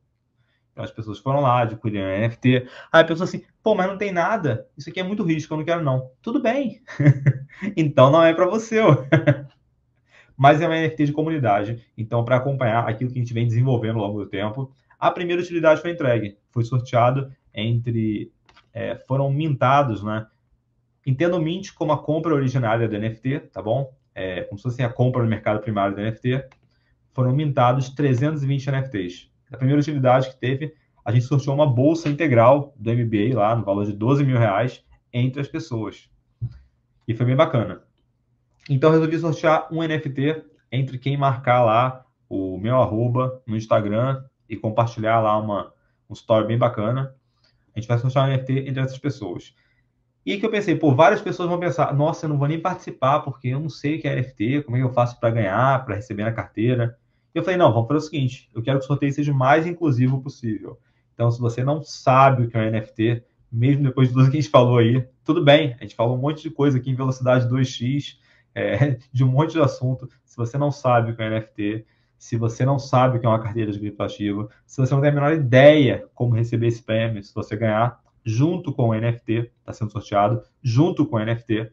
Então 0.72 0.84
as 0.84 0.92
pessoas 0.92 1.18
foram 1.18 1.42
lá, 1.42 1.62
adquiriram 1.62 2.08
NFT. 2.08 2.68
Aí 2.92 3.02
a 3.02 3.04
pessoa 3.04 3.26
assim, 3.26 3.44
pô, 3.64 3.74
mas 3.74 3.88
não 3.88 3.98
tem 3.98 4.12
nada. 4.12 4.68
Isso 4.78 4.90
aqui 4.90 5.00
é 5.00 5.04
muito 5.04 5.24
risco, 5.24 5.54
eu 5.54 5.58
não 5.58 5.66
quero 5.66 5.84
não. 5.84 6.12
Tudo 6.22 6.40
bem. 6.40 6.82
então 7.76 8.12
não 8.12 8.24
é 8.24 8.34
para 8.34 8.46
você. 8.46 8.78
mas 10.38 10.62
é 10.62 10.68
uma 10.68 10.80
NFT 10.80 11.06
de 11.06 11.12
comunidade. 11.12 11.84
Então, 11.98 12.24
para 12.24 12.38
acompanhar 12.38 12.88
aquilo 12.88 13.12
que 13.12 13.18
a 13.18 13.22
gente 13.22 13.34
vem 13.34 13.48
desenvolvendo 13.48 14.00
ao 14.00 14.08
longo 14.08 14.24
do 14.24 14.30
tempo, 14.30 14.72
a 15.00 15.10
primeira 15.10 15.42
utilidade 15.42 15.82
foi 15.82 15.92
entregue. 15.92 16.38
Foi 16.52 16.64
sorteado 16.64 17.32
entre. 17.54 18.32
É, 18.74 18.96
foram 19.08 19.32
mintados, 19.32 20.04
né? 20.04 20.28
Entenda 21.06 21.36
o 21.36 21.42
Mint 21.42 21.72
como 21.74 21.92
a 21.92 22.02
compra 22.02 22.34
originária 22.34 22.88
do 22.88 22.98
NFT, 22.98 23.40
tá 23.52 23.62
bom? 23.62 23.94
É, 24.16 24.44
como 24.44 24.58
se 24.58 24.64
fosse 24.64 24.84
a 24.84 24.90
compra 24.90 25.24
no 25.24 25.30
mercado 25.30 25.62
primário 25.62 25.96
do 25.96 26.02
NFT. 26.02 26.46
Foram 27.12 27.34
mintados 27.34 27.90
320 27.90 28.72
NFTs 28.72 29.34
a 29.54 29.58
primeira 29.58 29.80
utilidade 29.80 30.30
que 30.30 30.36
teve, 30.36 30.74
a 31.06 31.12
gente 31.12 31.26
sorteou 31.26 31.56
uma 31.56 31.68
bolsa 31.68 32.10
integral 32.10 32.74
do 32.76 32.92
MBA 32.92 33.36
lá, 33.36 33.56
no 33.56 33.64
valor 33.64 33.86
de 33.86 33.94
12 33.94 34.24
mil 34.24 34.38
reais, 34.38 34.84
entre 35.12 35.42
as 35.42 35.48
pessoas. 35.48 36.10
E 37.08 37.14
foi 37.14 37.26
bem 37.26 37.36
bacana. 37.36 37.84
Então, 38.70 38.92
resolvi 38.92 39.20
sortear 39.20 39.68
um 39.72 39.84
NFT 39.84 40.44
entre 40.72 40.98
quem 40.98 41.18
marcar 41.18 41.64
lá 41.64 42.06
o 42.28 42.58
meu 42.58 42.82
arroba 42.82 43.42
no 43.46 43.56
Instagram 43.56 44.24
e 44.50 44.56
compartilhar 44.56 45.20
lá 45.20 45.38
uma, 45.38 45.72
um 46.10 46.14
story 46.14 46.48
bem 46.48 46.58
bacana. 46.58 47.14
A 47.76 47.80
gente 47.80 47.88
vai 47.88 48.00
sortear 48.00 48.28
um 48.28 48.34
NFT 48.34 48.70
entre 48.70 48.82
essas 48.82 48.98
pessoas. 48.98 49.54
E 50.26 50.38
que 50.38 50.46
eu 50.46 50.50
pensei, 50.50 50.76
pô, 50.76 50.96
várias 50.96 51.22
pessoas 51.22 51.50
vão 51.50 51.60
pensar, 51.60 51.94
nossa, 51.94 52.26
eu 52.26 52.30
não 52.30 52.38
vou 52.38 52.48
nem 52.48 52.60
participar 52.60 53.20
porque 53.20 53.50
eu 53.50 53.60
não 53.60 53.70
sei 53.70 53.98
o 53.98 54.02
que 54.02 54.08
é 54.08 54.16
NFT, 54.16 54.64
como 54.64 54.78
é 54.78 54.80
que 54.80 54.86
eu 54.86 54.94
faço 54.94 55.20
para 55.20 55.30
ganhar, 55.32 55.84
para 55.86 55.96
receber 55.96 56.24
na 56.24 56.32
carteira. 56.32 56.98
E 57.36 57.38
eu 57.38 57.44
falei, 57.44 57.58
não, 57.58 57.74
vamos 57.74 57.88
fazer 57.88 57.98
o 57.98 58.02
seguinte, 58.02 58.50
eu 58.54 58.62
quero 58.62 58.80
que 58.80 58.86
o 58.86 58.88
sorteio 58.88 59.12
seja 59.12 59.32
o 59.32 59.36
mais 59.36 59.68
inclusivo 59.68 60.22
possível. 60.22 60.80
Então, 61.14 61.30
se 61.30 61.40
você 61.40 61.64
não 61.64 61.84
sabe 61.84 62.44
o 62.44 62.48
que 62.48 62.58
é 62.58 62.62
um 62.62 62.72
NFT, 62.72 63.24
mesmo 63.52 63.84
depois 63.84 64.08
de 64.08 64.14
tudo 64.14 64.32
que 64.32 64.38
a 64.38 64.42
gente 64.42 64.50
falou 64.50 64.78
aí, 64.78 65.06
tudo 65.24 65.44
bem, 65.44 65.76
a 65.80 65.84
gente 65.84 65.96
falou 65.96 66.16
um 66.16 66.22
monte 66.22 66.42
de 66.42 66.50
coisa 66.50 66.78
aqui 66.78 66.90
em 66.90 66.96
velocidade 66.96 67.48
2x, 67.48 68.18
é, 68.56 68.98
de 69.12 69.24
um 69.24 69.28
monte 69.28 69.54
de 69.54 69.60
assunto. 69.60 70.08
Se 70.24 70.38
você 70.38 70.58
não 70.58 70.72
sabe 70.72 71.12
o 71.12 71.16
que 71.16 71.22
é 71.22 71.30
NFT, 71.30 71.86
se 72.18 72.38
você 72.38 72.66
não 72.66 72.80
sabe 72.80 73.18
o 73.18 73.20
que 73.20 73.26
é 73.26 73.30
uma 73.30 73.42
carteira 73.42 73.72
de 73.72 73.80
criptoativo, 73.80 74.50
se 74.66 74.78
você 74.78 74.94
não 74.94 75.02
tem 75.02 75.10
a 75.10 75.14
menor 75.14 75.34
ideia 75.34 76.08
como 76.14 76.36
receber 76.36 76.68
esse 76.68 76.82
prêmio, 76.82 77.22
se 77.22 77.34
você 77.34 77.56
ganhar, 77.56 78.00
junto 78.26 78.74
com 78.74 78.90
o 78.90 78.94
NFT, 78.94 79.52
está 79.60 79.74
sendo 79.74 79.92
sorteado, 79.92 80.42
junto 80.62 81.06
com 81.06 81.18
o 81.18 81.26
NFT, 81.26 81.72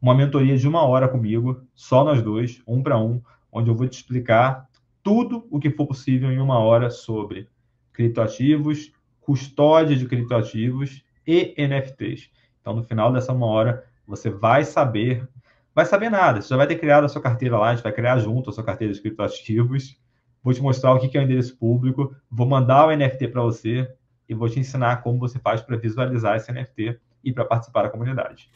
uma 0.00 0.14
mentoria 0.14 0.56
de 0.56 0.68
uma 0.68 0.82
hora 0.82 1.08
comigo, 1.08 1.60
só 1.74 2.04
nós 2.04 2.22
dois, 2.22 2.62
um 2.66 2.82
para 2.82 2.98
um, 2.98 3.20
onde 3.50 3.70
eu 3.70 3.74
vou 3.74 3.88
te 3.88 3.94
explicar 3.94 4.68
tudo 5.02 5.46
o 5.50 5.58
que 5.58 5.70
for 5.70 5.86
possível 5.86 6.30
em 6.30 6.38
uma 6.38 6.58
hora 6.58 6.90
sobre 6.90 7.48
criptoativos, 7.92 8.92
custódia 9.20 9.96
de 9.96 10.06
criptoativos 10.06 11.02
e 11.26 11.54
NFTs. 11.58 12.30
Então, 12.60 12.74
no 12.76 12.84
final 12.84 13.12
dessa 13.12 13.32
uma 13.32 13.46
hora, 13.46 13.84
você 14.06 14.30
vai 14.30 14.64
saber, 14.64 15.28
vai 15.74 15.84
saber 15.84 16.10
nada, 16.10 16.40
você 16.40 16.48
já 16.48 16.56
vai 16.56 16.66
ter 16.66 16.76
criado 16.76 17.04
a 17.04 17.08
sua 17.08 17.20
carteira 17.20 17.58
lá, 17.58 17.70
a 17.70 17.74
gente 17.74 17.82
vai 17.82 17.92
criar 17.92 18.18
junto 18.18 18.50
a 18.50 18.52
sua 18.52 18.64
carteira 18.64 18.92
de 18.92 19.00
criptoativos, 19.00 20.00
vou 20.42 20.54
te 20.54 20.62
mostrar 20.62 20.92
o 20.92 20.98
que 21.00 21.16
é 21.16 21.20
o 21.20 21.24
endereço 21.24 21.58
público, 21.58 22.14
vou 22.30 22.46
mandar 22.46 22.86
o 22.86 22.96
NFT 22.96 23.28
para 23.28 23.42
você 23.42 23.90
e 24.28 24.34
vou 24.34 24.48
te 24.48 24.60
ensinar 24.60 25.02
como 25.02 25.18
você 25.18 25.38
faz 25.38 25.60
para 25.60 25.76
visualizar 25.76 26.36
esse 26.36 26.52
NFT 26.52 26.98
e 27.24 27.32
para 27.32 27.44
participar 27.44 27.84
da 27.84 27.88
comunidade. 27.88 28.50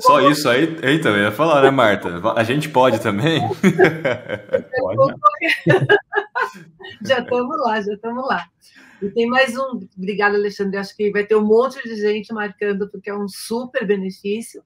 Só 0.00 0.20
isso 0.28 0.48
aí, 0.48 0.76
eita, 0.82 1.08
eu 1.08 1.16
ia 1.16 1.32
falar, 1.32 1.62
né, 1.62 1.70
Marta? 1.70 2.08
A 2.36 2.44
gente 2.44 2.68
pode 2.68 3.00
também? 3.00 3.40
pode. 4.78 5.14
já 7.06 7.20
estamos 7.20 7.58
lá, 7.58 7.80
já 7.80 7.94
estamos 7.94 8.26
lá. 8.26 8.46
E 9.00 9.08
tem 9.10 9.26
mais 9.26 9.56
um, 9.56 9.80
obrigada, 9.96 10.36
Alexandre. 10.36 10.76
Acho 10.76 10.94
que 10.94 11.10
vai 11.10 11.24
ter 11.24 11.36
um 11.36 11.44
monte 11.44 11.82
de 11.82 11.96
gente 11.96 12.32
marcando, 12.34 12.88
porque 12.90 13.08
é 13.08 13.14
um 13.14 13.26
super 13.26 13.86
benefício. 13.86 14.62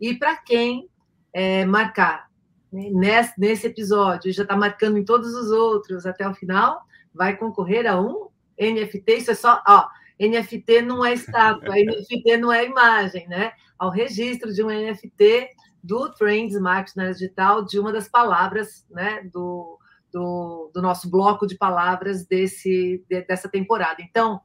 E 0.00 0.14
para 0.14 0.36
quem 0.36 0.88
é, 1.32 1.66
marcar 1.66 2.28
né, 2.72 2.88
nesse, 2.90 3.38
nesse 3.38 3.66
episódio, 3.66 4.32
já 4.32 4.42
está 4.42 4.56
marcando 4.56 4.96
em 4.96 5.04
todos 5.04 5.34
os 5.34 5.50
outros 5.50 6.06
até 6.06 6.26
o 6.26 6.34
final, 6.34 6.80
vai 7.14 7.36
concorrer 7.36 7.86
a 7.86 8.00
um 8.00 8.28
NFT. 8.60 9.12
Isso 9.12 9.30
é 9.30 9.34
só, 9.34 9.62
ó, 9.66 9.88
NFT 10.20 10.82
não 10.82 11.04
é 11.04 11.14
estátua, 11.14 11.74
NFT 11.78 12.36
não 12.38 12.52
é 12.52 12.64
imagem, 12.64 13.28
né? 13.28 13.52
ao 13.78 13.90
registro 13.90 14.52
de 14.52 14.62
um 14.62 14.68
NFT 14.68 15.50
do 15.82 16.10
Trends 16.12 16.58
Marketing 16.60 17.12
Digital, 17.12 17.64
de 17.64 17.78
uma 17.78 17.92
das 17.92 18.08
palavras 18.08 18.84
né, 18.90 19.22
do, 19.32 19.78
do, 20.12 20.70
do, 20.74 20.82
nosso 20.82 21.08
bloco 21.08 21.46
de 21.46 21.56
palavras 21.56 22.26
desse, 22.26 23.04
dessa 23.08 23.48
temporada. 23.48 24.02
Então, 24.02 24.40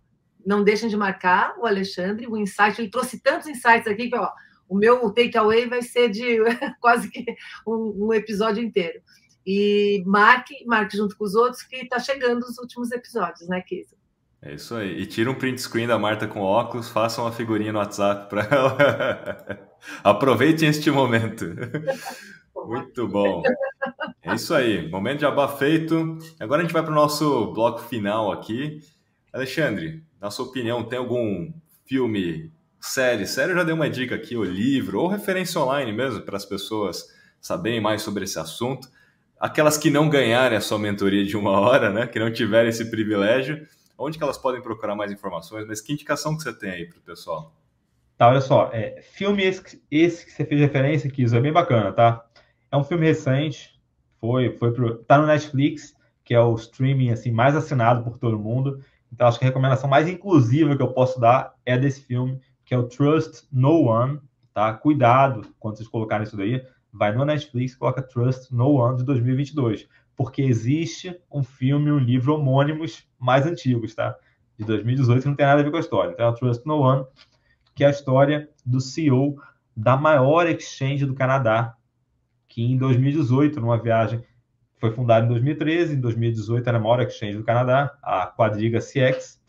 não 0.46 0.64
deixem 0.64 0.88
de 0.88 0.96
marcar 0.96 1.56
o 1.58 1.66
Alexandre, 1.66 2.28
o 2.28 2.38
insight, 2.38 2.80
ele 2.80 2.92
trouxe 2.92 3.20
tantos 3.20 3.48
insights 3.48 3.88
aqui 3.88 4.10
que 4.10 4.16
ó, 4.16 4.30
o 4.70 4.78
meu 4.78 5.10
takeaway 5.12 5.68
vai 5.68 5.82
ser 5.82 6.10
de 6.10 6.38
quase 6.80 7.10
que 7.10 7.26
um, 7.66 8.08
um 8.08 8.14
episódio 8.14 8.64
inteiro. 8.64 9.02
E 9.46 10.04
marque, 10.06 10.64
marque 10.66 10.96
junto 10.96 11.18
com 11.18 11.26
os 11.26 11.34
outros, 11.34 11.64
que 11.64 11.78
está 11.78 12.00
chegando 12.00 12.44
os 12.44 12.58
últimos 12.60 12.92
episódios, 12.92 13.50
né, 13.50 13.62
Kisa? 13.62 13.96
É 14.46 14.56
isso 14.56 14.76
aí. 14.76 15.02
E 15.02 15.06
tira 15.06 15.32
um 15.32 15.34
print 15.34 15.62
screen 15.62 15.88
da 15.88 15.98
Marta 15.98 16.28
com 16.28 16.42
óculos, 16.42 16.90
faça 16.90 17.22
uma 17.22 17.32
figurinha 17.32 17.72
no 17.72 17.80
WhatsApp 17.80 18.30
para 18.30 18.44
ela. 18.44 19.68
Aproveitem 20.04 20.68
este 20.68 20.92
momento. 20.92 21.46
Muito 22.54 23.08
bom. 23.08 23.42
É 24.22 24.36
isso 24.36 24.54
aí. 24.54 24.90
Momento 24.90 25.20
de 25.20 25.26
aba 25.26 25.48
feito. 25.48 26.18
Agora 26.42 26.60
a 26.60 26.64
gente 26.66 26.74
vai 26.74 26.84
para 26.84 26.92
o 26.92 26.96
nosso 26.96 27.54
bloco 27.54 27.80
final 27.84 28.34
aqui. 28.34 28.82
Alexandre, 29.32 30.04
na 30.20 30.30
sua 30.30 30.46
opinião, 30.46 30.84
tem 30.84 31.00
algum 31.00 31.50
filme, 31.86 32.52
série? 32.82 33.26
Série 33.26 33.54
eu 33.54 33.56
já 33.56 33.64
dei 33.64 33.74
uma 33.74 33.90
dica 33.90 34.16
aqui, 34.16 34.36
o 34.36 34.44
livro, 34.44 35.00
ou 35.00 35.08
referência 35.08 35.60
online 35.62 35.94
mesmo, 35.94 36.22
para 36.22 36.36
as 36.36 36.46
pessoas 36.46 37.06
saberem 37.40 37.80
mais 37.80 38.02
sobre 38.02 38.26
esse 38.26 38.38
assunto. 38.38 38.90
Aquelas 39.40 39.78
que 39.78 39.90
não 39.90 40.10
ganharem 40.10 40.58
a 40.58 40.62
sua 40.62 40.78
mentoria 40.78 41.26
de 41.26 41.38
uma 41.38 41.52
hora, 41.52 41.90
né? 41.90 42.08
Que 42.08 42.20
não 42.20 42.32
tiverem 42.32 42.70
esse 42.70 42.92
privilégio 42.92 43.66
onde 44.04 44.18
que 44.18 44.24
elas 44.24 44.38
podem 44.38 44.62
procurar 44.62 44.96
mais 44.96 45.12
informações, 45.12 45.66
mas 45.66 45.82
que 45.82 45.94
indicação 45.94 46.36
que 46.36 46.44
você 46.44 46.54
tem 46.54 46.72
aí 46.72 46.86
para 46.86 47.00
o 47.00 47.02
pessoal? 47.02 47.54
Tá, 48.18 48.30
olha 48.30 48.42
só, 48.42 48.70
é, 48.72 49.02
filme 49.02 49.44
esse, 49.44 49.82
esse, 49.90 50.26
que 50.26 50.32
você 50.32 50.46
fez 50.46 50.62
referência 50.62 51.12
isso 51.18 51.36
é 51.36 51.40
bem 51.40 51.52
bacana, 51.52 51.92
tá? 51.92 52.26
É 52.72 52.78
um 52.78 52.84
filme 52.84 53.06
recente, 53.06 53.80
foi, 54.20 54.56
foi 54.58 54.72
pro, 54.72 54.98
tá 55.04 55.18
no 55.18 55.26
Netflix, 55.26 55.96
que 56.24 56.34
é 56.34 56.40
o 56.40 56.56
streaming 56.56 57.10
assim 57.12 57.32
mais 57.32 57.56
assinado 57.56 58.04
por 58.04 58.18
todo 58.18 58.40
mundo. 58.40 58.84
Então 59.12 59.28
acho 59.28 59.40
que 59.40 59.46
a 59.46 59.48
recomendação 59.48 59.90
mais 59.90 60.08
inclusiva 60.08 60.76
que 60.76 60.82
eu 60.82 60.94
posso 60.94 61.20
dar 61.20 61.54
é 61.66 61.78
desse 61.78 62.02
filme, 62.02 62.40
que 62.66 62.74
é 62.74 62.78
o 62.78 62.88
Trust 62.88 63.48
No 63.52 63.88
One, 63.88 64.20
tá? 64.54 64.74
Cuidado 64.74 65.48
quando 65.60 65.78
vocês 65.78 65.90
colocarem 65.90 66.26
isso 66.26 66.38
daí, 66.38 66.66
vai 66.92 67.14
no 67.14 67.26
Netflix, 67.26 67.76
coloca 67.76 68.02
Trust 68.02 68.54
No 68.54 68.76
One 68.76 68.98
de 68.98 69.04
2022 69.04 69.88
porque 70.16 70.42
existe 70.42 71.20
um 71.32 71.44
filme 71.44 71.92
um 71.92 71.98
livro 71.98 72.36
homônimos 72.36 73.08
mais 73.20 73.46
antigos, 73.46 73.96
tá? 73.96 74.16
De 74.58 74.66
2018, 74.66 75.22
que 75.22 75.28
não 75.28 75.36
tem 75.36 75.46
nada 75.46 75.62
a 75.62 75.64
ver 75.64 75.72
com 75.72 75.78
a 75.78 75.80
história. 75.80 76.12
Então, 76.12 76.30
é 76.30 76.34
Trust 76.34 76.66
No 76.66 76.80
One, 76.80 77.06
que 77.76 77.84
é 77.84 77.88
a 77.88 77.92
história 77.92 78.50
do 78.66 78.80
CEO 78.80 79.36
da 79.76 79.98
maior 79.98 80.48
exchange 80.48 81.06
do 81.06 81.16
Canadá, 81.16 81.76
que 82.48 82.62
em 82.62 82.78
2018, 82.78 83.60
numa 83.60 83.82
viagem, 83.82 84.24
foi 84.78 84.92
fundada 84.92 85.26
em 85.26 85.30
2013, 85.30 85.96
em 85.96 86.00
2018 86.00 86.68
era 86.68 86.78
a 86.78 86.82
maior 86.82 87.02
exchange 87.02 87.38
do 87.38 87.44
Canadá, 87.44 87.98
a 88.04 88.28
Quadriga 88.28 88.80
CX. 88.80 89.42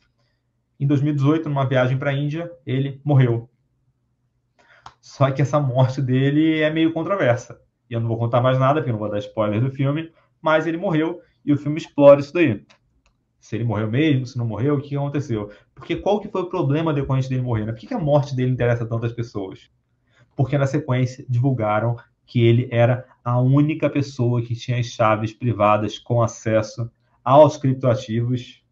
Em 0.80 0.86
2018, 0.86 1.48
numa 1.48 1.66
viagem 1.66 1.98
para 1.98 2.10
a 2.10 2.14
Índia, 2.14 2.50
ele 2.64 3.00
morreu. 3.04 3.50
Só 5.00 5.30
que 5.30 5.42
essa 5.42 5.60
morte 5.60 6.00
dele 6.00 6.60
é 6.60 6.70
meio 6.70 6.92
controversa. 6.92 7.60
E 7.90 7.94
eu 7.94 8.00
não 8.00 8.08
vou 8.08 8.16
contar 8.16 8.40
mais 8.40 8.58
nada, 8.58 8.80
porque 8.80 8.90
eu 8.90 8.94
não 8.94 8.98
vou 9.00 9.10
dar 9.10 9.18
spoiler 9.18 9.60
do 9.60 9.70
filme, 9.70 10.10
mas 10.44 10.66
ele 10.66 10.76
morreu 10.76 11.22
e 11.42 11.54
o 11.54 11.56
filme 11.56 11.78
explora 11.78 12.20
isso 12.20 12.34
daí. 12.34 12.62
Se 13.40 13.56
ele 13.56 13.64
morreu 13.64 13.90
mesmo, 13.90 14.26
se 14.26 14.36
não 14.36 14.46
morreu, 14.46 14.74
o 14.74 14.80
que 14.80 14.94
aconteceu? 14.94 15.50
Porque 15.74 15.96
qual 15.96 16.20
que 16.20 16.28
foi 16.28 16.42
o 16.42 16.50
problema 16.50 16.92
decorrente 16.92 17.30
dele 17.30 17.40
morrer? 17.40 17.64
Né? 17.64 17.72
Por 17.72 17.80
que, 17.80 17.86
que 17.86 17.94
a 17.94 17.98
morte 17.98 18.36
dele 18.36 18.52
interessa 18.52 18.84
tantas 18.84 19.10
pessoas? 19.10 19.70
Porque 20.36 20.58
na 20.58 20.66
sequência 20.66 21.24
divulgaram 21.26 21.96
que 22.26 22.44
ele 22.44 22.68
era 22.70 23.06
a 23.24 23.40
única 23.40 23.88
pessoa 23.88 24.42
que 24.42 24.54
tinha 24.54 24.78
as 24.78 24.84
chaves 24.84 25.32
privadas 25.32 25.98
com 25.98 26.20
acesso 26.20 26.90
aos 27.24 27.56
criptoativos 27.56 28.62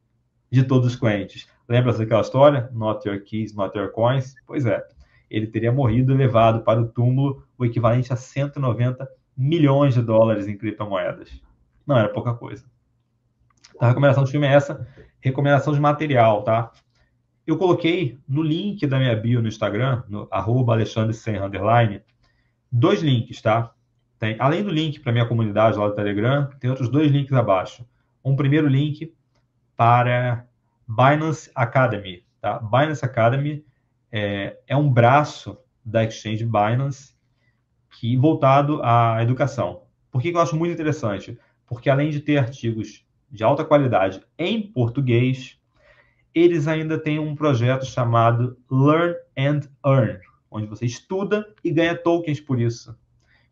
de 0.51 0.65
todos 0.65 0.93
os 0.93 0.97
clientes. 0.97 1.49
Lembra 1.67 1.95
daquela 1.95 2.21
história? 2.21 2.69
Not 2.75 3.09
your 3.09 3.19
keys, 3.23 3.55
not 3.55 3.77
your 3.79 3.91
coins? 3.93 4.35
Pois 4.47 4.67
é. 4.67 4.87
Ele 5.31 5.47
teria 5.47 5.73
morrido 5.73 6.13
e 6.13 6.17
levado 6.19 6.63
para 6.65 6.83
o 6.83 6.89
túmulo 6.89 7.43
o 7.57 7.65
equivalente 7.65 8.13
a 8.13 8.17
190 8.17 9.09
milhões 9.35 9.95
de 9.95 10.03
dólares 10.03 10.47
em 10.47 10.59
criptomoedas. 10.59 11.41
Não 11.87 11.97
era 11.97 12.09
pouca 12.09 12.35
coisa. 12.35 12.65
Então, 13.75 13.87
a 13.87 13.89
recomendação 13.89 14.25
do 14.25 14.31
filme 14.31 14.47
é 14.47 14.53
essa. 14.53 14.87
Recomendação 15.21 15.73
de 15.73 15.81
material, 15.81 16.43
tá? 16.43 16.73
Eu 17.47 17.59
coloquei 17.59 18.19
no 18.29 18.43
link 18.43 18.87
da 18.87 18.99
minha 18.99 19.17
bio 19.17 19.43
no 19.43 19.49
Instagram, 19.49 20.03
no 20.09 20.29
arroba 20.31 20.73
Alexandre 20.73 21.15
Sem 21.15 21.39
underline, 21.39 22.01
dois 22.71 23.03
links, 23.03 23.43
tá? 23.43 23.73
Tem, 24.19 24.37
além 24.39 24.63
do 24.63 24.71
link 24.71 25.01
para 25.01 25.11
minha 25.11 25.27
comunidade 25.27 25.77
lá 25.77 25.89
do 25.89 25.95
Telegram, 25.95 26.49
tem 26.61 26.71
outros 26.71 26.89
dois 26.89 27.11
links 27.11 27.33
abaixo. 27.33 27.85
Um 28.25 28.37
primeiro 28.37 28.69
link 28.69 29.13
para 29.77 30.47
Binance 30.87 31.51
Academy, 31.55 32.25
tá? 32.41 32.61
Binance 32.61 33.05
Academy 33.05 33.65
é, 34.13 34.59
é 34.69 34.77
um 34.77 34.89
braço 34.89 35.59
da 35.85 36.05
exchange 36.05 36.45
Binance 36.45 37.17
que 37.91 38.17
voltado 38.17 38.81
à 38.83 39.21
educação. 39.23 39.83
Por 40.11 40.23
que, 40.23 40.31
que 40.31 40.37
eu 40.37 40.41
acho 40.41 40.55
muito 40.55 40.73
interessante? 40.73 41.37
Porque 41.73 41.89
além 41.89 42.11
de 42.11 42.21
ter 42.21 42.37
artigos 42.37 43.03
de 43.31 43.43
alta 43.43 43.65
qualidade 43.65 44.23
em 44.39 44.61
português, 44.61 45.59
eles 46.35 46.69
ainda 46.69 46.99
têm 46.99 47.19
um 47.19 47.35
projeto 47.35 47.87
chamado 47.87 48.59
Learn 48.71 49.15
and 49.39 49.61
Earn, 49.83 50.21
onde 50.51 50.67
você 50.67 50.85
estuda 50.85 51.47
e 51.65 51.71
ganha 51.71 51.97
tokens 51.97 52.39
por 52.41 52.61
isso. 52.61 52.95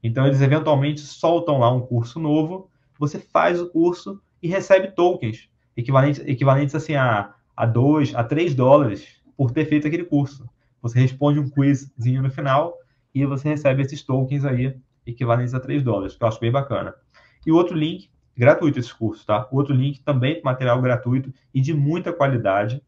Então, 0.02 0.26
eles 0.26 0.42
eventualmente 0.42 1.00
soltam 1.00 1.60
lá 1.60 1.72
um 1.72 1.80
curso 1.80 2.20
novo, 2.20 2.68
você 2.98 3.18
faz 3.18 3.58
o 3.58 3.70
curso 3.70 4.20
e 4.42 4.48
recebe 4.48 4.88
tokens, 4.88 5.48
equivalentes, 5.74 6.22
equivalentes 6.26 6.74
assim 6.74 6.96
a, 6.96 7.32
a 7.56 7.64
2, 7.64 8.14
a 8.14 8.22
3 8.22 8.54
dólares 8.54 9.18
por 9.34 9.50
ter 9.50 9.64
feito 9.64 9.86
aquele 9.86 10.04
curso. 10.04 10.46
Você 10.82 11.00
responde 11.00 11.40
um 11.40 11.48
quizzinho 11.48 12.22
no 12.22 12.30
final 12.30 12.76
e 13.14 13.24
você 13.24 13.48
recebe 13.48 13.80
esses 13.80 14.02
tokens 14.02 14.44
aí, 14.44 14.76
equivalentes 15.06 15.54
a 15.54 15.60
3 15.60 15.82
dólares, 15.82 16.16
que 16.16 16.22
eu 16.22 16.28
acho 16.28 16.38
bem 16.38 16.52
bacana. 16.52 16.94
E 17.46 17.52
outro 17.52 17.76
link, 17.76 18.10
gratuito 18.36 18.78
esse 18.78 18.94
curso, 18.94 19.24
tá? 19.26 19.48
O 19.50 19.56
outro 19.56 19.74
link 19.74 20.00
também 20.02 20.40
material 20.42 20.80
gratuito 20.80 21.32
e 21.52 21.60
de 21.60 21.72
muita 21.72 22.12
qualidade 22.12 22.82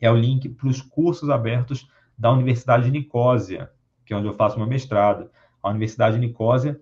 é 0.00 0.10
o 0.10 0.16
link 0.16 0.48
para 0.48 0.68
os 0.68 0.82
cursos 0.82 1.30
abertos 1.30 1.88
da 2.18 2.30
Universidade 2.30 2.84
de 2.84 2.90
Nicósia, 2.90 3.70
que 4.04 4.12
é 4.12 4.16
onde 4.16 4.26
eu 4.26 4.34
faço 4.34 4.58
meu 4.58 4.66
mestrado. 4.66 5.30
A 5.62 5.70
Universidade 5.70 6.16
de 6.16 6.26
Nicósia 6.26 6.80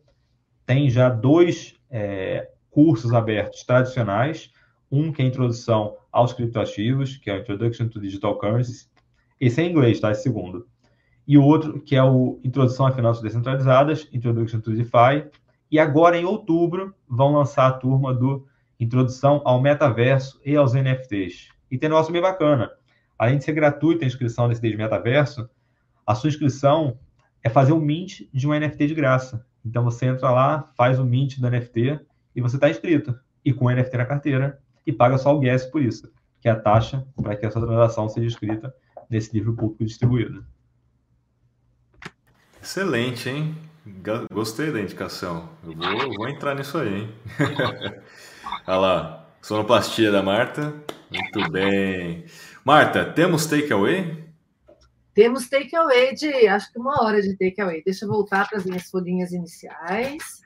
tem 0.64 0.88
já 0.88 1.08
dois 1.08 1.74
é, 1.90 2.50
cursos 2.70 3.12
abertos 3.12 3.62
tradicionais, 3.64 4.50
um 4.90 5.12
que 5.12 5.22
é 5.22 5.24
a 5.24 5.28
introdução 5.28 5.96
aos 6.10 6.32
criptoativos, 6.32 7.16
que 7.16 7.30
é 7.30 7.34
o 7.34 7.40
Introduction 7.40 7.88
to 7.88 8.00
Digital 8.00 8.38
Currencies. 8.38 8.90
Esse 9.38 9.60
é 9.60 9.64
em 9.64 9.70
inglês, 9.70 10.00
tá? 10.00 10.10
Esse 10.10 10.22
segundo. 10.22 10.66
E 11.26 11.38
o 11.38 11.44
outro, 11.44 11.80
que 11.80 11.94
é 11.94 12.02
o 12.02 12.40
Introdução 12.42 12.86
a 12.86 12.92
Finanças 12.92 13.22
Descentralizadas, 13.22 14.08
Introduction 14.12 14.60
to 14.60 14.72
DeFi, 14.72 15.30
e 15.70 15.78
agora, 15.78 16.16
em 16.16 16.24
outubro, 16.24 16.94
vão 17.08 17.32
lançar 17.32 17.66
a 17.68 17.72
turma 17.72 18.12
do 18.12 18.46
Introdução 18.78 19.40
ao 19.44 19.60
Metaverso 19.60 20.40
e 20.44 20.56
aos 20.56 20.74
NFTs. 20.74 21.48
E 21.70 21.78
tem 21.78 21.88
um 21.88 21.92
negócio 21.92 22.12
bem 22.12 22.20
bacana. 22.20 22.70
Além 23.18 23.38
de 23.38 23.44
ser 23.44 23.52
gratuita 23.52 24.04
a 24.04 24.06
inscrição 24.06 24.48
nesse 24.48 24.60
de 24.60 24.76
metaverso, 24.76 25.48
a 26.06 26.14
sua 26.14 26.28
inscrição 26.28 26.98
é 27.42 27.48
fazer 27.48 27.72
um 27.72 27.80
mint 27.80 28.22
de 28.32 28.48
um 28.48 28.58
NFT 28.58 28.88
de 28.88 28.94
graça. 28.94 29.46
Então 29.64 29.84
você 29.84 30.06
entra 30.06 30.30
lá, 30.30 30.72
faz 30.76 30.98
o 30.98 31.04
mint 31.04 31.38
do 31.38 31.48
NFT 31.48 32.00
e 32.34 32.40
você 32.40 32.56
está 32.56 32.68
inscrito. 32.68 33.14
E 33.44 33.52
com 33.52 33.66
o 33.66 33.70
NFT 33.70 33.96
na 33.96 34.06
carteira, 34.06 34.58
e 34.86 34.92
paga 34.92 35.18
só 35.18 35.36
o 35.36 35.40
gas 35.40 35.66
por 35.66 35.82
isso, 35.82 36.10
que 36.40 36.48
é 36.48 36.50
a 36.50 36.58
taxa 36.58 37.06
para 37.22 37.36
que 37.36 37.46
essa 37.46 37.60
transação 37.60 38.08
seja 38.08 38.26
escrita 38.26 38.74
nesse 39.08 39.32
livro 39.32 39.54
público 39.54 39.84
distribuído. 39.84 40.44
Excelente, 42.62 43.28
hein? 43.28 43.56
Gostei 44.32 44.70
da 44.70 44.80
indicação. 44.80 45.48
Eu 45.64 45.72
vou, 45.74 46.14
vou 46.14 46.28
entrar 46.28 46.54
nisso 46.54 46.78
aí, 46.78 47.02
hein? 47.02 47.14
Olha 48.66 48.76
lá, 48.76 49.26
sonoplastia 49.40 50.12
da 50.12 50.22
Marta. 50.22 50.74
Muito 51.10 51.50
bem. 51.50 52.24
Marta, 52.64 53.04
temos 53.04 53.46
takeaway? 53.46 54.24
Temos 55.14 55.48
takeaway 55.48 56.14
de, 56.14 56.46
acho 56.46 56.72
que 56.72 56.78
uma 56.78 57.02
hora 57.02 57.20
de 57.20 57.36
takeaway. 57.36 57.82
Deixa 57.84 58.04
eu 58.04 58.08
voltar 58.08 58.48
para 58.48 58.58
as 58.58 58.64
minhas 58.64 58.88
folhinhas 58.90 59.32
iniciais. 59.32 60.40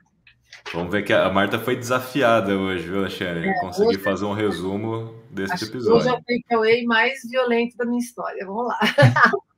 Vamos 0.72 0.90
ver 0.90 1.02
que 1.02 1.12
a 1.12 1.28
Marta 1.30 1.58
foi 1.58 1.76
desafiada 1.76 2.56
hoje, 2.56 2.88
viu, 2.88 3.00
Alexandre? 3.00 3.48
É, 3.48 3.60
Consegui 3.60 3.98
fazer 3.98 4.24
um 4.24 4.32
resumo 4.32 5.14
desse 5.30 5.64
episódio. 5.64 5.96
Hoje 5.96 6.08
é 6.08 6.12
o 6.12 6.22
takeaway 6.22 6.84
mais 6.84 7.20
violento 7.28 7.76
da 7.76 7.84
minha 7.84 8.00
história. 8.00 8.46
Vamos 8.46 8.68
lá. 8.68 8.78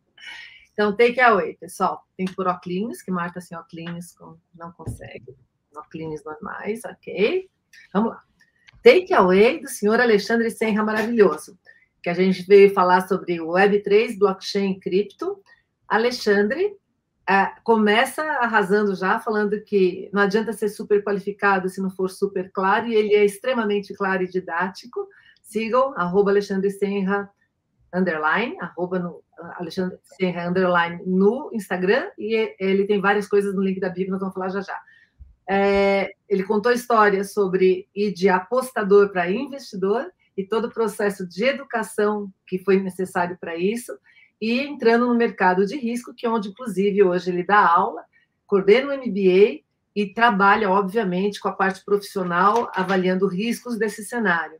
então, 0.77 0.95
takeaway, 0.95 1.57
pessoal. 1.57 2.07
Tem 2.19 2.27
por 2.27 2.47
óculos, 2.47 3.01
que 3.01 3.11
Marta 3.11 3.41
sem 3.41 3.57
óculos 3.57 4.15
não 4.55 4.71
consegue. 4.73 5.35
Óculos 5.75 6.23
normais, 6.23 6.83
ok? 6.85 7.49
Vamos 7.95 8.11
lá. 8.11 8.23
Takeaway 8.83 9.63
do 9.63 9.69
senhor 9.69 9.99
Alexandre 9.99 10.51
Senra 10.51 10.85
maravilhoso 10.85 11.59
que 12.03 12.11
a 12.11 12.15
gente 12.15 12.47
veio 12.47 12.75
falar 12.75 13.09
sobre 13.09 13.39
Web3, 13.39 14.19
blockchain 14.19 14.73
e 14.73 14.79
cripto. 14.79 15.43
Alexandre 15.89 16.77
é, 17.27 17.47
começa 17.65 18.23
arrasando 18.23 18.95
já, 18.95 19.19
falando 19.19 19.61
que 19.63 20.11
não 20.13 20.21
adianta 20.21 20.53
ser 20.53 20.69
super 20.69 21.03
qualificado 21.03 21.71
se 21.71 21.81
não 21.81 21.89
for 21.91 22.11
super 22.11 22.53
claro, 22.53 22.87
e 22.87 22.95
ele 22.95 23.15
é 23.15 23.25
extremamente 23.25 23.95
claro 23.95 24.23
e 24.23 24.29
didático. 24.29 25.09
Sigam, 25.43 25.95
arroba 25.97 26.31
Alexandre 26.31 26.71
Senra, 26.71 27.31
underline, 27.93 28.57
arroba 28.61 28.99
no, 28.99 29.25
Alexandre 29.59 29.99
Senra, 30.03 30.49
underline, 30.49 31.03
no 31.05 31.51
Instagram, 31.53 32.11
e 32.19 32.55
ele 32.59 32.87
tem 32.87 33.01
várias 33.01 33.29
coisas 33.29 33.55
no 33.55 33.63
link 33.63 33.79
da 33.79 33.89
Bíblia, 33.89 34.13
nós 34.13 34.21
vamos 34.21 34.35
falar 34.35 34.49
já 34.49 34.61
já. 34.61 34.81
É, 35.49 36.13
ele 36.29 36.43
contou 36.43 36.73
histórias 36.73 37.33
sobre 37.33 37.89
ir 37.95 38.13
de 38.13 38.29
apostador 38.29 39.11
para 39.11 39.31
investidor, 39.31 40.11
e 40.37 40.45
todo 40.45 40.67
o 40.67 40.73
processo 40.73 41.27
de 41.27 41.45
educação 41.45 42.31
que 42.47 42.59
foi 42.59 42.79
necessário 42.81 43.39
para 43.41 43.57
isso, 43.57 43.97
e 44.41 44.61
entrando 44.61 45.07
no 45.07 45.15
mercado 45.15 45.65
de 45.65 45.77
risco, 45.77 46.13
que 46.15 46.27
é 46.27 46.31
onde, 46.31 46.51
inclusive, 46.51 47.03
hoje 47.03 47.31
ele 47.31 47.43
dá 47.43 47.59
aula, 47.59 48.05
coordena 48.47 48.93
o 48.93 48.97
MBA 48.97 49.61
e 49.95 50.13
trabalha, 50.13 50.71
obviamente, 50.71 51.41
com 51.41 51.49
a 51.49 51.53
parte 51.53 51.83
profissional, 51.85 52.71
avaliando 52.75 53.27
riscos 53.27 53.79
desse 53.79 54.05
cenário. 54.05 54.59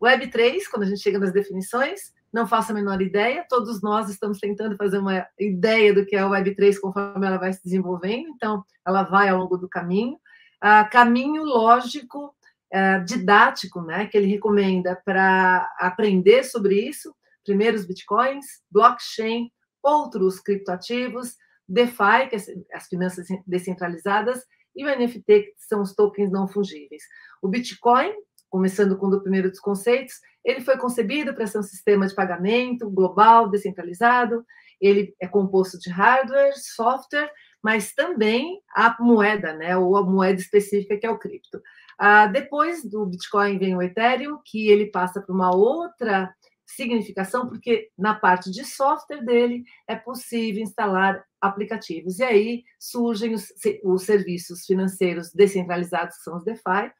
Web3, 0.00 0.60
quando 0.70 0.84
a 0.84 0.86
gente 0.86 1.00
chega 1.00 1.18
nas 1.18 1.32
definições, 1.32 2.12
não 2.32 2.46
faço 2.46 2.72
a 2.72 2.74
menor 2.74 3.00
ideia, 3.00 3.46
todos 3.48 3.80
nós 3.82 4.10
estamos 4.10 4.38
tentando 4.38 4.76
fazer 4.76 4.98
uma 4.98 5.26
ideia 5.38 5.94
do 5.94 6.04
que 6.04 6.14
é 6.14 6.20
a 6.20 6.28
Web3 6.28 6.78
conforme 6.80 7.26
ela 7.26 7.38
vai 7.38 7.52
se 7.52 7.62
desenvolvendo, 7.62 8.28
então 8.28 8.64
ela 8.86 9.02
vai 9.02 9.28
ao 9.28 9.38
longo 9.38 9.56
do 9.56 9.68
caminho. 9.68 10.18
Ah, 10.60 10.84
caminho 10.84 11.42
lógico 11.44 12.34
é, 12.70 13.00
didático, 13.00 13.80
né, 13.80 14.06
que 14.06 14.16
ele 14.16 14.26
recomenda 14.26 15.00
para 15.04 15.68
aprender 15.78 16.44
sobre 16.44 16.74
isso. 16.88 17.14
Primeiro 17.44 17.76
os 17.76 17.86
bitcoins, 17.86 18.44
blockchain, 18.70 19.50
outros 19.82 20.40
criptoativos, 20.40 21.34
DeFi, 21.66 22.28
que 22.28 22.36
é 22.36 22.76
as 22.76 22.86
finanças 22.86 23.26
descentralizadas, 23.46 24.44
e 24.74 24.84
o 24.84 24.88
NFT, 24.88 25.22
que 25.22 25.54
são 25.56 25.82
os 25.82 25.94
tokens 25.94 26.30
não 26.30 26.46
fungíveis. 26.46 27.02
O 27.42 27.48
Bitcoin, 27.48 28.12
começando 28.48 28.96
com 28.96 29.06
o 29.06 29.20
primeiro 29.20 29.50
dos 29.50 29.60
conceitos, 29.60 30.14
ele 30.44 30.60
foi 30.60 30.78
concebido 30.78 31.34
para 31.34 31.46
ser 31.46 31.58
um 31.58 31.62
sistema 31.62 32.06
de 32.06 32.14
pagamento 32.14 32.90
global, 32.90 33.48
descentralizado. 33.48 34.44
Ele 34.80 35.14
é 35.20 35.26
composto 35.26 35.78
de 35.78 35.90
hardware, 35.90 36.54
software, 36.56 37.30
mas 37.62 37.92
também 37.92 38.60
a 38.74 38.96
moeda, 39.00 39.52
né, 39.52 39.76
ou 39.76 39.96
a 39.96 40.02
moeda 40.02 40.40
específica 40.40 40.96
que 40.96 41.06
é 41.06 41.10
o 41.10 41.18
cripto. 41.18 41.60
Ah, 41.98 42.26
depois 42.26 42.84
do 42.84 43.04
Bitcoin 43.04 43.58
vem 43.58 43.76
o 43.76 43.82
Ethereum, 43.82 44.38
que 44.44 44.68
ele 44.68 44.86
passa 44.86 45.20
para 45.20 45.34
uma 45.34 45.54
outra 45.54 46.32
significação, 46.64 47.48
porque 47.48 47.90
na 47.98 48.14
parte 48.14 48.50
de 48.50 48.64
software 48.64 49.24
dele 49.24 49.64
é 49.86 49.96
possível 49.96 50.62
instalar 50.62 51.24
aplicativos. 51.40 52.18
E 52.18 52.22
aí 52.22 52.64
surgem 52.78 53.34
os, 53.34 53.48
os 53.82 54.02
serviços 54.02 54.64
financeiros 54.64 55.32
descentralizados, 55.32 56.18
que 56.18 56.22
são 56.22 56.36
os 56.36 56.44
DeFi, 56.44 56.92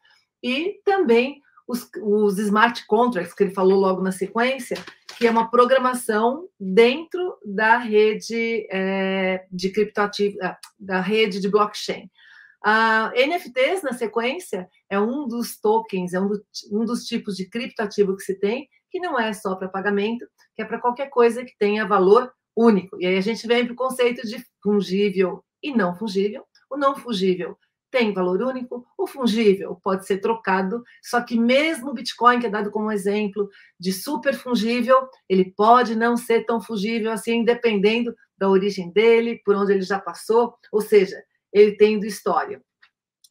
e 0.43 0.81
também 0.85 1.41
os, 1.67 1.89
os, 2.03 2.39
smart 2.39 2.87
contracts, 2.87 3.35
que 3.35 3.45
ele 3.45 3.55
falou 3.55 3.79
logo 3.79 4.01
na 4.01 4.11
sequência, 4.11 4.77
que 5.19 5.27
é 5.27 5.31
uma 5.31 5.51
programação 5.51 6.49
dentro 6.59 7.37
da 7.45 7.77
rede 7.77 8.67
é, 8.71 9.45
de 9.53 9.71
criptoativo, 9.71 10.39
ah, 10.43 10.57
da 10.79 11.01
rede 11.01 11.41
de 11.41 11.49
blockchain. 11.49 12.11
Uh, 12.65 13.15
NFTs, 13.15 13.83
na 13.83 13.93
sequência, 13.93 14.69
é 14.91 14.99
um 14.99 15.29
dos 15.29 15.61
tokens, 15.61 16.13
é 16.13 16.21
um, 16.21 16.29
do, 16.29 16.45
um 16.73 16.85
dos 16.85 17.05
tipos 17.05 17.37
de 17.37 17.49
criptoativo 17.49 18.17
que 18.17 18.23
se 18.23 18.35
tem, 18.35 18.69
que 18.91 18.99
não 18.99 19.19
é 19.19 19.33
só 19.33 19.55
para 19.55 19.69
pagamento, 19.69 20.27
que 20.57 20.63
é 20.63 20.65
para 20.65 20.81
qualquer 20.81 21.09
coisa 21.11 21.45
que 21.45 21.57
tenha 21.59 21.87
valor 21.87 22.33
único. 22.57 23.01
E 23.01 23.07
aí 23.07 23.17
a 23.17 23.21
gente 23.21 23.47
vem 23.47 23.65
para 23.65 23.75
o 23.75 23.77
conceito 23.77 24.27
de 24.27 24.45
fungível 24.63 25.45
e 25.63 25.73
não 25.73 25.95
fungível. 25.95 26.45
O 26.71 26.77
não 26.77 26.97
fungível 26.97 27.57
tem 27.91 28.13
valor 28.13 28.43
único, 28.43 28.87
o 28.97 29.07
fungível 29.07 29.77
pode 29.83 30.07
ser 30.07 30.19
trocado, 30.19 30.83
só 31.03 31.21
que 31.21 31.39
mesmo 31.39 31.91
o 31.91 31.95
Bitcoin, 31.95 32.41
que 32.41 32.47
é 32.47 32.51
dado 32.51 32.71
como 32.71 32.93
exemplo 32.93 33.49
de 33.79 33.93
super 33.93 34.35
fungível, 34.35 35.09
ele 35.29 35.53
pode 35.57 35.97
não 35.97 36.17
ser 36.17 36.45
tão 36.45 36.61
fungível 36.61 37.11
assim, 37.11 37.45
dependendo 37.45 38.15
da 38.37 38.49
origem 38.49 38.91
dele, 38.91 39.41
por 39.45 39.55
onde 39.57 39.73
ele 39.73 39.83
já 39.83 39.99
passou, 39.99 40.55
ou 40.71 40.81
seja, 40.81 41.17
ele 41.53 41.73
tendo 41.73 42.07
história. 42.07 42.63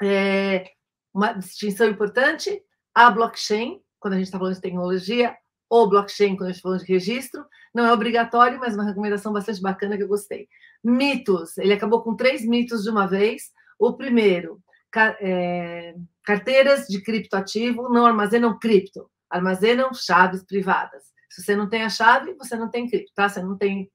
É, 0.02 0.66
uma 1.14 1.34
distinção 1.34 1.88
importante, 1.88 2.62
a 2.94 3.10
blockchain, 3.10 3.82
quando 4.00 4.14
a 4.14 4.18
gente 4.18 4.28
está 4.28 4.38
falando 4.38 4.56
de 4.56 4.62
tecnologia, 4.62 5.36
ou 5.70 5.90
blockchain, 5.90 6.36
quando 6.36 6.44
a 6.44 6.48
gente 6.48 6.58
está 6.58 6.70
falando 6.70 6.86
de 6.86 6.92
registro, 6.92 7.46
não 7.74 7.86
é 7.86 7.94
obrigatório, 7.94 8.60
mas 8.60 8.74
uma 8.74 8.86
recomendação 8.86 9.34
bastante 9.34 9.62
bacana 9.62 9.98
que 9.98 10.04
eu 10.04 10.08
gostei. 10.08 10.48
Mitos, 10.84 11.58
ele 11.58 11.74
acabou 11.74 12.02
com 12.02 12.16
três 12.16 12.46
mitos 12.46 12.84
de 12.84 12.90
uma 12.90 13.06
vez. 13.06 13.52
O 13.80 13.94
primeiro, 13.94 14.62
é, 15.20 15.96
carteiras 16.24 16.88
de 16.88 17.02
criptoativo 17.02 17.90
não 17.90 18.06
armazenam 18.06 18.58
cripto, 18.58 19.10
armazenam 19.30 19.94
chaves 19.94 20.44
privadas. 20.44 21.04
Se 21.30 21.44
você 21.44 21.56
não 21.56 21.70
tem 21.70 21.84
a 21.84 21.90
chave, 21.90 22.34
você 22.34 22.56
não 22.56 22.70
tem 22.70 22.90
cripto, 22.90 23.12
tá? 23.14 23.30
Você 23.30 23.42
não 23.42 23.58
tem 23.58 23.92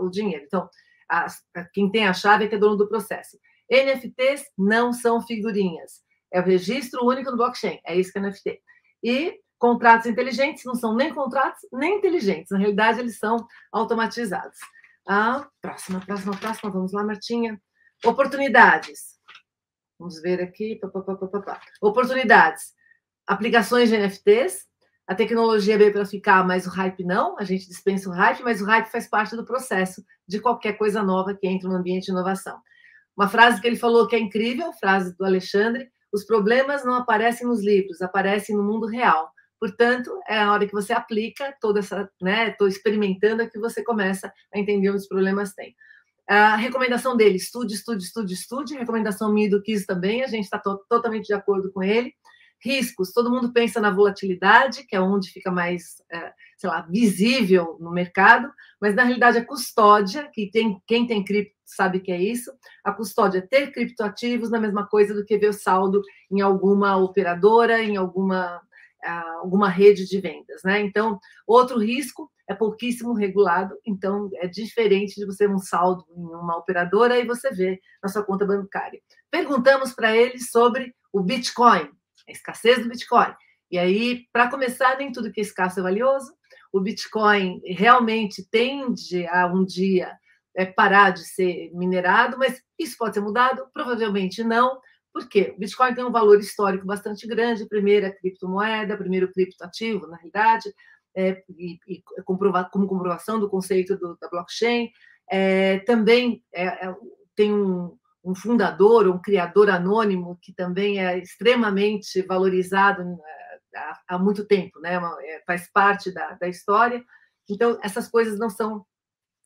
o 0.00 0.08
dinheiro. 0.08 0.44
Então, 0.46 0.68
a, 1.10 1.26
a, 1.54 1.64
quem 1.72 1.90
tem 1.90 2.06
a 2.06 2.14
chave 2.14 2.44
é 2.44 2.48
que 2.48 2.54
é 2.54 2.58
dono 2.58 2.76
do 2.76 2.88
processo. 2.88 3.38
NFTs 3.70 4.44
não 4.56 4.92
são 4.92 5.20
figurinhas. 5.20 6.00
É 6.32 6.40
o 6.40 6.44
registro 6.44 7.04
único 7.04 7.30
do 7.30 7.36
blockchain. 7.36 7.80
É 7.84 7.96
isso 7.96 8.12
que 8.12 8.18
é 8.18 8.22
NFT. 8.22 8.60
E 9.02 9.40
contratos 9.58 10.06
inteligentes 10.06 10.64
não 10.64 10.74
são 10.74 10.94
nem 10.94 11.12
contratos 11.12 11.60
nem 11.72 11.98
inteligentes. 11.98 12.50
Na 12.50 12.58
realidade, 12.58 13.00
eles 13.00 13.18
são 13.18 13.46
automatizados. 13.72 14.58
Ah, 15.08 15.46
próxima, 15.60 16.00
próxima, 16.00 16.36
próxima. 16.36 16.70
Vamos 16.70 16.92
lá, 16.92 17.04
Martinha. 17.04 17.60
Oportunidades. 18.04 19.15
Vamos 19.98 20.20
ver 20.20 20.42
aqui. 20.42 20.76
Pá, 20.76 20.88
pá, 20.88 21.00
pá, 21.02 21.60
Oportunidades. 21.80 22.74
Aplicações 23.26 23.88
de 23.88 23.96
NFTs. 23.96 24.66
A 25.06 25.14
tecnologia 25.14 25.78
veio 25.78 25.92
para 25.92 26.04
ficar, 26.04 26.44
mas 26.44 26.66
o 26.66 26.70
hype 26.70 27.04
não. 27.04 27.38
A 27.38 27.44
gente 27.44 27.68
dispensa 27.68 28.08
o 28.08 28.12
hype, 28.12 28.42
mas 28.42 28.60
o 28.60 28.64
hype 28.64 28.86
faz 28.86 29.08
parte 29.08 29.36
do 29.36 29.44
processo 29.44 30.04
de 30.26 30.40
qualquer 30.40 30.74
coisa 30.76 31.02
nova 31.02 31.34
que 31.34 31.46
entra 31.46 31.68
no 31.68 31.76
ambiente 31.76 32.06
de 32.06 32.10
inovação. 32.10 32.58
Uma 33.16 33.28
frase 33.28 33.60
que 33.60 33.66
ele 33.66 33.76
falou 33.76 34.06
que 34.08 34.16
é 34.16 34.18
incrível, 34.18 34.72
frase 34.72 35.16
do 35.16 35.24
Alexandre: 35.24 35.88
os 36.12 36.24
problemas 36.24 36.84
não 36.84 36.94
aparecem 36.94 37.46
nos 37.46 37.64
livros, 37.64 38.02
aparecem 38.02 38.56
no 38.56 38.64
mundo 38.64 38.86
real. 38.86 39.30
Portanto, 39.58 40.10
é 40.28 40.38
a 40.38 40.52
hora 40.52 40.66
que 40.66 40.72
você 40.72 40.92
aplica 40.92 41.56
toda 41.60 41.80
essa, 41.80 42.10
né? 42.20 42.50
Estou 42.50 42.68
experimentando 42.68 43.42
é 43.42 43.48
que 43.48 43.58
você 43.58 43.82
começa 43.82 44.32
a 44.52 44.58
entender 44.58 44.90
onde 44.90 44.98
os 44.98 45.08
problemas 45.08 45.54
têm. 45.54 45.74
A 46.28 46.56
recomendação 46.56 47.16
dele: 47.16 47.36
estude, 47.36 47.74
estude, 47.74 48.04
estude, 48.04 48.34
estude. 48.34 48.76
Recomendação 48.76 49.32
minha 49.32 49.48
do 49.48 49.62
Kiss 49.62 49.86
também, 49.86 50.22
a 50.22 50.26
gente 50.26 50.44
está 50.44 50.58
to 50.58 50.78
totalmente 50.88 51.26
de 51.26 51.34
acordo 51.34 51.70
com 51.72 51.82
ele. 51.82 52.12
Riscos: 52.60 53.12
todo 53.12 53.30
mundo 53.30 53.52
pensa 53.52 53.80
na 53.80 53.90
volatilidade, 53.90 54.86
que 54.86 54.96
é 54.96 55.00
onde 55.00 55.30
fica 55.30 55.50
mais, 55.50 56.02
é, 56.10 56.32
sei 56.56 56.68
lá, 56.68 56.82
visível 56.90 57.76
no 57.80 57.92
mercado, 57.92 58.50
mas 58.80 58.94
na 58.94 59.04
realidade 59.04 59.38
a 59.38 59.44
custódia, 59.44 60.28
que 60.32 60.50
tem 60.50 60.80
quem 60.86 61.06
tem 61.06 61.24
cripto 61.24 61.56
sabe 61.66 62.00
que 62.00 62.12
é 62.12 62.20
isso. 62.20 62.52
A 62.84 62.92
custódia 62.92 63.38
é 63.38 63.42
ter 63.42 63.72
criptoativos 63.72 64.50
na 64.50 64.60
mesma 64.60 64.86
coisa 64.86 65.12
do 65.12 65.24
que 65.24 65.36
ver 65.36 65.48
o 65.48 65.52
saldo 65.52 66.00
em 66.30 66.40
alguma 66.40 66.96
operadora, 66.96 67.82
em 67.82 67.96
alguma, 67.96 68.58
uh, 69.04 69.38
alguma 69.40 69.68
rede 69.68 70.06
de 70.06 70.20
vendas, 70.20 70.62
né? 70.64 70.80
Então, 70.80 71.18
outro 71.46 71.78
risco 71.78 72.30
é 72.48 72.54
pouquíssimo 72.54 73.12
regulado, 73.12 73.76
então 73.84 74.30
é 74.34 74.46
diferente 74.46 75.16
de 75.16 75.26
você 75.26 75.46
ter 75.46 75.52
um 75.52 75.58
saldo 75.58 76.04
em 76.16 76.22
uma 76.22 76.56
operadora 76.56 77.18
e 77.18 77.26
você 77.26 77.50
ver 77.50 77.80
na 78.02 78.08
sua 78.08 78.24
conta 78.24 78.46
bancária. 78.46 79.00
Perguntamos 79.30 79.92
para 79.92 80.16
ele 80.16 80.38
sobre 80.38 80.94
o 81.12 81.22
Bitcoin, 81.22 81.90
a 82.28 82.32
escassez 82.32 82.82
do 82.82 82.88
Bitcoin. 82.88 83.34
E 83.70 83.78
aí, 83.78 84.24
para 84.32 84.48
começar, 84.48 84.96
nem 84.96 85.10
tudo 85.10 85.32
que 85.32 85.40
é 85.40 85.42
escasso 85.42 85.80
é 85.80 85.82
valioso. 85.82 86.32
O 86.72 86.80
Bitcoin 86.80 87.60
realmente 87.64 88.48
tende 88.48 89.26
a 89.26 89.46
um 89.46 89.64
dia 89.64 90.16
é, 90.56 90.64
parar 90.64 91.10
de 91.10 91.24
ser 91.24 91.70
minerado, 91.74 92.38
mas 92.38 92.62
isso 92.78 92.96
pode 92.96 93.14
ser 93.14 93.20
mudado? 93.20 93.66
Provavelmente 93.72 94.44
não. 94.44 94.80
Por 95.12 95.28
quê? 95.28 95.54
O 95.56 95.58
Bitcoin 95.58 95.94
tem 95.94 96.04
um 96.04 96.12
valor 96.12 96.38
histórico 96.38 96.86
bastante 96.86 97.26
grande, 97.26 97.68
primeira 97.68 98.12
criptomoeda, 98.12 98.96
primeiro 98.96 99.32
criptoativo, 99.32 100.06
na 100.06 100.16
realidade, 100.16 100.72
é, 101.16 101.42
e, 101.48 101.78
e 101.88 102.02
comprova, 102.24 102.68
como 102.70 102.86
comprovação 102.86 103.40
do 103.40 103.48
conceito 103.48 103.96
do, 103.96 104.16
da 104.20 104.28
blockchain. 104.28 104.90
É, 105.30 105.78
também 105.80 106.44
é, 106.52 106.66
é 106.66 106.94
tem 107.34 107.52
um, 107.52 107.98
um, 108.22 108.34
fundador, 108.34 109.08
um 109.08 109.20
criador 109.20 109.70
anônimo, 109.70 110.38
que 110.40 110.52
também 110.52 111.04
é 111.04 111.18
extremamente 111.18 112.22
valorizado 112.22 113.02
é, 113.02 113.78
há, 113.78 114.00
há 114.08 114.18
muito 114.18 114.44
tempo, 114.44 114.78
né? 114.80 115.00
É, 115.22 115.42
faz 115.46 115.70
parte 115.72 116.12
da, 116.12 116.34
da 116.34 116.48
história. 116.48 117.02
Então, 117.48 117.78
essas 117.82 118.08
coisas 118.08 118.38
não 118.38 118.50
são 118.50 118.84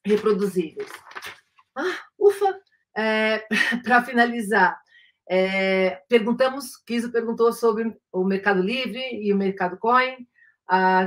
reproduzíveis. 0.04 0.90
Ah, 1.76 1.98
ufa! 2.18 2.60
Para 3.84 4.02
finalizar, 4.02 4.78
é, 5.28 6.02
perguntamos, 6.08 6.76
Kiso 6.84 7.12
perguntou 7.12 7.52
sobre 7.52 7.96
o 8.12 8.24
Mercado 8.24 8.60
Livre 8.60 9.00
e 9.22 9.32
o 9.32 9.36
Mercado 9.36 9.78
Coin, 9.78 10.26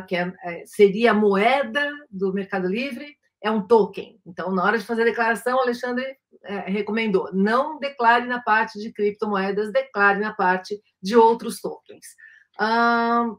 que 0.08 0.16
é, 0.16 0.34
é, 0.44 0.66
seria 0.66 1.12
a 1.12 1.14
moeda 1.14 1.92
do 2.10 2.34
Mercado 2.34 2.68
Livre, 2.68 3.16
é 3.42 3.50
um 3.50 3.66
token. 3.66 4.20
Então, 4.26 4.52
na 4.52 4.64
hora 4.64 4.78
de 4.78 4.86
fazer 4.86 5.04
a 5.04 5.06
declaração, 5.06 5.58
o 5.58 5.62
Alexandre 5.62 6.18
é, 6.44 6.60
recomendou, 6.70 7.30
não 7.34 7.80
declare 7.80 8.26
na 8.26 8.42
parte 8.42 8.80
de 8.80 8.92
criptomoedas, 8.92 9.72
declare 9.72 10.20
na 10.20 10.34
parte 10.34 10.82
de 11.02 11.16
outros 11.16 11.60
tokens. 11.60 12.06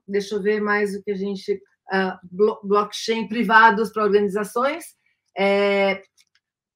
Deixa 0.06 0.34
eu 0.34 0.42
ver 0.42 0.60
mais 0.60 0.94
o 0.94 1.02
que 1.02 1.10
a 1.10 1.16
gente... 1.16 1.60
Ah, 1.92 2.18
blockchain 2.62 3.28
privados 3.28 3.92
para 3.92 4.05
organizações, 4.05 4.86
é, 5.36 6.01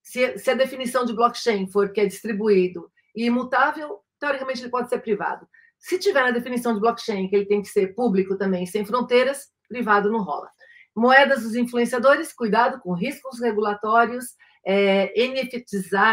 se, 0.02 0.38
se, 0.38 0.50
a 0.50 0.54
definição 0.54 1.04
de 1.04 1.14
blockchain 1.14 1.66
for 1.66 1.92
que 1.92 2.00
é 2.00 2.06
distribuído 2.06 2.90
e 3.14 3.24
imutável, 3.24 4.00
teoricamente 4.18 4.60
ele 4.60 4.70
pode 4.70 4.88
ser 4.88 4.98
privado. 4.98 5.48
Se 5.78 5.98
tiver 5.98 6.22
na 6.22 6.30
definição 6.30 6.74
de 6.74 6.80
blockchain 6.80 7.28
que 7.28 7.36
ele 7.36 7.46
tem 7.46 7.62
que 7.62 7.68
ser 7.68 7.94
público 7.94 8.36
também, 8.36 8.66
sem 8.66 8.84
fronteiras, 8.84 9.46
privado 9.68 10.10
não 10.10 10.22
rola. 10.22 10.48
Moedas 10.94 11.42
dos 11.42 11.54
influenciadores, 11.54 12.32
cuidado 12.32 12.80
com 12.80 12.92
riscos 12.92 13.40
regulatórios. 13.40 14.36
É, 14.66 15.12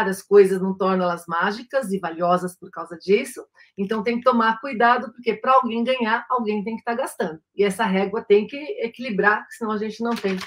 as 0.06 0.22
coisas 0.22 0.62
não 0.62 0.74
torna 0.74 1.04
elas 1.04 1.24
mágicas 1.26 1.92
e 1.92 1.98
valiosas 1.98 2.56
por 2.56 2.70
causa 2.70 2.96
disso. 2.96 3.44
Então 3.76 4.02
tem 4.02 4.18
que 4.18 4.24
tomar 4.24 4.60
cuidado, 4.60 5.12
porque 5.12 5.34
para 5.34 5.54
alguém 5.54 5.82
ganhar, 5.82 6.24
alguém 6.30 6.62
tem 6.62 6.74
que 6.74 6.80
estar 6.80 6.96
tá 6.96 7.02
gastando. 7.02 7.40
E 7.54 7.64
essa 7.64 7.84
régua 7.84 8.22
tem 8.22 8.46
que 8.46 8.56
equilibrar, 8.80 9.44
senão 9.50 9.72
a 9.72 9.78
gente 9.78 10.02
não 10.02 10.14
tem 10.14 10.38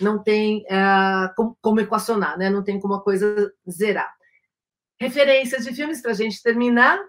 não 0.00 0.22
tem 0.22 0.64
uh, 0.64 1.32
como, 1.36 1.56
como, 1.60 1.80
equacionar, 1.80 2.36
né? 2.36 2.50
não 2.50 2.64
tem 2.64 2.80
como 2.80 2.94
a 2.94 3.02
coisa 3.02 3.52
zerar. 3.70 4.12
Referências 5.00 5.64
de 5.64 5.74
filmes 5.74 6.00
para 6.02 6.12
a 6.12 6.14
gente 6.14 6.42
terminar: 6.42 7.00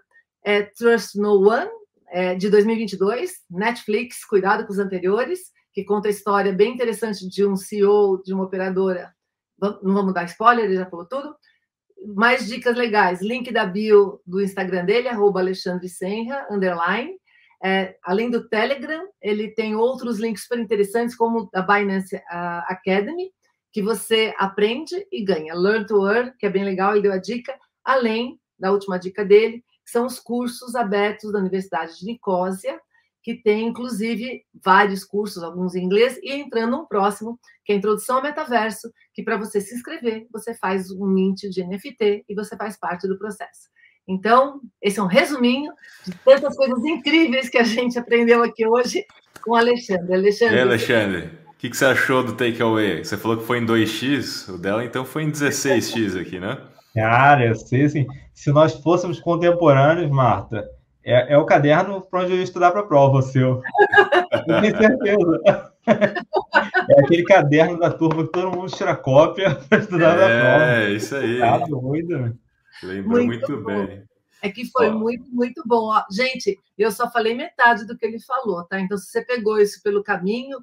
é 0.46 0.62
Trust 0.62 1.20
No 1.20 1.50
One, 1.50 1.70
é, 2.10 2.36
de 2.36 2.50
2022, 2.50 3.32
Netflix, 3.50 4.24
cuidado 4.24 4.66
com 4.66 4.72
os 4.72 4.78
anteriores, 4.78 5.40
que 5.74 5.84
conta 5.84 6.08
a 6.08 6.12
história 6.12 6.54
bem 6.54 6.74
interessante 6.74 7.28
de 7.28 7.46
um 7.46 7.58
CEO 7.58 8.22
de 8.24 8.32
uma 8.32 8.44
operadora. 8.44 9.12
Não 9.60 9.94
vamos 9.94 10.14
dar 10.14 10.26
spoiler, 10.26 10.66
ele 10.66 10.76
já 10.76 10.86
falou 10.86 11.06
tudo. 11.06 11.36
Mais 12.16 12.48
dicas 12.48 12.78
legais: 12.78 13.22
link 13.22 13.52
da 13.52 13.66
bio 13.66 14.22
do 14.26 14.40
Instagram 14.40 14.86
dele, 14.86 15.08
arroba 15.08 15.40
Alexandre 15.40 15.90
Senra, 15.90 16.48
underline. 16.52 17.18
É, 17.64 17.98
além 18.04 18.30
do 18.30 18.48
Telegram, 18.48 19.04
ele 19.20 19.50
tem 19.50 19.76
outros 19.76 20.20
links 20.20 20.44
super 20.44 20.60
interessantes, 20.60 21.16
como 21.16 21.50
a 21.54 21.62
Binance 21.62 22.22
Academy, 22.68 23.32
que 23.72 23.82
você 23.82 24.36
aprende 24.38 25.08
e 25.12 25.24
ganha. 25.24 25.56
Learn 25.56 25.88
to 25.88 26.08
Earn, 26.08 26.32
que 26.38 26.46
é 26.46 26.50
bem 26.50 26.64
legal, 26.64 26.92
ele 26.92 27.02
deu 27.02 27.14
a 27.14 27.18
dica, 27.18 27.58
além 27.84 28.40
da 28.60 28.72
última 28.72 29.00
dica 29.00 29.26
dele, 29.26 29.64
que 29.86 29.92
são 29.92 30.06
os 30.06 30.20
cursos 30.20 30.76
abertos 30.76 31.32
da 31.32 31.40
Universidade 31.40 32.00
de 32.00 32.06
Nicósia, 32.06 32.80
que 33.22 33.36
tem, 33.36 33.68
inclusive, 33.68 34.44
vários 34.64 35.04
cursos, 35.04 35.42
alguns 35.42 35.74
em 35.74 35.84
inglês, 35.84 36.20
e 36.22 36.34
entrando 36.34 36.78
um 36.78 36.86
próximo, 36.86 37.40
que 37.64 37.72
é 37.72 37.76
a 37.76 37.78
Introdução 37.78 38.18
ao 38.18 38.24
Metaverso, 38.24 38.92
que 39.14 39.24
para 39.24 39.38
você 39.38 39.60
se 39.60 39.74
inscrever, 39.74 40.28
você 40.32 40.54
faz 40.54 40.92
um 40.92 41.08
mint 41.08 41.42
de 41.50 41.64
NFT 41.64 42.26
e 42.30 42.36
você 42.36 42.56
faz 42.56 42.78
parte 42.78 43.08
do 43.08 43.18
processo. 43.18 43.70
Então, 44.08 44.62
esse 44.80 45.00
é 45.00 45.04
um 45.04 45.08
resuminho 45.08 45.74
de 46.06 46.14
tantas 46.24 46.56
coisas 46.56 46.84
incríveis 46.86 47.50
que 47.50 47.58
a 47.58 47.64
gente 47.64 47.98
aprendeu 47.98 48.44
aqui 48.44 48.68
hoje 48.68 49.04
com 49.42 49.52
o 49.52 49.56
Alexandre. 49.56 50.14
Alexandre, 50.14 50.60
Alexandre, 50.60 51.32
o 51.48 51.54
que, 51.58 51.70
que 51.72 51.78
você 51.78 51.86
achou 51.86 52.24
do 52.24 52.36
takeaway? 52.36 53.04
Você 53.04 53.18
falou 53.18 53.38
que 53.38 53.46
foi 53.46 53.58
em 53.58 53.66
2x, 53.66 54.54
o 54.54 54.58
dela 54.60 54.86
então 54.86 55.04
foi 55.04 55.24
em 55.24 55.32
16x 55.32 56.22
aqui, 56.22 56.40
né? 56.40 56.60
Cara, 56.96 57.46
eu 57.46 57.56
sei 57.56 57.84
assim, 57.84 58.08
se 58.34 58.52
nós 58.52 58.74
fôssemos 58.74 59.20
contemporâneos, 59.20 60.10
Marta, 60.10 60.66
é, 61.04 61.34
é 61.34 61.38
o 61.38 61.46
caderno 61.46 62.02
para 62.02 62.22
onde 62.22 62.32
eu 62.32 62.38
ia 62.38 62.44
estudar 62.44 62.72
para 62.72 62.82
a 62.82 62.86
prova, 62.86 63.18
o 63.18 63.22
seu. 63.22 63.62
Eu 64.48 64.62
tenho 64.62 64.78
certeza. 64.78 65.72
É 66.90 67.00
aquele 67.00 67.24
caderno 67.24 67.78
da 67.78 67.92
turma 67.92 68.26
que 68.26 68.32
todo 68.32 68.58
mundo 68.58 68.72
tira 68.72 68.96
cópia 68.96 69.54
para 69.70 69.78
estudar 69.78 70.18
é, 70.18 70.20
na 70.20 70.42
prova. 70.42 70.66
É, 70.66 70.92
isso 70.94 71.16
aí. 71.16 71.40
Tá 71.40 71.58
doido, 71.60 72.18
né? 72.18 72.34
Lembrou 72.82 73.24
muito, 73.24 73.52
muito 73.52 73.64
bem. 73.64 74.04
É 74.42 74.50
que 74.50 74.66
foi 74.72 74.90
Ó. 74.90 74.94
muito, 74.94 75.30
muito 75.32 75.62
bom. 75.66 75.92
Ó, 75.92 76.04
gente, 76.12 76.58
eu 76.76 76.92
só 76.92 77.10
falei 77.12 77.36
metade 77.36 77.86
do 77.86 77.96
que 77.96 78.06
ele 78.06 78.20
falou, 78.20 78.64
tá? 78.64 78.80
Então, 78.80 78.98
se 78.98 79.08
você 79.08 79.24
pegou 79.24 79.60
isso 79.60 79.82
pelo 79.84 80.04
caminho, 80.04 80.58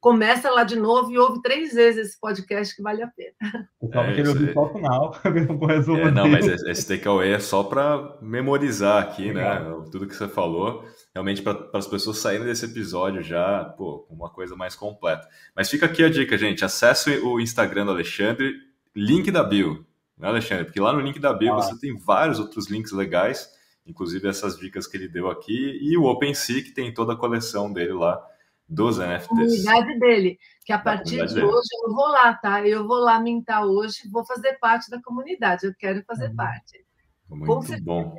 começa 0.00 0.50
lá 0.50 0.64
de 0.64 0.76
novo 0.76 1.10
e 1.12 1.18
ouve 1.18 1.42
três 1.42 1.74
vezes 1.74 2.08
esse 2.08 2.20
podcast 2.20 2.74
que 2.74 2.82
vale 2.82 3.02
a 3.02 3.08
pena. 3.08 3.68
Eu 3.80 3.90
tava 3.90 4.08
é, 4.08 4.14
querendo 4.14 4.28
ouvir 4.30 4.54
só 4.54 4.62
o 4.62 4.72
final, 4.72 5.14
é, 5.24 6.10
Não, 6.10 6.28
mas 6.28 6.46
esse 6.46 6.88
takeaway 6.88 7.32
é 7.32 7.38
só 7.38 7.62
para 7.62 8.18
memorizar 8.22 9.02
aqui, 9.02 9.32
né? 9.32 9.60
Tudo 9.92 10.06
que 10.06 10.16
você 10.16 10.26
falou, 10.26 10.84
realmente 11.14 11.42
para 11.42 11.68
as 11.74 11.86
pessoas 11.86 12.18
saírem 12.18 12.46
desse 12.46 12.64
episódio 12.64 13.22
já, 13.22 13.64
pô, 13.64 14.06
uma 14.10 14.30
coisa 14.30 14.56
mais 14.56 14.74
completa. 14.74 15.28
Mas 15.54 15.68
fica 15.68 15.86
aqui 15.86 16.02
a 16.02 16.08
dica, 16.08 16.38
gente. 16.38 16.64
Acesse 16.64 17.18
o 17.18 17.38
Instagram 17.38 17.84
do 17.84 17.90
Alexandre, 17.90 18.54
link 18.96 19.30
da 19.30 19.44
bio 19.44 19.86
né, 20.20 20.28
Alexandre? 20.28 20.66
Porque 20.66 20.80
lá 20.80 20.92
no 20.92 21.00
link 21.00 21.18
da 21.18 21.32
bio 21.32 21.54
ah. 21.54 21.56
você 21.56 21.78
tem 21.78 21.96
vários 21.96 22.38
outros 22.38 22.68
links 22.68 22.92
legais, 22.92 23.50
inclusive 23.86 24.28
essas 24.28 24.58
dicas 24.58 24.86
que 24.86 24.96
ele 24.96 25.08
deu 25.08 25.30
aqui, 25.30 25.78
e 25.80 25.96
o 25.96 26.04
OpenSea, 26.04 26.62
que 26.62 26.70
tem 26.70 26.92
toda 26.92 27.14
a 27.14 27.16
coleção 27.16 27.72
dele 27.72 27.94
lá 27.94 28.22
dos 28.70 28.98
NFTs. 28.98 29.26
Comunidade 29.26 29.98
dele, 29.98 30.38
que 30.64 30.72
a 30.72 30.78
partir 30.78 31.26
de 31.26 31.34
dele. 31.34 31.46
hoje 31.46 31.68
eu 31.84 31.92
vou 31.92 32.08
lá, 32.08 32.32
tá? 32.34 32.66
Eu 32.66 32.86
vou 32.86 32.98
lá 32.98 33.18
mintar 33.18 33.66
hoje, 33.66 34.08
vou 34.10 34.24
fazer 34.24 34.58
parte 34.60 34.88
da 34.88 35.02
comunidade, 35.02 35.66
eu 35.66 35.74
quero 35.76 36.02
fazer 36.06 36.28
uhum. 36.28 36.36
parte. 36.36 36.84
Muito 37.28 37.84
bom. 37.84 38.14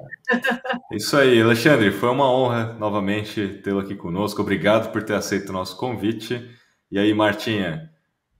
Isso 0.91 1.18
aí, 1.18 1.41
Alexandre, 1.41 1.91
foi 1.91 2.10
uma 2.10 2.32
honra 2.32 2.73
novamente 2.73 3.60
tê-lo 3.61 3.80
aqui 3.80 3.95
conosco. 3.95 4.41
Obrigado 4.41 4.91
por 4.91 5.03
ter 5.03 5.15
aceito 5.15 5.49
o 5.49 5.53
nosso 5.53 5.78
convite. 5.78 6.49
E 6.90 6.98
aí, 6.98 7.14
Martinha, 7.14 7.90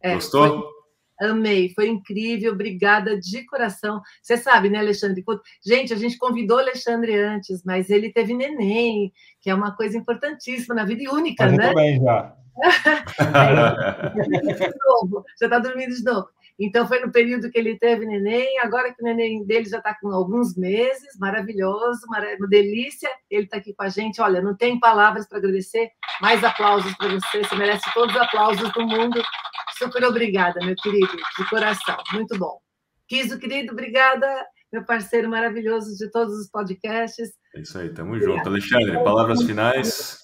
é, 0.02 0.14
gostou? 0.14 0.48
Foi 0.48 0.81
Amei, 1.22 1.72
foi 1.76 1.88
incrível, 1.88 2.54
obrigada 2.54 3.20
de 3.20 3.46
coração. 3.46 4.02
Você 4.22 4.38
sabe, 4.38 4.70
né, 4.70 4.80
Alexandre? 4.80 5.24
Gente, 5.64 5.94
a 5.94 5.96
gente 5.96 6.18
convidou 6.18 6.58
o 6.58 6.62
Alexandre 6.62 7.16
antes, 7.16 7.64
mas 7.64 7.92
ele 7.92 8.12
teve 8.12 8.34
neném, 8.34 9.14
que 9.40 9.50
é 9.50 9.54
uma 9.54 9.76
coisa 9.76 9.98
importantíssima 9.98 10.74
na 10.74 10.84
vida 10.84 11.04
e 11.04 11.08
única, 11.08 11.46
mas 11.46 11.58
né? 11.58 11.70
Também 11.70 12.02
já. 12.02 12.36
já 15.40 15.46
está 15.46 15.60
dormindo 15.60 15.96
de 15.96 16.04
novo. 16.04 16.28
Então, 16.60 16.88
foi 16.88 17.00
no 17.00 17.12
período 17.12 17.50
que 17.50 17.58
ele 17.58 17.78
teve 17.78 18.06
neném, 18.06 18.60
agora 18.60 18.94
que 18.94 19.02
o 19.02 19.06
neném 19.06 19.44
dele 19.46 19.66
já 19.66 19.78
está 19.78 19.96
com 19.96 20.10
alguns 20.10 20.56
meses, 20.56 21.18
maravilhoso, 21.20 22.02
uma 22.08 22.20
delícia, 22.48 23.10
ele 23.32 23.46
está 23.46 23.58
aqui 23.58 23.74
com 23.74 23.84
a 23.84 23.90
gente. 23.90 24.22
Olha, 24.22 24.42
não 24.42 24.56
tem 24.56 24.80
palavras 24.80 25.28
para 25.28 25.40
agradecer, 25.40 25.90
mais 26.22 26.44
aplausos 26.44 26.96
para 26.98 27.10
você, 27.10 27.44
você 27.44 27.56
merece 27.56 27.92
todos 27.94 28.16
os 28.16 28.22
aplausos 28.22 28.72
do 28.74 28.86
mundo. 28.86 29.24
Super 29.82 30.04
obrigada, 30.04 30.64
meu 30.64 30.76
querido, 30.76 31.08
de 31.08 31.50
coração, 31.50 31.98
muito 32.14 32.38
bom. 32.38 32.60
Kiso, 33.08 33.40
querido, 33.40 33.72
obrigada, 33.72 34.28
meu 34.72 34.86
parceiro 34.86 35.28
maravilhoso 35.28 35.98
de 35.98 36.12
todos 36.12 36.40
os 36.40 36.48
podcasts. 36.52 37.32
É 37.56 37.62
isso 37.62 37.80
aí, 37.80 37.90
tamo 37.90 38.12
Obrigada. 38.12 38.38
junto. 38.38 38.50
Alexandre, 38.50 39.04
palavras 39.04 39.42
finais. 39.42 40.20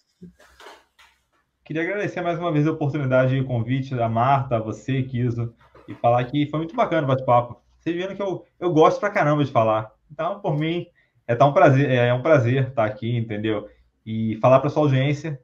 Queria 1.65 1.81
agradecer 1.81 2.21
mais 2.21 2.37
uma 2.37 2.51
vez 2.51 2.67
a 2.67 2.71
oportunidade 2.71 3.35
e 3.35 3.41
o 3.41 3.45
convite 3.45 3.95
da 3.95 4.07
Marta, 4.07 4.57
a 4.57 4.59
você, 4.59 5.01
Kiso, 5.01 5.51
e 5.87 5.95
falar 5.95 6.23
que 6.25 6.47
foi 6.51 6.59
muito 6.59 6.75
bacana 6.75 7.05
o 7.05 7.07
bate-papo. 7.07 7.59
Vocês 7.79 7.95
viram 7.95 8.15
que 8.15 8.21
eu, 8.21 8.45
eu 8.59 8.71
gosto 8.71 8.99
pra 8.99 9.09
caramba 9.09 9.43
de 9.43 9.51
falar. 9.51 9.91
Então, 10.11 10.39
por 10.39 10.55
mim, 10.55 10.85
é, 11.27 11.33
tá 11.33 11.47
um 11.47 11.53
prazer, 11.53 11.89
é 11.89 12.13
um 12.13 12.21
prazer 12.21 12.67
estar 12.67 12.85
aqui, 12.85 13.17
entendeu? 13.17 13.67
E 14.05 14.37
falar 14.39 14.59
para 14.59 14.69
sua 14.69 14.83
audiência 14.83 15.41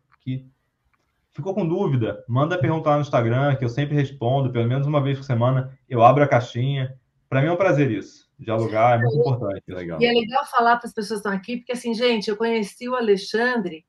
ficou 1.34 1.53
com 1.53 1.68
dúvida, 1.68 2.23
manda 2.27 2.57
perguntar 2.57 2.95
no 2.95 3.01
Instagram, 3.01 3.55
que 3.55 3.65
eu 3.65 3.69
sempre 3.69 3.95
respondo, 3.95 4.51
pelo 4.51 4.68
menos 4.68 4.88
uma 4.88 5.01
vez 5.01 5.18
por 5.18 5.23
semana, 5.23 5.77
eu 5.89 6.03
abro 6.03 6.23
a 6.23 6.27
caixinha. 6.27 6.95
Para 7.27 7.41
mim 7.41 7.47
é 7.47 7.51
um 7.51 7.57
prazer 7.57 7.91
isso. 7.91 8.31
Dialogar 8.38 8.99
é 8.99 9.01
muito 9.01 9.18
importante. 9.18 9.64
Legal. 9.68 10.01
E 10.01 10.05
é 10.05 10.11
legal 10.11 10.45
falar 10.45 10.77
para 10.77 10.88
as 10.88 10.93
pessoas 10.93 11.22
que 11.22 11.27
estão 11.27 11.31
aqui, 11.31 11.57
porque 11.57 11.72
assim, 11.72 11.93
gente, 11.93 12.30
eu 12.30 12.38
conheci 12.38 12.88
o 12.88 12.95
Alexandre 12.95 13.84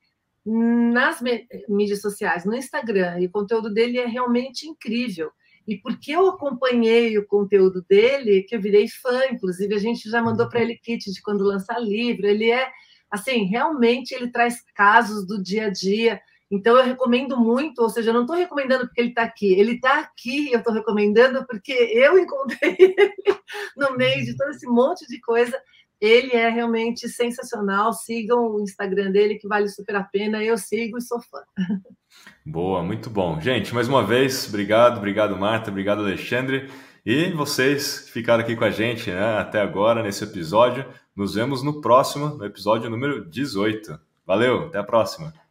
nas 0.47 1.21
mídias 1.69 2.01
sociais, 2.01 2.45
no 2.45 2.55
Instagram, 2.55 3.19
e 3.21 3.27
o 3.27 3.31
conteúdo 3.31 3.73
dele 3.73 3.99
é 3.99 4.07
realmente 4.07 4.67
incrível. 4.67 5.31
E 5.67 5.79
porque 5.79 6.13
eu 6.13 6.29
acompanhei 6.29 7.17
o 7.17 7.27
conteúdo 7.27 7.83
dele, 7.89 8.43
que 8.43 8.55
eu 8.55 8.61
virei 8.61 8.87
fã, 8.87 9.23
inclusive 9.31 9.75
a 9.75 9.79
gente 9.79 10.11
já 10.11 10.23
mandou 10.23 10.49
para 10.49 10.61
ele 10.61 10.77
kit 10.77 11.11
de 11.11 11.23
quando 11.23 11.43
lançar 11.43 11.79
livro. 11.79 12.27
Ele 12.27 12.51
é, 12.51 12.69
assim, 13.11 13.45
realmente 13.45 14.13
ele 14.13 14.31
traz 14.31 14.63
casos 14.75 15.27
do 15.27 15.43
dia 15.43 15.67
a 15.67 15.71
dia. 15.71 16.21
Então 16.51 16.77
eu 16.77 16.85
recomendo 16.85 17.39
muito, 17.39 17.83
ou 17.83 17.89
seja, 17.89 18.11
eu 18.11 18.15
não 18.15 18.23
estou 18.23 18.37
recomendando 18.37 18.87
porque 18.87 19.01
ele 19.01 19.09
está 19.09 19.23
aqui, 19.23 19.53
ele 19.53 19.73
está 19.73 19.99
aqui, 20.01 20.53
eu 20.53 20.59
estou 20.59 20.73
recomendando 20.73 21.45
porque 21.47 21.73
eu 21.73 22.19
encontrei 22.19 22.77
ele 22.79 23.17
no 23.77 23.97
meio 23.97 24.25
de 24.25 24.37
todo 24.37 24.51
esse 24.51 24.67
monte 24.67 25.07
de 25.07 25.21
coisa 25.21 25.57
ele 26.01 26.33
é 26.33 26.49
realmente 26.49 27.09
sensacional. 27.09 27.93
Sigam 27.93 28.55
o 28.55 28.61
Instagram 28.61 29.11
dele, 29.11 29.37
que 29.37 29.49
vale 29.49 29.69
super 29.69 29.97
a 29.97 30.03
pena. 30.03 30.43
Eu 30.43 30.59
sigo 30.59 30.99
e 30.99 31.03
sou 31.03 31.21
fã. 31.21 31.41
Boa, 32.45 32.83
muito 32.83 33.09
bom. 33.09 33.41
Gente, 33.41 33.75
mais 33.75 33.89
uma 33.89 34.05
vez, 34.05 34.49
obrigado, 34.49 34.99
obrigado, 34.99 35.37
Marta, 35.37 35.71
obrigado, 35.71 36.01
Alexandre. 36.01 36.71
E 37.05 37.31
vocês 37.33 38.01
que 38.01 38.13
ficaram 38.13 38.43
aqui 38.43 38.57
com 38.57 38.65
a 38.65 38.71
gente 38.71 39.11
né, 39.11 39.39
até 39.39 39.61
agora 39.61 40.03
nesse 40.03 40.25
episódio. 40.25 40.87
Nos 41.15 41.35
vemos 41.35 41.63
no 41.63 41.81
próximo, 41.81 42.29
no 42.29 42.45
episódio 42.45 42.91
número 42.91 43.25
18. 43.25 43.99
Valeu, 44.27 44.67
até 44.67 44.79
a 44.79 44.85
próxima. 44.85 45.44